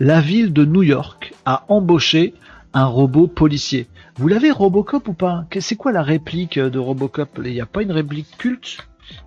La 0.00 0.20
ville 0.20 0.52
de 0.52 0.64
New 0.64 0.82
York 0.82 1.34
a 1.44 1.64
embauché 1.68 2.34
un 2.74 2.86
robot 2.86 3.28
policier. 3.28 3.86
Vous 4.16 4.26
l'avez 4.26 4.50
Robocop 4.50 5.06
ou 5.06 5.12
pas? 5.12 5.46
C'est 5.60 5.76
quoi 5.76 5.92
la 5.92 6.02
réplique 6.02 6.58
de 6.58 6.78
Robocop? 6.80 7.28
Il 7.44 7.52
n'y 7.52 7.60
a 7.60 7.66
pas 7.66 7.80
une 7.80 7.92
réplique 7.92 8.36
culte? 8.38 8.78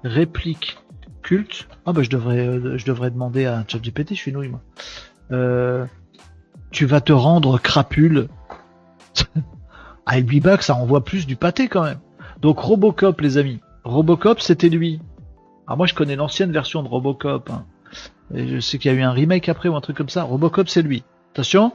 Réplique 0.04 0.78
culte? 1.22 1.70
Ah 1.86 1.94
bah 1.94 2.04
je 2.04 2.10
devrais, 2.10 2.46
euh, 2.46 2.78
je 2.78 2.86
devrais 2.86 3.12
demander 3.12 3.46
à 3.46 3.64
ChatGPT, 3.66 4.10
je 4.10 4.16
suis 4.16 4.34
nouille 4.34 4.50
moi. 4.50 4.62
Euh, 5.32 5.86
tu 6.72 6.86
vas 6.86 7.00
te 7.00 7.14
rendre 7.14 7.60
crapule. 7.60 8.28
I'll 10.12 10.26
be 10.26 10.44
back, 10.44 10.64
ça 10.64 10.76
envoie 10.76 11.06
plus 11.06 11.28
du 11.28 11.38
pâté 11.38 11.70
quand 11.70 11.84
même. 11.84 12.00
Donc 12.42 12.60
Robocop 12.60 13.22
les 13.22 13.38
amis, 13.38 13.62
Robocop, 13.84 14.40
c'était 14.40 14.70
lui. 14.70 15.00
Alors 15.68 15.78
moi, 15.78 15.88
je 15.88 15.94
connais 15.94 16.16
l'ancienne 16.16 16.52
version 16.52 16.84
de 16.84 16.88
Robocop. 16.88 17.50
Hein. 17.50 17.66
Je 18.34 18.60
sais 18.60 18.78
qu'il 18.78 18.92
y 18.92 18.96
a 18.96 18.98
eu 18.98 19.02
un 19.02 19.12
remake 19.12 19.50
après 19.50 19.70
ou 19.70 19.76
un 19.76 19.82
truc 19.82 19.98
comme 19.98 20.10
ça. 20.10 20.24
Robocop, 20.24 20.70
c'est 20.70 20.82
lui. 20.82 21.04
Attention. 21.34 21.72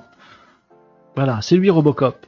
Voilà, 1.14 1.40
c'est 1.42 1.56
lui 1.56 1.70
Robocop. 1.70 2.26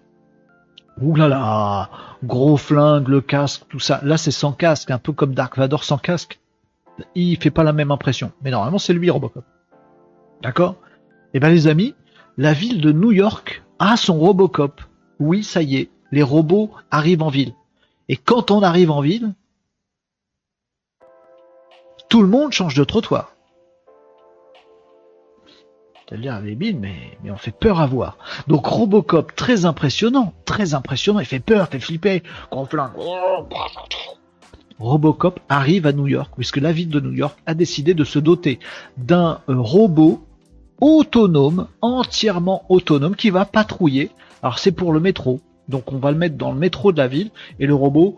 Ouh 1.00 1.14
là 1.14 1.28
là, 1.28 1.90
gros 2.24 2.56
flingue, 2.56 3.06
le 3.06 3.20
casque, 3.20 3.62
tout 3.68 3.78
ça. 3.78 4.00
Là, 4.02 4.16
c'est 4.16 4.32
sans 4.32 4.52
casque, 4.52 4.90
un 4.90 4.98
peu 4.98 5.12
comme 5.12 5.32
Dark 5.32 5.56
Vador 5.56 5.84
sans 5.84 5.98
casque. 5.98 6.40
Il 7.14 7.36
fait 7.36 7.50
pas 7.50 7.62
la 7.62 7.72
même 7.72 7.92
impression. 7.92 8.32
Mais 8.42 8.50
normalement, 8.50 8.78
c'est 8.78 8.92
lui 8.92 9.10
Robocop. 9.10 9.44
D'accord? 10.42 10.76
Eh 11.34 11.40
ben 11.40 11.50
les 11.50 11.68
amis, 11.68 11.94
la 12.36 12.52
ville 12.52 12.80
de 12.80 12.90
New 12.90 13.12
York 13.12 13.62
a 13.78 13.96
son 13.96 14.18
Robocop. 14.18 14.80
Oui, 15.20 15.44
ça 15.44 15.62
y 15.62 15.76
est, 15.76 15.90
les 16.10 16.22
robots 16.22 16.70
arrivent 16.90 17.22
en 17.22 17.28
ville. 17.28 17.52
Et 18.09 18.16
quand 18.16 18.50
on 18.50 18.62
arrive 18.62 18.90
en 18.90 19.00
ville, 19.00 19.34
tout 22.09 22.22
le 22.22 22.28
monde 22.28 22.52
change 22.52 22.74
de 22.74 22.85
trottoir. 22.85 23.32
C'est-à-dire 26.09 26.40
débile, 26.40 26.78
mais, 26.78 27.18
mais 27.22 27.30
on 27.30 27.36
fait 27.36 27.52
peur 27.52 27.80
à 27.80 27.86
voir. 27.86 28.16
Donc 28.47 28.66
Robocop, 28.66 29.35
très 29.36 29.66
impressionnant, 29.66 30.32
très 30.47 30.72
impressionnant, 30.72 31.20
il 31.20 31.26
fait 31.26 31.39
peur, 31.39 31.68
fait 31.68 31.80
flipper, 31.80 32.22
Robocop 34.78 35.40
arrive 35.48 35.86
à 35.86 35.93
New 35.93 36.06
York, 36.06 36.32
puisque 36.36 36.59
la 36.59 36.72
ville 36.72 36.89
de 36.89 37.01
New 37.01 37.12
York 37.12 37.36
a 37.47 37.55
décidé 37.55 37.94
de 37.94 38.05
se 38.05 38.18
doter 38.18 38.59
d'un 38.97 39.40
euh, 39.48 39.56
robot 39.59 40.24
autonome, 40.80 41.66
entièrement 41.82 42.64
autonome, 42.68 43.16
qui 43.16 43.30
va 43.30 43.44
patrouiller. 43.44 44.10
Alors 44.43 44.59
c'est 44.59 44.72
pour 44.72 44.93
le 44.93 45.01
métro, 45.01 45.40
donc 45.68 45.93
on 45.93 45.98
va 45.98 46.12
le 46.12 46.16
mettre 46.16 46.36
dans 46.36 46.52
le 46.52 46.59
métro 46.59 46.93
de 46.93 46.98
la 46.98 47.09
ville, 47.09 47.30
et 47.59 47.66
le 47.66 47.74
robot 47.74 48.16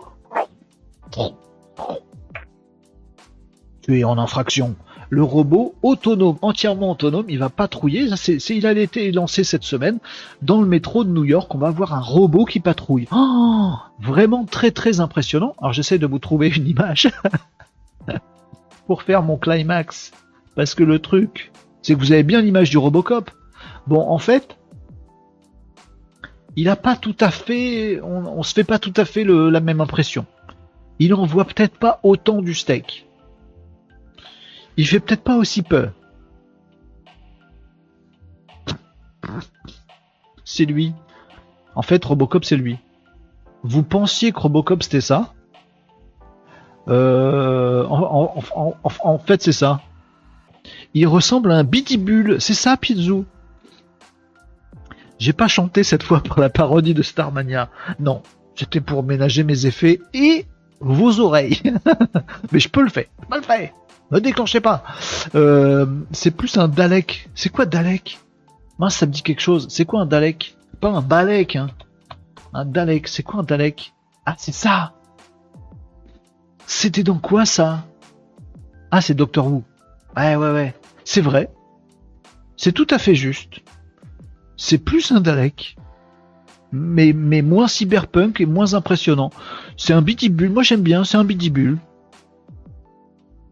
tu 3.83 3.99
es 3.99 4.05
en 4.05 4.19
infraction. 4.19 4.77
Le 5.09 5.25
robot 5.25 5.75
autonome, 5.83 6.39
entièrement 6.41 6.93
autonome, 6.93 7.27
il 7.29 7.41
va 7.41 7.49
patrouiller. 7.49 8.09
il 8.51 8.67
a 8.67 8.73
été 8.73 9.11
lancé 9.11 9.43
cette 9.43 9.65
semaine 9.65 9.99
dans 10.41 10.61
le 10.61 10.69
métro 10.69 11.03
de 11.03 11.11
New 11.11 11.25
York. 11.25 11.53
On 11.53 11.59
va 11.59 11.71
voir 11.71 11.95
un 11.95 12.01
robot 12.01 12.45
qui 12.45 12.61
patrouille. 12.61 13.09
Oh, 13.13 13.73
vraiment 14.01 14.45
très 14.45 14.71
très 14.71 15.01
impressionnant. 15.01 15.55
Alors 15.59 15.73
j'essaie 15.73 15.99
de 15.99 16.07
vous 16.07 16.21
trouver 16.21 16.49
une 16.49 16.69
image 16.69 17.11
pour 18.87 19.03
faire 19.03 19.23
mon 19.23 19.37
climax, 19.37 20.13
parce 20.55 20.75
que 20.75 20.85
le 20.85 21.01
truc, 21.01 21.51
c'est 21.83 21.95
que 21.95 21.99
vous 21.99 22.13
avez 22.13 22.23
bien 22.23 22.41
l'image 22.41 22.71
du 22.71 22.79
Robocop. 22.79 23.31
Bon, 23.89 24.01
en 24.09 24.19
fait, 24.19 24.57
il 26.55 26.65
n'a 26.65 26.77
pas 26.77 26.95
tout 26.95 27.17
à 27.19 27.33
fait, 27.33 28.01
on, 28.01 28.39
ne 28.39 28.43
se 28.45 28.55
fait 28.55 28.65
pas 28.65 28.79
tout 28.79 28.95
à 28.97 29.05
fait 29.05 29.25
la 29.25 29.61
même 29.61 29.81
impression. 29.81 30.25
Il 31.01 31.15
envoie 31.15 31.45
peut-être 31.45 31.79
pas 31.79 31.99
autant 32.05 32.43
du 32.43 32.55
steak 32.55 33.10
il 34.81 34.87
fait 34.87 34.99
peut-être 34.99 35.23
pas 35.23 35.37
aussi 35.37 35.61
peur. 35.61 35.93
C'est 40.43 40.65
lui. 40.65 40.95
En 41.75 41.83
fait, 41.83 42.03
Robocop, 42.03 42.47
c'est 42.47 42.57
lui. 42.57 42.79
Vous 43.63 43.83
pensiez 43.83 44.33
que 44.33 44.41
Robocop, 44.41 44.83
c'était 44.83 45.03
ça? 45.03 45.35
Euh, 46.89 47.85
en, 47.87 49.19
fait, 49.19 49.43
c'est 49.43 49.53
ça. 49.53 49.83
Il 50.95 51.07
ressemble 51.07 51.53
à 51.53 51.57
un 51.57 51.65
bitibule. 51.65 52.41
C'est 52.41 52.55
ça, 52.55 52.79
Pizou. 52.79 53.27
J'ai 55.19 55.35
pas 55.35 55.47
chanté 55.47 55.85
cette 55.85 56.03
fois 56.03 56.23
pour 56.23 56.41
la 56.41 56.49
parodie 56.49 56.95
de 56.95 57.03
Starmania. 57.03 57.69
Non, 57.99 58.23
c'était 58.55 58.81
pour 58.81 59.03
ménager 59.03 59.45
mes 59.45 59.67
effets 59.67 60.01
et 60.15 60.47
vos 60.81 61.21
oreilles. 61.21 61.61
Mais 62.51 62.61
je 62.61 62.71
peux 62.71 62.83
le 62.83 62.89
faire. 62.89 63.09
Je 63.21 63.27
peux 63.27 63.37
le 63.37 63.43
faire. 63.43 63.73
Ne 64.11 64.19
déclenchez 64.19 64.61
pas. 64.61 64.83
Euh, 65.35 65.87
c'est 66.11 66.33
plus 66.33 66.57
un 66.59 66.69
Dalek. 66.69 67.29
C'est 67.35 67.49
quoi 67.49 67.67
Dalek? 67.67 68.19
Moi, 68.79 68.91
ça 68.91 69.07
me 69.07 69.13
dit 69.13 69.23
quelque 69.23 69.41
chose. 69.41 69.69
C'est 69.71 69.85
quoi 69.85 70.01
un 70.01 70.07
Dalek? 70.07 70.57
Pas 70.81 70.91
un 70.91 71.03
Balek, 71.03 71.57
hein. 71.57 71.69
Un 72.53 72.65
Dalek. 72.65 73.07
C'est 73.09 73.23
quoi 73.23 73.41
un 73.41 73.43
Dalek? 73.45 73.93
Ah, 74.27 74.35
c'est 74.37 74.55
ça. 74.55 74.95
C'était 76.67 77.03
dans 77.03 77.19
quoi 77.19 77.45
ça? 77.45 77.85
Ah, 78.91 79.01
c'est 79.01 79.15
Doctor 79.15 79.47
Who. 79.47 79.63
Ouais, 80.17 80.35
ouais, 80.35 80.53
ouais. 80.53 80.75
C'est 81.05 81.21
vrai. 81.21 81.51
C'est 82.57 82.73
tout 82.73 82.87
à 82.91 82.99
fait 82.99 83.15
juste. 83.15 83.61
C'est 84.57 84.79
plus 84.79 85.13
un 85.13 85.21
Dalek. 85.21 85.77
Mais, 86.73 87.13
mais 87.13 87.43
moins 87.43 87.69
cyberpunk 87.69 88.41
et 88.41 88.47
moins 88.47 88.75
impressionnant. 88.75 89.31
C'est 89.77 89.93
un 89.93 90.03
bidibule. 90.03 90.51
Moi, 90.51 90.63
j'aime 90.63 90.83
bien. 90.83 91.05
C'est 91.05 91.17
un 91.17 91.25
bidibule. 91.25 91.79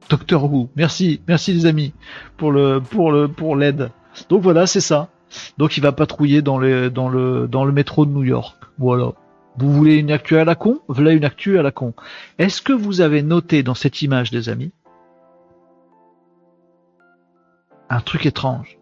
Docteur 0.09 0.45
Who. 0.45 0.69
Merci, 0.75 1.21
merci 1.29 1.53
les 1.53 1.67
amis 1.67 1.93
pour 2.37 2.51
le 2.51 2.81
pour 2.81 3.13
le 3.13 3.29
pour 3.29 3.57
l'aide. 3.57 3.91
Donc 4.29 4.43
voilà, 4.43 4.67
c'est 4.67 4.81
ça. 4.81 5.09
Donc 5.59 5.77
il 5.77 5.83
va 5.83 5.93
patrouiller 5.93 6.41
dans 6.41 6.59
le 6.59 6.91
dans 6.91 7.09
le 7.09 7.47
dans 7.47 7.65
le 7.65 7.73
métro 7.73 8.07
de 8.07 8.11
New 8.11 8.25
York. 8.25 8.57
Voilà. 8.79 9.13
Vous 9.59 9.73
voulez 9.73 9.97
une 9.97 10.11
actu 10.11 10.37
à 10.37 10.45
la 10.45 10.55
con? 10.55 10.81
Voilà 10.89 11.13
une 11.13 11.25
actu 11.25 11.59
à 11.59 11.63
la 11.63 11.73
con. 11.73 11.93
Est-ce 12.39 12.63
que 12.63 12.73
vous 12.73 13.01
avez 13.01 13.23
noté 13.23 13.63
dans 13.63 13.75
cette 13.75 14.03
image, 14.03 14.31
des 14.31 14.49
amis, 14.49 14.71
un 17.91 18.01
truc 18.01 18.25
étrange? 18.25 18.79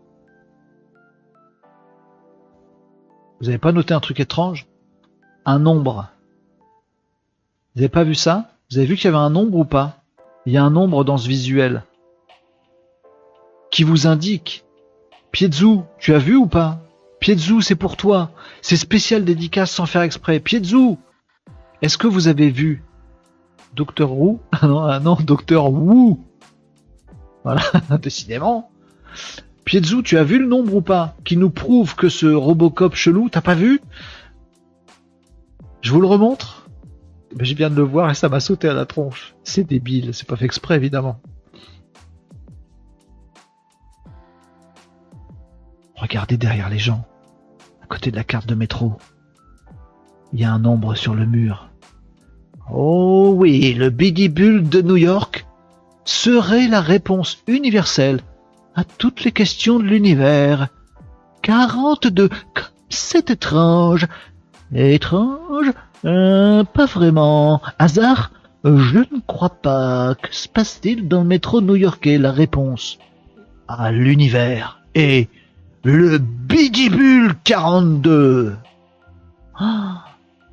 Vous 3.40 3.46
n'avez 3.46 3.58
pas 3.58 3.72
noté 3.72 3.94
un 3.94 4.00
truc 4.00 4.20
étrange? 4.20 4.66
Un 5.44 5.58
nombre. 5.58 6.08
Vous 7.74 7.80
n'avez 7.80 7.88
pas 7.88 8.04
vu 8.04 8.14
ça? 8.14 8.50
Vous 8.70 8.78
avez 8.78 8.86
vu 8.86 8.96
qu'il 8.96 9.06
y 9.06 9.08
avait 9.08 9.16
un 9.16 9.30
nombre 9.30 9.58
ou 9.58 9.64
pas? 9.64 10.02
Il 10.47 10.52
y 10.52 10.56
a 10.56 10.64
un 10.64 10.70
nombre 10.70 11.02
dans 11.02 11.18
ce 11.18 11.28
visuel 11.28 11.82
qui 13.73 13.82
vous 13.82 14.06
indique. 14.06 14.64
Piedzu, 15.32 15.81
tu 15.98 16.14
as 16.14 16.18
vu 16.18 16.36
ou 16.36 16.47
pas? 16.47 16.81
Piedzu, 17.18 17.62
c'est 17.62 17.74
pour 17.74 17.97
toi. 17.97 18.31
C'est 18.62 18.77
spécial 18.77 19.24
dédicace 19.24 19.73
sans 19.73 19.86
faire 19.86 20.02
exprès. 20.02 20.39
Piedzu, 20.39 20.94
est-ce 21.82 21.98
que 21.98 22.06
vous 22.06 22.28
avez 22.28 22.48
vu 22.48 22.85
Docteur 23.74 24.12
Wu? 24.12 24.39
Ah 24.52 24.68
non, 24.68 24.85
ah 24.85 25.01
non, 25.01 25.16
Docteur 25.16 25.70
Wu. 25.70 26.16
Voilà, 27.43 27.62
décidément. 28.01 28.70
Piedzu, 29.64 30.05
tu 30.05 30.16
as 30.16 30.24
vu 30.24 30.39
le 30.39 30.47
nombre 30.47 30.77
ou 30.77 30.81
pas 30.81 31.16
Qui 31.24 31.36
nous 31.36 31.51
prouve 31.51 31.97
que 31.97 32.09
ce 32.09 32.27
Robocop 32.27 32.94
chelou, 32.94 33.28
t'as 33.28 33.40
pas 33.40 33.56
vu? 33.56 33.81
Je 35.82 35.93
vous 35.93 36.01
le 36.01 36.06
remontre 36.06 36.55
ben, 37.34 37.44
Je 37.44 37.54
viens 37.54 37.70
de 37.70 37.76
le 37.76 37.82
voir 37.82 38.10
et 38.10 38.14
ça 38.14 38.28
m'a 38.28 38.40
sauté 38.40 38.68
à 38.68 38.74
la 38.74 38.86
tronche. 38.86 39.34
C'est 39.44 39.64
débile, 39.64 40.14
c'est 40.14 40.28
pas 40.28 40.36
fait 40.36 40.44
exprès 40.44 40.76
évidemment. 40.76 41.20
Regardez 45.96 46.36
derrière 46.36 46.68
les 46.68 46.78
gens, 46.78 47.06
à 47.82 47.86
côté 47.86 48.10
de 48.10 48.16
la 48.16 48.24
carte 48.24 48.46
de 48.46 48.54
métro. 48.54 48.98
Il 50.32 50.40
y 50.40 50.44
a 50.44 50.52
un 50.52 50.58
nombre 50.58 50.94
sur 50.94 51.14
le 51.14 51.24
mur. 51.24 51.70
Oh 52.70 53.32
oui, 53.36 53.72
le 53.74 53.90
Biggie 53.90 54.28
Bull 54.28 54.68
de 54.68 54.82
New 54.82 54.96
York 54.96 55.46
serait 56.04 56.68
la 56.68 56.80
réponse 56.80 57.38
universelle 57.46 58.20
à 58.74 58.84
toutes 58.84 59.24
les 59.24 59.32
questions 59.32 59.78
de 59.78 59.84
l'univers. 59.84 60.68
42, 61.42 62.28
c'est 62.88 63.30
étrange. 63.30 64.06
Étrange 64.74 65.72
euh, 66.05 66.64
Pas 66.64 66.86
vraiment. 66.86 67.60
Hasard 67.78 68.32
Je 68.64 68.98
ne 68.98 69.20
crois 69.27 69.51
pas. 69.51 70.14
Que 70.20 70.35
se 70.35 70.48
passe-t-il 70.48 71.09
dans 71.09 71.23
le 71.23 71.27
métro 71.27 71.60
new-yorkais 71.60 72.18
La 72.18 72.32
réponse 72.32 72.98
à 73.68 73.90
l'univers 73.90 74.81
et 74.94 75.28
le 75.85 76.18
Bidibule 76.18 77.35
42. 77.44 78.56
Ah, 79.59 80.05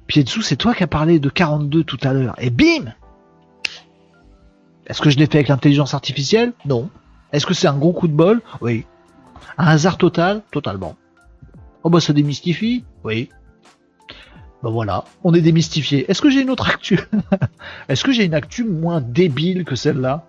Piedsu, 0.08 0.42
c'est 0.42 0.56
toi 0.56 0.74
qui 0.74 0.84
as 0.84 0.88
parlé 0.88 1.20
de 1.20 1.30
42 1.30 1.84
tout 1.84 1.98
à 2.04 2.14
l'heure. 2.14 2.36
Et 2.40 2.50
bim 2.50 2.94
Est-ce 4.88 5.02
que 5.02 5.10
je 5.10 5.18
l'ai 5.18 5.26
fait 5.26 5.40
avec 5.40 5.48
l'intelligence 5.48 5.94
artificielle? 5.94 6.54
Non. 6.66 6.90
Est-ce 7.32 7.46
que 7.46 7.54
c'est 7.54 7.68
un 7.68 7.78
gros 7.78 7.94
coup 7.94 8.08
de 8.08 8.14
bol? 8.14 8.42
Oui. 8.62 8.86
Un 9.58 9.66
hasard 9.66 9.98
total? 9.98 10.42
Totalement. 10.52 10.96
Oh 11.84 11.90
bah 11.90 12.00
ça 12.00 12.14
démystifie? 12.14 12.84
Oui. 13.04 13.30
Ben 14.64 14.70
voilà, 14.70 15.04
on 15.26 15.34
est 15.34 15.42
démystifié. 15.42 16.10
Est-ce 16.10 16.22
que 16.22 16.30
j'ai 16.30 16.42
une 16.42 16.50
autre 16.50 16.70
actu 16.70 16.98
Est-ce 17.90 18.06
que 18.06 18.14
j'ai 18.14 18.24
une 18.24 18.34
actu 18.34 18.64
moins 18.64 19.02
débile 19.02 19.66
que 19.66 19.76
celle-là 19.76 20.26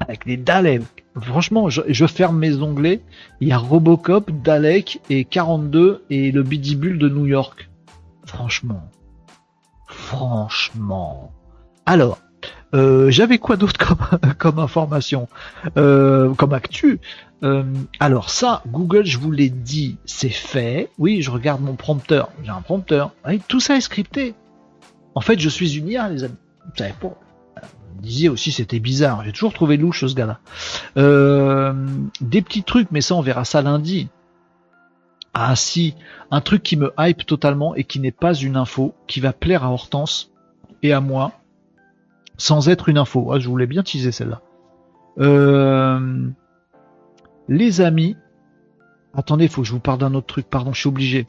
Avec 0.00 0.26
des 0.26 0.36
Daleks 0.36 1.06
Franchement, 1.18 1.70
je, 1.70 2.06
ferme 2.06 2.38
mes 2.38 2.56
onglets. 2.58 3.00
Il 3.40 3.48
y 3.48 3.52
a 3.52 3.58
Robocop, 3.58 4.30
Dalek 4.30 5.00
et 5.08 5.24
42 5.24 6.04
et 6.10 6.30
le 6.30 6.42
Bidibule 6.42 6.98
de 6.98 7.08
New 7.08 7.24
York. 7.24 7.70
Franchement. 8.26 8.82
Franchement. 9.86 11.32
Alors, 11.86 12.18
euh, 12.74 13.10
j'avais 13.10 13.38
quoi 13.38 13.56
d'autre 13.56 13.78
comme, 13.78 14.32
comme 14.38 14.58
information? 14.58 15.28
Euh, 15.78 16.34
Comme 16.34 16.52
actu? 16.52 17.00
Euh, 17.42 17.64
Alors 18.00 18.30
ça, 18.30 18.62
Google, 18.68 19.04
je 19.04 19.18
vous 19.18 19.30
l'ai 19.30 19.50
dit, 19.50 19.98
c'est 20.04 20.28
fait. 20.28 20.90
Oui, 20.98 21.22
je 21.22 21.30
regarde 21.30 21.60
mon 21.60 21.74
prompteur. 21.74 22.30
J'ai 22.44 22.50
un 22.50 22.62
prompteur. 22.62 23.12
tout 23.48 23.60
ça 23.60 23.76
est 23.76 23.80
scripté. 23.80 24.34
En 25.14 25.20
fait, 25.20 25.38
je 25.38 25.48
suis 25.48 25.76
une 25.76 25.88
IA, 25.88 26.08
les 26.08 26.24
amis. 26.24 26.34
Vous 26.64 26.76
savez 26.76 26.94
pas 27.00 27.14
disiez 28.02 28.28
aussi 28.28 28.52
c'était 28.52 28.80
bizarre. 28.80 29.24
J'ai 29.24 29.32
toujours 29.32 29.54
trouvé 29.54 29.76
louche 29.76 30.04
ce 30.04 30.14
gars-là. 30.14 30.40
Euh, 30.98 31.72
des 32.20 32.42
petits 32.42 32.64
trucs, 32.64 32.90
mais 32.90 33.00
ça 33.00 33.14
on 33.14 33.22
verra 33.22 33.44
ça 33.44 33.62
lundi. 33.62 34.08
Ah 35.34 35.56
si, 35.56 35.94
un 36.30 36.42
truc 36.42 36.62
qui 36.62 36.76
me 36.76 36.92
hype 36.98 37.24
totalement 37.24 37.74
et 37.74 37.84
qui 37.84 38.00
n'est 38.00 38.10
pas 38.12 38.34
une 38.34 38.56
info, 38.56 38.94
qui 39.06 39.20
va 39.20 39.32
plaire 39.32 39.64
à 39.64 39.70
Hortense 39.70 40.30
et 40.82 40.92
à 40.92 41.00
moi, 41.00 41.32
sans 42.36 42.68
être 42.68 42.90
une 42.90 42.98
info. 42.98 43.32
Ah, 43.32 43.38
je 43.38 43.48
voulais 43.48 43.66
bien 43.66 43.82
teaser 43.82 44.12
celle-là. 44.12 44.42
Euh, 45.18 46.28
les 47.48 47.80
amis, 47.80 48.16
attendez, 49.14 49.48
faut 49.48 49.62
que 49.62 49.68
je 49.68 49.72
vous 49.72 49.80
parle 49.80 49.98
d'un 49.98 50.14
autre 50.14 50.26
truc. 50.26 50.46
Pardon, 50.48 50.72
je 50.72 50.80
suis 50.80 50.88
obligé. 50.88 51.26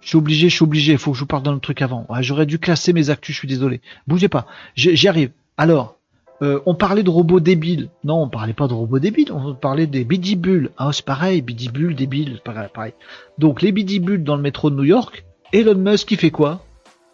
Je 0.00 0.08
suis 0.08 0.18
obligé, 0.18 0.48
je 0.48 0.54
suis 0.54 0.64
obligé. 0.64 0.96
Faut 0.96 1.12
que 1.12 1.16
je 1.16 1.22
vous 1.22 1.26
parle 1.26 1.42
d'un 1.42 1.52
autre 1.52 1.62
truc 1.62 1.82
avant. 1.82 2.06
J'aurais 2.20 2.46
dû 2.46 2.58
classer 2.58 2.92
mes 2.92 3.10
actus. 3.10 3.34
Je 3.34 3.40
suis 3.40 3.48
désolé. 3.48 3.80
Bougez 4.06 4.28
pas. 4.28 4.46
J'y 4.76 5.08
arrive. 5.08 5.30
Alors, 5.56 5.96
euh, 6.42 6.60
on 6.66 6.74
parlait 6.74 7.02
de 7.02 7.10
robots 7.10 7.40
débiles. 7.40 7.88
Non, 8.04 8.22
on 8.22 8.28
parlait 8.28 8.52
pas 8.52 8.68
de 8.68 8.74
robots 8.74 8.98
débiles, 8.98 9.32
on 9.32 9.54
parlait 9.54 9.86
des 9.86 10.04
bidibules. 10.04 10.70
Ah, 10.76 10.90
c'est 10.92 11.04
pareil, 11.04 11.40
bidibules, 11.40 11.94
débiles, 11.94 12.40
pareil. 12.44 12.92
Donc 13.38 13.62
les 13.62 13.72
bidibules 13.72 14.22
dans 14.22 14.36
le 14.36 14.42
métro 14.42 14.70
de 14.70 14.76
New 14.76 14.84
York, 14.84 15.24
Elon 15.52 15.76
Musk 15.76 16.10
il 16.10 16.18
fait 16.18 16.30
quoi? 16.30 16.64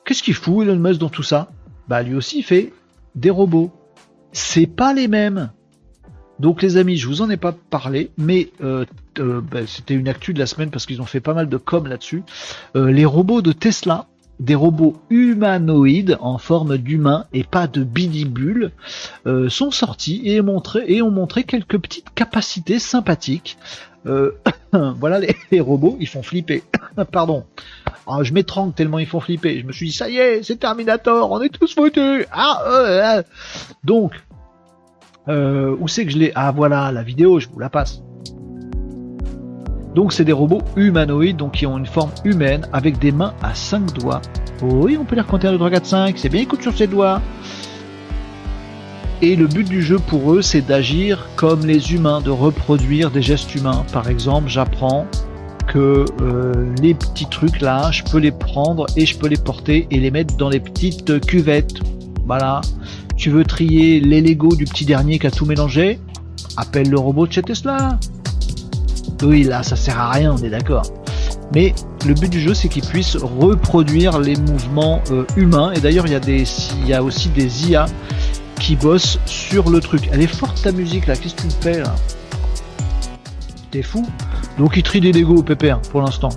Qu'est-ce 0.05 0.23
qu'il 0.23 0.35
fout 0.35 0.67
Elon 0.67 0.79
Musk 0.79 0.99
dans 0.99 1.09
tout 1.09 1.23
ça? 1.23 1.51
Bah 1.89 2.03
lui 2.03 2.15
aussi 2.15 2.39
il 2.39 2.43
fait 2.43 2.73
des 3.15 3.31
robots. 3.31 3.71
C'est 4.33 4.67
pas 4.67 4.93
les 4.93 5.09
mêmes. 5.09 5.53
Donc 6.39 6.63
les 6.63 6.77
amis, 6.77 6.97
je 6.97 7.07
vous 7.07 7.23
en 7.23 7.31
ai 7.31 7.37
pas 7.37 7.53
parlé, 7.53 8.11
mais 8.19 8.51
euh, 8.63 8.85
euh, 9.19 9.41
bah, 9.41 9.61
c'était 9.67 9.95
une 9.95 10.09
actu 10.09 10.35
de 10.35 10.39
la 10.39 10.47
semaine 10.47 10.71
parce 10.71 10.87
qu'ils 10.87 11.01
ont 11.01 11.07
fait 11.07 11.21
pas 11.21 11.35
mal 11.35 11.49
de 11.49 11.57
com 11.57 11.87
là-dessus. 11.87 12.23
les 12.75 13.05
robots 13.05 13.43
de 13.43 13.53
Tesla 13.53 14.07
des 14.43 14.55
robots 14.57 14.97
humanoïdes 15.09 16.19
en 16.21 16.37
forme 16.37 16.77
d'humains 16.77 17.27
et 17.33 17.45
pas 17.45 17.69
de 17.69 17.85
bidibules 17.85 18.73
euh, 19.27 19.49
sont 19.49 19.71
sortis 19.71 20.21
et, 20.25 20.41
ont 20.41 21.11
montré 21.11 21.45
quelques 21.45 21.79
petites 21.79 22.13
capacités 22.15 22.81
sympathiques. 22.81 23.57
Euh, 24.07 24.33
voilà 24.73 25.21
les, 25.21 25.61
robots, 25.61 25.97
ils 26.01 26.09
font 26.09 26.25
flipper. 26.25 26.65
Pardon. 27.13 27.45
Ah, 28.07 28.25
je 28.25 28.33
m'étrangle 28.33 28.75
tellement 28.75 28.99
ils 28.99 29.07
font 29.07 29.21
flipper. 29.21 29.61
Je 29.61 29.67
me 29.67 29.73
suis 29.73 29.87
dit 29.87 29.93
ça 29.93 30.09
y 30.11 30.17
est, 30.17 30.43
c'est 30.43 30.57
Terminator, 30.57 31.31
on 31.31 31.41
est 31.41 31.51
tous 31.51 31.73
foutus. 31.73 32.27
Ah, 32.33 33.23
euh, 35.29 35.77
où 35.81 35.89
c'est 35.89 36.05
que 36.05 36.13
je 36.13 36.19
l'ai 36.19 36.33
Ah 36.35 36.53
voilà 36.53 36.93
la 36.93 37.03
vidéo, 37.03 37.41
je 37.41 37.49
vous 37.49 37.59
la 37.59 37.71
passe. 37.71 38.03
Donc 39.95 40.13
c'est 40.13 40.25
des 40.25 40.33
robots 40.33 40.63
humanoïdes, 40.77 41.37
donc 41.37 41.53
qui 41.53 41.67
ont 41.67 41.77
une 41.77 41.87
forme 41.87 42.13
humaine, 42.25 42.67
avec 42.73 42.99
des 42.99 43.13
mains 43.13 43.35
à 43.43 43.55
5 43.55 43.93
doigts. 43.99 44.23
Oui, 44.63 44.97
on 44.99 45.05
peut 45.05 45.17
les 45.17 45.21
recompter 45.21 45.49
1, 45.49 45.53
2, 45.53 45.59
3, 45.59 45.71
4, 45.71 45.87
5, 45.87 46.19
c'est 46.19 46.29
bien, 46.29 46.43
écoute 46.43 46.63
sur 46.63 46.77
ses 46.77 46.87
doigts. 46.87 47.21
Et 49.21 49.37
le 49.37 49.47
but 49.47 49.69
du 49.69 49.83
jeu 49.83 49.99
pour 49.99 50.33
eux, 50.33 50.43
c'est 50.43 50.63
d'agir 50.63 51.29
comme 51.37 51.65
les 51.65 51.93
humains, 51.95 52.21
de 52.21 52.31
reproduire 52.31 53.11
des 53.11 53.23
gestes 53.23 53.55
humains. 53.55 53.85
Par 53.93 54.09
exemple, 54.09 54.49
j'apprends 54.49 55.07
que 55.69 56.05
euh, 56.21 56.75
les 56.83 56.95
petits 56.95 57.27
trucs 57.27 57.61
là, 57.61 57.91
je 57.93 58.03
peux 58.03 58.19
les 58.19 58.33
prendre 58.33 58.87
et 58.97 59.07
je 59.07 59.17
peux 59.17 59.29
les 59.29 59.37
porter 59.37 59.87
et 59.91 60.01
les 60.01 60.11
mettre 60.11 60.37
dans 60.37 60.49
les 60.49 60.59
petites 60.59 61.21
cuvettes. 61.25 61.75
Voilà. 62.27 62.63
Tu 63.23 63.31
veux 63.31 63.45
trier 63.45 64.01
les 64.01 64.21
Lego 64.21 64.57
du 64.57 64.65
petit 64.65 64.85
dernier 64.85 65.21
qui 65.21 65.29
a 65.29 65.31
tout 65.31 65.47
mélangé 65.47 66.01
Appelle 66.57 66.91
le 66.91 66.99
robot 66.99 67.29
de 67.29 67.33
chez 67.33 67.43
Tesla. 67.43 68.01
Oui, 69.23 69.45
là, 69.45 69.63
ça 69.63 69.77
sert 69.77 69.97
à 69.97 70.11
rien, 70.11 70.35
on 70.37 70.43
est 70.43 70.51
d'accord. 70.51 70.83
Mais 71.55 71.73
le 72.05 72.15
but 72.15 72.29
du 72.29 72.41
jeu, 72.41 72.53
c'est 72.53 72.67
qu'il 72.67 72.83
puisse 72.83 73.15
reproduire 73.15 74.19
les 74.19 74.35
mouvements 74.35 75.01
euh, 75.13 75.25
humains. 75.37 75.71
Et 75.71 75.79
d'ailleurs, 75.79 76.05
il 76.09 76.89
y, 76.89 76.93
a 76.93 77.01
aussi 77.01 77.29
des 77.29 77.71
IA 77.71 77.87
qui 78.59 78.75
bossent 78.75 79.21
sur 79.25 79.71
le 79.71 79.79
truc. 79.79 80.09
Elle 80.11 80.23
est 80.23 80.27
forte 80.27 80.61
ta 80.61 80.73
musique 80.73 81.07
là, 81.07 81.15
qu'est-ce 81.15 81.37
que 81.37 81.43
tu 81.43 81.47
me 81.47 81.63
fais 81.63 81.81
là? 81.81 81.95
T'es 83.71 83.83
fou? 83.83 84.05
Donc 84.59 84.73
il 84.77 84.83
trie 84.83 85.01
des 85.01 85.13
Lego 85.13 85.37
au 85.37 85.43
pépère 85.45 85.81
pour 85.81 86.01
l'instant. 86.01 86.31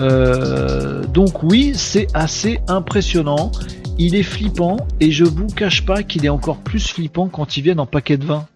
Euh, 0.00 1.04
donc 1.04 1.42
oui, 1.42 1.72
c'est 1.74 2.06
assez 2.14 2.60
impressionnant. 2.68 3.52
Il 3.96 4.16
est 4.16 4.24
flippant 4.24 4.76
et 4.98 5.12
je 5.12 5.24
vous 5.24 5.46
cache 5.46 5.86
pas 5.86 6.02
qu'il 6.02 6.26
est 6.26 6.30
encore 6.30 6.58
plus 6.58 6.88
flippant 6.88 7.28
quand 7.28 7.56
ils 7.56 7.62
viennent 7.62 7.78
en 7.78 7.86
paquet 7.86 8.16
de 8.16 8.24
vin. 8.24 8.46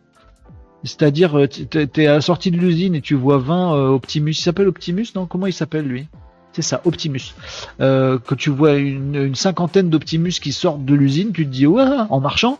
C'est-à-dire, 0.82 1.39
euh, 1.39 1.47
t'es 1.47 2.06
à 2.06 2.15
la 2.15 2.20
sortie 2.20 2.51
de 2.51 2.56
l'usine 2.56 2.97
et 2.97 3.01
tu 3.01 3.15
vois 3.15 3.39
20 3.39 3.74
euh, 3.74 3.89
Optimus. 3.90 4.32
Il 4.32 4.43
s'appelle 4.43 4.66
Optimus, 4.66 5.06
non? 5.15 5.27
Comment 5.27 5.47
il 5.47 5.52
s'appelle 5.52 5.86
lui? 5.86 6.09
C'est 6.52 6.62
ça, 6.62 6.81
Optimus. 6.85 7.35
Euh, 7.81 8.19
que 8.19 8.35
tu 8.35 8.51
vois 8.51 8.74
une, 8.74 9.35
cinquantaine 9.36 9.90
d'Optimus 9.90 10.32
qui 10.43 10.52
sortent 10.52 10.85
de 10.85 10.94
l'usine, 10.94 11.31
tu 11.32 11.47
te 11.47 11.51
dis, 11.51 11.69
ouais, 11.69 11.85
en 12.10 12.19
marchant 12.19 12.59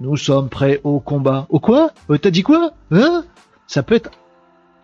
Nous 0.00 0.16
sommes 0.16 0.48
prêts 0.48 0.80
au 0.82 0.98
combat. 0.98 1.46
Au 1.50 1.60
quoi? 1.60 1.92
Euh, 2.10 2.18
T'as 2.18 2.30
dit 2.30 2.42
quoi? 2.42 2.72
Hein? 2.90 3.24
Ça 3.68 3.84
peut 3.84 3.94
être 3.94 4.10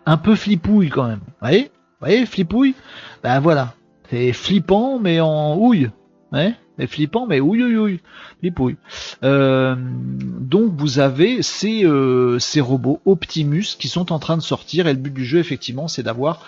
un 0.05 0.15
peu 0.15 0.35
flippouille 0.35 0.89
quand 0.89 1.07
même. 1.07 1.19
Vous 1.19 1.47
voyez? 1.47 1.63
Vous 1.63 2.07
voyez, 2.07 2.25
flippouille 2.25 2.75
Ben 3.23 3.41
voilà. 3.41 3.73
C'est 4.09 4.31
flippant 4.31 4.99
mais 4.99 5.19
en 5.19 5.57
houille. 5.57 5.89
Ouais 6.31 6.55
mais 6.79 6.87
flippant, 6.87 7.27
mais 7.27 7.39
ouille 7.39 7.63
ouille 7.63 7.77
ouille, 7.77 7.99
flippouille. 8.39 8.77
Euh, 9.23 9.75
donc 9.77 10.73
vous 10.77 10.99
avez 10.99 11.43
ces, 11.43 11.85
euh, 11.85 12.39
ces 12.39 12.61
robots 12.61 13.01
Optimus 13.05 13.75
qui 13.77 13.89
sont 13.89 14.11
en 14.11 14.17
train 14.17 14.37
de 14.37 14.41
sortir 14.41 14.87
et 14.87 14.93
le 14.93 14.99
but 14.99 15.13
du 15.13 15.25
jeu 15.25 15.39
effectivement 15.39 15.87
c'est 15.87 16.03
d'avoir 16.03 16.45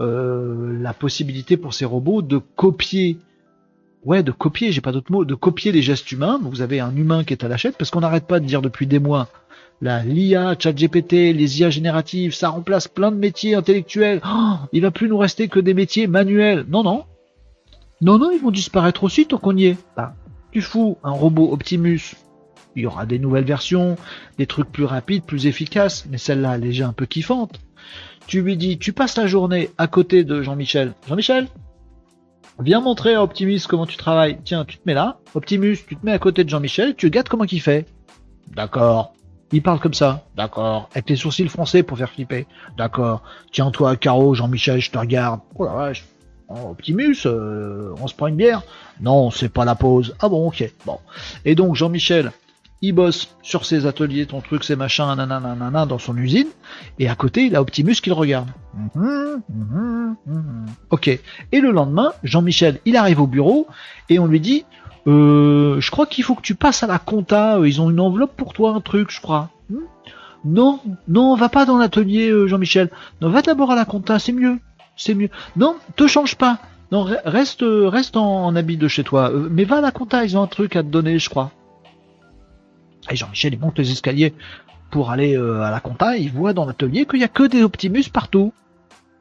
euh, 0.00 0.76
la 0.80 0.92
possibilité 0.94 1.56
pour 1.56 1.74
ces 1.74 1.84
robots 1.84 2.22
de 2.22 2.38
copier 2.38 3.18
ouais, 4.04 4.22
de 4.22 4.32
copier, 4.32 4.72
j'ai 4.72 4.80
pas 4.80 4.92
d'autre 4.92 5.12
mot, 5.12 5.24
de 5.24 5.34
copier 5.34 5.72
les 5.72 5.82
gestes 5.82 6.10
humains. 6.12 6.38
Vous 6.42 6.60
avez 6.60 6.80
un 6.80 6.94
humain 6.94 7.24
qui 7.24 7.32
est 7.32 7.44
à 7.44 7.48
la 7.48 7.56
chaîne, 7.56 7.72
parce 7.78 7.90
qu'on 7.90 8.00
n'arrête 8.00 8.26
pas 8.26 8.38
de 8.38 8.44
dire 8.44 8.60
depuis 8.60 8.86
des 8.86 8.98
mois, 8.98 9.28
la 9.80 10.02
l'IA, 10.02 10.56
ChatGPT, 10.58 11.32
les 11.32 11.60
IA 11.60 11.70
génératives, 11.70 12.34
ça 12.34 12.50
remplace 12.50 12.86
plein 12.86 13.10
de 13.10 13.16
métiers 13.16 13.54
intellectuels. 13.54 14.20
Oh, 14.26 14.56
il 14.72 14.82
va 14.82 14.90
plus 14.90 15.08
nous 15.08 15.18
rester 15.18 15.48
que 15.48 15.60
des 15.60 15.74
métiers 15.74 16.06
manuels. 16.06 16.64
Non, 16.68 16.82
non. 16.82 17.04
Non, 18.00 18.18
non, 18.18 18.30
ils 18.30 18.40
vont 18.40 18.50
disparaître 18.50 19.04
aussi 19.04 19.26
tant 19.26 19.38
qu'on 19.38 19.56
y. 19.56 19.76
Bah, 19.96 20.14
tu 20.52 20.60
fous 20.60 20.98
un 21.02 21.12
robot 21.12 21.52
Optimus. 21.52 22.16
Il 22.76 22.82
y 22.82 22.86
aura 22.86 23.06
des 23.06 23.18
nouvelles 23.18 23.44
versions, 23.44 23.96
des 24.36 24.46
trucs 24.46 24.70
plus 24.70 24.84
rapides, 24.84 25.24
plus 25.24 25.46
efficaces, 25.46 26.06
mais 26.10 26.18
celle-là, 26.18 26.56
elle 26.56 26.64
est 26.64 26.68
déjà 26.68 26.88
un 26.88 26.92
peu 26.92 27.06
kiffante. 27.06 27.60
Tu 28.26 28.42
lui 28.42 28.56
dis, 28.56 28.78
tu 28.78 28.92
passes 28.92 29.16
la 29.16 29.26
journée 29.26 29.70
à 29.78 29.86
côté 29.86 30.24
de 30.24 30.42
Jean-Michel. 30.42 30.94
Jean-Michel, 31.06 31.46
Viens 32.60 32.80
montrer 32.80 33.14
à 33.14 33.22
Optimus 33.22 33.60
comment 33.68 33.86
tu 33.86 33.96
travailles. 33.96 34.38
Tiens, 34.44 34.64
tu 34.64 34.78
te 34.78 34.82
mets 34.86 34.94
là. 34.94 35.18
Optimus, 35.34 35.78
tu 35.88 35.96
te 35.96 36.06
mets 36.06 36.12
à 36.12 36.18
côté 36.18 36.44
de 36.44 36.48
Jean-Michel, 36.48 36.94
tu 36.94 37.06
regardes 37.06 37.28
comment 37.28 37.44
il 37.44 37.60
fait. 37.60 37.86
D'accord. 38.54 39.14
Il 39.50 39.62
parle 39.62 39.80
comme 39.80 39.94
ça. 39.94 40.24
D'accord. 40.36 40.88
Avec 40.92 41.08
les 41.10 41.16
sourcils 41.16 41.48
français 41.48 41.82
pour 41.82 41.98
faire 41.98 42.10
flipper. 42.10 42.46
D'accord. 42.76 43.22
Tiens-toi, 43.52 43.96
Caro, 43.96 44.34
Jean-Michel, 44.34 44.80
je 44.80 44.90
te 44.90 44.98
regarde. 44.98 45.40
Oh 45.56 45.64
la 45.64 45.72
vache. 45.72 46.04
Oh, 46.48 46.70
Optimus, 46.70 47.16
euh, 47.26 47.94
on 48.00 48.06
se 48.06 48.14
prend 48.14 48.26
une 48.26 48.36
bière 48.36 48.62
Non, 49.00 49.30
c'est 49.30 49.48
pas 49.48 49.64
la 49.64 49.74
pause. 49.74 50.14
Ah 50.20 50.28
bon, 50.28 50.48
ok. 50.48 50.70
Bon. 50.84 50.98
Et 51.44 51.54
donc, 51.54 51.74
Jean-Michel, 51.74 52.32
il 52.82 52.92
bosse 52.92 53.34
sur 53.42 53.64
ses 53.64 53.86
ateliers, 53.86 54.26
ton 54.26 54.42
truc, 54.42 54.62
ses 54.62 54.76
machins, 54.76 55.06
nanana, 55.16 55.86
dans 55.86 55.98
son 55.98 56.16
usine, 56.18 56.48
et 56.98 57.08
à 57.08 57.14
côté, 57.14 57.46
il 57.46 57.56
a 57.56 57.62
Optimus 57.62 57.94
qui 57.94 58.10
le 58.10 58.14
regarde. 58.14 58.48
Mhm, 58.74 59.42
mhm, 59.48 60.16
mhm. 60.26 60.66
Ok. 60.90 61.08
Et 61.08 61.60
le 61.60 61.70
lendemain, 61.70 62.12
Jean-Michel, 62.22 62.80
il 62.84 62.96
arrive 62.96 63.20
au 63.20 63.26
bureau, 63.26 63.66
et 64.10 64.18
on 64.18 64.26
lui 64.26 64.40
dit, 64.40 64.66
euh, 65.06 65.80
je 65.80 65.90
crois 65.90 66.04
qu'il 66.06 66.24
faut 66.24 66.34
que 66.34 66.42
tu 66.42 66.54
passes 66.54 66.82
à 66.82 66.86
la 66.86 66.98
compta, 66.98 67.58
ils 67.64 67.80
ont 67.80 67.90
une 67.90 68.00
enveloppe 68.00 68.36
pour 68.36 68.52
toi, 68.52 68.72
un 68.72 68.82
truc, 68.82 69.10
je 69.10 69.20
crois. 69.20 69.48
Hmm? 69.70 69.78
Non, 70.44 70.80
non, 71.08 71.34
va 71.36 71.48
pas 71.48 71.64
dans 71.64 71.78
l'atelier, 71.78 72.28
euh, 72.28 72.46
Jean-Michel. 72.46 72.90
Non, 73.22 73.30
va 73.30 73.40
d'abord 73.40 73.70
à 73.70 73.76
la 73.76 73.86
compta, 73.86 74.18
c'est 74.18 74.32
mieux. 74.32 74.58
C'est 74.96 75.14
mieux. 75.14 75.30
Non, 75.56 75.76
te 75.96 76.06
change 76.06 76.36
pas. 76.36 76.58
Non, 76.92 77.02
reste, 77.24 77.64
reste 77.64 78.16
en, 78.16 78.54
habit 78.54 78.76
de 78.76 78.88
chez 78.88 79.04
toi. 79.04 79.30
Euh, 79.30 79.48
mais 79.50 79.64
va 79.64 79.78
à 79.78 79.80
la 79.80 79.90
compta, 79.90 80.24
ils 80.24 80.36
ont 80.36 80.42
un 80.42 80.46
truc 80.46 80.76
à 80.76 80.82
te 80.82 80.88
donner, 80.88 81.18
je 81.18 81.28
crois. 81.28 81.50
Et 83.10 83.16
Jean-Michel, 83.16 83.54
il 83.54 83.58
monte 83.58 83.78
les 83.78 83.90
escaliers 83.90 84.34
pour 84.90 85.10
aller 85.10 85.36
euh, 85.36 85.62
à 85.62 85.72
la 85.72 85.80
compta, 85.80 86.16
il 86.16 86.30
voit 86.30 86.52
dans 86.52 86.66
l'atelier 86.66 87.04
qu'il 87.04 87.18
n'y 87.18 87.24
a 87.24 87.28
que 87.28 87.42
des 87.42 87.64
Optimus 87.64 88.04
partout. 88.12 88.52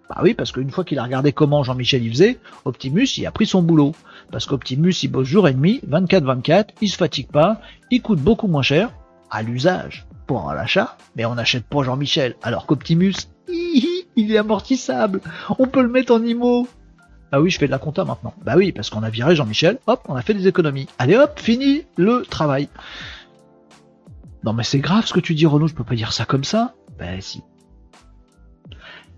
Bah 0.07 0.19
oui, 0.21 0.35
parce 0.35 0.51
qu'une 0.51 0.69
fois 0.69 0.83
qu'il 0.83 0.99
a 0.99 1.03
regardé 1.03 1.31
comment 1.31 1.63
Jean-Michel 1.63 2.03
y 2.03 2.09
faisait, 2.09 2.39
Optimus, 2.65 3.07
il 3.17 3.25
a 3.25 3.31
pris 3.31 3.47
son 3.47 3.63
boulot. 3.63 3.95
Parce 4.31 4.45
qu'Optimus, 4.45 4.93
il 5.01 5.07
bosse 5.07 5.27
jour 5.27 5.47
et 5.47 5.53
demi, 5.53 5.81
24-24, 5.89 6.69
il 6.81 6.89
se 6.89 6.97
fatigue 6.97 7.29
pas, 7.29 7.59
il 7.89 8.01
coûte 8.01 8.19
beaucoup 8.19 8.47
moins 8.47 8.61
cher, 8.61 8.91
à 9.31 9.41
l'usage, 9.41 10.05
pour 10.27 10.53
l'achat, 10.53 10.95
mais 11.15 11.25
on 11.25 11.35
n'achète 11.35 11.65
pas 11.65 11.81
Jean-Michel. 11.81 12.35
Alors 12.43 12.67
qu'Optimus, 12.67 13.15
il 14.15 14.32
est 14.32 14.38
amortissable, 14.38 15.22
on 15.60 15.68
peut 15.68 15.82
le 15.82 15.90
mettre 15.90 16.14
en 16.14 16.24
IMO. 16.24 16.68
Ah 17.32 17.41
oui, 17.41 17.49
je 17.49 17.57
fais 17.57 17.65
de 17.65 17.72
la 17.72 17.80
compta 17.80 18.06
maintenant. 18.06 18.36
Bah 18.44 18.53
oui, 18.56 18.72
parce 18.72 18.91
qu'on 18.91 19.02
a 19.02 19.10
viré 19.10 19.36
Jean-Michel, 19.36 19.80
hop, 19.88 20.06
on 20.07 20.15
a 20.15 20.22
fait 20.22 20.36
des 20.36 20.48
économies. 20.48 20.88
Allez 20.99 21.15
hop, 21.15 21.40
fini 21.40 21.82
le 21.98 22.22
travail. 22.22 22.70
Non 24.44 24.53
mais 24.53 24.64
c'est 24.64 24.80
grave 24.80 25.07
ce 25.07 25.14
que 25.14 25.20
tu 25.20 25.34
dis 25.34 25.45
Renaud, 25.45 25.68
je 25.68 25.74
peux 25.74 25.84
pas 25.84 25.95
dire 25.95 26.14
ça 26.14 26.26
comme 26.26 26.44
ça. 26.44 26.76
Ben 26.99 27.22
si. 27.22 27.41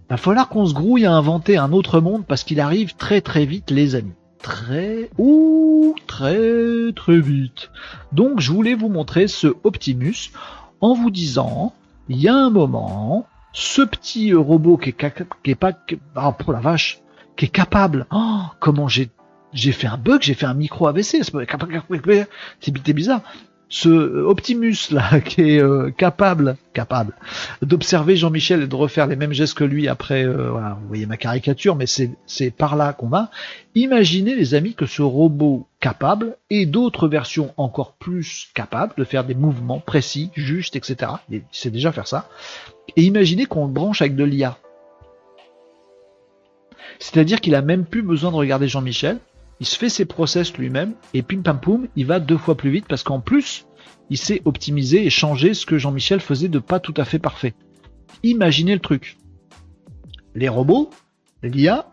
Va 0.10 0.18
falloir 0.18 0.50
qu'on 0.50 0.66
se 0.66 0.74
grouille 0.74 1.06
à 1.06 1.12
inventer 1.12 1.58
un 1.58 1.74
autre 1.74 2.00
monde 2.00 2.26
parce 2.26 2.44
qu'il 2.44 2.60
arrive 2.60 2.96
très 2.96 3.22
très 3.22 3.46
vite 3.46 3.72
les 3.72 3.96
amis. 3.96 4.14
Très 4.42 5.10
ou 5.18 5.96
très 6.06 6.94
très 6.96 7.20
vite. 7.20 7.72
Donc 8.12 8.40
je 8.40 8.52
voulais 8.52 8.76
vous 8.76 8.90
montrer 8.90 9.28
ce 9.28 9.48
Optimus 9.64 10.32
en 10.80 10.94
vous 10.94 11.10
disant, 11.10 11.74
il 12.08 12.18
y 12.18 12.28
a 12.28 12.36
un 12.36 12.52
moment, 12.52 13.26
ce 13.56 13.82
petit 13.82 14.34
robot 14.34 14.78
qui 14.78 14.90
est, 14.90 15.14
qui 15.44 15.52
est 15.52 15.56
pas, 15.56 15.72
ah 16.16 16.34
pour 16.34 16.52
la 16.52 16.60
vache, 16.60 17.00
qui 17.38 17.46
est 17.46 17.50
capable. 17.50 18.06
Oh, 18.12 18.42
comment 18.60 18.88
j'ai 18.88 19.10
j'ai 19.54 19.72
fait 19.72 19.88
un 19.88 19.98
bug, 19.98 20.22
j'ai 20.22 20.34
fait 20.34 20.46
un 20.46 20.54
micro 20.54 20.88
AVC, 20.88 21.24
c'est 21.24 22.94
bizarre 22.94 23.22
ce 23.70 23.90
Optimus 23.90 24.92
là 24.92 25.20
qui 25.26 25.42
est 25.42 25.62
euh, 25.62 25.92
capable 25.92 26.58
capable 26.74 27.14
d'observer 27.62 28.16
Jean-Michel 28.16 28.64
et 28.64 28.68
de 28.68 28.76
refaire 28.76 29.08
les 29.08 29.16
mêmes 29.16 29.34
gestes 29.34 29.58
que 29.58 29.64
lui 29.64 29.88
après 29.88 30.24
euh, 30.24 30.52
vous 30.82 30.88
voyez 30.88 31.06
ma 31.06 31.18
caricature 31.18 31.76
mais 31.76 31.88
c'est 31.88 32.12
c'est 32.26 32.52
par 32.52 32.76
là 32.76 32.94
qu'on 32.94 33.08
va. 33.08 33.32
Imaginez 33.74 34.36
les 34.36 34.54
amis 34.54 34.74
que 34.74 34.86
ce 34.86 35.02
robot 35.02 35.68
capable 35.80 36.38
et 36.50 36.66
d'autres 36.66 37.08
versions 37.08 37.54
encore 37.58 37.94
plus 37.94 38.50
capables 38.54 38.94
de 38.98 39.04
faire 39.04 39.24
des 39.24 39.36
mouvements 39.36 39.80
précis 39.80 40.32
justes 40.36 40.76
etc 40.76 41.14
il 41.30 41.42
sait 41.52 41.72
déjà 41.72 41.92
faire 41.92 42.08
ça. 42.08 42.30
Et 42.96 43.04
imaginez 43.04 43.46
qu'on 43.46 43.66
le 43.66 43.74
branche 43.74 44.02
avec 44.02 44.16
de 44.16 44.24
l'IA 44.24 44.58
c'est-à-dire 47.00 47.42
qu'il 47.42 47.56
a 47.56 47.62
même 47.62 47.86
plus 47.86 48.04
besoin 48.04 48.32
de 48.32 48.36
regarder 48.36 48.68
Jean-Michel 48.68 49.20
il 49.60 49.66
se 49.66 49.78
fait 49.78 49.90
ses 49.90 50.06
process 50.06 50.58
lui-même 50.58 50.94
et 51.14 51.22
pim 51.22 51.42
pam 51.42 51.60
poum, 51.60 51.88
il 51.96 52.06
va 52.06 52.20
deux 52.20 52.38
fois 52.38 52.56
plus 52.56 52.72
vite 52.72 52.86
parce 52.88 53.04
qu'en 53.04 53.20
plus, 53.20 53.66
il 54.10 54.18
sait 54.18 54.42
optimiser 54.46 55.06
et 55.06 55.10
changer 55.10 55.54
ce 55.54 55.66
que 55.66 55.78
Jean-Michel 55.78 56.20
faisait 56.20 56.50
de 56.50 56.60
pas 56.60 56.80
tout 56.80 56.94
à 56.98 57.06
fait 57.06 57.20
parfait. 57.20 57.54
Imaginez 58.24 58.74
le 58.74 58.82
truc. 58.82 59.18
Les 60.36 60.50
robots, 60.50 60.90
l'IA. 61.42 61.88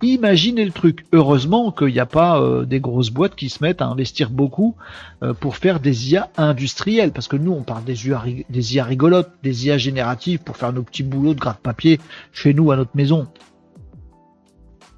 Imaginez 0.00 0.64
le 0.64 0.70
truc. 0.70 1.04
Heureusement 1.12 1.72
qu'il 1.72 1.88
n'y 1.88 1.98
a 1.98 2.06
pas 2.06 2.40
euh, 2.40 2.64
des 2.64 2.78
grosses 2.78 3.10
boîtes 3.10 3.34
qui 3.34 3.48
se 3.48 3.62
mettent 3.62 3.82
à 3.82 3.86
investir 3.86 4.30
beaucoup 4.30 4.76
euh, 5.22 5.34
pour 5.34 5.56
faire 5.56 5.80
des 5.80 6.12
IA 6.12 6.30
industrielles. 6.36 7.12
Parce 7.12 7.26
que 7.26 7.36
nous, 7.36 7.52
on 7.52 7.62
parle 7.62 7.84
des 7.84 8.06
IA, 8.06 8.22
des 8.48 8.76
IA 8.76 8.84
rigolotes, 8.84 9.32
des 9.42 9.66
IA 9.66 9.76
génératives 9.76 10.38
pour 10.38 10.56
faire 10.56 10.72
nos 10.72 10.84
petits 10.84 11.02
boulots 11.02 11.34
de 11.34 11.40
gratte-papier 11.40 11.98
chez 12.32 12.54
nous 12.54 12.70
à 12.70 12.76
notre 12.76 12.96
maison 12.96 13.26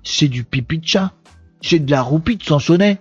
c'est 0.02 0.28
du 0.28 0.44
pipi 0.44 0.78
de 0.78 0.86
chat. 0.86 1.12
C'est 1.62 1.78
de 1.78 1.90
la 1.90 2.02
roupie 2.02 2.36
de 2.36 2.43
Sansonnet. 2.43 2.98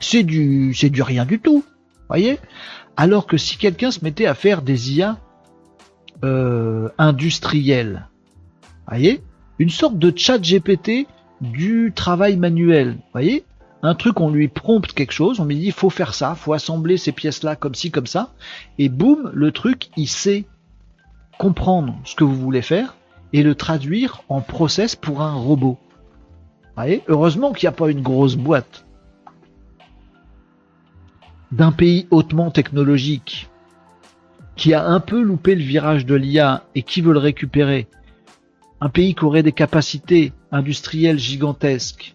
C'est 0.00 0.22
du, 0.22 0.74
c'est 0.74 0.90
du 0.90 1.02
rien 1.02 1.24
du 1.24 1.40
tout. 1.40 1.64
Voyez? 2.08 2.38
Alors 2.96 3.26
que 3.26 3.36
si 3.36 3.56
quelqu'un 3.56 3.90
se 3.90 4.04
mettait 4.04 4.26
à 4.26 4.34
faire 4.34 4.62
des 4.62 4.96
IA 4.96 5.18
euh, 6.24 6.88
industriels, 6.98 8.08
voyez, 8.88 9.22
une 9.58 9.70
sorte 9.70 9.98
de 9.98 10.12
chat 10.16 10.38
GPT 10.38 11.06
du 11.40 11.92
travail 11.94 12.36
manuel, 12.36 12.98
voyez, 13.12 13.44
un 13.82 13.94
truc 13.94 14.20
on 14.20 14.30
lui 14.30 14.48
prompte 14.48 14.92
quelque 14.92 15.12
chose, 15.12 15.38
on 15.38 15.44
lui 15.44 15.58
dit 15.58 15.70
faut 15.70 15.90
faire 15.90 16.14
ça, 16.14 16.34
faut 16.34 16.52
assembler 16.52 16.96
ces 16.96 17.12
pièces 17.12 17.44
là 17.44 17.54
comme 17.54 17.74
ci 17.74 17.90
comme 17.92 18.06
ça, 18.06 18.32
et 18.78 18.88
boum, 18.88 19.30
le 19.32 19.52
truc 19.52 19.90
il 19.96 20.08
sait 20.08 20.46
comprendre 21.38 21.96
ce 22.04 22.16
que 22.16 22.24
vous 22.24 22.34
voulez 22.34 22.62
faire 22.62 22.96
et 23.32 23.42
le 23.42 23.54
traduire 23.54 24.22
en 24.28 24.40
process 24.40 24.96
pour 24.96 25.22
un 25.22 25.34
robot. 25.34 25.78
Heureusement 27.08 27.52
qu'il 27.52 27.66
n'y 27.66 27.74
a 27.74 27.76
pas 27.76 27.90
une 27.90 28.02
grosse 28.02 28.36
boîte 28.36 28.84
d'un 31.50 31.72
pays 31.72 32.06
hautement 32.10 32.50
technologique 32.50 33.48
qui 34.56 34.74
a 34.74 34.84
un 34.84 35.00
peu 35.00 35.20
loupé 35.22 35.54
le 35.54 35.62
virage 35.62 36.04
de 36.04 36.14
l'IA 36.14 36.64
et 36.74 36.82
qui 36.82 37.00
veut 37.00 37.12
le 37.12 37.18
récupérer. 37.18 37.86
Un 38.80 38.88
pays 38.88 39.14
qui 39.14 39.24
aurait 39.24 39.42
des 39.42 39.52
capacités 39.52 40.32
industrielles 40.52 41.18
gigantesques, 41.18 42.14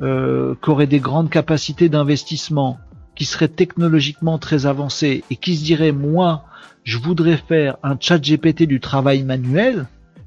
euh, 0.00 0.54
qui 0.62 0.70
aurait 0.70 0.86
des 0.86 1.00
grandes 1.00 1.30
capacités 1.30 1.88
d'investissement, 1.88 2.78
qui 3.14 3.24
serait 3.24 3.48
technologiquement 3.48 4.38
très 4.38 4.66
avancé 4.66 5.24
et 5.30 5.36
qui 5.36 5.56
se 5.56 5.64
dirait 5.64 5.92
moi 5.92 6.44
je 6.84 6.98
voudrais 6.98 7.38
faire 7.38 7.78
un 7.82 7.96
chat 7.98 8.18
GPT 8.18 8.64
du 8.64 8.78
travail 8.78 9.24
manuel, 9.24 9.86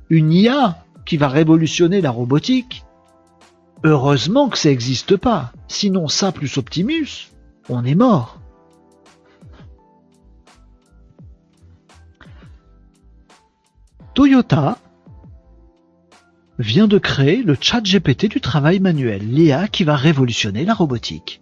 une 0.10 0.34
IA 0.34 0.84
qui 1.06 1.18
va 1.18 1.28
révolutionner 1.28 2.02
la 2.02 2.10
robotique, 2.10 2.84
Heureusement 3.84 4.50
que 4.50 4.58
ça 4.58 4.70
n'existe 4.70 5.18
pas. 5.18 5.52
Sinon, 5.68 6.08
ça 6.08 6.32
plus 6.32 6.58
Optimus, 6.58 7.30
on 7.70 7.84
est 7.86 7.96
mort. 7.96 8.40
Toyota 14.14 14.80
vient 16.58 16.88
de 16.88 16.98
créer 16.98 17.44
le 17.44 17.56
chat 17.60 17.82
GPT 17.82 18.30
du 18.30 18.42
travail 18.42 18.80
manuel, 18.80 19.22
l'IA 19.32 19.68
qui 19.68 19.84
va 19.84 19.96
révolutionner 19.96 20.66
la 20.66 20.74
robotique. 20.74 21.42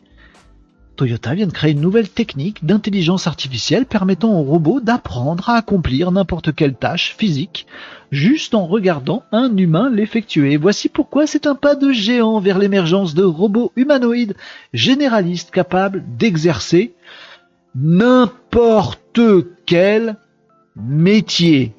Toyota 0.95 1.33
vient 1.33 1.47
de 1.47 1.51
créer 1.51 1.73
une 1.73 1.81
nouvelle 1.81 2.09
technique 2.09 2.65
d'intelligence 2.65 3.27
artificielle 3.27 3.85
permettant 3.85 4.31
aux 4.31 4.43
robots 4.43 4.79
d'apprendre 4.79 5.49
à 5.49 5.57
accomplir 5.57 6.11
n'importe 6.11 6.55
quelle 6.55 6.75
tâche 6.75 7.15
physique 7.17 7.67
juste 8.11 8.55
en 8.55 8.65
regardant 8.65 9.23
un 9.31 9.55
humain 9.57 9.89
l'effectuer. 9.89 10.57
Voici 10.57 10.89
pourquoi 10.89 11.27
c'est 11.27 11.47
un 11.47 11.55
pas 11.55 11.75
de 11.75 11.91
géant 11.91 12.39
vers 12.39 12.59
l'émergence 12.59 13.13
de 13.13 13.23
robots 13.23 13.71
humanoïdes 13.75 14.35
généralistes 14.73 15.51
capables 15.51 16.03
d'exercer 16.17 16.95
n'importe 17.75 19.19
quel 19.65 20.15
métier. 20.75 21.73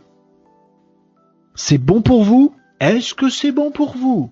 C'est 1.55 1.78
bon 1.78 2.02
pour 2.02 2.22
vous? 2.22 2.55
Est-ce 2.80 3.14
que 3.14 3.30
c'est 3.30 3.52
bon 3.52 3.70
pour 3.70 3.97
vous? 3.97 4.30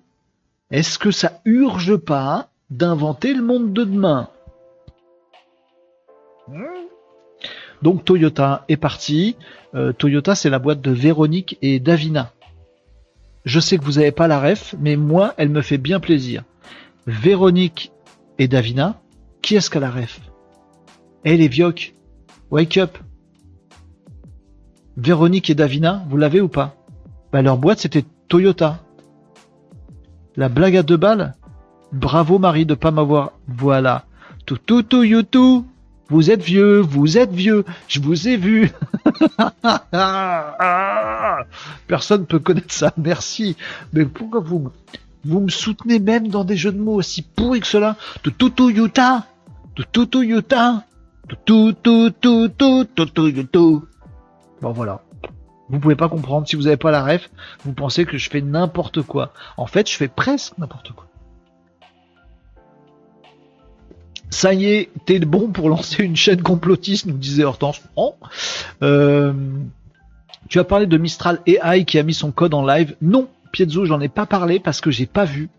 Est-ce 0.69 0.99
que 0.99 1.11
ça 1.11 1.41
urge 1.45 1.97
pas 1.97 2.49
d'inventer 2.69 3.33
le 3.33 3.41
monde 3.41 3.73
de 3.73 3.83
demain? 3.83 4.29
Donc 7.81 8.05
Toyota 8.05 8.65
est 8.69 8.77
parti. 8.77 9.35
Euh, 9.73 9.93
Toyota, 9.93 10.35
c'est 10.35 10.49
la 10.49 10.59
boîte 10.59 10.81
de 10.81 10.91
Véronique 10.91 11.57
et 11.61 11.79
Davina. 11.79 12.31
Je 13.43 13.59
sais 13.59 13.77
que 13.77 13.83
vous 13.83 13.93
n'avez 13.93 14.11
pas 14.11 14.27
la 14.27 14.39
ref, 14.39 14.75
mais 14.79 14.95
moi, 14.95 15.33
elle 15.37 15.49
me 15.49 15.61
fait 15.61 15.77
bien 15.77 15.99
plaisir. 15.99 16.43
Véronique 17.05 17.91
et 18.39 18.47
Davina, 18.47 19.01
qui 19.41 19.55
est-ce 19.55 19.69
qu'à 19.69 19.79
la 19.79 19.91
ref? 19.91 20.19
Eh 21.25 21.37
les 21.37 21.47
vioques, 21.47 21.93
wake 22.49 22.77
up 22.77 22.97
Véronique 24.97 25.49
et 25.49 25.55
Davina, 25.55 26.05
vous 26.09 26.17
l'avez 26.17 26.41
ou 26.41 26.47
pas? 26.47 26.75
Bah, 27.31 27.41
Leur 27.41 27.57
boîte, 27.57 27.79
c'était 27.79 28.05
Toyota. 28.27 28.79
La 30.35 30.49
blague 30.49 30.77
à 30.77 30.83
deux 30.83 30.97
balles? 30.97 31.33
Bravo 31.91 32.39
Marie 32.39 32.65
de 32.65 32.75
pas 32.75 32.91
m'avoir... 32.91 33.33
Voilà. 33.47 34.05
Tout 34.45 34.57
tout 34.57 34.83
tout 34.83 35.23
tout 35.23 35.65
vous 36.09 36.31
êtes 36.31 36.41
vieux, 36.41 36.79
vous 36.79 37.17
êtes 37.17 37.31
vieux, 37.31 37.65
je 37.87 37.99
vous 37.99 38.27
ai 38.27 38.37
vu. 38.37 38.71
Personne 41.87 42.25
peut 42.25 42.39
connaître 42.39 42.73
ça, 42.73 42.93
merci. 42.97 43.55
Mais 43.93 44.05
pourquoi 44.05 44.39
vous, 44.39 44.71
vous 45.23 45.39
me 45.39 45.49
soutenez 45.49 45.99
même 45.99 46.27
dans 46.27 46.43
des 46.43 46.57
jeux 46.57 46.71
de 46.71 46.79
mots 46.79 46.95
aussi 46.95 47.21
pourris 47.23 47.61
que 47.61 47.67
cela 47.67 47.95
De 48.23 48.29
tout 48.29 48.69
Utah 48.69 49.25
De 49.75 49.83
tout 49.83 50.21
Utah 50.21 50.83
De 51.27 51.35
tout 51.45 51.73
tout 51.73 52.11
tout 52.11 52.85
tout 53.51 53.87
Bon 54.61 54.71
voilà. 54.71 55.01
Vous 55.69 55.79
pouvez 55.79 55.95
pas 55.95 56.09
comprendre 56.09 56.47
si 56.47 56.55
vous 56.55 56.63
n'avez 56.63 56.77
pas 56.77 56.91
la 56.91 57.03
ref, 57.03 57.29
vous 57.63 57.73
pensez 57.73 58.05
que 58.05 58.17
je 58.17 58.29
fais 58.29 58.41
n'importe 58.41 59.01
quoi. 59.01 59.33
En 59.57 59.65
fait, 59.65 59.89
je 59.89 59.95
fais 59.95 60.07
presque 60.07 60.57
n'importe 60.59 60.91
quoi. 60.91 61.04
Ça 64.29 64.53
y 64.53 64.65
est, 64.65 64.89
t'es 65.05 65.19
bon 65.19 65.49
pour 65.49 65.69
lancer 65.69 66.03
une 66.03 66.15
chaîne 66.15 66.41
complotiste, 66.41 67.05
nous 67.05 67.17
disait 67.17 67.43
Hortense. 67.43 67.81
Euh, 68.81 69.33
tu 70.49 70.59
as 70.59 70.63
parlé 70.63 70.87
de 70.87 70.97
Mistral 70.97 71.39
AI 71.45 71.85
qui 71.85 71.97
a 71.97 72.03
mis 72.03 72.13
son 72.13 72.31
code 72.31 72.53
en 72.53 72.65
live. 72.65 72.95
Non, 73.01 73.27
Piezo, 73.51 73.85
j'en 73.85 74.01
ai 74.01 74.09
pas 74.09 74.25
parlé 74.25 74.59
parce 74.59 74.81
que 74.81 74.91
j'ai 74.91 75.05
pas 75.05 75.25
vu. 75.25 75.49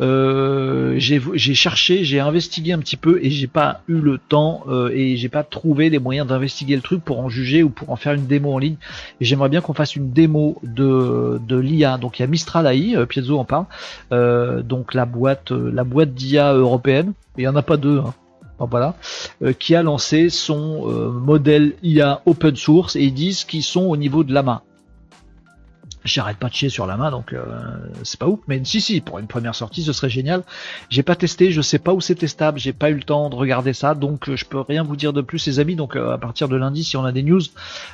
Euh, 0.00 0.94
j'ai 0.96 1.54
cherché, 1.54 2.04
j'ai 2.04 2.18
investigué 2.20 2.72
un 2.72 2.78
petit 2.78 2.96
peu 2.96 3.20
et 3.22 3.30
j'ai 3.30 3.46
pas 3.46 3.82
eu 3.88 4.00
le 4.00 4.18
temps 4.18 4.64
euh, 4.68 4.90
et 4.92 5.16
j'ai 5.16 5.28
pas 5.28 5.44
trouvé 5.44 5.90
les 5.90 5.98
moyens 5.98 6.26
d'investiguer 6.26 6.74
le 6.74 6.82
truc 6.82 7.04
pour 7.04 7.20
en 7.20 7.28
juger 7.28 7.62
ou 7.62 7.70
pour 7.70 7.90
en 7.90 7.96
faire 7.96 8.14
une 8.14 8.26
démo 8.26 8.52
en 8.52 8.58
ligne. 8.58 8.76
Et 9.20 9.24
j'aimerais 9.24 9.48
bien 9.48 9.60
qu'on 9.60 9.74
fasse 9.74 9.94
une 9.94 10.10
démo 10.10 10.58
de, 10.64 11.40
de 11.46 11.56
l'IA. 11.56 11.98
Donc 11.98 12.18
il 12.18 12.22
y 12.22 12.24
a 12.24 12.28
Mistral 12.28 12.66
AI, 12.66 12.96
euh, 12.96 13.06
Piezo 13.06 13.38
en 13.38 13.44
parle. 13.44 13.66
donc 14.62 14.94
la 14.94 15.04
boîte, 15.04 15.52
la 15.52 15.84
boîte 15.84 16.14
d'IA 16.14 16.52
européenne. 16.54 17.12
Il 17.38 17.44
y 17.44 17.48
en 17.48 17.56
a 17.56 17.62
pas 17.62 17.76
deux. 17.76 18.00
Hein. 18.00 18.94
qui 19.58 19.74
a 19.74 19.82
lancé 19.82 20.30
son 20.30 20.86
modèle 21.10 21.74
IA 21.82 22.22
open 22.26 22.54
source 22.54 22.94
et 22.94 23.02
ils 23.02 23.14
disent 23.14 23.44
qu'ils 23.44 23.64
sont 23.64 23.86
au 23.86 23.96
niveau 23.96 24.22
de 24.22 24.32
la 24.32 24.44
main. 24.44 24.62
J'arrête 26.04 26.38
pas 26.38 26.48
de 26.48 26.54
chier 26.54 26.68
sur 26.68 26.86
la 26.86 26.96
main, 26.96 27.10
donc 27.10 27.32
euh, 27.32 27.44
c'est 28.02 28.18
pas 28.18 28.26
ouf. 28.26 28.40
Mais 28.48 28.60
si, 28.64 28.80
si, 28.80 29.00
pour 29.00 29.18
une 29.18 29.26
première 29.26 29.54
sortie, 29.54 29.82
ce 29.82 29.92
serait 29.92 30.08
génial. 30.08 30.42
J'ai 30.90 31.02
pas 31.02 31.14
testé, 31.14 31.52
je 31.52 31.60
sais 31.60 31.78
pas 31.78 31.92
où 31.92 32.00
c'est 32.00 32.16
testable, 32.16 32.58
j'ai 32.58 32.72
pas 32.72 32.90
eu 32.90 32.94
le 32.94 33.02
temps 33.02 33.30
de 33.30 33.36
regarder 33.36 33.72
ça, 33.72 33.94
donc 33.94 34.28
euh, 34.28 34.36
je 34.36 34.44
peux 34.44 34.60
rien 34.60 34.82
vous 34.82 34.96
dire 34.96 35.12
de 35.12 35.20
plus, 35.20 35.46
les 35.46 35.60
amis. 35.60 35.76
Donc 35.76 35.94
euh, 35.94 36.12
à 36.12 36.18
partir 36.18 36.48
de 36.48 36.56
lundi, 36.56 36.82
si 36.82 36.96
on 36.96 37.04
a 37.04 37.12
des 37.12 37.22
news, 37.22 37.40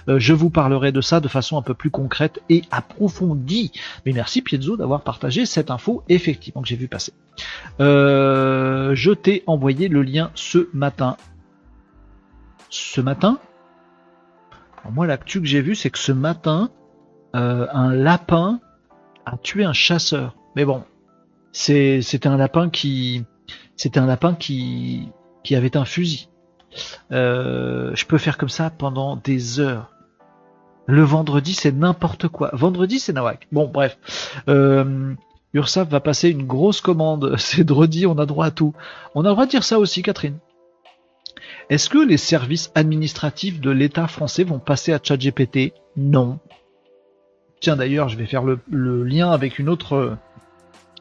je 0.07 0.33
vous 0.33 0.51
parlerai 0.51 0.93
de 0.93 1.01
ça 1.01 1.21
de 1.21 1.29
façon 1.29 1.59
un 1.59 1.63
peu 1.63 1.75
plus 1.75 1.91
concrète 1.91 2.41
et 2.49 2.63
approfondie. 2.71 3.73
Mais 4.07 4.13
merci 4.13 4.41
Piezzo 4.43 4.77
d'avoir 4.77 5.03
partagé 5.03 5.45
cette 5.45 5.71
info, 5.71 6.03
effectivement, 6.09 6.63
que 6.63 6.69
j'ai 6.69 6.77
vu 6.77 6.89
passer. 6.89 7.13
je 7.79 9.13
t'ai 9.13 9.43
envoyé 9.47 9.89
le 9.89 10.03
lien 10.03 10.31
ce 10.35 10.69
matin. 10.73 11.17
Ce 12.71 13.01
matin? 13.01 13.39
Moi, 14.91 15.07
l'actu 15.07 15.41
que 15.41 15.47
j'ai 15.47 15.61
vu, 15.61 15.75
c'est 15.75 15.91
que 15.91 15.99
ce 15.99 16.13
matin, 16.13 16.71
euh, 17.35 17.67
un 17.73 17.93
lapin 17.93 18.61
a 19.27 19.37
tué 19.37 19.65
un 19.65 19.73
chasseur. 19.73 20.35
Mais 20.57 20.65
bon, 20.65 20.85
c'était 21.53 22.29
un 22.29 22.37
lapin 22.37 22.69
qui, 22.69 23.25
avait 25.51 25.77
un 25.77 25.85
fusil. 25.85 26.29
Euh, 27.13 27.93
je 27.95 28.05
peux 28.07 28.19
faire 28.19 28.39
comme 28.39 28.49
ça 28.49 28.71
pendant 28.71 29.17
des 29.17 29.61
heures. 29.61 29.91
Le 30.87 31.03
vendredi, 31.03 31.53
c'est 31.53 31.73
n'importe 31.73 32.29
quoi. 32.29 32.51
Vendredi, 32.55 32.99
c'est 32.99 33.13
Nawak. 33.13 33.47
Bon, 33.53 33.69
bref. 33.69 33.99
Euh, 34.49 35.15
Ursaf 35.53 35.89
va 35.89 36.01
passer 36.01 36.31
une 36.31 36.47
grosse 36.47 36.81
commande. 36.81 37.35
C'est 37.39 37.65
dredi, 37.65 38.07
on 38.07 38.19
a 38.19 38.27
droit 38.27 38.47
à 38.47 38.51
tout. 38.51 38.75
On 39.15 39.25
a 39.25 39.29
droit 39.29 39.45
de 39.45 39.51
dire 39.51 39.65
ça 39.65 39.79
aussi, 39.79 40.03
Catherine. 40.03 40.39
Est-ce 41.69 41.91
que 41.91 41.99
les 41.99 42.17
services 42.17 42.71
administratifs 42.75 43.61
de 43.61 43.71
l'État 43.71 44.09
français 44.09 44.45
vont 44.45 44.59
passer 44.59 44.93
à 44.93 45.01
ChatGPT 45.03 45.75
Non. 45.97 46.39
Tiens 47.61 47.77
d'ailleurs, 47.77 48.09
je 48.09 48.17
vais 48.17 48.27
faire 48.27 48.43
le, 48.43 49.05
lien 49.05 49.31
avec 49.31 49.59
une 49.59 49.69
autre 49.69 50.17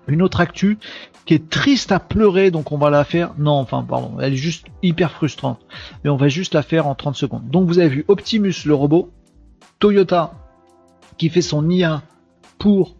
une 0.07 0.21
autre 0.21 0.39
actu 0.39 0.77
qui 1.25 1.33
est 1.33 1.49
triste 1.49 1.91
à 1.91 1.99
pleurer, 1.99 2.51
donc 2.51 2.71
on 2.71 2.77
va 2.77 2.89
la 2.89 3.03
faire. 3.03 3.33
Non, 3.37 3.51
enfin, 3.51 3.85
pardon, 3.87 4.17
elle 4.21 4.33
est 4.33 4.37
juste 4.37 4.67
hyper 4.81 5.11
frustrante. 5.11 5.59
Mais 6.03 6.09
on 6.09 6.15
va 6.15 6.29
juste 6.29 6.53
la 6.53 6.63
faire 6.63 6.87
en 6.87 6.95
30 6.95 7.15
secondes. 7.15 7.49
Donc 7.49 7.67
vous 7.67 7.79
avez 7.79 7.89
vu 7.89 8.05
Optimus 8.07 8.53
le 8.65 8.73
robot, 8.73 9.11
Toyota 9.79 10.33
qui 11.17 11.29
fait 11.29 11.41
son 11.41 11.69
IA 11.69 12.03
pour 12.57 12.95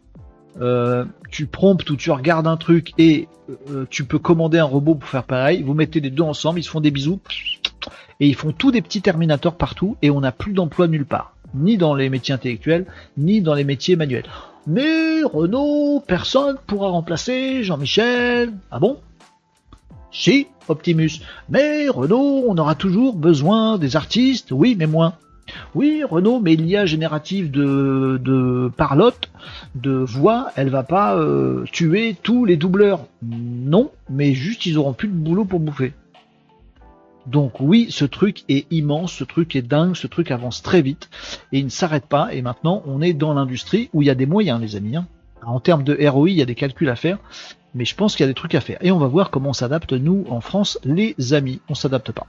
euh, 0.60 1.06
tu 1.30 1.46
promptes 1.46 1.90
ou 1.90 1.96
tu 1.96 2.12
regardes 2.12 2.48
un 2.48 2.58
truc 2.58 2.94
et 2.98 3.28
euh, 3.70 3.86
tu 3.90 4.04
peux 4.06 4.20
commander 4.20 4.60
un 4.60 4.66
robot 4.66 4.96
pour 4.96 5.10
faire 5.10 5.24
pareil. 5.24 5.64
Vous 5.64 5.74
mettez 5.74 6.00
les 6.00 6.10
deux 6.10 6.24
ensemble, 6.24 6.60
ils 6.60 6.64
se 6.64 6.70
font 6.70 6.82
des 6.82 6.92
bisous 6.92 7.20
et 8.20 8.28
ils 8.28 8.36
font 8.36 8.52
tous 8.52 8.72
des 8.72 8.82
petits 8.82 9.02
terminateurs 9.02 9.56
partout 9.56 9.98
et 10.02 10.10
on 10.10 10.22
n'a 10.22 10.32
plus 10.32 10.54
d'emploi 10.54 10.88
nulle 10.88 11.06
part 11.06 11.37
ni 11.58 11.78
dans 11.78 11.96
les 11.96 12.10
métiers 12.10 12.34
intellectuels, 12.34 12.86
ni 13.18 13.42
dans 13.42 13.54
les 13.54 13.64
métiers 13.64 13.96
manuels. 13.96 14.26
Mais 14.68 15.24
Renault, 15.24 16.04
personne 16.06 16.58
pourra 16.68 16.90
remplacer 16.90 17.64
Jean-Michel. 17.64 18.52
Ah 18.72 18.80
bon? 18.80 18.98
Si, 20.12 20.48
Optimus. 20.68 21.22
Mais 21.50 21.88
Renault, 21.88 22.46
on 22.48 22.58
aura 22.58 22.76
toujours 22.76 23.16
besoin 23.16 23.78
des 23.78 23.96
artistes, 23.96 24.52
oui, 24.52 24.76
mais 24.78 24.88
moins. 24.88 25.14
Oui, 25.76 26.04
Renault, 26.04 26.40
mais 26.40 26.56
l'IA 26.56 26.86
générative 26.86 27.52
de, 27.52 28.20
de 28.22 28.70
parlotte, 28.76 29.30
de 29.76 29.92
voix, 29.92 30.52
elle 30.56 30.70
va 30.70 30.84
pas 30.84 31.16
euh, 31.16 31.64
tuer 31.72 32.16
tous 32.22 32.46
les 32.46 32.58
doubleurs. 32.58 33.06
Non, 33.22 33.92
mais 34.10 34.34
juste 34.34 34.66
ils 34.66 34.78
auront 34.78 34.94
plus 34.94 35.08
de 35.08 35.14
boulot 35.14 35.46
pour 35.46 35.60
bouffer. 35.60 35.94
Donc 37.28 37.60
oui, 37.60 37.88
ce 37.90 38.06
truc 38.06 38.44
est 38.48 38.72
immense, 38.72 39.12
ce 39.12 39.26
truc 39.26 39.56
est 39.56 39.62
dingue, 39.62 39.96
ce 39.96 40.08
truc 40.08 40.32
avance 40.32 40.64
très 40.64 40.82
vite 40.82 41.10
et 41.52 41.60
il 41.60 41.66
ne 41.66 41.70
s'arrête 41.70 42.06
pas. 42.06 42.34
Et 42.34 42.42
maintenant, 42.42 42.82
on 42.86 43.02
est 43.02 43.14
dans 43.14 43.34
l'industrie 43.34 43.90
où 43.94 44.02
il 44.02 44.06
y 44.06 44.10
a 44.10 44.16
des 44.16 44.26
moyens, 44.26 44.62
les 44.62 44.76
amis. 44.78 44.96
Hein. 44.96 45.08
En 45.46 45.60
termes 45.60 45.84
de 45.84 45.98
ROI, 46.08 46.30
il 46.30 46.38
y 46.38 46.42
a 46.42 46.46
des 46.46 46.56
calculs 46.56 46.90
à 46.90 46.96
faire, 46.96 47.20
mais 47.76 47.86
je 47.86 47.96
pense 47.96 48.16
qu'il 48.16 48.24
y 48.24 48.30
a 48.30 48.32
des 48.32 48.34
trucs 48.34 48.56
à 48.56 48.62
faire. 48.62 48.78
Et 48.82 48.92
on 48.92 48.98
va 48.98 49.08
voir 49.08 49.30
comment 49.30 49.50
on 49.50 49.54
s'adapte, 49.54 49.94
nous, 49.94 50.26
en 50.30 50.42
France, 50.42 50.80
les 50.84 51.16
amis. 51.34 51.60
On 51.70 51.76
s'adapte 51.76 52.12
pas. 52.12 52.28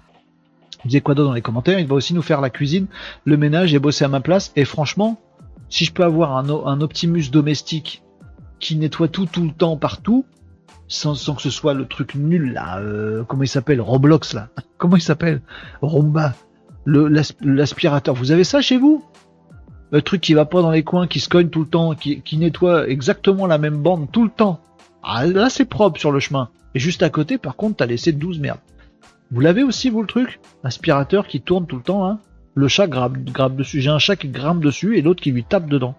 Quoi 1.02 1.14
d'autre 1.14 1.28
dans 1.28 1.34
les 1.34 1.42
commentaires? 1.42 1.78
Il 1.78 1.86
va 1.86 1.94
aussi 1.94 2.14
nous 2.14 2.22
faire 2.22 2.40
la 2.40 2.50
cuisine, 2.50 2.86
le 3.24 3.36
ménage 3.36 3.74
et 3.74 3.78
bosser 3.78 4.04
à 4.04 4.08
ma 4.08 4.20
place. 4.20 4.52
Et 4.56 4.64
franchement, 4.64 5.20
si 5.68 5.84
je 5.84 5.92
peux 5.92 6.04
avoir 6.04 6.36
un 6.36 6.80
Optimus 6.80 7.30
domestique 7.30 8.02
qui 8.60 8.76
nettoie 8.76 9.08
tout 9.08 9.26
tout 9.26 9.44
le 9.44 9.52
temps 9.52 9.76
partout, 9.76 10.24
sans, 10.88 11.34
que 11.34 11.42
ce 11.42 11.50
soit 11.50 11.74
le 11.74 11.86
truc 11.86 12.14
nul 12.14 12.52
là. 12.54 12.78
Euh, 12.80 13.22
comment 13.24 13.42
il 13.42 13.48
s'appelle 13.48 13.80
Roblox 13.80 14.34
là. 14.34 14.48
Comment 14.78 14.96
il 14.96 15.02
s'appelle 15.02 15.42
Romba. 15.82 16.34
L'aspirateur. 16.86 18.14
Vous 18.14 18.32
avez 18.32 18.44
ça 18.44 18.62
chez 18.62 18.78
vous? 18.78 19.04
Le 19.90 20.02
truc 20.02 20.20
qui 20.20 20.34
va 20.34 20.44
pas 20.44 20.62
dans 20.62 20.70
les 20.70 20.84
coins, 20.84 21.06
qui 21.06 21.20
se 21.20 21.28
cogne 21.28 21.48
tout 21.48 21.60
le 21.60 21.68
temps, 21.68 21.94
qui, 21.94 22.22
nettoie 22.38 22.88
exactement 22.88 23.46
la 23.46 23.58
même 23.58 23.78
bande 23.78 24.10
tout 24.10 24.24
le 24.24 24.30
temps. 24.30 24.60
Ah 25.02 25.26
là 25.26 25.50
c'est 25.50 25.64
propre 25.64 25.98
sur 25.98 26.12
le 26.12 26.20
chemin. 26.20 26.50
Et 26.74 26.78
juste 26.78 27.02
à 27.02 27.10
côté, 27.10 27.38
par 27.38 27.56
contre, 27.56 27.76
t'as 27.76 27.86
laissé 27.86 28.12
12 28.12 28.40
merdes. 28.40 28.60
Vous 29.30 29.40
l'avez 29.40 29.62
aussi 29.62 29.90
vous 29.90 30.00
le 30.00 30.06
truc? 30.06 30.40
Aspirateur 30.64 31.26
qui 31.26 31.40
tourne 31.40 31.66
tout 31.66 31.76
le 31.76 31.82
temps, 31.82 32.06
hein 32.06 32.20
Le 32.54 32.68
chat 32.68 32.86
grappe 32.86 33.56
dessus. 33.56 33.80
J'ai 33.80 33.90
un 33.90 33.98
chat 33.98 34.16
qui 34.16 34.28
grimpe 34.28 34.62
dessus 34.62 34.96
et 34.96 35.02
l'autre 35.02 35.22
qui 35.22 35.32
lui 35.32 35.44
tape 35.44 35.68
dedans. 35.68 35.94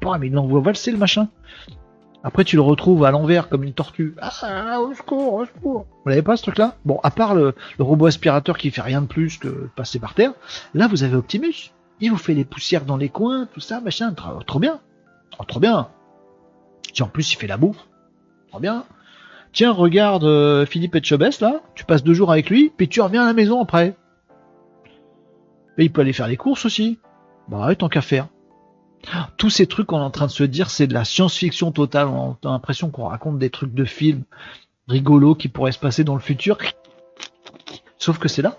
Bon, 0.00 0.16
mais 0.18 0.28
il 0.28 0.32
l'envoie 0.32 0.60
valser 0.60 0.90
le 0.90 0.98
machin. 0.98 1.28
Après, 2.26 2.42
tu 2.42 2.56
le 2.56 2.62
retrouves 2.62 3.04
à 3.04 3.10
l'envers 3.10 3.50
comme 3.50 3.64
une 3.64 3.74
tortue. 3.74 4.16
Ah, 4.20 4.80
au 4.80 4.94
secours, 4.94 5.34
au 5.34 5.44
secours. 5.44 5.86
Vous 6.04 6.08
l'avez 6.08 6.22
pas 6.22 6.38
ce 6.38 6.42
truc-là? 6.42 6.74
Bon, 6.86 6.98
à 7.02 7.10
part 7.10 7.34
le, 7.34 7.54
le 7.78 7.84
robot 7.84 8.06
aspirateur 8.06 8.56
qui 8.56 8.70
fait 8.70 8.80
rien 8.80 9.02
de 9.02 9.06
plus 9.06 9.36
que 9.36 9.68
passer 9.76 9.98
par 9.98 10.14
terre, 10.14 10.32
là 10.72 10.88
vous 10.88 11.02
avez 11.02 11.16
Optimus. 11.16 11.72
Il 12.00 12.10
vous 12.10 12.16
fait 12.16 12.34
les 12.34 12.46
poussières 12.46 12.86
dans 12.86 12.96
les 12.96 13.10
coins, 13.10 13.46
tout 13.52 13.60
ça, 13.60 13.80
machin, 13.80 14.12
trop, 14.14 14.42
trop 14.42 14.58
bien. 14.58 14.80
Oh, 15.38 15.44
trop 15.44 15.60
bien. 15.60 15.88
Tiens, 16.92 17.06
en 17.06 17.08
plus, 17.08 17.32
il 17.32 17.36
fait 17.36 17.46
la 17.46 17.56
bouffe. 17.56 17.86
Trop 18.48 18.58
bien. 18.58 18.84
Tiens, 19.52 19.72
regarde 19.72 20.24
euh, 20.24 20.66
Philippe 20.66 20.94
Etchebest, 20.96 21.40
là. 21.40 21.60
Tu 21.74 21.84
passes 21.84 22.02
deux 22.02 22.14
jours 22.14 22.32
avec 22.32 22.50
lui, 22.50 22.72
puis 22.76 22.88
tu 22.88 23.00
reviens 23.00 23.22
à 23.22 23.26
la 23.26 23.32
maison 23.34 23.60
après. 23.60 23.96
Et 25.76 25.84
il 25.84 25.92
peut 25.92 26.00
aller 26.00 26.12
faire 26.12 26.28
les 26.28 26.36
courses 26.36 26.64
aussi. 26.64 26.98
Bah 27.48 27.66
ouais, 27.66 27.76
tant 27.76 27.88
qu'à 27.88 28.00
faire. 28.00 28.28
Tous 29.36 29.50
ces 29.50 29.66
trucs 29.66 29.86
qu'on 29.86 29.98
est 29.98 30.02
en 30.02 30.10
train 30.10 30.26
de 30.26 30.30
se 30.30 30.44
dire, 30.44 30.70
c'est 30.70 30.86
de 30.86 30.94
la 30.94 31.04
science-fiction 31.04 31.72
totale. 31.72 32.08
On 32.08 32.32
a 32.44 32.48
l'impression 32.48 32.90
qu'on 32.90 33.06
raconte 33.06 33.38
des 33.38 33.50
trucs 33.50 33.74
de 33.74 33.84
films 33.84 34.22
rigolos 34.88 35.34
qui 35.34 35.48
pourraient 35.48 35.72
se 35.72 35.78
passer 35.78 36.04
dans 36.04 36.14
le 36.14 36.20
futur. 36.20 36.58
Sauf 37.98 38.18
que 38.18 38.28
c'est 38.28 38.42
là. 38.42 38.56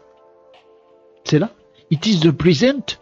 C'est 1.24 1.40
là. 1.40 1.50
It 1.92 2.06
is 2.06 2.20
the 2.20 2.32
present. 2.32 3.00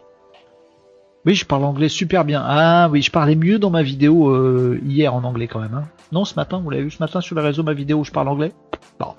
Oui, 1.26 1.34
je 1.34 1.46
parle 1.46 1.64
anglais 1.64 1.88
super 1.88 2.24
bien. 2.24 2.42
Ah 2.44 2.88
oui, 2.90 3.00
je 3.00 3.10
parlais 3.10 3.34
mieux 3.34 3.58
dans 3.58 3.70
ma 3.70 3.82
vidéo 3.82 4.28
euh, 4.28 4.78
hier 4.84 5.14
en 5.14 5.24
anglais 5.24 5.48
quand 5.48 5.60
même. 5.60 5.74
Hein. 5.74 5.88
Non, 6.12 6.26
ce 6.26 6.34
matin, 6.34 6.60
vous 6.62 6.68
l'avez 6.68 6.84
vu 6.84 6.90
ce 6.90 6.98
matin 7.00 7.22
sur 7.22 7.34
les 7.34 7.42
réseaux, 7.42 7.62
ma 7.62 7.72
vidéo 7.72 8.00
où 8.00 8.04
je 8.04 8.10
parle 8.10 8.28
anglais? 8.28 8.52
Bon, 9.00 9.14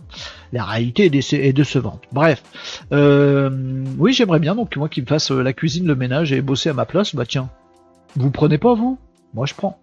la 0.54 0.64
réalité 0.64 1.06
est 1.06 1.54
décevante. 1.54 2.04
Bref, 2.12 2.44
euh, 2.92 3.84
oui, 3.98 4.14
j'aimerais 4.14 4.40
bien 4.40 4.56
donc 4.56 4.76
moi 4.78 4.88
qui 4.88 5.02
me 5.02 5.08
fasse 5.08 5.32
euh, 5.32 5.42
la 5.42 5.52
cuisine, 5.54 5.88
le 5.88 5.96
ménage 5.96 6.32
et 6.32 6.42
bosser 6.42 6.70
à 6.70 6.74
ma 6.74 6.86
place. 6.86 7.16
Bah 7.16 7.26
tiens, 7.26 7.50
vous 8.16 8.32
prenez 8.32 8.58
pas 8.58 8.74
vous? 8.74 8.98
Moi 9.34 9.46
je 9.46 9.54
prends. 9.54 9.78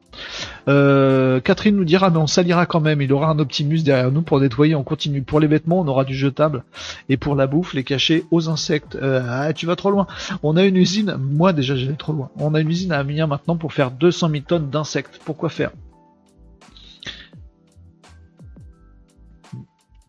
Euh, 0.68 1.40
Catherine 1.40 1.76
nous 1.76 1.84
dira 1.84 2.08
mais 2.10 2.16
on 2.16 2.26
salira 2.26 2.64
quand 2.64 2.80
même. 2.80 3.02
Il 3.02 3.12
aura 3.12 3.28
un 3.28 3.38
Optimus 3.38 3.82
derrière 3.82 4.10
nous 4.10 4.22
pour 4.22 4.40
nettoyer. 4.40 4.74
On 4.74 4.82
continue. 4.82 5.22
Pour 5.22 5.40
les 5.40 5.46
vêtements, 5.46 5.80
on 5.80 5.88
aura 5.88 6.04
du 6.04 6.14
jetable 6.14 6.64
et 7.10 7.18
pour 7.18 7.34
la 7.34 7.46
bouffe, 7.46 7.74
les 7.74 7.84
cacher 7.84 8.24
aux 8.30 8.48
insectes. 8.48 8.96
Euh, 8.96 9.22
ah, 9.28 9.52
tu 9.52 9.66
vas 9.66 9.76
trop 9.76 9.90
loin. 9.90 10.06
On 10.42 10.56
a 10.56 10.64
une 10.64 10.76
usine. 10.76 11.16
Moi 11.18 11.52
déjà, 11.52 11.76
j'allais 11.76 11.96
trop 11.96 12.14
loin. 12.14 12.30
On 12.38 12.54
a 12.54 12.60
une 12.60 12.70
usine 12.70 12.92
à 12.92 12.98
Amiens 12.98 13.26
maintenant 13.26 13.56
pour 13.56 13.74
faire 13.74 13.90
200 13.90 14.30
000 14.30 14.42
tonnes 14.46 14.70
d'insectes. 14.70 15.20
Pourquoi 15.24 15.50
faire? 15.50 15.70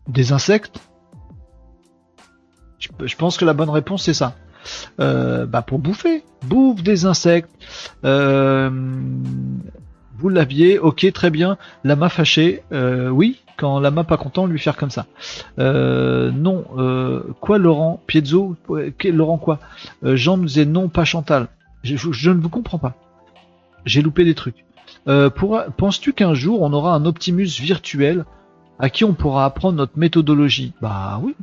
Des 0.08 0.32
insectes? 0.32 0.80
Je, 2.78 2.88
je 3.04 3.16
pense 3.16 3.36
que 3.36 3.44
la 3.44 3.52
bonne 3.54 3.70
réponse 3.70 4.04
c'est 4.04 4.14
ça. 4.14 4.34
Euh, 5.00 5.46
bah 5.46 5.62
pour 5.62 5.78
bouffer, 5.78 6.24
bouffe 6.46 6.82
des 6.82 7.06
insectes. 7.06 7.50
Euh, 8.04 8.70
vous 10.18 10.28
l'aviez, 10.28 10.78
ok, 10.78 11.10
très 11.12 11.30
bien. 11.30 11.56
Lama 11.84 12.08
fâché, 12.08 12.62
euh, 12.72 13.08
oui. 13.08 13.40
Quand 13.56 13.78
Lama 13.78 14.02
pas 14.02 14.16
content, 14.16 14.46
lui 14.46 14.58
faire 14.58 14.76
comme 14.76 14.90
ça. 14.90 15.06
Non, 15.58 16.64
quoi 17.40 17.58
Laurent 17.58 18.00
Piezo 18.06 18.56
Laurent 19.04 19.38
quoi? 19.38 19.60
Jean 20.02 20.36
nous 20.38 20.46
disait 20.46 20.64
non, 20.64 20.88
pas 20.88 21.04
Chantal. 21.04 21.46
Je, 21.84 21.96
je- 21.96 22.30
ne 22.30 22.40
vous 22.40 22.48
comprends 22.48 22.78
pas. 22.78 22.94
J'ai 23.86 24.02
loupé 24.02 24.24
des 24.24 24.34
trucs. 24.34 24.64
Penses-tu 25.06 26.14
qu'un 26.14 26.34
jour 26.34 26.62
on 26.62 26.72
aura 26.72 26.94
un 26.94 27.04
Optimus 27.04 27.46
virtuel 27.60 28.24
à 28.80 28.90
qui 28.90 29.04
on 29.04 29.14
pourra 29.14 29.44
apprendre 29.44 29.76
notre 29.78 29.96
méthodologie? 29.98 30.72
Bah 30.82 31.20
oui. 31.22 31.36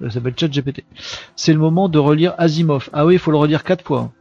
Ça 0.00 0.10
s'appelle 0.10 0.34
ChatGPT. 0.36 0.84
C'est 1.36 1.52
le 1.52 1.58
moment 1.58 1.88
de 1.88 1.98
relire 1.98 2.34
Asimov. 2.38 2.90
Ah 2.92 3.06
oui, 3.06 3.14
il 3.14 3.18
faut 3.18 3.30
le 3.30 3.36
relire 3.36 3.64
quatre 3.64 3.84
fois. 3.84 4.12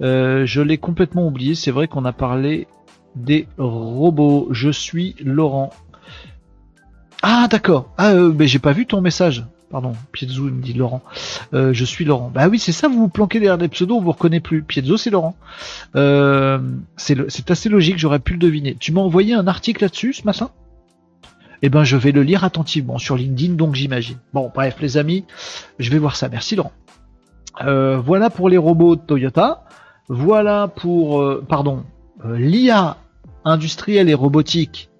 Euh, 0.00 0.46
je 0.46 0.60
l'ai 0.60 0.78
complètement 0.78 1.26
oublié. 1.26 1.54
C'est 1.54 1.70
vrai 1.70 1.88
qu'on 1.88 2.04
a 2.04 2.12
parlé 2.12 2.66
des 3.14 3.46
robots. 3.58 4.48
Je 4.50 4.70
suis 4.70 5.16
Laurent. 5.22 5.70
Ah 7.22 7.46
d'accord. 7.48 7.92
Ah 7.98 8.12
euh, 8.12 8.32
mais 8.36 8.46
j'ai 8.46 8.58
pas 8.58 8.72
vu 8.72 8.86
ton 8.86 9.00
message. 9.00 9.44
Pardon, 9.70 9.92
Piezo 10.12 10.42
me 10.42 10.60
dit 10.60 10.74
Laurent. 10.74 11.02
Euh, 11.54 11.72
je 11.72 11.84
suis 11.86 12.04
Laurent. 12.04 12.30
Bah 12.32 12.48
oui, 12.48 12.58
c'est 12.58 12.72
ça, 12.72 12.88
vous 12.88 12.98
vous 12.98 13.08
planquez 13.08 13.40
derrière 13.40 13.56
des 13.56 13.68
pseudos, 13.68 13.96
on 13.96 14.02
vous 14.02 14.12
reconnaît 14.12 14.40
plus. 14.40 14.62
Piezo, 14.62 14.98
c'est 14.98 15.08
Laurent. 15.08 15.34
Euh, 15.96 16.58
c'est 16.96 17.50
assez 17.50 17.70
logique, 17.70 17.96
j'aurais 17.96 18.18
pu 18.18 18.34
le 18.34 18.38
deviner. 18.38 18.76
Tu 18.78 18.92
m'as 18.92 19.00
envoyé 19.00 19.32
un 19.32 19.46
article 19.46 19.82
là-dessus 19.82 20.12
ce 20.12 20.24
matin? 20.24 20.50
Eh 21.62 21.68
ben, 21.68 21.84
je 21.84 21.96
vais 21.96 22.10
le 22.10 22.22
lire 22.22 22.42
attentivement 22.42 22.98
sur 22.98 23.16
LinkedIn, 23.16 23.54
donc 23.54 23.76
j'imagine. 23.76 24.18
Bon, 24.32 24.50
bref, 24.52 24.76
les 24.80 24.96
amis, 24.96 25.24
je 25.78 25.90
vais 25.90 25.98
voir 25.98 26.16
ça. 26.16 26.28
Merci 26.28 26.56
Laurent. 26.56 26.72
Euh, 27.62 27.98
voilà 27.98 28.30
pour 28.30 28.48
les 28.48 28.56
robots 28.58 28.96
de 28.96 29.00
Toyota. 29.00 29.64
Voilà 30.08 30.66
pour, 30.66 31.22
euh, 31.22 31.44
pardon, 31.48 31.84
euh, 32.24 32.36
l'IA 32.36 32.96
industrielle 33.44 34.08
et 34.08 34.14
robotique. 34.14 34.90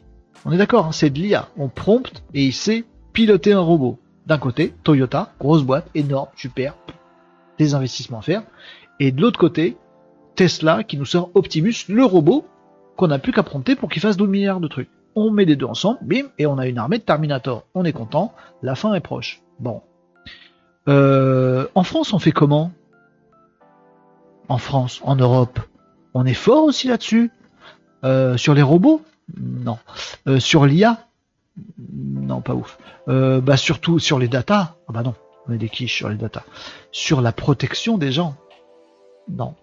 On 0.44 0.52
est 0.52 0.56
d'accord, 0.56 0.86
hein, 0.86 0.92
c'est 0.92 1.10
de 1.10 1.18
l'IA. 1.18 1.48
On 1.58 1.68
prompte 1.68 2.22
et 2.32 2.44
il 2.44 2.52
sait 2.52 2.84
piloter 3.12 3.52
un 3.52 3.60
robot. 3.60 3.98
D'un 4.26 4.38
côté, 4.38 4.72
Toyota, 4.84 5.32
grosse 5.40 5.64
boîte, 5.64 5.88
énorme, 5.96 6.28
super, 6.36 6.76
des 7.58 7.74
investissements 7.74 8.20
à 8.20 8.22
faire. 8.22 8.42
Et 9.00 9.10
de 9.10 9.20
l'autre 9.20 9.38
côté, 9.38 9.76
Tesla 10.36 10.84
qui 10.84 10.96
nous 10.96 11.04
sort 11.04 11.30
Optimus, 11.34 11.74
le 11.88 12.04
robot 12.04 12.46
qu'on 12.96 13.08
n'a 13.08 13.18
plus 13.18 13.32
qu'à 13.32 13.42
prompter 13.42 13.74
pour 13.74 13.88
qu'il 13.88 14.00
fasse 14.00 14.16
12 14.16 14.28
milliards 14.28 14.60
de 14.60 14.68
trucs. 14.68 14.90
On 15.14 15.30
met 15.30 15.44
les 15.44 15.56
deux 15.56 15.66
ensemble, 15.66 15.98
bim, 16.02 16.28
et 16.38 16.46
on 16.46 16.58
a 16.58 16.66
une 16.66 16.78
armée 16.78 16.98
de 16.98 17.02
Terminator. 17.02 17.64
On 17.74 17.84
est 17.84 17.92
content, 17.92 18.32
la 18.62 18.74
fin 18.74 18.94
est 18.94 19.00
proche. 19.00 19.42
Bon. 19.58 19.82
Euh, 20.88 21.66
en 21.74 21.84
France, 21.84 22.12
on 22.12 22.18
fait 22.18 22.32
comment? 22.32 22.72
En 24.48 24.58
France, 24.58 25.00
en 25.04 25.16
Europe, 25.16 25.60
on 26.14 26.24
est 26.26 26.34
fort 26.34 26.64
aussi 26.64 26.88
là-dessus? 26.88 27.30
Euh, 28.04 28.36
Sur 28.36 28.54
les 28.54 28.62
robots? 28.62 29.02
Non. 29.38 29.78
Euh, 30.26 30.40
sur 30.40 30.66
l'IA 30.66 31.06
Non, 31.78 32.40
pas 32.40 32.54
ouf. 32.54 32.78
Bah 33.06 33.56
surtout 33.56 33.98
sur 33.98 34.18
les 34.18 34.28
datas. 34.28 34.74
Ah 34.88 34.92
bah 34.92 35.02
non, 35.02 35.14
on 35.46 35.52
est 35.52 35.58
des 35.58 35.68
quiches 35.68 35.94
sur 35.96 36.08
les 36.08 36.16
datas. 36.16 36.44
Sur 36.90 37.20
la 37.20 37.32
protection 37.32 37.98
des 37.98 38.12
gens? 38.12 38.34
Non. 39.28 39.54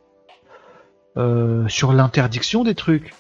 Sur 1.68 1.94
l'interdiction 1.94 2.64
des 2.64 2.76
trucs? 2.76 3.14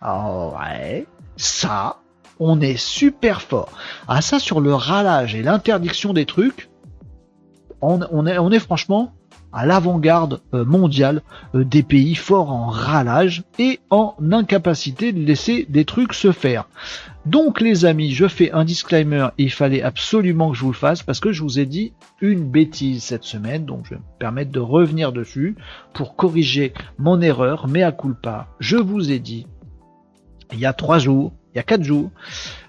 Ah 0.00 0.48
ouais. 0.48 1.06
Ça, 1.40 1.96
on 2.38 2.60
est 2.60 2.76
super 2.76 3.40
fort. 3.40 3.72
Ah 4.08 4.20
ça 4.20 4.38
sur 4.38 4.60
le 4.60 4.74
râlage 4.74 5.34
et 5.34 5.42
l'interdiction 5.42 6.12
des 6.12 6.26
trucs, 6.26 6.68
on, 7.80 8.26
est, 8.26 8.58
franchement 8.58 9.14
à 9.50 9.64
l'avant-garde 9.64 10.42
euh, 10.52 10.66
mondiale 10.66 11.22
euh, 11.54 11.64
des 11.64 11.82
pays 11.82 12.14
forts 12.14 12.52
en 12.52 12.66
râlage 12.66 13.42
et 13.58 13.80
en 13.88 14.14
incapacité 14.30 15.12
de 15.12 15.24
laisser 15.24 15.64
des 15.70 15.86
trucs 15.86 16.12
se 16.12 16.30
faire. 16.30 16.68
Donc 17.24 17.62
les 17.62 17.86
amis, 17.86 18.12
je 18.12 18.28
fais 18.28 18.52
un 18.52 18.66
disclaimer, 18.66 19.28
il 19.38 19.50
fallait 19.50 19.82
absolument 19.82 20.50
que 20.50 20.58
je 20.58 20.62
vous 20.62 20.72
le 20.72 20.76
fasse 20.76 21.02
parce 21.02 21.20
que 21.20 21.32
je 21.32 21.42
vous 21.42 21.58
ai 21.58 21.64
dit 21.64 21.94
une 22.20 22.44
bêtise 22.44 23.02
cette 23.02 23.24
semaine, 23.24 23.64
donc 23.64 23.86
je 23.86 23.94
vais 23.94 23.96
me 23.96 24.18
permettre 24.18 24.52
de 24.52 24.60
revenir 24.60 25.10
dessus 25.10 25.56
pour 25.94 26.16
corriger 26.16 26.74
mon 26.98 27.22
erreur, 27.22 27.66
mais 27.66 27.82
à 27.82 27.92
culpa. 27.92 28.46
Je 28.60 28.76
vous 28.76 29.10
ai 29.10 29.18
dit, 29.18 29.46
il 30.52 30.58
y 30.58 30.66
a 30.66 30.72
trois 30.72 30.98
jours, 30.98 31.32
il 31.52 31.56
y 31.56 31.60
a 31.60 31.62
quatre 31.62 31.82
jours, 31.82 32.10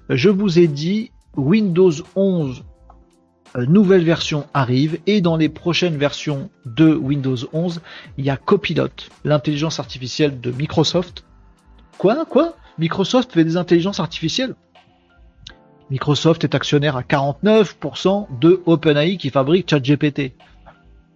je 0.10 0.30
vous 0.30 0.60
ai 0.60 0.68
dit 0.68 1.12
Windows 1.36 1.92
11 2.16 2.64
euh, 3.58 3.66
nouvelle 3.66 4.04
version 4.04 4.48
arrive 4.54 5.00
et 5.08 5.20
dans 5.20 5.36
les 5.36 5.50
prochaines 5.50 5.98
versions 5.98 6.50
de 6.66 6.94
Windows 6.94 7.36
11, 7.52 7.82
il 8.18 8.26
y 8.26 8.30
a 8.30 8.38
Copilot, 8.38 8.88
l'intelligence 9.26 9.80
artificielle 9.80 10.40
de 10.40 10.52
Microsoft. 10.52 11.26
Quoi 11.98 12.26
Quoi? 12.26 12.56
Microsoft 12.78 13.34
fait 13.34 13.44
des 13.44 13.58
intelligences 13.58 14.00
artificielles? 14.00 14.56
Microsoft 15.90 16.46
est 16.46 16.56
actionnaire 16.56 16.96
à 16.96 17.02
49% 17.02 18.28
de 18.40 18.64
OpenAI 18.66 19.18
qui 19.18 19.30
fabrique 19.30 19.70
ChatGPT. 19.70 20.34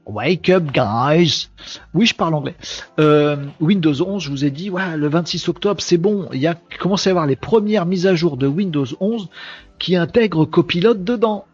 Wake 0.06 0.50
up 0.50 0.72
guys 0.72 1.50
Oui, 1.94 2.06
je 2.06 2.14
parle 2.14 2.36
anglais. 2.36 2.56
Euh, 3.00 3.38
Windows 3.60 4.02
11, 4.02 4.24
je 4.24 4.30
vous 4.30 4.46
ai 4.46 4.52
dit, 4.52 4.70
ouais, 4.70 4.98
le 4.98 5.08
26 5.08 5.50
octobre, 5.50 5.82
c'est 5.82 5.98
bon. 5.98 6.28
Il 6.34 6.40
y 6.40 6.48
a 6.48 6.56
commencé 6.80 7.10
à 7.10 7.12
y 7.12 7.12
avoir 7.12 7.26
les 7.26 7.36
premières 7.36 7.86
mises 7.86 8.08
à 8.08 8.16
jour 8.16 8.38
de 8.38 8.48
Windows 8.48 8.86
11 9.00 9.30
qui 9.80 9.96
intègrent 9.96 10.46
Copilot 10.46 10.94
dedans 10.94 11.46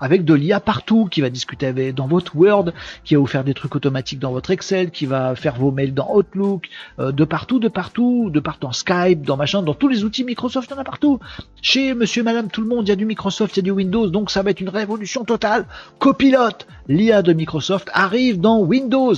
avec 0.00 0.24
de 0.24 0.34
l'IA 0.34 0.60
partout, 0.60 1.06
qui 1.06 1.20
va 1.20 1.30
discuter 1.30 1.66
avec, 1.66 1.94
dans 1.94 2.06
votre 2.06 2.36
Word, 2.36 2.72
qui 3.04 3.14
va 3.14 3.20
vous 3.20 3.26
faire 3.26 3.44
des 3.44 3.54
trucs 3.54 3.74
automatiques 3.74 4.18
dans 4.18 4.32
votre 4.32 4.50
Excel, 4.50 4.90
qui 4.90 5.06
va 5.06 5.34
faire 5.34 5.56
vos 5.56 5.70
mails 5.70 5.94
dans 5.94 6.14
Outlook, 6.14 6.68
euh, 6.98 7.12
de 7.12 7.24
partout, 7.24 7.58
de 7.58 7.68
partout, 7.68 8.30
de 8.30 8.40
partout 8.40 8.66
dans 8.66 8.72
Skype, 8.72 9.22
dans 9.22 9.36
machin, 9.36 9.62
dans 9.62 9.74
tous 9.74 9.88
les 9.88 10.04
outils 10.04 10.24
Microsoft, 10.24 10.70
il 10.70 10.74
y 10.74 10.76
en 10.76 10.80
a 10.80 10.84
partout. 10.84 11.20
Chez 11.62 11.94
monsieur, 11.94 12.22
madame, 12.22 12.48
tout 12.48 12.62
le 12.62 12.68
monde, 12.68 12.86
il 12.86 12.90
y 12.90 12.92
a 12.92 12.96
du 12.96 13.06
Microsoft, 13.06 13.56
il 13.56 13.60
y 13.60 13.62
a 13.62 13.64
du 13.64 13.70
Windows, 13.70 14.08
donc 14.08 14.30
ça 14.30 14.42
va 14.42 14.50
être 14.50 14.60
une 14.60 14.68
révolution 14.68 15.24
totale. 15.24 15.66
Copilot, 15.98 16.64
l'IA 16.88 17.22
de 17.22 17.32
Microsoft, 17.32 17.90
arrive 17.92 18.40
dans 18.40 18.60
Windows. 18.60 19.14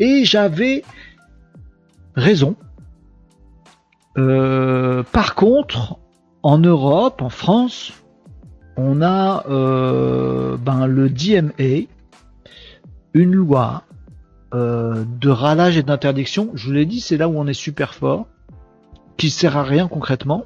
Et 0.00 0.24
j'avais 0.24 0.82
raison. 2.14 2.56
Euh, 4.18 5.02
par 5.12 5.34
contre, 5.34 5.98
en 6.42 6.58
Europe, 6.58 7.22
en 7.22 7.28
France, 7.28 7.92
on 8.76 9.02
a 9.02 9.44
euh, 9.48 10.56
ben, 10.56 10.86
le 10.86 11.08
DMA, 11.08 11.86
une 13.14 13.32
loi 13.32 13.84
euh, 14.54 15.04
de 15.20 15.28
ralage 15.28 15.76
et 15.76 15.82
d'interdiction. 15.82 16.50
Je 16.54 16.66
vous 16.66 16.72
l'ai 16.72 16.86
dit, 16.86 17.00
c'est 17.00 17.16
là 17.16 17.28
où 17.28 17.38
on 17.38 17.46
est 17.46 17.54
super 17.54 17.94
fort. 17.94 18.26
qui 19.16 19.30
sert 19.30 19.56
à 19.56 19.62
rien 19.62 19.88
concrètement, 19.88 20.44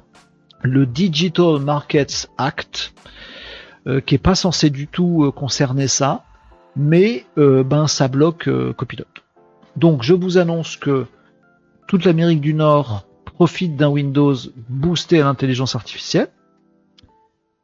le 0.63 0.85
Digital 0.85 1.59
Markets 1.59 2.27
Act, 2.37 2.93
euh, 3.85 3.99
qui 3.99 4.15
est 4.15 4.17
pas 4.17 4.35
censé 4.35 4.69
du 4.69 4.87
tout 4.87 5.25
euh, 5.25 5.31
concerner 5.31 5.87
ça, 5.87 6.23
mais 6.77 7.25
ben 7.35 7.85
ça 7.87 8.07
bloque 8.07 8.49
Copilot. 8.77 9.03
Donc 9.75 10.03
je 10.03 10.13
vous 10.13 10.37
annonce 10.37 10.77
que 10.77 11.05
toute 11.85 12.05
l'Amérique 12.05 12.39
du 12.39 12.53
Nord 12.53 13.05
profite 13.25 13.75
d'un 13.75 13.89
Windows 13.89 14.35
boosté 14.69 15.19
à 15.19 15.25
l'intelligence 15.25 15.75
artificielle. 15.75 16.29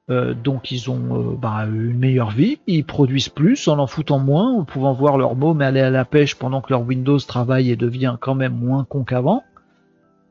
Donc 0.09 0.71
ils 0.71 0.89
ont 0.89 1.33
bah, 1.33 1.65
une 1.65 1.97
meilleure 1.97 2.31
vie, 2.31 2.59
ils 2.65 2.85
produisent 2.85 3.27
plus 3.27 3.67
en 3.67 3.77
en 3.77 3.87
foutant 3.87 4.19
moins, 4.19 4.53
en 4.53 4.63
pouvant 4.63 4.93
voir 4.93 5.17
leurs 5.17 5.35
mais 5.35 5.65
aller 5.65 5.81
à 5.81 5.89
la 5.89 6.05
pêche 6.05 6.35
pendant 6.35 6.61
que 6.61 6.69
leur 6.69 6.81
Windows 6.81 7.19
travaille 7.19 7.71
et 7.71 7.75
devient 7.75 8.15
quand 8.19 8.35
même 8.35 8.55
moins 8.55 8.85
con 8.85 9.03
qu'avant. 9.03 9.43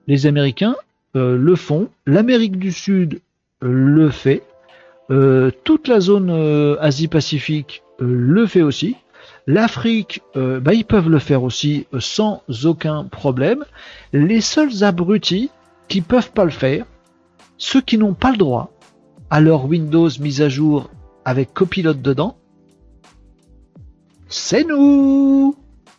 Les 0.07 0.27
Américains 0.27 0.77
euh, 1.17 1.39
le 1.39 1.57
font, 1.57 1.89
l'Amérique 2.05 2.59
du 2.59 2.73
Sud 2.73 3.21
euh, 3.63 3.69
le 3.73 4.11
fait, 4.11 4.43
euh, 5.11 5.51
toute 5.65 5.89
la 5.89 6.01
zone 6.01 6.31
Asie-Pacifique 6.81 7.83
le 7.99 8.47
fait 8.47 8.61
aussi, 8.61 8.97
l'Afrique, 9.47 10.21
bah, 10.35 10.75
ils 10.75 10.85
peuvent 10.85 11.09
le 11.09 11.19
faire 11.19 11.43
aussi 11.43 11.87
sans 11.99 12.43
aucun 12.65 13.05
problème. 13.05 13.65
Les 14.13 14.43
seuls 14.43 14.85
abrutis 14.85 15.51
qui 15.89 16.03
peuvent 16.03 16.33
pas 16.33 16.45
le 16.45 16.51
faire, 16.51 16.85
ceux 17.57 17.81
qui 17.81 17.97
n'ont 17.97 18.13
pas 18.13 18.33
le 18.33 18.37
droit 18.37 18.71
leur 19.41 19.67
Windows 19.67 20.09
mise 20.21 20.43
à 20.43 20.49
jour 20.49 20.91
avec 21.25 21.53
copilote 21.53 22.01
dedans, 22.01 22.37
c'est 24.29 24.65
nous 24.65 25.55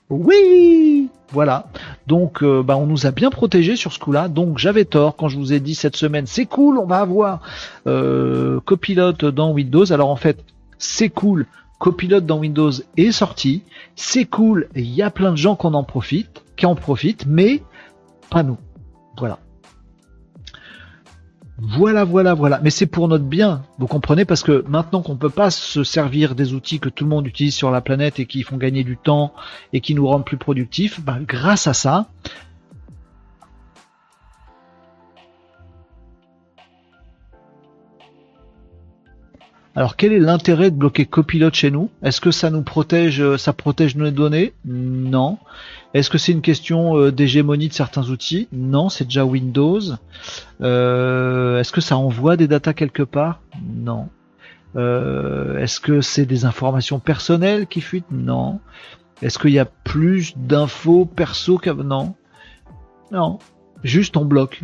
Oui 0.10 1.10
Voilà. 1.32 1.68
Donc, 2.08 2.44
euh, 2.44 2.64
bah, 2.64 2.78
on 2.78 2.86
nous 2.86 3.06
a 3.06 3.12
bien 3.12 3.30
protégés 3.30 3.76
sur 3.76 3.94
ce 3.94 3.99
coup-là. 3.99 4.28
Donc, 4.28 4.58
j'avais 4.58 4.86
tort 4.86 5.16
quand 5.16 5.28
je 5.28 5.38
vous 5.38 5.54
ai 5.54 5.60
dit 5.60 5.76
cette 5.76 5.95
semaine, 5.95 6.26
c'est 6.26 6.45
cool, 6.45 6.78
on 6.78 6.86
va 6.86 6.99
avoir 6.99 7.41
euh, 7.88 8.60
copilote 8.62 9.26
dans 9.26 9.52
Windows. 9.52 9.91
Alors, 9.91 10.10
en 10.10 10.16
fait, 10.16 10.44
c'est 10.78 11.10
cool. 11.10 11.45
Copilote 11.80 12.26
dans 12.26 12.40
Windows 12.40 12.72
est 12.98 13.12
sorti. 13.12 13.64
C'est 13.95 14.26
cool. 14.26 14.68
Il 14.76 14.94
y 14.94 15.02
a 15.02 15.12
plein 15.12 15.32
de 15.32 15.38
gens 15.38 15.56
qui 15.56 15.68
en 15.68 15.84
profitent, 15.84 16.44
qui 16.56 16.66
en 16.66 16.76
profitent, 16.76 17.26
mais 17.28 17.62
pas 18.30 18.44
nous. 18.44 18.58
Voilà. 19.18 19.40
Voilà, 21.59 22.03
voilà, 22.03 22.35
voilà. 22.35 22.59
Mais 22.61 22.69
c'est 22.69 22.85
pour 22.85 23.07
notre 23.07 23.23
bien, 23.23 23.63
vous 23.79 23.88
comprenez, 23.88 24.25
parce 24.25 24.43
que 24.43 24.63
maintenant 24.67 25.01
qu'on 25.01 25.15
peut 25.15 25.29
pas 25.29 25.49
se 25.49 25.84
servir 25.84 26.35
des 26.35 26.53
outils 26.53 26.79
que 26.79 26.89
tout 26.89 27.03
le 27.03 27.09
monde 27.09 27.25
utilise 27.25 27.55
sur 27.55 27.71
la 27.71 27.81
planète 27.81 28.19
et 28.19 28.27
qui 28.27 28.43
font 28.43 28.57
gagner 28.57 28.84
du 28.84 28.95
temps 28.95 29.34
et 29.73 29.81
qui 29.81 29.95
nous 29.95 30.05
rendent 30.05 30.25
plus 30.25 30.38
productifs, 30.38 31.01
bah, 31.01 31.17
grâce 31.27 31.65
à 31.65 31.73
ça, 31.73 32.09
Alors 39.78 39.95
quel 39.95 40.12
est 40.12 40.20
l'intérêt 40.20 40.72
de 40.72 40.76
bloquer 40.76 41.06
Copilot 41.06 41.54
chez 41.54 41.70
nous? 41.70 41.91
Est-ce 42.02 42.20
que 42.20 42.32
ça 42.32 42.49
nous 42.49 42.64
protège, 42.64 43.22
euh, 43.22 43.38
ça 43.38 43.54
protège 43.54 43.95
nos 43.95 44.10
données? 44.10 44.54
Non. 44.66 45.38
Est-ce 45.94 46.10
que 46.10 46.18
c'est 46.18 46.32
une 46.32 46.41
question 46.41 46.98
euh, 46.98 47.12
d'hégémonie 47.12 47.68
de 47.68 47.74
certains 47.74 48.10
outils? 48.10 48.48
Non, 48.52 48.90
c'est 48.90 49.04
déjà 49.04 49.24
Windows. 49.24 49.80
Euh, 50.62 51.60
est-ce 51.60 51.72
que 51.72 51.80
ça 51.80 51.95
envoie 51.95 52.38
des 52.38 52.48
datas 52.48 52.74
quelque 52.74 53.04
part? 53.04 53.40
Non. 53.64 54.10
Est-ce 54.74 55.80
que 55.80 56.02
c'est 56.02 56.26
des 56.26 56.45
informations 56.45 56.98
personnelles 56.98 57.68
qui 57.68 57.82
fuitent? 57.82 58.10
Non. 58.10 58.60
Est-ce 59.22 59.38
qu'il 59.38 59.52
y 59.52 59.60
a 59.60 59.66
plus 59.66 60.36
d'infos 60.38 61.06
perso 61.06 61.60
qu'avant 61.60 61.84
Non. 61.84 62.16
Non. 63.12 63.40
Juste 63.84 64.18
on 64.18 64.26
bloque. 64.26 64.64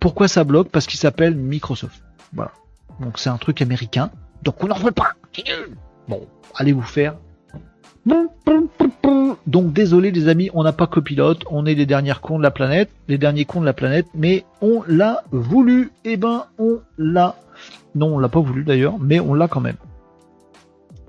Pourquoi 0.00 0.26
ça 0.26 0.44
bloque? 0.44 0.70
Parce 0.70 0.86
qu'il 0.86 0.98
s'appelle 0.98 1.36
Microsoft. 1.36 2.02
Voilà. 2.32 2.52
Donc 3.00 3.18
c'est 3.18 3.30
un 3.30 3.38
truc 3.38 3.62
américain. 3.62 4.10
Donc 4.42 4.62
on 4.62 4.68
n'en 4.68 4.76
veut 4.76 4.92
pas. 4.92 5.12
Bon, 6.08 6.26
allez 6.56 6.72
vous 6.72 6.82
faire. 6.82 7.14
Donc 9.46 9.72
désolé 9.72 10.10
les 10.10 10.28
amis, 10.28 10.50
on 10.54 10.62
n'a 10.64 10.72
pas 10.72 10.86
copilote, 10.86 11.44
on 11.50 11.66
est 11.66 11.74
les 11.74 11.86
derniers 11.86 12.14
cons 12.20 12.38
de 12.38 12.42
la 12.42 12.50
planète, 12.50 12.90
les 13.08 13.18
derniers 13.18 13.44
cons 13.44 13.60
de 13.60 13.66
la 13.66 13.72
planète, 13.72 14.06
mais 14.14 14.44
on 14.60 14.82
l'a 14.86 15.22
voulu. 15.30 15.92
Eh 16.04 16.16
ben 16.16 16.46
on 16.58 16.80
l'a. 16.98 17.36
Non, 17.94 18.16
on 18.16 18.18
l'a 18.18 18.28
pas 18.28 18.40
voulu 18.40 18.64
d'ailleurs, 18.64 18.98
mais 18.98 19.20
on 19.20 19.34
l'a 19.34 19.48
quand 19.48 19.60
même. 19.60 19.76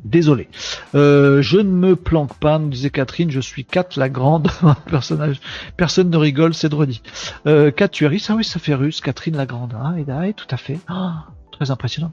Désolé. 0.03 0.49
Euh, 0.95 1.41
je 1.41 1.57
ne 1.57 1.71
me 1.71 1.95
planque 1.95 2.33
pas, 2.35 2.59
nous 2.59 2.69
disait 2.69 2.89
Catherine, 2.89 3.31
je 3.31 3.39
suis 3.39 3.63
Kat 3.63 3.87
la 3.95 4.09
grande. 4.09 4.49
Personne 5.77 6.09
ne 6.09 6.17
rigole, 6.17 6.53
c'est 6.53 6.67
Dredi. 6.67 7.01
Euh, 7.47 7.71
Kat, 7.71 7.87
tu 7.87 8.05
Ah 8.05 8.35
oui, 8.35 8.43
ça 8.43 8.59
fait 8.59 8.73
russe, 8.75 8.99
Catherine 8.99 9.37
la 9.37 9.45
grande. 9.45 9.73
Ah, 9.81 9.93
et, 10.27 10.33
tout 10.33 10.47
à 10.51 10.57
fait. 10.57 10.79
Ah, 10.89 11.27
Très 11.53 11.69
impressionnant. 11.69 12.11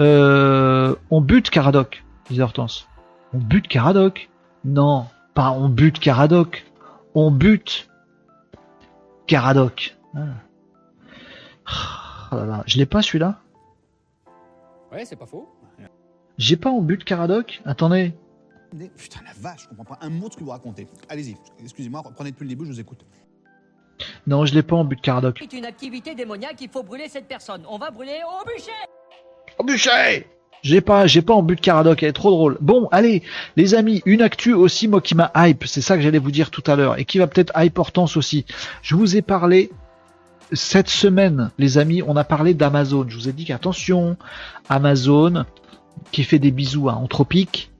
Euh, 0.00 0.94
on 1.10 1.20
bute 1.20 1.50
Caradoc, 1.50 2.02
disait 2.30 2.42
Hortense. 2.42 2.88
On 3.34 3.38
bute 3.38 3.68
Caradoc 3.68 4.30
Non, 4.64 5.06
pas 5.34 5.50
on 5.50 5.68
bute 5.68 6.00
Caradoc. 6.00 6.64
On 7.14 7.30
bute 7.30 7.88
Caradoc. 9.26 9.96
Ah. 10.16 10.20
Oh 12.32 12.36
Je 12.66 12.78
l'ai 12.78 12.86
pas 12.86 13.02
celui-là 13.02 13.40
Ouais, 14.90 15.04
c'est 15.04 15.16
pas 15.16 15.26
faux. 15.26 15.48
J'ai 16.38 16.56
pas 16.56 16.70
en 16.70 16.80
but 16.80 17.04
Caradoc 17.04 17.60
Attendez. 17.66 18.14
Putain 18.96 19.20
la 19.26 19.32
vache, 19.38 19.64
je 19.64 19.68
comprends 19.68 19.84
pas 19.84 19.98
un 20.00 20.10
mot 20.10 20.28
de 20.28 20.32
ce 20.32 20.38
que 20.38 20.44
vous 20.44 20.50
racontez. 20.50 20.86
Allez-y, 21.08 21.36
excusez-moi, 21.60 22.02
prenez 22.14 22.30
depuis 22.30 22.44
le 22.44 22.48
début, 22.48 22.64
je 22.64 22.70
vous 22.70 22.80
écoute. 22.80 23.04
Non, 24.26 24.46
je 24.46 24.54
l'ai 24.54 24.62
pas 24.62 24.76
en 24.76 24.84
but 24.84 25.00
Caradoc. 25.00 25.38
C'est 25.40 25.56
une 25.56 25.66
activité 25.66 26.14
démoniaque, 26.14 26.56
il 26.60 26.68
faut 26.68 26.82
brûler 26.82 27.08
cette 27.08 27.26
personne. 27.26 27.62
On 27.68 27.78
va 27.78 27.90
brûler 27.90 28.20
au 28.26 28.44
bûcher 28.46 28.70
Au 29.58 29.64
bûcher 29.64 30.26
j'ai 30.62 30.82
pas, 30.82 31.06
j'ai 31.06 31.22
pas 31.22 31.32
en 31.32 31.42
but 31.42 31.58
Caradoc, 31.58 32.02
elle 32.02 32.10
est 32.10 32.12
trop 32.12 32.30
drôle. 32.30 32.58
Bon, 32.60 32.88
allez, 32.92 33.22
les 33.56 33.74
amis, 33.74 34.02
une 34.04 34.20
actu 34.20 34.52
aussi, 34.52 34.88
moi 34.88 35.00
qui 35.00 35.14
m'a 35.14 35.32
hype, 35.34 35.64
c'est 35.66 35.80
ça 35.80 35.96
que 35.96 36.02
j'allais 36.02 36.18
vous 36.18 36.30
dire 36.30 36.50
tout 36.50 36.62
à 36.66 36.76
l'heure, 36.76 36.98
et 36.98 37.04
qui 37.04 37.18
va 37.18 37.26
peut-être 37.26 37.52
hype 37.56 37.78
Hortense 37.78 38.16
aussi. 38.16 38.44
Je 38.82 38.94
vous 38.94 39.16
ai 39.16 39.22
parlé 39.22 39.70
cette 40.52 40.90
semaine, 40.90 41.50
les 41.58 41.78
amis, 41.78 42.02
on 42.06 42.16
a 42.16 42.24
parlé 42.24 42.54
d'Amazon. 42.54 43.06
Je 43.08 43.16
vous 43.16 43.28
ai 43.28 43.32
dit 43.32 43.44
qu'attention, 43.44 44.16
Amazon, 44.68 45.44
qui 46.12 46.24
fait 46.24 46.38
des 46.38 46.50
bisous 46.50 46.88
à 46.88 46.94
Anthropique, 46.94 47.70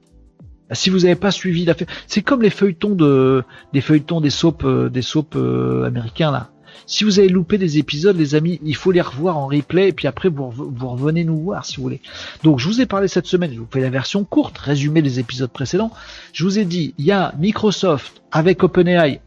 si 0.73 0.89
vous 0.89 0.99
n'avez 0.99 1.15
pas 1.15 1.31
suivi 1.31 1.65
l'affaire, 1.65 1.87
c'est 2.07 2.21
comme 2.21 2.41
les 2.41 2.49
feuilletons 2.49 2.95
de, 2.95 3.43
des 3.73 3.81
feuilletons 3.81 4.21
des 4.21 4.29
soaps, 4.29 4.65
euh, 4.65 4.89
des 4.89 5.01
soaps 5.01 5.35
euh, 5.35 5.85
américains 5.85 6.31
là. 6.31 6.49
Si 6.87 7.03
vous 7.03 7.19
avez 7.19 7.29
loupé 7.29 7.57
des 7.57 7.77
épisodes, 7.77 8.17
les 8.17 8.35
amis, 8.35 8.59
il 8.63 8.75
faut 8.75 8.91
les 8.91 9.01
revoir 9.01 9.37
en 9.37 9.47
replay 9.47 9.89
et 9.89 9.93
puis 9.93 10.07
après 10.07 10.29
vous, 10.29 10.51
vous 10.51 10.87
revenez 10.89 11.23
nous 11.23 11.37
voir 11.37 11.65
si 11.65 11.77
vous 11.77 11.83
voulez. 11.83 12.01
Donc 12.43 12.59
je 12.59 12.67
vous 12.67 12.81
ai 12.81 12.85
parlé 12.85 13.07
cette 13.07 13.27
semaine, 13.27 13.53
je 13.53 13.59
vous 13.59 13.67
fais 13.71 13.79
la 13.79 13.89
version 13.89 14.23
courte, 14.23 14.57
résumé 14.57 15.01
des 15.01 15.19
épisodes 15.19 15.51
précédents. 15.51 15.91
Je 16.33 16.43
vous 16.43 16.59
ai 16.59 16.65
dit, 16.65 16.93
il 16.97 17.05
y 17.05 17.11
a 17.11 17.33
Microsoft 17.37 18.21
avec 18.31 18.63
OpenAI 18.63 19.21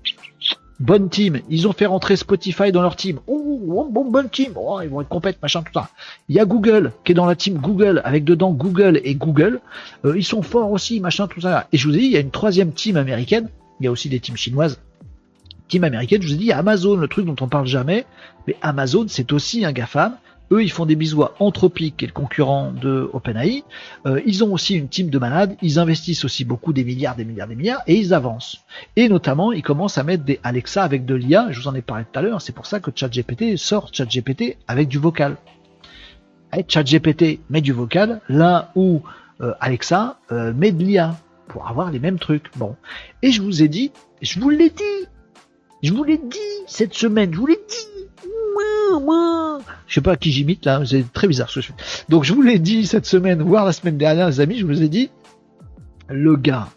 bonne 0.81 1.09
team. 1.09 1.41
Ils 1.49 1.69
ont 1.69 1.73
fait 1.73 1.87
rentrer 1.87 2.17
Spotify 2.17 2.73
dans 2.73 2.83
leur 2.83 2.97
team. 2.97 3.21
Oh, 3.27 3.89
bon, 3.91 4.11
bonne 4.11 4.29
team. 4.29 4.53
Oh, 4.57 4.81
ils 4.83 4.89
vont 4.89 5.01
être 5.01 5.09
complètes, 5.09 5.41
machin, 5.43 5.63
tout 5.63 5.73
ça. 5.73 5.89
Il 6.29 6.37
y 6.37 6.41
a 6.41 6.45
Google 6.45 6.93
qui 7.05 7.13
est 7.13 7.15
dans 7.15 7.27
la 7.27 7.37
team 7.37 7.59
Google, 7.59 8.01
avec 8.05 8.25
dedans 8.25 8.53
Google 8.53 9.01
et 9.05 9.15
Google. 9.15 9.61
Euh, 10.05 10.17
ils 10.17 10.25
sont 10.25 10.43
forts 10.43 10.71
aussi, 10.71 11.01
machin, 11.01 11.27
tout 11.27 11.41
ça. 11.41 11.67
Et 11.73 11.79
je 11.79 11.89
vous 11.89 11.95
ai 11.95 12.01
dit, 12.01 12.07
il 12.07 12.13
y 12.13 12.17
a 12.17 12.21
une 12.21 12.31
troisième 12.31 12.73
team 12.73 12.97
américaine. 12.97 13.49
Il 13.81 13.85
y 13.85 13.87
a 13.87 13.91
aussi 13.91 14.09
des 14.09 14.21
teams 14.21 14.37
chinoises. 14.37 14.81
Team 15.69 15.85
américaine, 15.85 16.23
je 16.23 16.29
vous 16.29 16.35
ai 16.35 16.39
dit, 16.39 16.53
Amazon, 16.53 16.97
le 16.97 17.09
truc 17.09 17.27
dont 17.27 17.37
on 17.41 17.49
parle 17.49 17.67
jamais. 17.67 18.05
Mais 18.47 18.57
Amazon, 18.63 19.07
c'est 19.09 19.33
aussi 19.33 19.65
un 19.65 19.73
GAFAM. 19.73 20.17
Eux, 20.53 20.63
ils 20.63 20.71
font 20.71 20.87
des 20.87 20.97
bisous 20.97 21.23
à 21.23 21.35
Anthropic, 21.39 21.97
qui 21.97 22.07
le 22.07 22.13
concurrent 22.13 22.71
de 22.71 23.09
OpenAI. 23.13 23.65
Euh, 24.07 24.21
ils 24.27 24.45
ont 24.45 24.53
aussi 24.53 24.75
une 24.75 24.89
team 24.89 25.09
de 25.09 25.19
malades. 25.19 25.57
Ils 25.63 25.79
investissent 25.79 26.25
aussi 26.25 26.45
beaucoup 26.45 26.73
des 26.73 26.85
milliards, 26.85 27.17
des 27.17 27.25
milliards, 27.25 27.49
des 27.49 27.57
milliards, 27.57 27.83
et 27.87 27.97
ils 27.97 28.13
avancent. 28.13 28.59
Et 28.97 29.09
notamment, 29.09 29.53
ils 29.53 29.63
commencent 29.63 29.99
à 29.99 30.03
mettre 30.03 30.25
des 30.25 30.41
Alexa 30.43 30.83
avec 30.83 31.07
de 31.07 31.15
l'IA. 31.15 31.49
Je 31.51 31.61
vous 31.61 31.69
en 31.69 31.75
ai 31.75 31.83
parlé 31.83 32.05
tout 32.05 32.19
à 32.19 32.23
l'heure. 32.23 32.43
C'est 32.43 32.55
pour 32.55 32.67
ça 32.67 32.81
que 32.81 32.91
ChatGPT 32.95 33.57
sort 33.57 33.91
ChatGPT 33.93 34.59
avec 34.69 34.89
du 34.89 34.99
vocal. 34.99 35.37
Et 36.57 36.65
ChatGPT 36.69 37.41
met 37.51 37.61
du 37.61 37.73
vocal 37.73 38.21
là 38.29 38.71
où 38.75 39.03
euh, 39.41 39.55
Alexa 39.61 40.19
euh, 40.31 40.53
met 40.53 40.73
de 40.73 40.85
l'IA 40.85 41.17
pour 41.49 41.69
avoir 41.69 41.91
les 41.91 41.99
mêmes 41.99 42.19
trucs. 42.19 42.57
Bon. 42.57 42.77
Et 43.23 43.33
je 43.33 43.43
vous 43.43 43.63
ai 43.63 43.69
dit, 43.69 43.93
je 44.23 44.39
vous 44.41 44.51
l'ai 44.51 44.71
dit, 44.71 45.09
je 45.83 45.93
vous 45.93 46.05
l'ai 46.05 46.19
dit 46.19 46.39
cette 46.67 46.95
semaine, 46.95 47.33
je 47.33 47.39
vous 47.39 47.47
l'ai 47.47 47.61
dit 47.69 47.94
je 49.87 49.95
sais 49.95 50.01
pas 50.01 50.13
à 50.13 50.17
qui 50.17 50.33
j'imite 50.33 50.65
là, 50.65 50.83
c'est 50.85 51.13
très 51.13 51.29
bizarre 51.29 51.49
ce 51.51 51.57
que 51.57 51.61
je 51.61 51.67
fais. 51.69 52.05
Donc 52.09 52.25
je 52.25 52.33
vous 52.33 52.43
l'ai 52.43 52.59
dit 52.59 52.87
cette 52.87 53.07
semaine, 53.07 53.43
voire 53.43 53.65
la 53.65 53.73
semaine 53.73 53.99
dernière, 53.99 54.29
les 54.29 54.41
amis, 54.41 54.59
je 54.59 54.67
vous 54.67 54.83
ai 54.83 54.89
dit, 54.89 55.11
le 56.09 56.37
gars 56.37 56.69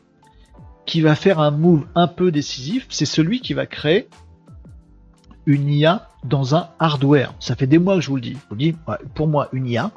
qui 0.85 1.01
va 1.01 1.15
faire 1.15 1.39
un 1.39 1.51
move 1.51 1.85
un 1.95 2.07
peu 2.07 2.31
décisif, 2.31 2.87
c'est 2.89 3.05
celui 3.05 3.41
qui 3.41 3.53
va 3.53 3.65
créer 3.65 4.07
une 5.45 5.69
IA 5.69 6.09
dans 6.23 6.55
un 6.55 6.69
hardware. 6.79 7.33
Ça 7.39 7.55
fait 7.55 7.67
des 7.67 7.77
mois 7.77 7.95
que 7.95 8.01
je 8.01 8.09
vous 8.09 8.15
le 8.15 8.21
dis. 8.21 8.33
Je 8.33 8.49
vous 8.49 8.55
dis, 8.55 8.75
pour 9.13 9.27
moi, 9.27 9.49
une 9.53 9.67
IA, 9.67 9.91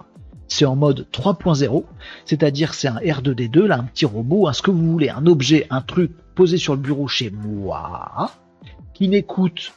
c'est 0.49 0.65
en 0.65 0.75
mode 0.77 1.07
3.0, 1.13 1.85
c'est-à-dire 2.25 2.75
c'est 2.75 2.89
un 2.89 2.97
R2D2, 2.97 3.67
là, 3.67 3.79
un 3.79 3.85
petit 3.85 4.05
robot, 4.05 4.49
un 4.49 4.53
ce 4.53 4.63
que 4.63 4.71
vous 4.71 4.91
voulez, 4.91 5.11
un 5.11 5.27
objet, 5.27 5.67
un 5.71 5.81
truc 5.81 6.13
posé 6.35 6.57
sur 6.57 6.75
le 6.75 6.81
bureau 6.81 7.07
chez 7.07 7.31
moi, 7.31 8.33
qui 8.95 9.09
n'écoute 9.09 9.73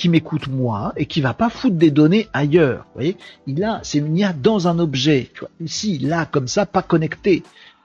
qui 0.00 0.08
m'écoute 0.08 0.48
moi 0.48 0.94
et 0.96 1.04
qui 1.04 1.20
va 1.20 1.34
pas 1.34 1.50
foutre 1.50 1.76
des 1.76 1.90
données 1.90 2.26
ailleurs. 2.32 2.84
Vous 2.86 2.94
voyez, 2.94 3.18
il 3.46 3.62
a, 3.62 3.80
c'est 3.82 3.98
une 3.98 4.32
dans 4.42 4.66
un 4.66 4.78
objet. 4.78 5.30
Ici, 5.60 5.98
là, 5.98 6.24
comme 6.24 6.48
ça, 6.48 6.64
pas 6.64 6.80
connecté. 6.80 7.42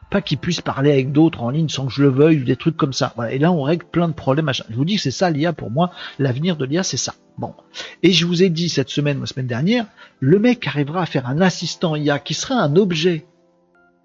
Pas 0.10 0.22
qu'il 0.22 0.38
puisse 0.38 0.62
parler 0.62 0.94
avec 0.94 1.12
d'autres 1.12 1.44
en 1.44 1.50
ligne 1.50 1.68
sans 1.68 1.88
que 1.88 1.92
je 1.92 2.04
le 2.04 2.08
veuille 2.08 2.40
ou 2.40 2.46
des 2.46 2.56
trucs 2.56 2.78
comme 2.78 2.94
ça. 2.94 3.14
Et 3.32 3.38
là, 3.38 3.52
on 3.52 3.64
règle 3.64 3.86
plein 3.86 4.08
de 4.08 4.14
problèmes. 4.14 4.50
Je 4.54 4.76
vous 4.76 4.86
dis 4.86 4.96
que 4.96 5.02
c'est 5.02 5.12
ça 5.12 5.30
l'IA 5.30 5.52
pour 5.52 5.72
moi. 5.72 5.92
L'avenir 6.18 6.56
de 6.56 6.64
l'IA, 6.64 6.84
c'est 6.84 6.96
ça. 6.96 7.16
Bon. 7.38 7.54
Et 8.02 8.14
je 8.14 8.26
vous 8.26 8.44
ai 8.44 8.50
dit 8.50 8.70
cette 8.70 8.90
semaine, 8.90 9.20
la 9.20 9.26
semaine 9.26 9.48
dernière, 9.48 9.86
le 10.22 10.40
mec 10.40 10.66
arrivera 10.68 11.02
à 11.02 11.06
faire 11.06 11.28
un 11.28 11.42
assistant 11.42 11.98
IA 11.98 12.20
qui 12.20 12.34
sera 12.34 12.56
un 12.56 12.78
objet. 12.78 13.26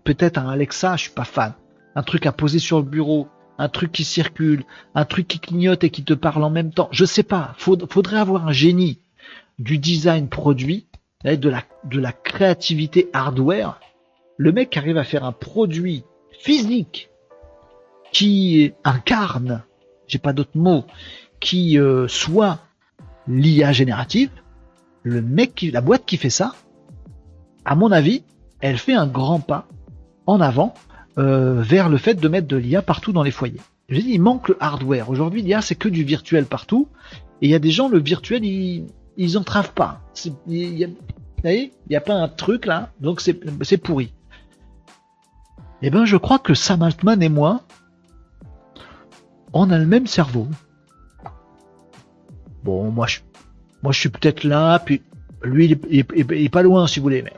Peut-être 0.03 0.37
un 0.37 0.49
Alexa, 0.49 0.97
je 0.97 1.03
suis 1.03 1.12
pas 1.12 1.23
fan. 1.23 1.53
Un 1.95 2.03
truc 2.03 2.27
à 2.27 2.32
poser 2.32 2.59
sur 2.59 2.78
le 2.78 2.85
bureau, 2.85 3.28
un 3.61 3.69
truc 3.69 3.93
qui 3.93 4.05
circule, 4.05 4.65
un 4.95 5.05
truc 5.05 5.28
qui 5.28 5.39
clignote 5.39 5.85
et 5.85 5.91
qui 5.91 6.03
te 6.03 6.15
parle 6.15 6.43
en 6.43 6.51
même 6.51 6.73
temps. 6.73 6.89
Je 6.93 7.05
sais 7.05 7.23
pas. 7.23 7.55
faudrait 7.59 8.16
avoir 8.16 8.49
un 8.49 8.53
génie 8.53 9.01
du 9.59 9.77
design 9.77 10.28
produit, 10.28 10.87
de 11.24 11.49
la, 11.51 11.62
de 11.85 12.01
la 12.01 12.12
créativité 12.12 13.11
hardware. 13.12 13.78
Le 14.39 14.53
mec 14.53 14.74
arrive 14.78 14.97
à 14.97 15.05
faire 15.05 15.24
un 15.24 15.32
produit 15.32 16.05
physique 16.31 17.11
qui 18.12 18.73
incarne, 18.82 19.62
j'ai 20.07 20.19
pas 20.19 20.32
d'autre 20.32 20.57
mot, 20.57 20.85
qui 21.39 21.78
euh, 21.78 22.09
soit 22.09 22.61
l'IA 23.28 23.73
générative. 23.73 24.31
Le 25.03 25.20
mec, 25.20 25.55
qui, 25.55 25.70
la 25.70 25.82
boîte 25.82 26.07
qui 26.07 26.16
fait 26.16 26.31
ça, 26.31 26.55
à 27.66 27.77
mon 27.77 27.93
avis, 27.93 28.24
elle 28.61 28.78
fait 28.78 28.95
un 28.95 29.07
grand 29.07 29.41
pas 29.41 29.69
en 30.24 30.41
avant 30.41 30.73
euh, 31.20 31.60
vers 31.60 31.88
le 31.88 31.98
fait 31.98 32.14
de 32.14 32.28
mettre 32.28 32.48
de 32.48 32.56
l'IA 32.56 32.80
partout 32.80 33.12
dans 33.12 33.22
les 33.22 33.30
foyers. 33.30 33.60
Je 33.88 34.01
dis, 34.01 34.12
il 34.12 34.20
manque 34.20 34.48
le 34.48 34.56
hardware. 34.59 35.10
Aujourd'hui, 35.10 35.42
l'IA, 35.42 35.60
c'est 35.60 35.74
que 35.74 35.88
du 35.88 36.02
virtuel 36.02 36.47
partout. 36.47 36.88
Et 37.42 37.47
il 37.47 37.51
y 37.51 37.55
a 37.55 37.59
des 37.59 37.70
gens, 37.70 37.88
le 37.88 38.01
virtuel, 38.01 38.44
ils, 38.44 38.86
ils 39.16 39.36
entravent 39.36 39.72
pas. 39.72 40.01
Il 40.47 40.78
y, 40.78 40.84
a, 40.84 40.88
il 41.44 41.70
n'y 41.90 41.97
a 41.97 42.01
pas 42.01 42.14
un 42.14 42.28
truc 42.28 42.64
là, 42.64 42.90
donc 43.01 43.20
c'est 43.20 43.76
pourri. 43.76 44.14
Eh 45.82 45.90
ben, 45.90 46.05
je 46.05 46.16
crois 46.16 46.38
que 46.38 46.55
Sam 46.55 46.82
Altman 46.82 47.22
et 47.22 47.28
moi, 47.28 47.62
on 49.52 49.70
a 49.70 49.78
le 49.78 49.86
même 49.86 50.06
cerveau. 50.06 50.47
Bon, 52.64 52.90
moi, 52.90 53.06
je, 53.06 53.20
moi, 53.82 53.92
je 53.92 54.01
suis 54.01 54.09
peut-être 54.10 54.44
là, 54.44 54.78
puis 54.78 55.02
lui, 55.42 55.78
il 55.90 56.01
est, 56.01 56.48
pas 56.51 56.62
loin, 56.62 56.86
si 56.86 56.98
vous 56.98 57.05
voulez, 57.05 57.22
mais 57.22 57.32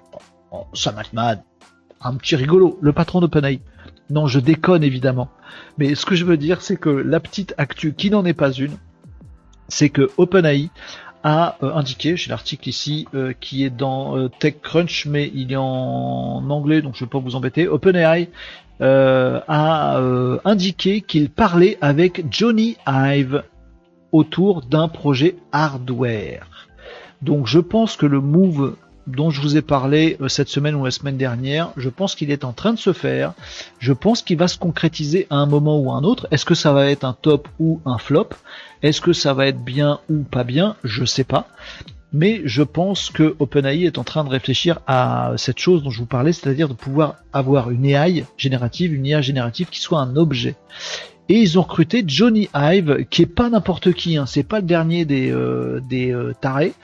Sam 0.73 0.99
Altman, 0.99 1.43
un 2.05 2.15
petit 2.15 2.37
rigolo, 2.37 2.79
le 2.81 2.93
patron 2.93 3.21
d'OpenAI. 3.21 3.61
Non, 4.11 4.27
je 4.27 4.41
déconne 4.41 4.83
évidemment. 4.83 5.29
Mais 5.79 5.95
ce 5.95 6.05
que 6.05 6.15
je 6.15 6.25
veux 6.25 6.37
dire, 6.37 6.61
c'est 6.61 6.77
que 6.77 6.91
la 6.91 7.21
petite 7.21 7.55
actu, 7.59 7.95
qui 7.95 8.11
n'en 8.11 8.25
est 8.25 8.35
pas 8.35 8.53
une, 8.53 8.77
c'est 9.69 9.89
que 9.89 10.11
OpenAI 10.17 10.71
a 11.23 11.57
euh, 11.63 11.73
indiqué, 11.75 12.17
j'ai 12.17 12.31
l'article 12.31 12.69
ici 12.69 13.07
euh, 13.15 13.33
qui 13.39 13.65
est 13.65 13.71
dans 13.71 14.17
euh, 14.17 14.29
TechCrunch, 14.29 15.07
mais 15.07 15.31
il 15.35 15.53
est 15.53 15.57
en 15.57 16.51
anglais, 16.51 16.83
donc 16.83 16.95
je 16.97 17.05
ne 17.05 17.07
vais 17.07 17.11
pas 17.11 17.19
vous 17.21 17.37
embêter. 17.37 17.69
OpenAI 17.69 18.29
a 18.81 20.01
indiqué 20.45 21.03
qu'il 21.03 21.31
parlait 21.31 21.79
avec 21.81 22.25
Johnny 22.33 22.77
Ive 22.85 23.45
autour 24.11 24.63
d'un 24.63 24.89
projet 24.89 25.37
hardware. 25.53 26.69
Donc 27.23 27.47
je 27.47 27.61
pense 27.61 27.97
que 27.97 28.07
le 28.07 28.21
move 28.21 28.75
dont 29.07 29.31
je 29.31 29.41
vous 29.41 29.57
ai 29.57 29.63
parlé 29.63 30.17
euh, 30.21 30.29
cette 30.29 30.49
semaine 30.49 30.75
ou 30.75 30.85
la 30.85 30.91
semaine 30.91 31.17
dernière, 31.17 31.71
je 31.77 31.89
pense 31.89 32.15
qu'il 32.15 32.31
est 32.31 32.45
en 32.45 32.53
train 32.53 32.73
de 32.73 32.79
se 32.79 32.93
faire. 32.93 33.33
Je 33.79 33.93
pense 33.93 34.23
qu'il 34.23 34.39
va 34.39 34.49
se 34.49 34.59
concrétiser 34.59 35.27
à 35.31 35.37
un 35.37 35.47
moment 35.47 35.79
ou 35.79 35.91
à 35.91 35.97
un 35.97 36.05
autre. 36.05 36.29
Est-ce 36.31 36.45
que 36.45 36.55
ça 36.55 36.73
va 36.73 36.91
être 36.91 37.05
un 37.05 37.17
top 37.21 37.49
ou 37.59 37.81
un 37.85 37.99
flop? 37.99 38.31
Est-ce 38.83 39.01
que 39.01 39.13
ça 39.13 39.35
va 39.35 39.47
être 39.47 39.63
bien 39.63 40.01
ou 40.09 40.23
pas 40.23 40.45
bien? 40.45 40.77
Je 40.85 41.05
sais 41.05 41.25
pas. 41.25 41.49
Mais 42.13 42.43
je 42.45 42.63
pense 42.63 43.11
que 43.11 43.35
OpenAI 43.39 43.85
est 43.85 43.99
en 43.99 44.05
train 44.05 44.25
de 44.25 44.29
réfléchir 44.29 44.81
à 44.87 45.33
cette 45.37 45.59
chose 45.59 45.83
dont 45.83 45.91
je 45.91 45.99
vous 45.99 46.07
parlais, 46.07 46.33
c'est-à-dire 46.33 46.69
de 46.69 46.75
pouvoir 46.75 47.17
avoir 47.33 47.71
une 47.71 47.85
AI 47.85 48.25
générative, 48.37 48.95
une 48.95 49.07
IA 49.07 49.23
générative 49.23 49.69
qui 49.71 49.81
soit 49.81 50.01
un 50.01 50.17
objet 50.17 50.57
et 51.29 51.37
ils 51.37 51.59
ont 51.59 51.63
recruté 51.63 52.05
Johnny 52.07 52.49
Ive, 52.55 53.07
qui 53.09 53.23
est 53.23 53.27
pas 53.27 53.49
n'importe 53.49 53.93
qui, 53.93 54.17
hein, 54.17 54.27
c'est 54.27 54.43
pas 54.43 54.61
le 54.61 54.67
dernier 54.67 55.05
des, 55.05 55.31
euh, 55.31 55.81
des 55.89 56.13
euh, 56.13 56.35
tarés. 56.39 56.75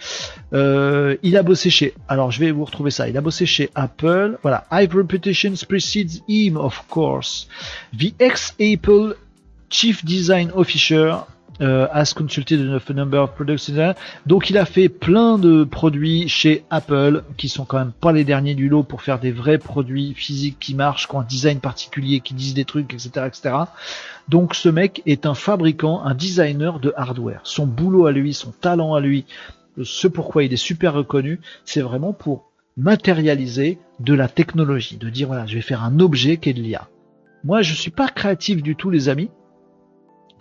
Euh, 0.54 1.16
il 1.22 1.36
a 1.36 1.42
bossé 1.42 1.70
chez, 1.70 1.92
alors 2.08 2.30
je 2.30 2.40
vais 2.40 2.50
vous 2.50 2.64
retrouver 2.64 2.90
ça, 2.90 3.08
il 3.08 3.16
a 3.16 3.20
bossé 3.20 3.46
chez 3.46 3.68
Apple. 3.74 4.38
Voilà, 4.42 4.64
Ive 4.72 4.96
Reputations 4.96 5.54
precedes 5.68 6.22
him, 6.28 6.56
of 6.56 6.84
course. 6.88 7.48
The 7.92 8.14
ex-Apple 8.18 9.16
Chief 9.70 10.04
Design 10.04 10.50
Officer 10.54 11.16
as 11.60 12.14
consulted 12.14 12.60
a 12.60 12.92
number 12.92 13.22
of 13.22 13.34
products. 13.34 13.70
Donc 14.26 14.50
il 14.50 14.58
a 14.58 14.64
fait 14.64 14.88
plein 14.88 15.38
de 15.38 15.64
produits 15.64 16.28
chez 16.28 16.64
Apple 16.70 17.24
qui 17.36 17.48
sont 17.48 17.64
quand 17.64 17.78
même 17.78 17.92
pas 17.92 18.12
les 18.12 18.24
derniers 18.24 18.54
du 18.54 18.68
lot 18.68 18.82
pour 18.82 19.02
faire 19.02 19.18
des 19.18 19.32
vrais 19.32 19.58
produits 19.58 20.14
physiques 20.14 20.58
qui 20.60 20.74
marchent, 20.74 21.08
qui 21.08 21.14
ont 21.14 21.20
un 21.20 21.24
design 21.24 21.60
particulier, 21.60 22.20
qui 22.20 22.34
disent 22.34 22.54
des 22.54 22.64
trucs, 22.64 22.92
etc., 22.94 23.26
etc. 23.26 23.54
Donc 24.28 24.54
ce 24.54 24.68
mec 24.68 25.02
est 25.06 25.26
un 25.26 25.34
fabricant, 25.34 26.02
un 26.04 26.14
designer 26.14 26.80
de 26.80 26.92
hardware. 26.96 27.40
Son 27.44 27.66
boulot 27.66 28.06
à 28.06 28.12
lui, 28.12 28.34
son 28.34 28.52
talent 28.52 28.94
à 28.94 29.00
lui, 29.00 29.24
ce 29.82 30.08
pourquoi 30.08 30.44
il 30.44 30.52
est 30.52 30.56
super 30.56 30.94
reconnu, 30.94 31.40
c'est 31.64 31.80
vraiment 31.80 32.12
pour 32.12 32.50
matérialiser 32.76 33.78
de 34.00 34.14
la 34.14 34.28
technologie, 34.28 34.96
de 34.96 35.08
dire 35.08 35.28
voilà, 35.28 35.46
je 35.46 35.54
vais 35.54 35.60
faire 35.60 35.82
un 35.82 35.98
objet 35.98 36.36
qui 36.36 36.50
est 36.50 36.54
de 36.54 36.62
l'IA. 36.62 36.88
Moi, 37.44 37.62
je 37.62 37.74
suis 37.74 37.90
pas 37.90 38.08
créatif 38.08 38.62
du 38.62 38.76
tout, 38.76 38.90
les 38.90 39.08
amis. 39.08 39.30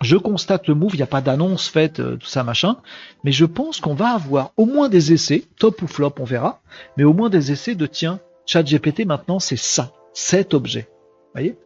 Je 0.00 0.16
constate 0.16 0.68
le 0.68 0.74
move, 0.74 0.94
il 0.94 0.98
n'y 0.98 1.02
a 1.02 1.08
pas 1.08 1.20
d'annonce 1.20 1.68
faite, 1.68 1.98
euh, 1.98 2.16
tout 2.16 2.26
ça 2.28 2.44
machin, 2.44 2.76
mais 3.24 3.32
je 3.32 3.44
pense 3.44 3.80
qu'on 3.80 3.94
va 3.94 4.10
avoir 4.10 4.52
au 4.56 4.64
moins 4.64 4.88
des 4.88 5.12
essais, 5.12 5.44
top 5.58 5.82
ou 5.82 5.88
flop, 5.88 6.14
on 6.20 6.24
verra, 6.24 6.60
mais 6.96 7.04
au 7.04 7.12
moins 7.12 7.30
des 7.30 7.50
essais 7.50 7.74
de 7.74 7.86
tiens, 7.86 8.20
ChatGPT 8.46 9.06
maintenant 9.06 9.40
c'est 9.40 9.58
ça, 9.58 9.92
cet 10.12 10.54
objet. 10.54 10.88
voyez? 11.34 11.56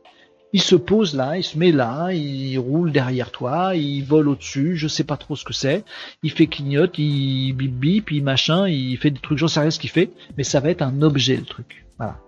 Il 0.55 0.63
se 0.63 0.77
pose 0.77 1.15
là, 1.15 1.39
il 1.39 1.45
se 1.45 1.59
met 1.59 1.73
là, 1.73 2.13
il 2.13 2.59
roule 2.59 2.93
derrière 2.93 3.31
toi, 3.31 3.75
il 3.75 4.03
vole 4.03 4.29
au-dessus, 4.29 4.77
je 4.77 4.89
sais 4.89 5.05
pas 5.05 5.17
trop 5.17 5.37
ce 5.37 5.45
que 5.45 5.55
c'est, 5.55 5.85
il 6.23 6.31
fait 6.31 6.47
clignote, 6.47 6.99
il 6.99 7.53
bip 7.53 7.73
bip, 7.73 8.11
il 8.11 8.23
machin, 8.23 8.67
il 8.69 8.97
fait 8.99 9.11
des 9.11 9.21
trucs, 9.21 9.39
j'en 9.39 9.49
sais 9.49 9.61
rien 9.61 9.71
ce 9.71 9.79
qu'il 9.79 9.91
fait, 9.91 10.11
mais 10.37 10.45
ça 10.45 10.61
va 10.61 10.71
être 10.71 10.83
un 10.83 11.01
objet 11.03 11.37
le 11.37 11.45
truc. 11.45 11.87
Voilà. 11.99 12.19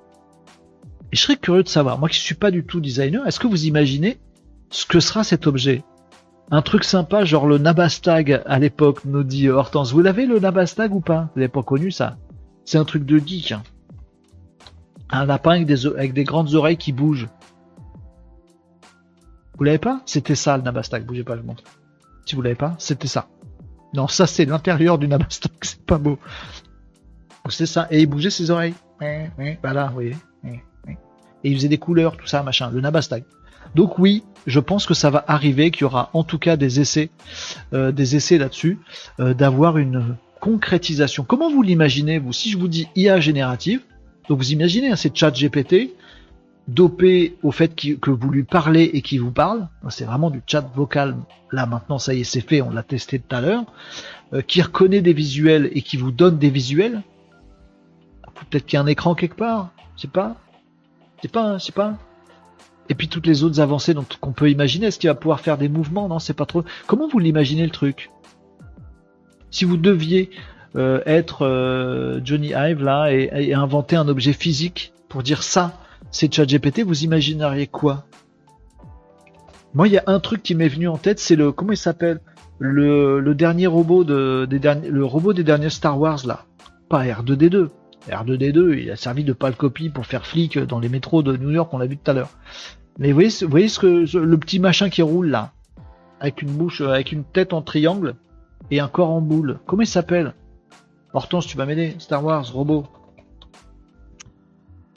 Et 1.13 1.17
je 1.17 1.21
serais 1.21 1.37
curieux 1.37 1.63
de 1.63 1.69
savoir, 1.69 1.99
moi 1.99 2.09
qui 2.09 2.19
suis 2.19 2.35
pas 2.35 2.51
du 2.51 2.65
tout 2.65 2.81
designer, 2.81 3.27
est-ce 3.27 3.39
que 3.39 3.47
vous 3.47 3.67
imaginez 3.67 4.19
ce 4.71 4.87
que 4.87 5.01
sera 5.01 5.23
cet 5.23 5.47
objet? 5.47 5.83
Un 6.51 6.62
truc 6.62 6.85
sympa, 6.85 7.25
genre 7.25 7.47
le 7.47 7.59
Nabastag 7.59 8.43
à 8.45 8.59
l'époque, 8.59 9.05
nous 9.05 9.23
dit 9.23 9.49
Hortense. 9.49 9.93
Vous 9.93 10.03
l'avez 10.03 10.27
le 10.27 10.39
Nabastag 10.39 10.95
ou 10.95 11.01
pas? 11.01 11.31
Vous 11.35 11.41
n'avez 11.41 11.49
pas 11.49 11.62
connu 11.62 11.91
ça 11.91 12.16
C'est 12.65 12.79
un 12.79 12.85
truc 12.85 13.05
de 13.05 13.19
geek. 13.19 13.53
Hein. 13.53 13.62
Un 15.11 15.27
lapin 15.27 15.53
avec 15.53 15.66
des, 15.66 15.87
avec 15.87 16.12
des 16.12 16.25
grandes 16.25 16.55
oreilles 16.55 16.77
qui 16.77 16.93
bougent. 16.93 17.29
Vous 19.57 19.65
l'avez 19.65 19.79
pas? 19.79 20.03
C'était 20.05 20.35
ça 20.35 20.57
le 20.57 20.62
Nabastag, 20.62 21.05
bougez 21.05 21.25
pas, 21.25 21.37
je 21.37 21.43
montre. 21.43 21.62
Si 22.27 22.35
vous 22.35 22.43
l'avez 22.43 22.57
pas, 22.57 22.75
c'était 22.79 23.09
ça. 23.09 23.29
Non, 23.95 24.09
ça 24.09 24.27
c'est 24.27 24.45
l'intérieur 24.45 24.99
du 24.99 25.09
Nabastag, 25.09 25.53
c'est 25.62 25.85
pas 25.85 25.99
beau. 25.99 26.19
C'est 27.49 27.66
ça, 27.66 27.87
et 27.91 28.01
il 28.01 28.07
bougeait 28.07 28.31
ses 28.31 28.51
oreilles. 28.51 28.75
Voilà, 29.62 29.87
vous 29.87 29.95
voyez. 29.95 30.16
Et 30.45 31.51
il 31.51 31.57
faisait 31.57 31.69
des 31.69 31.79
couleurs, 31.79 32.16
tout 32.16 32.27
ça, 32.27 32.43
machin. 32.43 32.71
Le 32.71 32.81
Nabastag. 32.81 33.25
Donc 33.75 33.99
oui, 33.99 34.23
je 34.47 34.61
pense 34.61 34.87
que 34.87 34.95
ça 34.95 35.11
va 35.11 35.25
arriver, 35.27 35.71
qu'il 35.71 35.83
y 35.83 35.85
aura 35.85 36.11
en 36.13 36.25
tout 36.25 36.39
cas 36.39 36.57
des 36.57 36.81
essais, 36.81 37.11
euh, 37.73 37.93
là-dessus, 37.93 38.79
euh, 39.21 39.35
d'avoir 39.35 39.79
une 39.79 40.17
concrétisation. 40.41 41.25
Comment 41.25 41.51
vous 41.51 41.63
l'imaginez, 41.63 42.19
vous? 42.19 42.33
Si 42.33 42.51
je 42.51 42.59
vous 42.59 42.69
dis 42.69 42.89
IA 42.97 43.21
générative, 43.21 43.81
donc 44.29 44.39
vous 44.39 44.53
imaginez, 44.53 44.91
hein, 44.91 44.97
c'est 44.97 45.17
chat 45.17 45.31
GPT, 45.31 45.91
dopé 46.69 47.37
au 47.43 47.51
fait 47.51 47.75
que 47.75 48.11
vous 48.11 48.31
lui 48.31 48.45
parlez 48.45 48.85
et 48.85 49.03
qu'il 49.03 49.21
vous 49.21 49.31
parle, 49.31 49.69
c'est 49.91 50.05
vraiment 50.05 50.31
du 50.31 50.43
chat 50.47 50.65
vocal, 50.75 51.17
là 51.53 51.67
maintenant 51.67 51.99
ça 51.99 52.15
y 52.15 52.21
est 52.21 52.25
c'est 52.25 52.41
fait, 52.41 52.63
on 52.63 52.71
l'a 52.71 52.83
testé 52.83 53.19
tout 53.19 53.37
à 53.37 53.41
l'heure, 53.41 53.65
euh, 54.33 54.41
qui 54.41 54.63
reconnaît 54.63 55.03
des 55.03 55.13
visuels 55.13 55.71
et 55.73 55.83
qui 55.83 55.97
vous 55.97 56.11
donne 56.11 56.39
des 56.39 56.49
visuels, 56.49 57.03
peut-être 58.51 58.67
qu'il 58.67 58.77
y 58.77 58.81
a 58.81 58.83
un 58.83 58.87
écran 58.87 59.15
quelque 59.15 59.37
part, 59.37 59.73
je 59.97 60.03
sais 60.03 60.09
pas, 60.09 60.37
c'est 61.21 61.31
pas, 61.31 61.59
c'est 61.59 61.75
pas, 61.75 61.99
et 62.89 62.94
puis 62.94 63.09
toutes 63.09 63.27
les 63.27 63.44
autres 63.44 63.61
avancées 63.61 63.94
donc 63.94 64.19
qu'on 64.20 64.32
peut 64.32 64.51
imaginer. 64.51 64.86
Est-ce 64.86 64.98
qu'il 64.98 65.09
va 65.09 65.15
pouvoir 65.15 65.40
faire 65.40 65.59
des 65.59 65.69
mouvements? 65.69 66.09
Non, 66.09 66.19
c'est 66.19 66.35
pas 66.35 66.47
trop. 66.47 66.65
Comment 66.86 67.09
vous 67.09 67.19
l'imaginez 67.19 67.65
le 67.65 67.70
truc? 67.70 68.11
Si 69.51 69.65
vous 69.65 69.77
deviez 69.77 70.31
euh, 70.77 71.01
être 71.06 71.47
euh, 71.47 72.20
Johnny 72.24 72.48
Ive 72.48 72.82
là 72.82 73.12
et, 73.12 73.55
inventer 73.55 73.97
un 73.97 74.09
objet 74.09 74.32
physique 74.32 74.93
pour 75.09 75.23
dire 75.23 75.43
ça, 75.43 75.78
c'est 76.11 76.32
ChatGPT, 76.32 76.82
vous 76.82 77.05
imagineriez 77.05 77.69
quoi? 77.69 78.05
Moi, 79.74 79.89
il 79.89 79.94
y 79.94 79.98
a 79.98 80.05
un 80.06 80.20
truc 80.20 80.43
qui 80.43 80.55
m'est 80.55 80.69
venu 80.69 80.89
en 80.89 80.98
tête, 80.98 81.19
c'est 81.19 81.36
le 81.36 81.52
comment 81.52 81.73
il 81.73 81.77
s'appelle? 81.77 82.20
Le, 82.59 83.32
dernier 83.35 83.66
robot 83.66 84.05
de 84.05 84.47
des 84.48 84.61
le 84.89 85.05
robot 85.05 85.32
des 85.32 85.43
derniers 85.43 85.70
Star 85.70 85.98
Wars 85.98 86.24
là, 86.24 86.44
pas 86.89 87.05
R2D2. 87.05 87.69
R2D2, 88.09 88.79
il 88.79 88.91
a 88.91 88.97
servi 88.97 89.25
de 89.25 89.33
pâle 89.33 89.57
copie 89.57 89.89
pour 89.89 90.07
faire 90.07 90.27
flic 90.27 90.59
dans 90.59 90.79
les 90.79 90.89
métros 90.89 91.23
de 91.23 91.37
New 91.37 91.51
York, 91.51 91.73
on 91.73 91.79
l'a 91.79 91.87
vu 91.87 91.97
tout 91.97 92.11
à 92.11 92.15
l'heure. 92.15 92.31
Mais 92.99 93.13
vous 93.13 93.21
voyez, 93.49 93.69
ce 93.69 93.79
que 93.79 94.17
le 94.19 94.39
petit 94.39 94.61
machin 94.61 94.89
qui 94.89 95.03
roule 95.03 95.29
là, 95.29 95.53
avec 96.21 96.43
une 96.43 96.53
bouche, 96.53 96.81
avec 96.81 97.13
une 97.13 97.25
tête 97.25 97.53
en 97.53 97.63
triangle. 97.63 98.15
et 98.71 98.81
un 98.81 98.89
corps 98.89 99.11
en 99.11 99.21
boule. 99.21 99.59
Comment 99.67 99.83
il 99.83 99.87
s'appelle? 99.87 100.35
Hortense, 101.13 101.47
tu 101.47 101.57
vas 101.57 101.67
m'aider. 101.67 101.97
Star 101.99 102.25
Wars, 102.25 102.51
robot. 102.51 102.87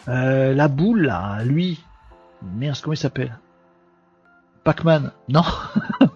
Euh, 0.08 0.54
la 0.54 0.68
boule, 0.68 1.02
là, 1.02 1.44
lui. 1.44 1.80
Merde, 2.56 2.78
comment 2.82 2.94
il 2.94 2.98
s'appelle? 2.98 3.38
Pac-Man. 4.64 5.12
Non. 5.28 5.44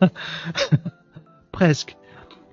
Presque. 1.52 1.98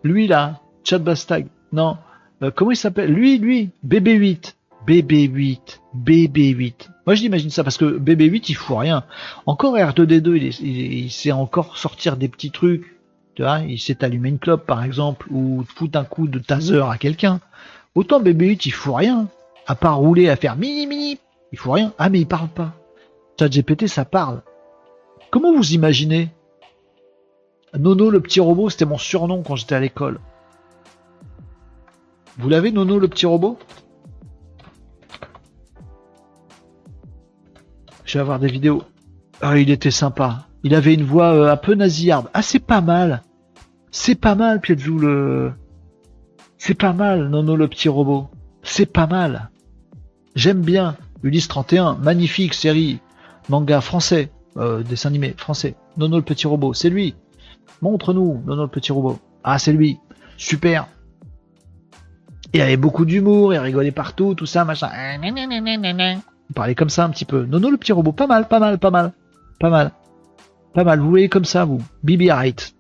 Lui, 0.03 0.27
là. 0.27 0.61
Chad 0.85 1.05
Bastag. 1.05 1.47
Non. 1.73 1.97
Euh, 2.43 2.51
comment 2.55 2.71
il 2.71 2.77
s'appelle? 2.77 3.13
Lui, 3.13 3.39
lui. 3.39 3.71
BB8. 3.87 4.55
BB8. 4.87 5.59
BB8. 5.97 6.89
Moi, 7.07 7.15
je 7.15 7.23
l'imagine 7.23 7.51
ça 7.51 7.65
parce 7.65 7.77
que 7.79 7.99
BB8, 7.99 8.45
il 8.49 8.55
fout 8.55 8.79
rien. 8.79 9.05
Encore 9.47 9.77
R2D2, 9.77 10.37
il, 10.37 10.45
est- 10.47 10.61
il, 10.61 10.93
il 11.05 11.11
sait 11.11 11.33
encore 11.33 11.77
sortir 11.77 12.17
des 12.17 12.29
petits 12.29 12.51
trucs. 12.51 12.97
Tu 13.35 13.43
vois, 13.43 13.61
il 13.61 13.79
sait 13.79 14.03
allumer 14.05 14.29
une 14.31 14.39
clope, 14.39 14.67
par 14.67 14.83
exemple, 14.85 15.27
ou 15.31 15.63
foutre 15.77 15.99
un 15.99 16.05
coup 16.05 16.27
de 16.29 16.39
taser 16.39 16.81
à 16.83 16.97
quelqu'un. 16.99 17.41
Autant 17.95 18.21
BB8, 18.21 18.63
il 18.67 18.71
fout 18.73 18.95
rien. 18.97 19.29
À 19.67 19.75
part 19.75 19.99
rouler, 19.99 20.29
à 20.29 20.37
faire 20.37 20.57
mini 20.57 20.87
mini. 20.87 21.19
Il 21.53 21.59
fout 21.59 21.73
rien. 21.73 21.93
Ah, 21.99 22.09
mais 22.09 22.21
il 22.21 22.27
parle 22.27 22.49
pas. 22.49 22.75
ChatGPT, 23.39 23.87
ça 23.87 24.05
parle. 24.05 24.43
Comment 25.31 25.55
vous 25.55 25.73
imaginez? 25.73 26.31
Nono 27.79 28.11
le 28.11 28.21
petit 28.21 28.41
robot, 28.41 28.71
c'était 28.71 28.85
mon 28.87 28.99
surnom 28.99 29.43
quand 29.43 29.57
j'étais 29.57 29.75
à 29.75 29.81
l'école. 29.81 30.21
Vous 32.39 32.49
l'avez, 32.49 32.71
Nono 32.71 32.99
le 32.99 33.09
petit 33.09 33.27
robot 33.27 33.59
Je 38.05 38.15
vais 38.15 38.21
avoir 38.21 38.39
des 38.39 38.49
vidéos. 38.49 38.85
Ah, 39.43 39.59
il 39.59 39.71
était 39.71 39.91
sympa. 39.91 40.47
Il 40.63 40.75
avait 40.75 40.95
une 40.95 41.05
voix 41.05 41.35
euh, 41.35 41.53
un 41.53 41.57
peu 41.57 41.75
nasillarde. 41.75 42.29
Ah, 42.33 42.43
c'est 42.43 42.61
pas 42.61 42.81
mal. 42.81 43.23
C'est 43.91 44.15
pas 44.15 44.37
mal, 44.37 44.61
Piedzou 44.61 44.99
le. 44.99 45.53
C'est 46.59 46.75
pas 46.75 46.93
mal, 46.93 47.29
Nono 47.29 47.57
le 47.57 47.69
petit 47.69 47.89
robot. 47.89 48.29
C'est 48.63 48.87
pas 48.87 49.07
mal. 49.07 49.51
J'aime 50.35 50.61
bien. 50.61 50.97
Ulysse 51.25 51.49
31, 51.49 51.95
magnifique 51.97 52.55
série. 52.55 53.01
Manga 53.49 53.81
français. 53.81 54.31
Euh, 54.57 54.83
dessin 54.83 55.09
animé 55.09 55.35
français. 55.37 55.75
Nono 55.97 56.17
le 56.17 56.23
petit 56.23 56.47
robot, 56.47 56.73
c'est 56.73 56.91
lui. 56.91 57.15
Montre-nous, 57.83 58.43
Nono 58.47 58.63
le 58.63 58.69
petit 58.69 58.93
robot. 58.93 59.19
Ah, 59.43 59.59
c'est 59.59 59.73
lui. 59.73 59.99
Super. 60.37 60.89
Il 62.55 62.61
avait 62.61 62.77
beaucoup 62.77 63.05
d'humour, 63.05 63.53
il 63.53 63.59
rigolait 63.59 63.91
partout, 63.91 64.35
tout 64.35 64.47
ça, 64.47 64.65
machin. 64.65 64.89
Il 66.51 66.55
parlait 66.55 66.75
comme 66.75 66.89
ça 66.89 67.05
un 67.05 67.11
petit 67.11 67.27
peu. 67.27 67.45
Nono 67.45 67.71
le 67.71 67.77
petit 67.77 67.93
robot, 67.93 68.13
pas 68.13 68.27
mal, 68.27 68.49
pas 68.49 68.59
mal, 68.59 68.79
pas 68.79 68.91
mal. 68.91 69.13
Pas 69.61 69.71
mal. 69.71 69.93
Pas 70.73 70.85
mal. 70.85 71.01
Vous 71.01 71.11
voyez 71.11 71.29
comme 71.29 71.45
ça, 71.45 71.65
vous. 71.65 71.83
Bibi 72.03 72.29
Wright. 72.29 72.75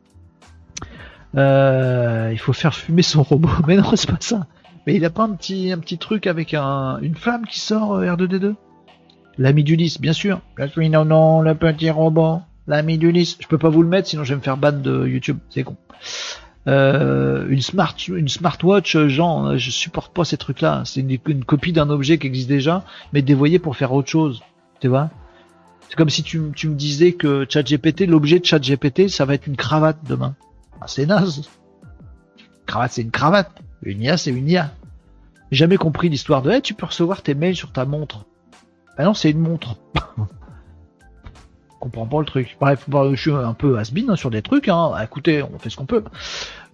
Euh, 1.37 2.31
il 2.33 2.39
faut 2.39 2.55
faire 2.55 2.75
fumer 2.75 3.03
son 3.03 3.23
robot. 3.23 3.51
Mais 3.67 3.77
non, 3.77 3.95
c'est 3.95 4.11
pas 4.11 4.17
ça. 4.21 4.47
Mais 4.87 4.95
il 4.95 5.05
a 5.05 5.11
pas 5.11 5.25
un 5.25 5.35
petit, 5.35 5.99
truc 5.99 6.27
avec 6.27 6.55
un, 6.55 6.99
une 7.03 7.15
flamme 7.15 7.47
qui 7.47 7.61
sort 7.61 7.95
euh, 7.95 8.07
R2D2 8.07 8.55
L'ami 9.37 9.63
d'Ulysse, 9.63 10.01
bien 10.01 10.15
sûr. 10.15 10.41
Je 10.57 10.67
suis 10.67 10.89
non, 10.89 11.05
non, 11.05 11.43
le 11.43 11.55
petit 11.55 11.91
robot. 11.91 12.41
L'ami 12.67 12.99
d'Ulysse. 12.99 13.37
Je 13.39 13.47
peux 13.47 13.59
pas 13.59 13.69
vous 13.69 13.83
le 13.83 13.89
mettre, 13.89 14.09
sinon 14.09 14.25
je 14.25 14.31
vais 14.31 14.39
me 14.39 14.43
faire 14.43 14.57
ban 14.57 14.73
de 14.73 15.07
YouTube. 15.07 15.39
C'est 15.51 15.63
con. 15.63 15.77
Euh, 16.69 17.47
une 17.49 17.63
smart, 17.63 17.95
une 18.09 18.29
smartwatch, 18.29 18.95
euh, 18.95 19.09
Jean, 19.09 19.47
euh, 19.47 19.57
je 19.57 19.71
supporte 19.71 20.13
pas 20.13 20.25
ces 20.25 20.37
trucs-là. 20.37 20.83
C'est 20.85 21.01
une, 21.01 21.45
copie 21.45 21.73
d'un 21.73 21.89
objet 21.89 22.19
qui 22.19 22.27
existe 22.27 22.49
déjà, 22.49 22.85
mais 23.15 23.23
dévoyé 23.23 23.59
pour 23.59 23.75
faire 23.77 23.93
autre 23.93 24.11
chose. 24.11 24.43
Tu 24.81 24.89
vois 24.89 25.09
C'est 25.89 25.97
comme 25.97 26.11
si 26.11 26.23
tu, 26.23 26.43
tu 26.55 26.69
me 26.69 26.75
disais 26.75 27.13
que 27.13 27.47
ChatGPT, 27.49 28.07
l'objet 28.07 28.39
de 28.39 28.45
ChatGPT, 28.45 29.09
ça 29.09 29.25
va 29.25 29.35
être 29.35 29.47
une 29.47 29.57
cravate 29.57 29.99
demain. 30.07 30.37
Ah, 30.81 30.87
c'est 30.89 31.07
naze. 31.07 31.49
Cravate, 32.67 32.93
c'est 32.93 33.03
une 33.03 33.11
cravate. 33.11 33.51
Une 33.83 34.03
IA, 34.03 34.19
c'est 34.19 34.31
une 34.31 34.49
IA. 34.49 34.73
Jamais 35.51 35.79
compris 35.79 36.11
l'histoire 36.11 36.43
de, 36.43 36.51
Eh, 36.51 36.61
tu 36.61 36.75
peux 36.75 36.85
recevoir 36.85 37.23
tes 37.23 37.35
mails 37.35 37.57
sur 37.57 37.73
ta 37.73 37.87
montre. 37.87 38.27
Ah 38.99 39.05
non, 39.05 39.15
c'est 39.15 39.31
une 39.31 39.41
montre. 39.41 39.77
Comprends 41.81 42.07
pas 42.07 42.19
le 42.19 42.27
truc. 42.27 42.57
Bref, 42.61 42.85
bon, 42.89 43.15
je 43.15 43.21
suis 43.21 43.31
un 43.31 43.55
peu 43.55 43.79
has-been 43.79 44.11
hein, 44.11 44.17
sur 44.17 44.31
des 44.31 44.43
trucs. 44.43 44.69
Hein. 44.69 44.91
Ah, 44.95 45.05
Écoutez, 45.05 45.43
on 45.43 45.59
fait 45.59 45.71
ce 45.71 45.77
qu'on 45.77 45.87
peut. 45.87 46.03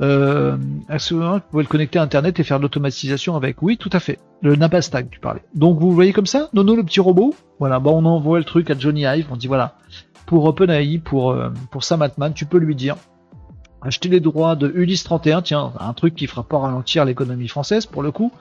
Euh, 0.01 0.57
que 0.89 1.15
vous 1.15 1.41
pouvez 1.51 1.63
le 1.63 1.69
connecter 1.69 1.99
à 1.99 2.03
Internet 2.03 2.41
et 2.41 2.45
faire 2.45 2.59
de 2.59 2.63
l'automatisation 2.63 3.37
avec 3.37 3.63
Oui, 3.63 3.77
tout 3.77 3.91
à 3.93 4.01
fait. 4.01 4.19
Le 4.43 4.57
Napastag, 4.57 5.09
tu 5.11 5.21
parlais. 5.21 5.43
Donc 5.55 5.79
vous 5.79 5.93
voyez 5.93 6.13
comme 6.13 6.27
ça, 6.27 6.49
Nono 6.53 6.77
le 6.77 6.85
petit 6.85 7.01
robot? 7.01 7.35
Voilà, 7.61 7.79
bon, 7.79 8.03
on 8.03 8.05
envoie 8.05 8.39
le 8.39 8.45
truc 8.45 8.71
à 8.71 8.79
Johnny 8.79 9.03
Hive. 9.03 9.27
On 9.31 9.37
dit 9.37 9.47
voilà, 9.47 9.77
pour 10.27 10.45
OpenAI, 10.45 10.99
pour 10.99 11.31
euh, 11.31 11.51
pour 11.71 11.85
Sam 11.85 12.03
Altman, 12.03 12.33
tu 12.35 12.47
peux 12.47 12.59
lui 12.59 12.75
dire 12.75 12.97
acheter 13.85 14.09
les 14.09 14.21
droits 14.21 14.57
de 14.57 14.73
Ulysse 14.75 15.05
31, 15.05 15.43
tiens, 15.43 15.73
un 15.79 15.93
truc 15.93 16.15
qui 16.15 16.27
fera 16.27 16.43
pas 16.43 16.59
ralentir 16.59 17.05
l'économie 17.05 17.49
française 17.49 17.87
pour 17.87 18.03
le 18.03 18.11
coup, 18.11 18.33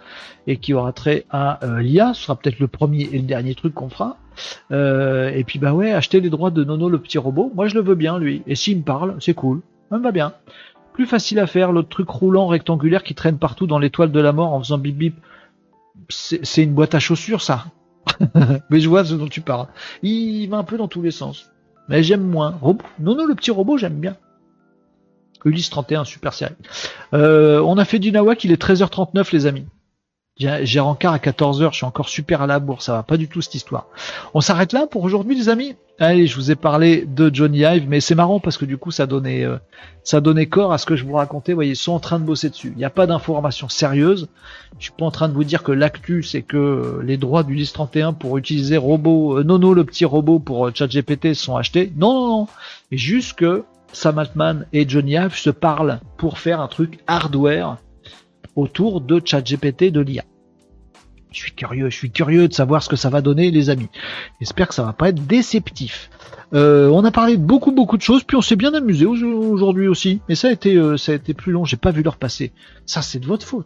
et 0.47 0.57
qui 0.57 0.73
aura 0.73 0.93
trait 0.93 1.25
à 1.29 1.63
euh, 1.65 1.81
l'IA, 1.81 2.13
ce 2.13 2.23
sera 2.23 2.35
peut-être 2.35 2.59
le 2.59 2.67
premier 2.67 3.09
et 3.11 3.17
le 3.17 3.25
dernier 3.25 3.53
truc 3.53 3.73
qu'on 3.73 3.89
fera. 3.89 4.17
Euh, 4.71 5.29
et 5.29 5.43
puis 5.43 5.59
bah 5.59 5.73
ouais, 5.73 5.91
acheter 5.91 6.21
les 6.21 6.29
droits 6.29 6.49
de 6.49 6.63
Nono 6.63 6.89
le 6.89 6.97
petit 6.97 7.17
robot, 7.17 7.51
moi 7.53 7.67
je 7.67 7.75
le 7.75 7.81
veux 7.81 7.95
bien 7.95 8.17
lui. 8.17 8.41
Et 8.47 8.55
s'il 8.55 8.77
me 8.77 8.83
parle, 8.83 9.17
c'est 9.19 9.33
cool, 9.33 9.61
ça 9.89 9.97
me 9.97 10.03
va 10.03 10.11
bien. 10.11 10.33
Plus 10.93 11.05
facile 11.05 11.39
à 11.39 11.47
faire, 11.47 11.71
l'autre 11.71 11.89
truc 11.89 12.09
roulant 12.09 12.47
rectangulaire 12.47 13.03
qui 13.03 13.15
traîne 13.15 13.37
partout 13.37 13.67
dans 13.67 13.79
l'étoile 13.79 14.11
de 14.11 14.19
la 14.19 14.31
mort 14.31 14.53
en 14.53 14.59
faisant 14.59 14.77
bip 14.77 14.95
bip. 14.95 15.15
C'est 16.09 16.63
une 16.63 16.73
boîte 16.73 16.95
à 16.95 16.99
chaussures 16.99 17.41
ça. 17.41 17.65
Mais 18.69 18.79
je 18.79 18.89
vois 18.89 19.03
ce 19.03 19.15
dont 19.15 19.27
tu 19.27 19.41
parles. 19.41 19.67
Il 20.01 20.47
va 20.47 20.57
un 20.57 20.63
peu 20.63 20.77
dans 20.77 20.87
tous 20.87 21.01
les 21.01 21.11
sens. 21.11 21.49
Mais 21.89 22.03
j'aime 22.03 22.23
moins. 22.23 22.57
Robot. 22.61 22.85
Nono 22.99 23.25
le 23.25 23.35
petit 23.35 23.51
robot, 23.51 23.77
j'aime 23.77 23.99
bien. 23.99 24.15
Ulysse 25.45 25.69
31, 25.69 26.05
super 26.05 26.33
série. 26.33 26.55
Euh, 27.13 27.59
on 27.61 27.77
a 27.77 27.85
fait 27.85 27.99
du 27.99 28.11
Nawak, 28.11 28.43
il 28.43 28.51
est 28.51 28.61
13h39 28.61 29.33
les 29.33 29.45
amis. 29.45 29.65
J'ai 30.37 30.79
rencard 30.79 31.13
à 31.13 31.19
14h, 31.19 31.71
je 31.71 31.75
suis 31.75 31.85
encore 31.85 32.09
super 32.09 32.41
à 32.41 32.47
la 32.47 32.57
bourre, 32.59 32.81
ça 32.81 32.93
va 32.93 33.03
pas 33.03 33.17
du 33.17 33.27
tout 33.27 33.41
cette 33.41 33.53
histoire. 33.53 33.85
On 34.33 34.41
s'arrête 34.41 34.73
là 34.73 34.87
pour 34.87 35.03
aujourd'hui 35.03 35.37
les 35.37 35.47
amis? 35.47 35.75
Allez, 35.99 36.25
je 36.25 36.35
vous 36.35 36.49
ai 36.49 36.55
parlé 36.55 37.05
de 37.05 37.29
Johnny 37.31 37.59
Hive, 37.59 37.87
mais 37.87 38.01
c'est 38.01 38.15
marrant 38.15 38.39
parce 38.39 38.57
que 38.57 38.65
du 38.65 38.77
coup 38.77 38.89
ça 38.89 39.05
donnait, 39.05 39.43
euh, 39.43 39.57
ça 40.03 40.21
donnait 40.21 40.47
corps 40.47 40.73
à 40.73 40.79
ce 40.79 40.87
que 40.87 40.95
je 40.95 41.05
vous 41.05 41.13
racontais. 41.13 41.51
Vous 41.51 41.57
voyez, 41.57 41.73
ils 41.73 41.75
sont 41.75 41.91
en 41.91 41.99
train 41.99 42.19
de 42.19 42.25
bosser 42.25 42.49
dessus. 42.49 42.69
Il 42.75 42.77
n'y 42.77 42.83
a 42.83 42.89
pas 42.89 43.05
d'informations 43.05 43.69
sérieuses. 43.69 44.27
Je 44.79 44.85
suis 44.85 44.93
pas 44.97 45.05
en 45.05 45.11
train 45.11 45.29
de 45.29 45.33
vous 45.35 45.43
dire 45.43 45.61
que 45.61 45.71
l'actu 45.71 46.23
c'est 46.23 46.41
que 46.41 46.57
euh, 46.57 47.03
les 47.03 47.17
droits 47.17 47.43
du 47.43 47.63
31 47.63 48.13
pour 48.13 48.39
utiliser 48.39 48.75
robot, 48.77 49.37
euh, 49.37 49.43
Nono 49.43 49.75
le 49.75 49.83
petit 49.83 50.03
robot 50.03 50.39
pour 50.39 50.65
euh, 50.65 50.71
ChatGPT 50.73 51.35
sont 51.35 51.57
achetés. 51.57 51.93
Non, 51.95 52.11
non, 52.11 52.27
non. 52.27 52.47
Juste 52.91 53.33
que 53.33 53.65
Sam 53.91 54.17
Altman 54.17 54.65
et 54.73 54.89
Johnny 54.89 55.13
Hive 55.13 55.35
se 55.35 55.51
parlent 55.51 55.99
pour 56.17 56.39
faire 56.39 56.59
un 56.59 56.67
truc 56.67 57.01
hardware 57.05 57.77
autour 58.55 59.01
de 59.01 59.21
ChatGPT 59.23 59.91
de 59.91 59.99
l'IA. 60.01 60.23
Je 61.31 61.39
suis 61.39 61.51
curieux, 61.53 61.89
je 61.89 61.95
suis 61.95 62.11
curieux 62.11 62.47
de 62.47 62.53
savoir 62.53 62.83
ce 62.83 62.89
que 62.89 62.95
ça 62.95 63.09
va 63.09 63.21
donner, 63.21 63.49
les 63.49 63.71
amis. 63.71 63.89
J'espère 64.39 64.67
que 64.67 64.75
ça 64.75 64.83
va 64.83 64.93
pas 64.93 65.09
être 65.09 65.25
déceptif. 65.25 66.11
Euh, 66.53 66.89
on 66.89 67.03
a 67.03 67.09
parlé 67.11 67.37
de 67.37 67.41
beaucoup 67.41 67.71
beaucoup 67.71 67.97
de 67.97 68.03
choses, 68.03 68.23
puis 68.23 68.37
on 68.37 68.41
s'est 68.41 68.55
bien 68.55 68.73
amusé 68.75 69.05
au- 69.07 69.15
aujourd'hui 69.51 69.87
aussi. 69.87 70.21
Mais 70.29 70.35
ça 70.35 70.49
a 70.49 70.51
été, 70.51 70.75
euh, 70.75 70.95
ça 70.97 71.11
a 71.11 71.15
été 71.15 71.33
plus 71.33 71.51
long. 71.51 71.65
J'ai 71.65 71.77
pas 71.77 71.89
vu 71.89 72.03
leur 72.03 72.17
passer. 72.17 72.51
Ça, 72.85 73.01
c'est 73.01 73.17
de 73.19 73.25
votre 73.25 73.47
faute. 73.47 73.65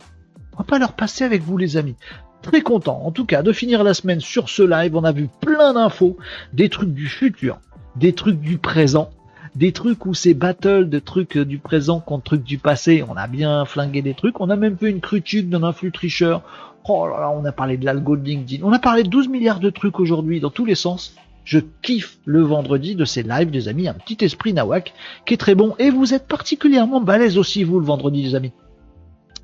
On 0.53 0.59
va 0.59 0.64
pas 0.64 0.80
leur 0.80 0.93
passer 0.93 1.26
avec 1.26 1.41
vous, 1.43 1.57
les 1.57 1.76
amis. 1.76 1.95
Très 2.41 2.61
content, 2.61 3.01
en 3.03 3.11
tout 3.11 3.26
cas, 3.26 3.43
de 3.43 3.51
finir 3.51 3.84
la 3.84 3.93
semaine 3.93 4.22
sur 4.22 4.47
ce 4.47 4.64
live. 4.64 4.95
On 4.95 5.03
a 5.03 5.11
vu 5.11 5.27
plein 5.41 5.73
d'infos, 5.73 6.18
des 6.53 6.69
trucs 6.69 6.93
du 6.93 7.07
futur, 7.07 7.59
des 7.97 8.14
trucs 8.14 8.39
du 8.39 8.57
présent, 8.57 9.09
des 9.57 9.71
trucs 9.71 10.05
où 10.05 10.13
c'est 10.13 10.35
battle 10.35 10.88
de 10.88 10.99
trucs 10.99 11.35
euh, 11.35 11.43
du 11.43 11.57
présent 11.57 11.99
contre 11.99 12.25
trucs 12.25 12.43
du 12.43 12.59
passé. 12.59 13.03
On 13.07 13.15
a 13.17 13.25
bien 13.25 13.65
flingué 13.65 14.03
des 14.03 14.13
trucs. 14.13 14.39
On 14.39 14.51
a 14.51 14.55
même 14.55 14.77
fait 14.77 14.91
une 14.91 15.01
critique 15.01 15.49
d'un 15.49 15.63
influx 15.63 15.91
tricheur. 15.91 16.43
Oh 16.88 17.07
là 17.07 17.19
là, 17.19 17.31
on 17.31 17.43
a 17.43 17.51
parlé 17.51 17.77
de 17.77 17.84
l'algo 17.84 18.15
de 18.15 18.23
LinkedIn. 18.23 18.63
On 18.63 18.71
a 18.71 18.77
parlé 18.77 19.01
de 19.01 19.09
12 19.09 19.29
milliards 19.29 19.59
de 19.59 19.71
trucs 19.71 19.99
aujourd'hui 19.99 20.39
dans 20.39 20.51
tous 20.51 20.65
les 20.65 20.75
sens. 20.75 21.15
Je 21.43 21.59
kiffe 21.81 22.19
le 22.25 22.43
vendredi 22.43 22.93
de 22.93 23.03
ces 23.03 23.23
lives, 23.23 23.49
les 23.49 23.67
amis. 23.67 23.88
Un 23.88 23.95
petit 23.95 24.23
esprit 24.23 24.53
nawak 24.53 24.93
qui 25.25 25.34
est 25.34 25.38
très 25.38 25.55
bon. 25.55 25.73
Et 25.79 25.89
vous 25.89 26.13
êtes 26.13 26.27
particulièrement 26.27 27.01
balèze 27.01 27.39
aussi, 27.39 27.63
vous, 27.63 27.79
le 27.79 27.85
vendredi, 27.85 28.21
les 28.21 28.35
amis. 28.35 28.51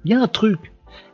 Il 0.06 0.12
y 0.12 0.14
a 0.14 0.22
un 0.22 0.28
truc. 0.28 0.60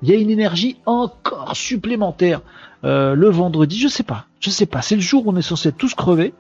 Il 0.03 0.09
y 0.09 0.13
a 0.13 0.17
une 0.17 0.29
énergie 0.29 0.77
encore 0.85 1.55
supplémentaire. 1.55 2.41
Euh, 2.83 3.15
le 3.15 3.29
vendredi, 3.29 3.79
je 3.79 3.87
sais 3.87 4.03
pas. 4.03 4.25
Je 4.41 4.49
sais 4.49 4.65
pas. 4.65 4.81
C'est 4.81 4.95
le 4.95 5.01
jour 5.01 5.25
où 5.25 5.31
on 5.31 5.37
est 5.37 5.41
censé 5.41 5.71
tous 5.71 5.95
crever. 5.95 6.33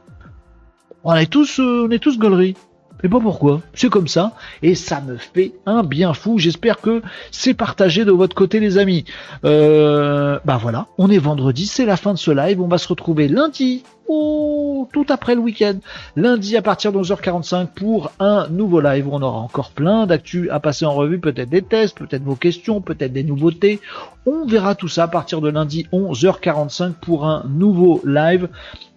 On 1.03 1.15
est 1.15 1.27
tous, 1.27 1.59
euh, 1.59 1.85
on 1.87 1.91
est 1.91 1.99
tous 1.99 2.17
gauleries. 2.17 2.55
Je 3.01 3.07
pas 3.07 3.19
pourquoi. 3.19 3.61
C'est 3.73 3.89
comme 3.89 4.09
ça. 4.09 4.33
Et 4.61 4.75
ça 4.75 4.99
me 4.99 5.15
fait 5.15 5.53
un 5.65 5.83
bien 5.83 6.13
fou. 6.13 6.37
J'espère 6.37 6.81
que 6.81 7.01
c'est 7.31 7.53
partagé 7.53 8.03
de 8.03 8.11
votre 8.11 8.35
côté, 8.35 8.59
les 8.59 8.77
amis. 8.77 9.05
Euh, 9.45 10.39
bah 10.43 10.59
voilà. 10.61 10.87
On 10.97 11.09
est 11.09 11.17
vendredi. 11.17 11.65
C'est 11.65 11.85
la 11.85 11.95
fin 11.95 12.13
de 12.13 12.19
ce 12.19 12.31
live. 12.31 12.61
On 12.61 12.67
va 12.67 12.77
se 12.77 12.89
retrouver 12.89 13.29
lundi. 13.29 13.83
Oh, 14.09 14.89
tout 14.91 15.05
après 15.09 15.35
le 15.35 15.41
week-end. 15.41 15.75
Lundi 16.17 16.57
à 16.57 16.61
partir 16.61 16.91
de 16.91 16.99
11h45 16.99 17.67
pour 17.67 18.11
un 18.19 18.47
nouveau 18.49 18.81
live. 18.81 19.07
On 19.09 19.21
aura 19.21 19.39
encore 19.39 19.71
plein 19.71 20.05
d'actu 20.05 20.49
à 20.49 20.59
passer 20.59 20.85
en 20.85 20.93
revue, 20.93 21.19
peut-être 21.19 21.49
des 21.49 21.61
tests, 21.61 21.97
peut-être 21.97 22.23
vos 22.23 22.35
questions, 22.35 22.81
peut-être 22.81 23.13
des 23.13 23.23
nouveautés. 23.23 23.79
On 24.25 24.45
verra 24.45 24.75
tout 24.75 24.87
ça 24.87 25.03
à 25.03 25.07
partir 25.07 25.39
de 25.41 25.49
lundi 25.49 25.87
11h45 25.93 26.93
pour 26.93 27.25
un 27.25 27.45
nouveau 27.47 28.01
live. 28.05 28.49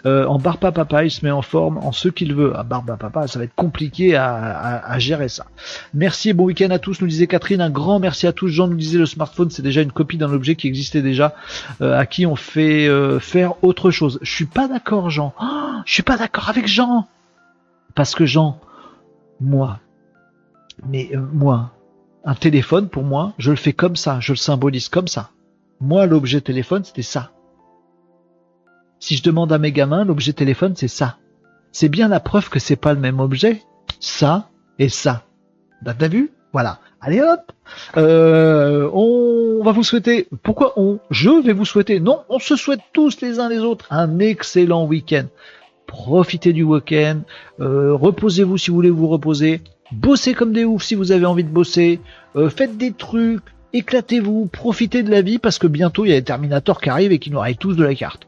Euh, 0.05 0.27
en 0.27 0.39
Barba 0.39 0.73
Papa, 0.73 1.05
il 1.05 1.11
se 1.11 1.25
met 1.25 1.31
en 1.31 1.43
forme 1.43 1.79
en 1.79 1.93
ce 1.93 2.09
qu'il 2.09 2.35
veut. 2.35 2.57
À 2.57 2.65
Barba 2.65 2.97
Papa, 2.97 3.29
ça 3.29 3.39
va 3.39 3.45
être 3.45 3.55
compliqué 3.55 4.17
à 4.17 4.99
gérer 4.99 5.29
ça. 5.29 5.47
Merci 5.95 6.31
et 6.31 6.33
bon 6.33 6.45
week-end 6.45 6.71
à 6.71 6.79
tous, 6.79 7.01
nous 7.01 7.07
disait 7.07 7.27
Catherine. 7.27 7.61
Un 7.61 7.71
grand 7.71 8.01
merci 8.01 8.27
à 8.27 8.33
tous. 8.33 8.49
Jean 8.49 8.69
nous 8.69 8.77
disait 8.77 8.99
le 8.99 9.07
smartphone, 9.07 9.51
c'est 9.51 9.63
déjà 9.63 9.83
une 9.83 9.93
copie 9.93 10.17
d'un 10.17 10.33
objet 10.33 10.57
qui 10.57 10.67
existait 10.67 11.03
déjà, 11.03 11.35
euh, 11.81 11.97
à 11.99 12.07
qui 12.07 12.27
on 12.27 12.37
fait 12.37 12.89
euh, 12.89 13.19
faire 13.21 13.63
autre 13.63 13.91
chose. 13.91 14.19
Je 14.23 14.33
suis 14.33 14.47
pas 14.47 14.69
d'accord, 14.69 15.02
Jean. 15.09 15.35
Oh, 15.41 15.81
je 15.85 15.93
suis 15.93 16.03
pas 16.03 16.17
d'accord 16.17 16.49
avec 16.49 16.67
Jean. 16.67 17.07
Parce 17.95 18.15
que 18.15 18.27
Jean, 18.27 18.59
moi, 19.41 19.81
mais 20.87 21.11
euh, 21.15 21.21
moi, 21.33 21.73
un 22.25 22.35
téléphone 22.35 22.89
pour 22.89 23.03
moi, 23.03 23.33
je 23.39 23.51
le 23.51 23.57
fais 23.57 23.73
comme 23.73 23.97
ça, 23.97 24.21
je 24.21 24.33
le 24.33 24.37
symbolise 24.37 24.89
comme 24.89 25.09
ça. 25.09 25.31
Moi, 25.81 26.07
l'objet 26.07 26.41
téléphone, 26.41 26.85
c'était 26.85 27.03
ça. 27.03 27.33
Si 29.01 29.17
je 29.17 29.23
demande 29.23 29.53
à 29.53 29.59
mes 29.59 29.73
gamins, 29.73 30.05
l'objet 30.05 30.33
téléphone, 30.33 30.75
c'est 30.77 30.89
ça. 30.89 31.19
C'est 31.73 31.89
bien 31.89 32.09
la 32.09 32.21
preuve 32.21 32.51
que 32.51 32.61
c'est 32.61 32.77
pas 32.77 32.95
le 32.95 33.01
même 33.01 33.19
objet. 33.19 33.63
Ça 33.99 34.49
et 34.79 34.89
ça. 34.89 35.25
Bah, 35.83 35.95
T'as 35.99 36.09
vu? 36.09 36.31
Voilà. 36.53 36.79
Allez 37.03 37.21
hop 37.21 37.53
euh, 37.97 38.89
On 38.95 39.63
va 39.63 39.73
vous 39.73 39.83
souhaiter... 39.83 40.29
Pourquoi 40.43 40.73
on 40.77 41.01
Je 41.11 41.31
vais 41.43 41.53
vous 41.53 41.65
souhaiter... 41.65 42.01
Non, 42.01 42.21
on 42.29 42.39
se 42.39 42.57
souhaite 42.57 42.81
tous 42.93 43.21
les 43.21 43.41
uns 43.41 43.49
les 43.49 43.59
autres 43.59 43.87
un 43.91 44.19
excellent 44.21 44.87
week-end. 44.87 45.27
Profitez 45.87 46.53
du 46.53 46.63
week-end. 46.63 47.21
Euh, 47.61 47.93
reposez-vous 47.95 48.57
si 48.57 48.71
vous 48.71 48.77
voulez 48.77 48.91
vous 48.91 49.09
reposer. 49.09 49.61
Bossez 49.91 50.33
comme 50.33 50.55
des 50.55 50.65
oufs 50.65 50.85
si 50.85 50.95
vous 50.95 51.13
avez 51.13 51.27
envie 51.27 51.45
de 51.45 51.51
bosser. 51.51 52.01
Euh, 52.37 52.49
faites 52.49 52.79
des 52.79 52.93
trucs. 52.93 53.43
Éclatez-vous. 53.75 54.47
Profitez 54.47 55.03
de 55.03 55.11
la 55.11 55.21
vie 55.21 55.39
parce 55.39 55.59
que 55.59 55.67
bientôt 55.67 56.07
il 56.07 56.09
y 56.09 56.13
a 56.13 56.17
les 56.17 56.25
Terminators 56.25 56.81
qui 56.81 56.89
arrivent 56.89 57.13
et 57.13 57.19
qui 57.19 57.31
nous 57.31 57.41
rayent 57.41 57.57
tous 57.57 57.75
de 57.75 57.85
la 57.85 57.95
carte 57.95 58.27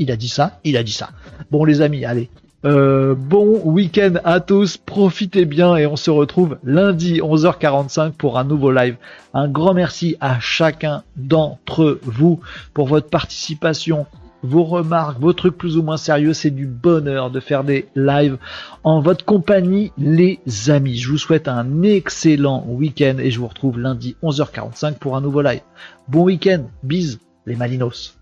il 0.00 0.10
a 0.10 0.16
dit 0.16 0.28
ça, 0.28 0.58
il 0.64 0.76
a 0.78 0.82
dit 0.82 0.92
ça. 0.92 1.10
Bon 1.50 1.64
les 1.64 1.82
amis, 1.82 2.04
allez. 2.04 2.30
Euh, 2.66 3.14
bon 3.14 3.62
week-end 3.64 4.14
à 4.22 4.40
tous, 4.40 4.76
profitez 4.76 5.46
bien 5.46 5.76
et 5.76 5.86
on 5.86 5.96
se 5.96 6.10
retrouve 6.10 6.58
lundi 6.62 7.20
11h45 7.20 8.12
pour 8.12 8.38
un 8.38 8.44
nouveau 8.44 8.70
live. 8.70 8.96
Un 9.32 9.48
grand 9.48 9.72
merci 9.72 10.16
à 10.20 10.40
chacun 10.40 11.02
d'entre 11.16 11.98
vous 12.02 12.40
pour 12.74 12.86
votre 12.86 13.08
participation, 13.08 14.06
vos 14.42 14.64
remarques, 14.64 15.18
vos 15.18 15.32
trucs 15.32 15.56
plus 15.56 15.78
ou 15.78 15.82
moins 15.82 15.96
sérieux. 15.96 16.34
C'est 16.34 16.50
du 16.50 16.66
bonheur 16.66 17.30
de 17.30 17.40
faire 17.40 17.64
des 17.64 17.88
lives 17.96 18.36
en 18.84 19.00
votre 19.00 19.24
compagnie, 19.24 19.92
les 19.96 20.38
amis. 20.68 20.98
Je 20.98 21.08
vous 21.08 21.18
souhaite 21.18 21.48
un 21.48 21.82
excellent 21.82 22.66
week-end 22.68 23.16
et 23.18 23.30
je 23.30 23.40
vous 23.40 23.48
retrouve 23.48 23.78
lundi 23.78 24.16
11h45 24.22 24.98
pour 24.98 25.16
un 25.16 25.22
nouveau 25.22 25.40
live. 25.40 25.62
Bon 26.08 26.24
week-end, 26.24 26.64
bis 26.82 27.18
les 27.46 27.56
Malinos. 27.56 28.19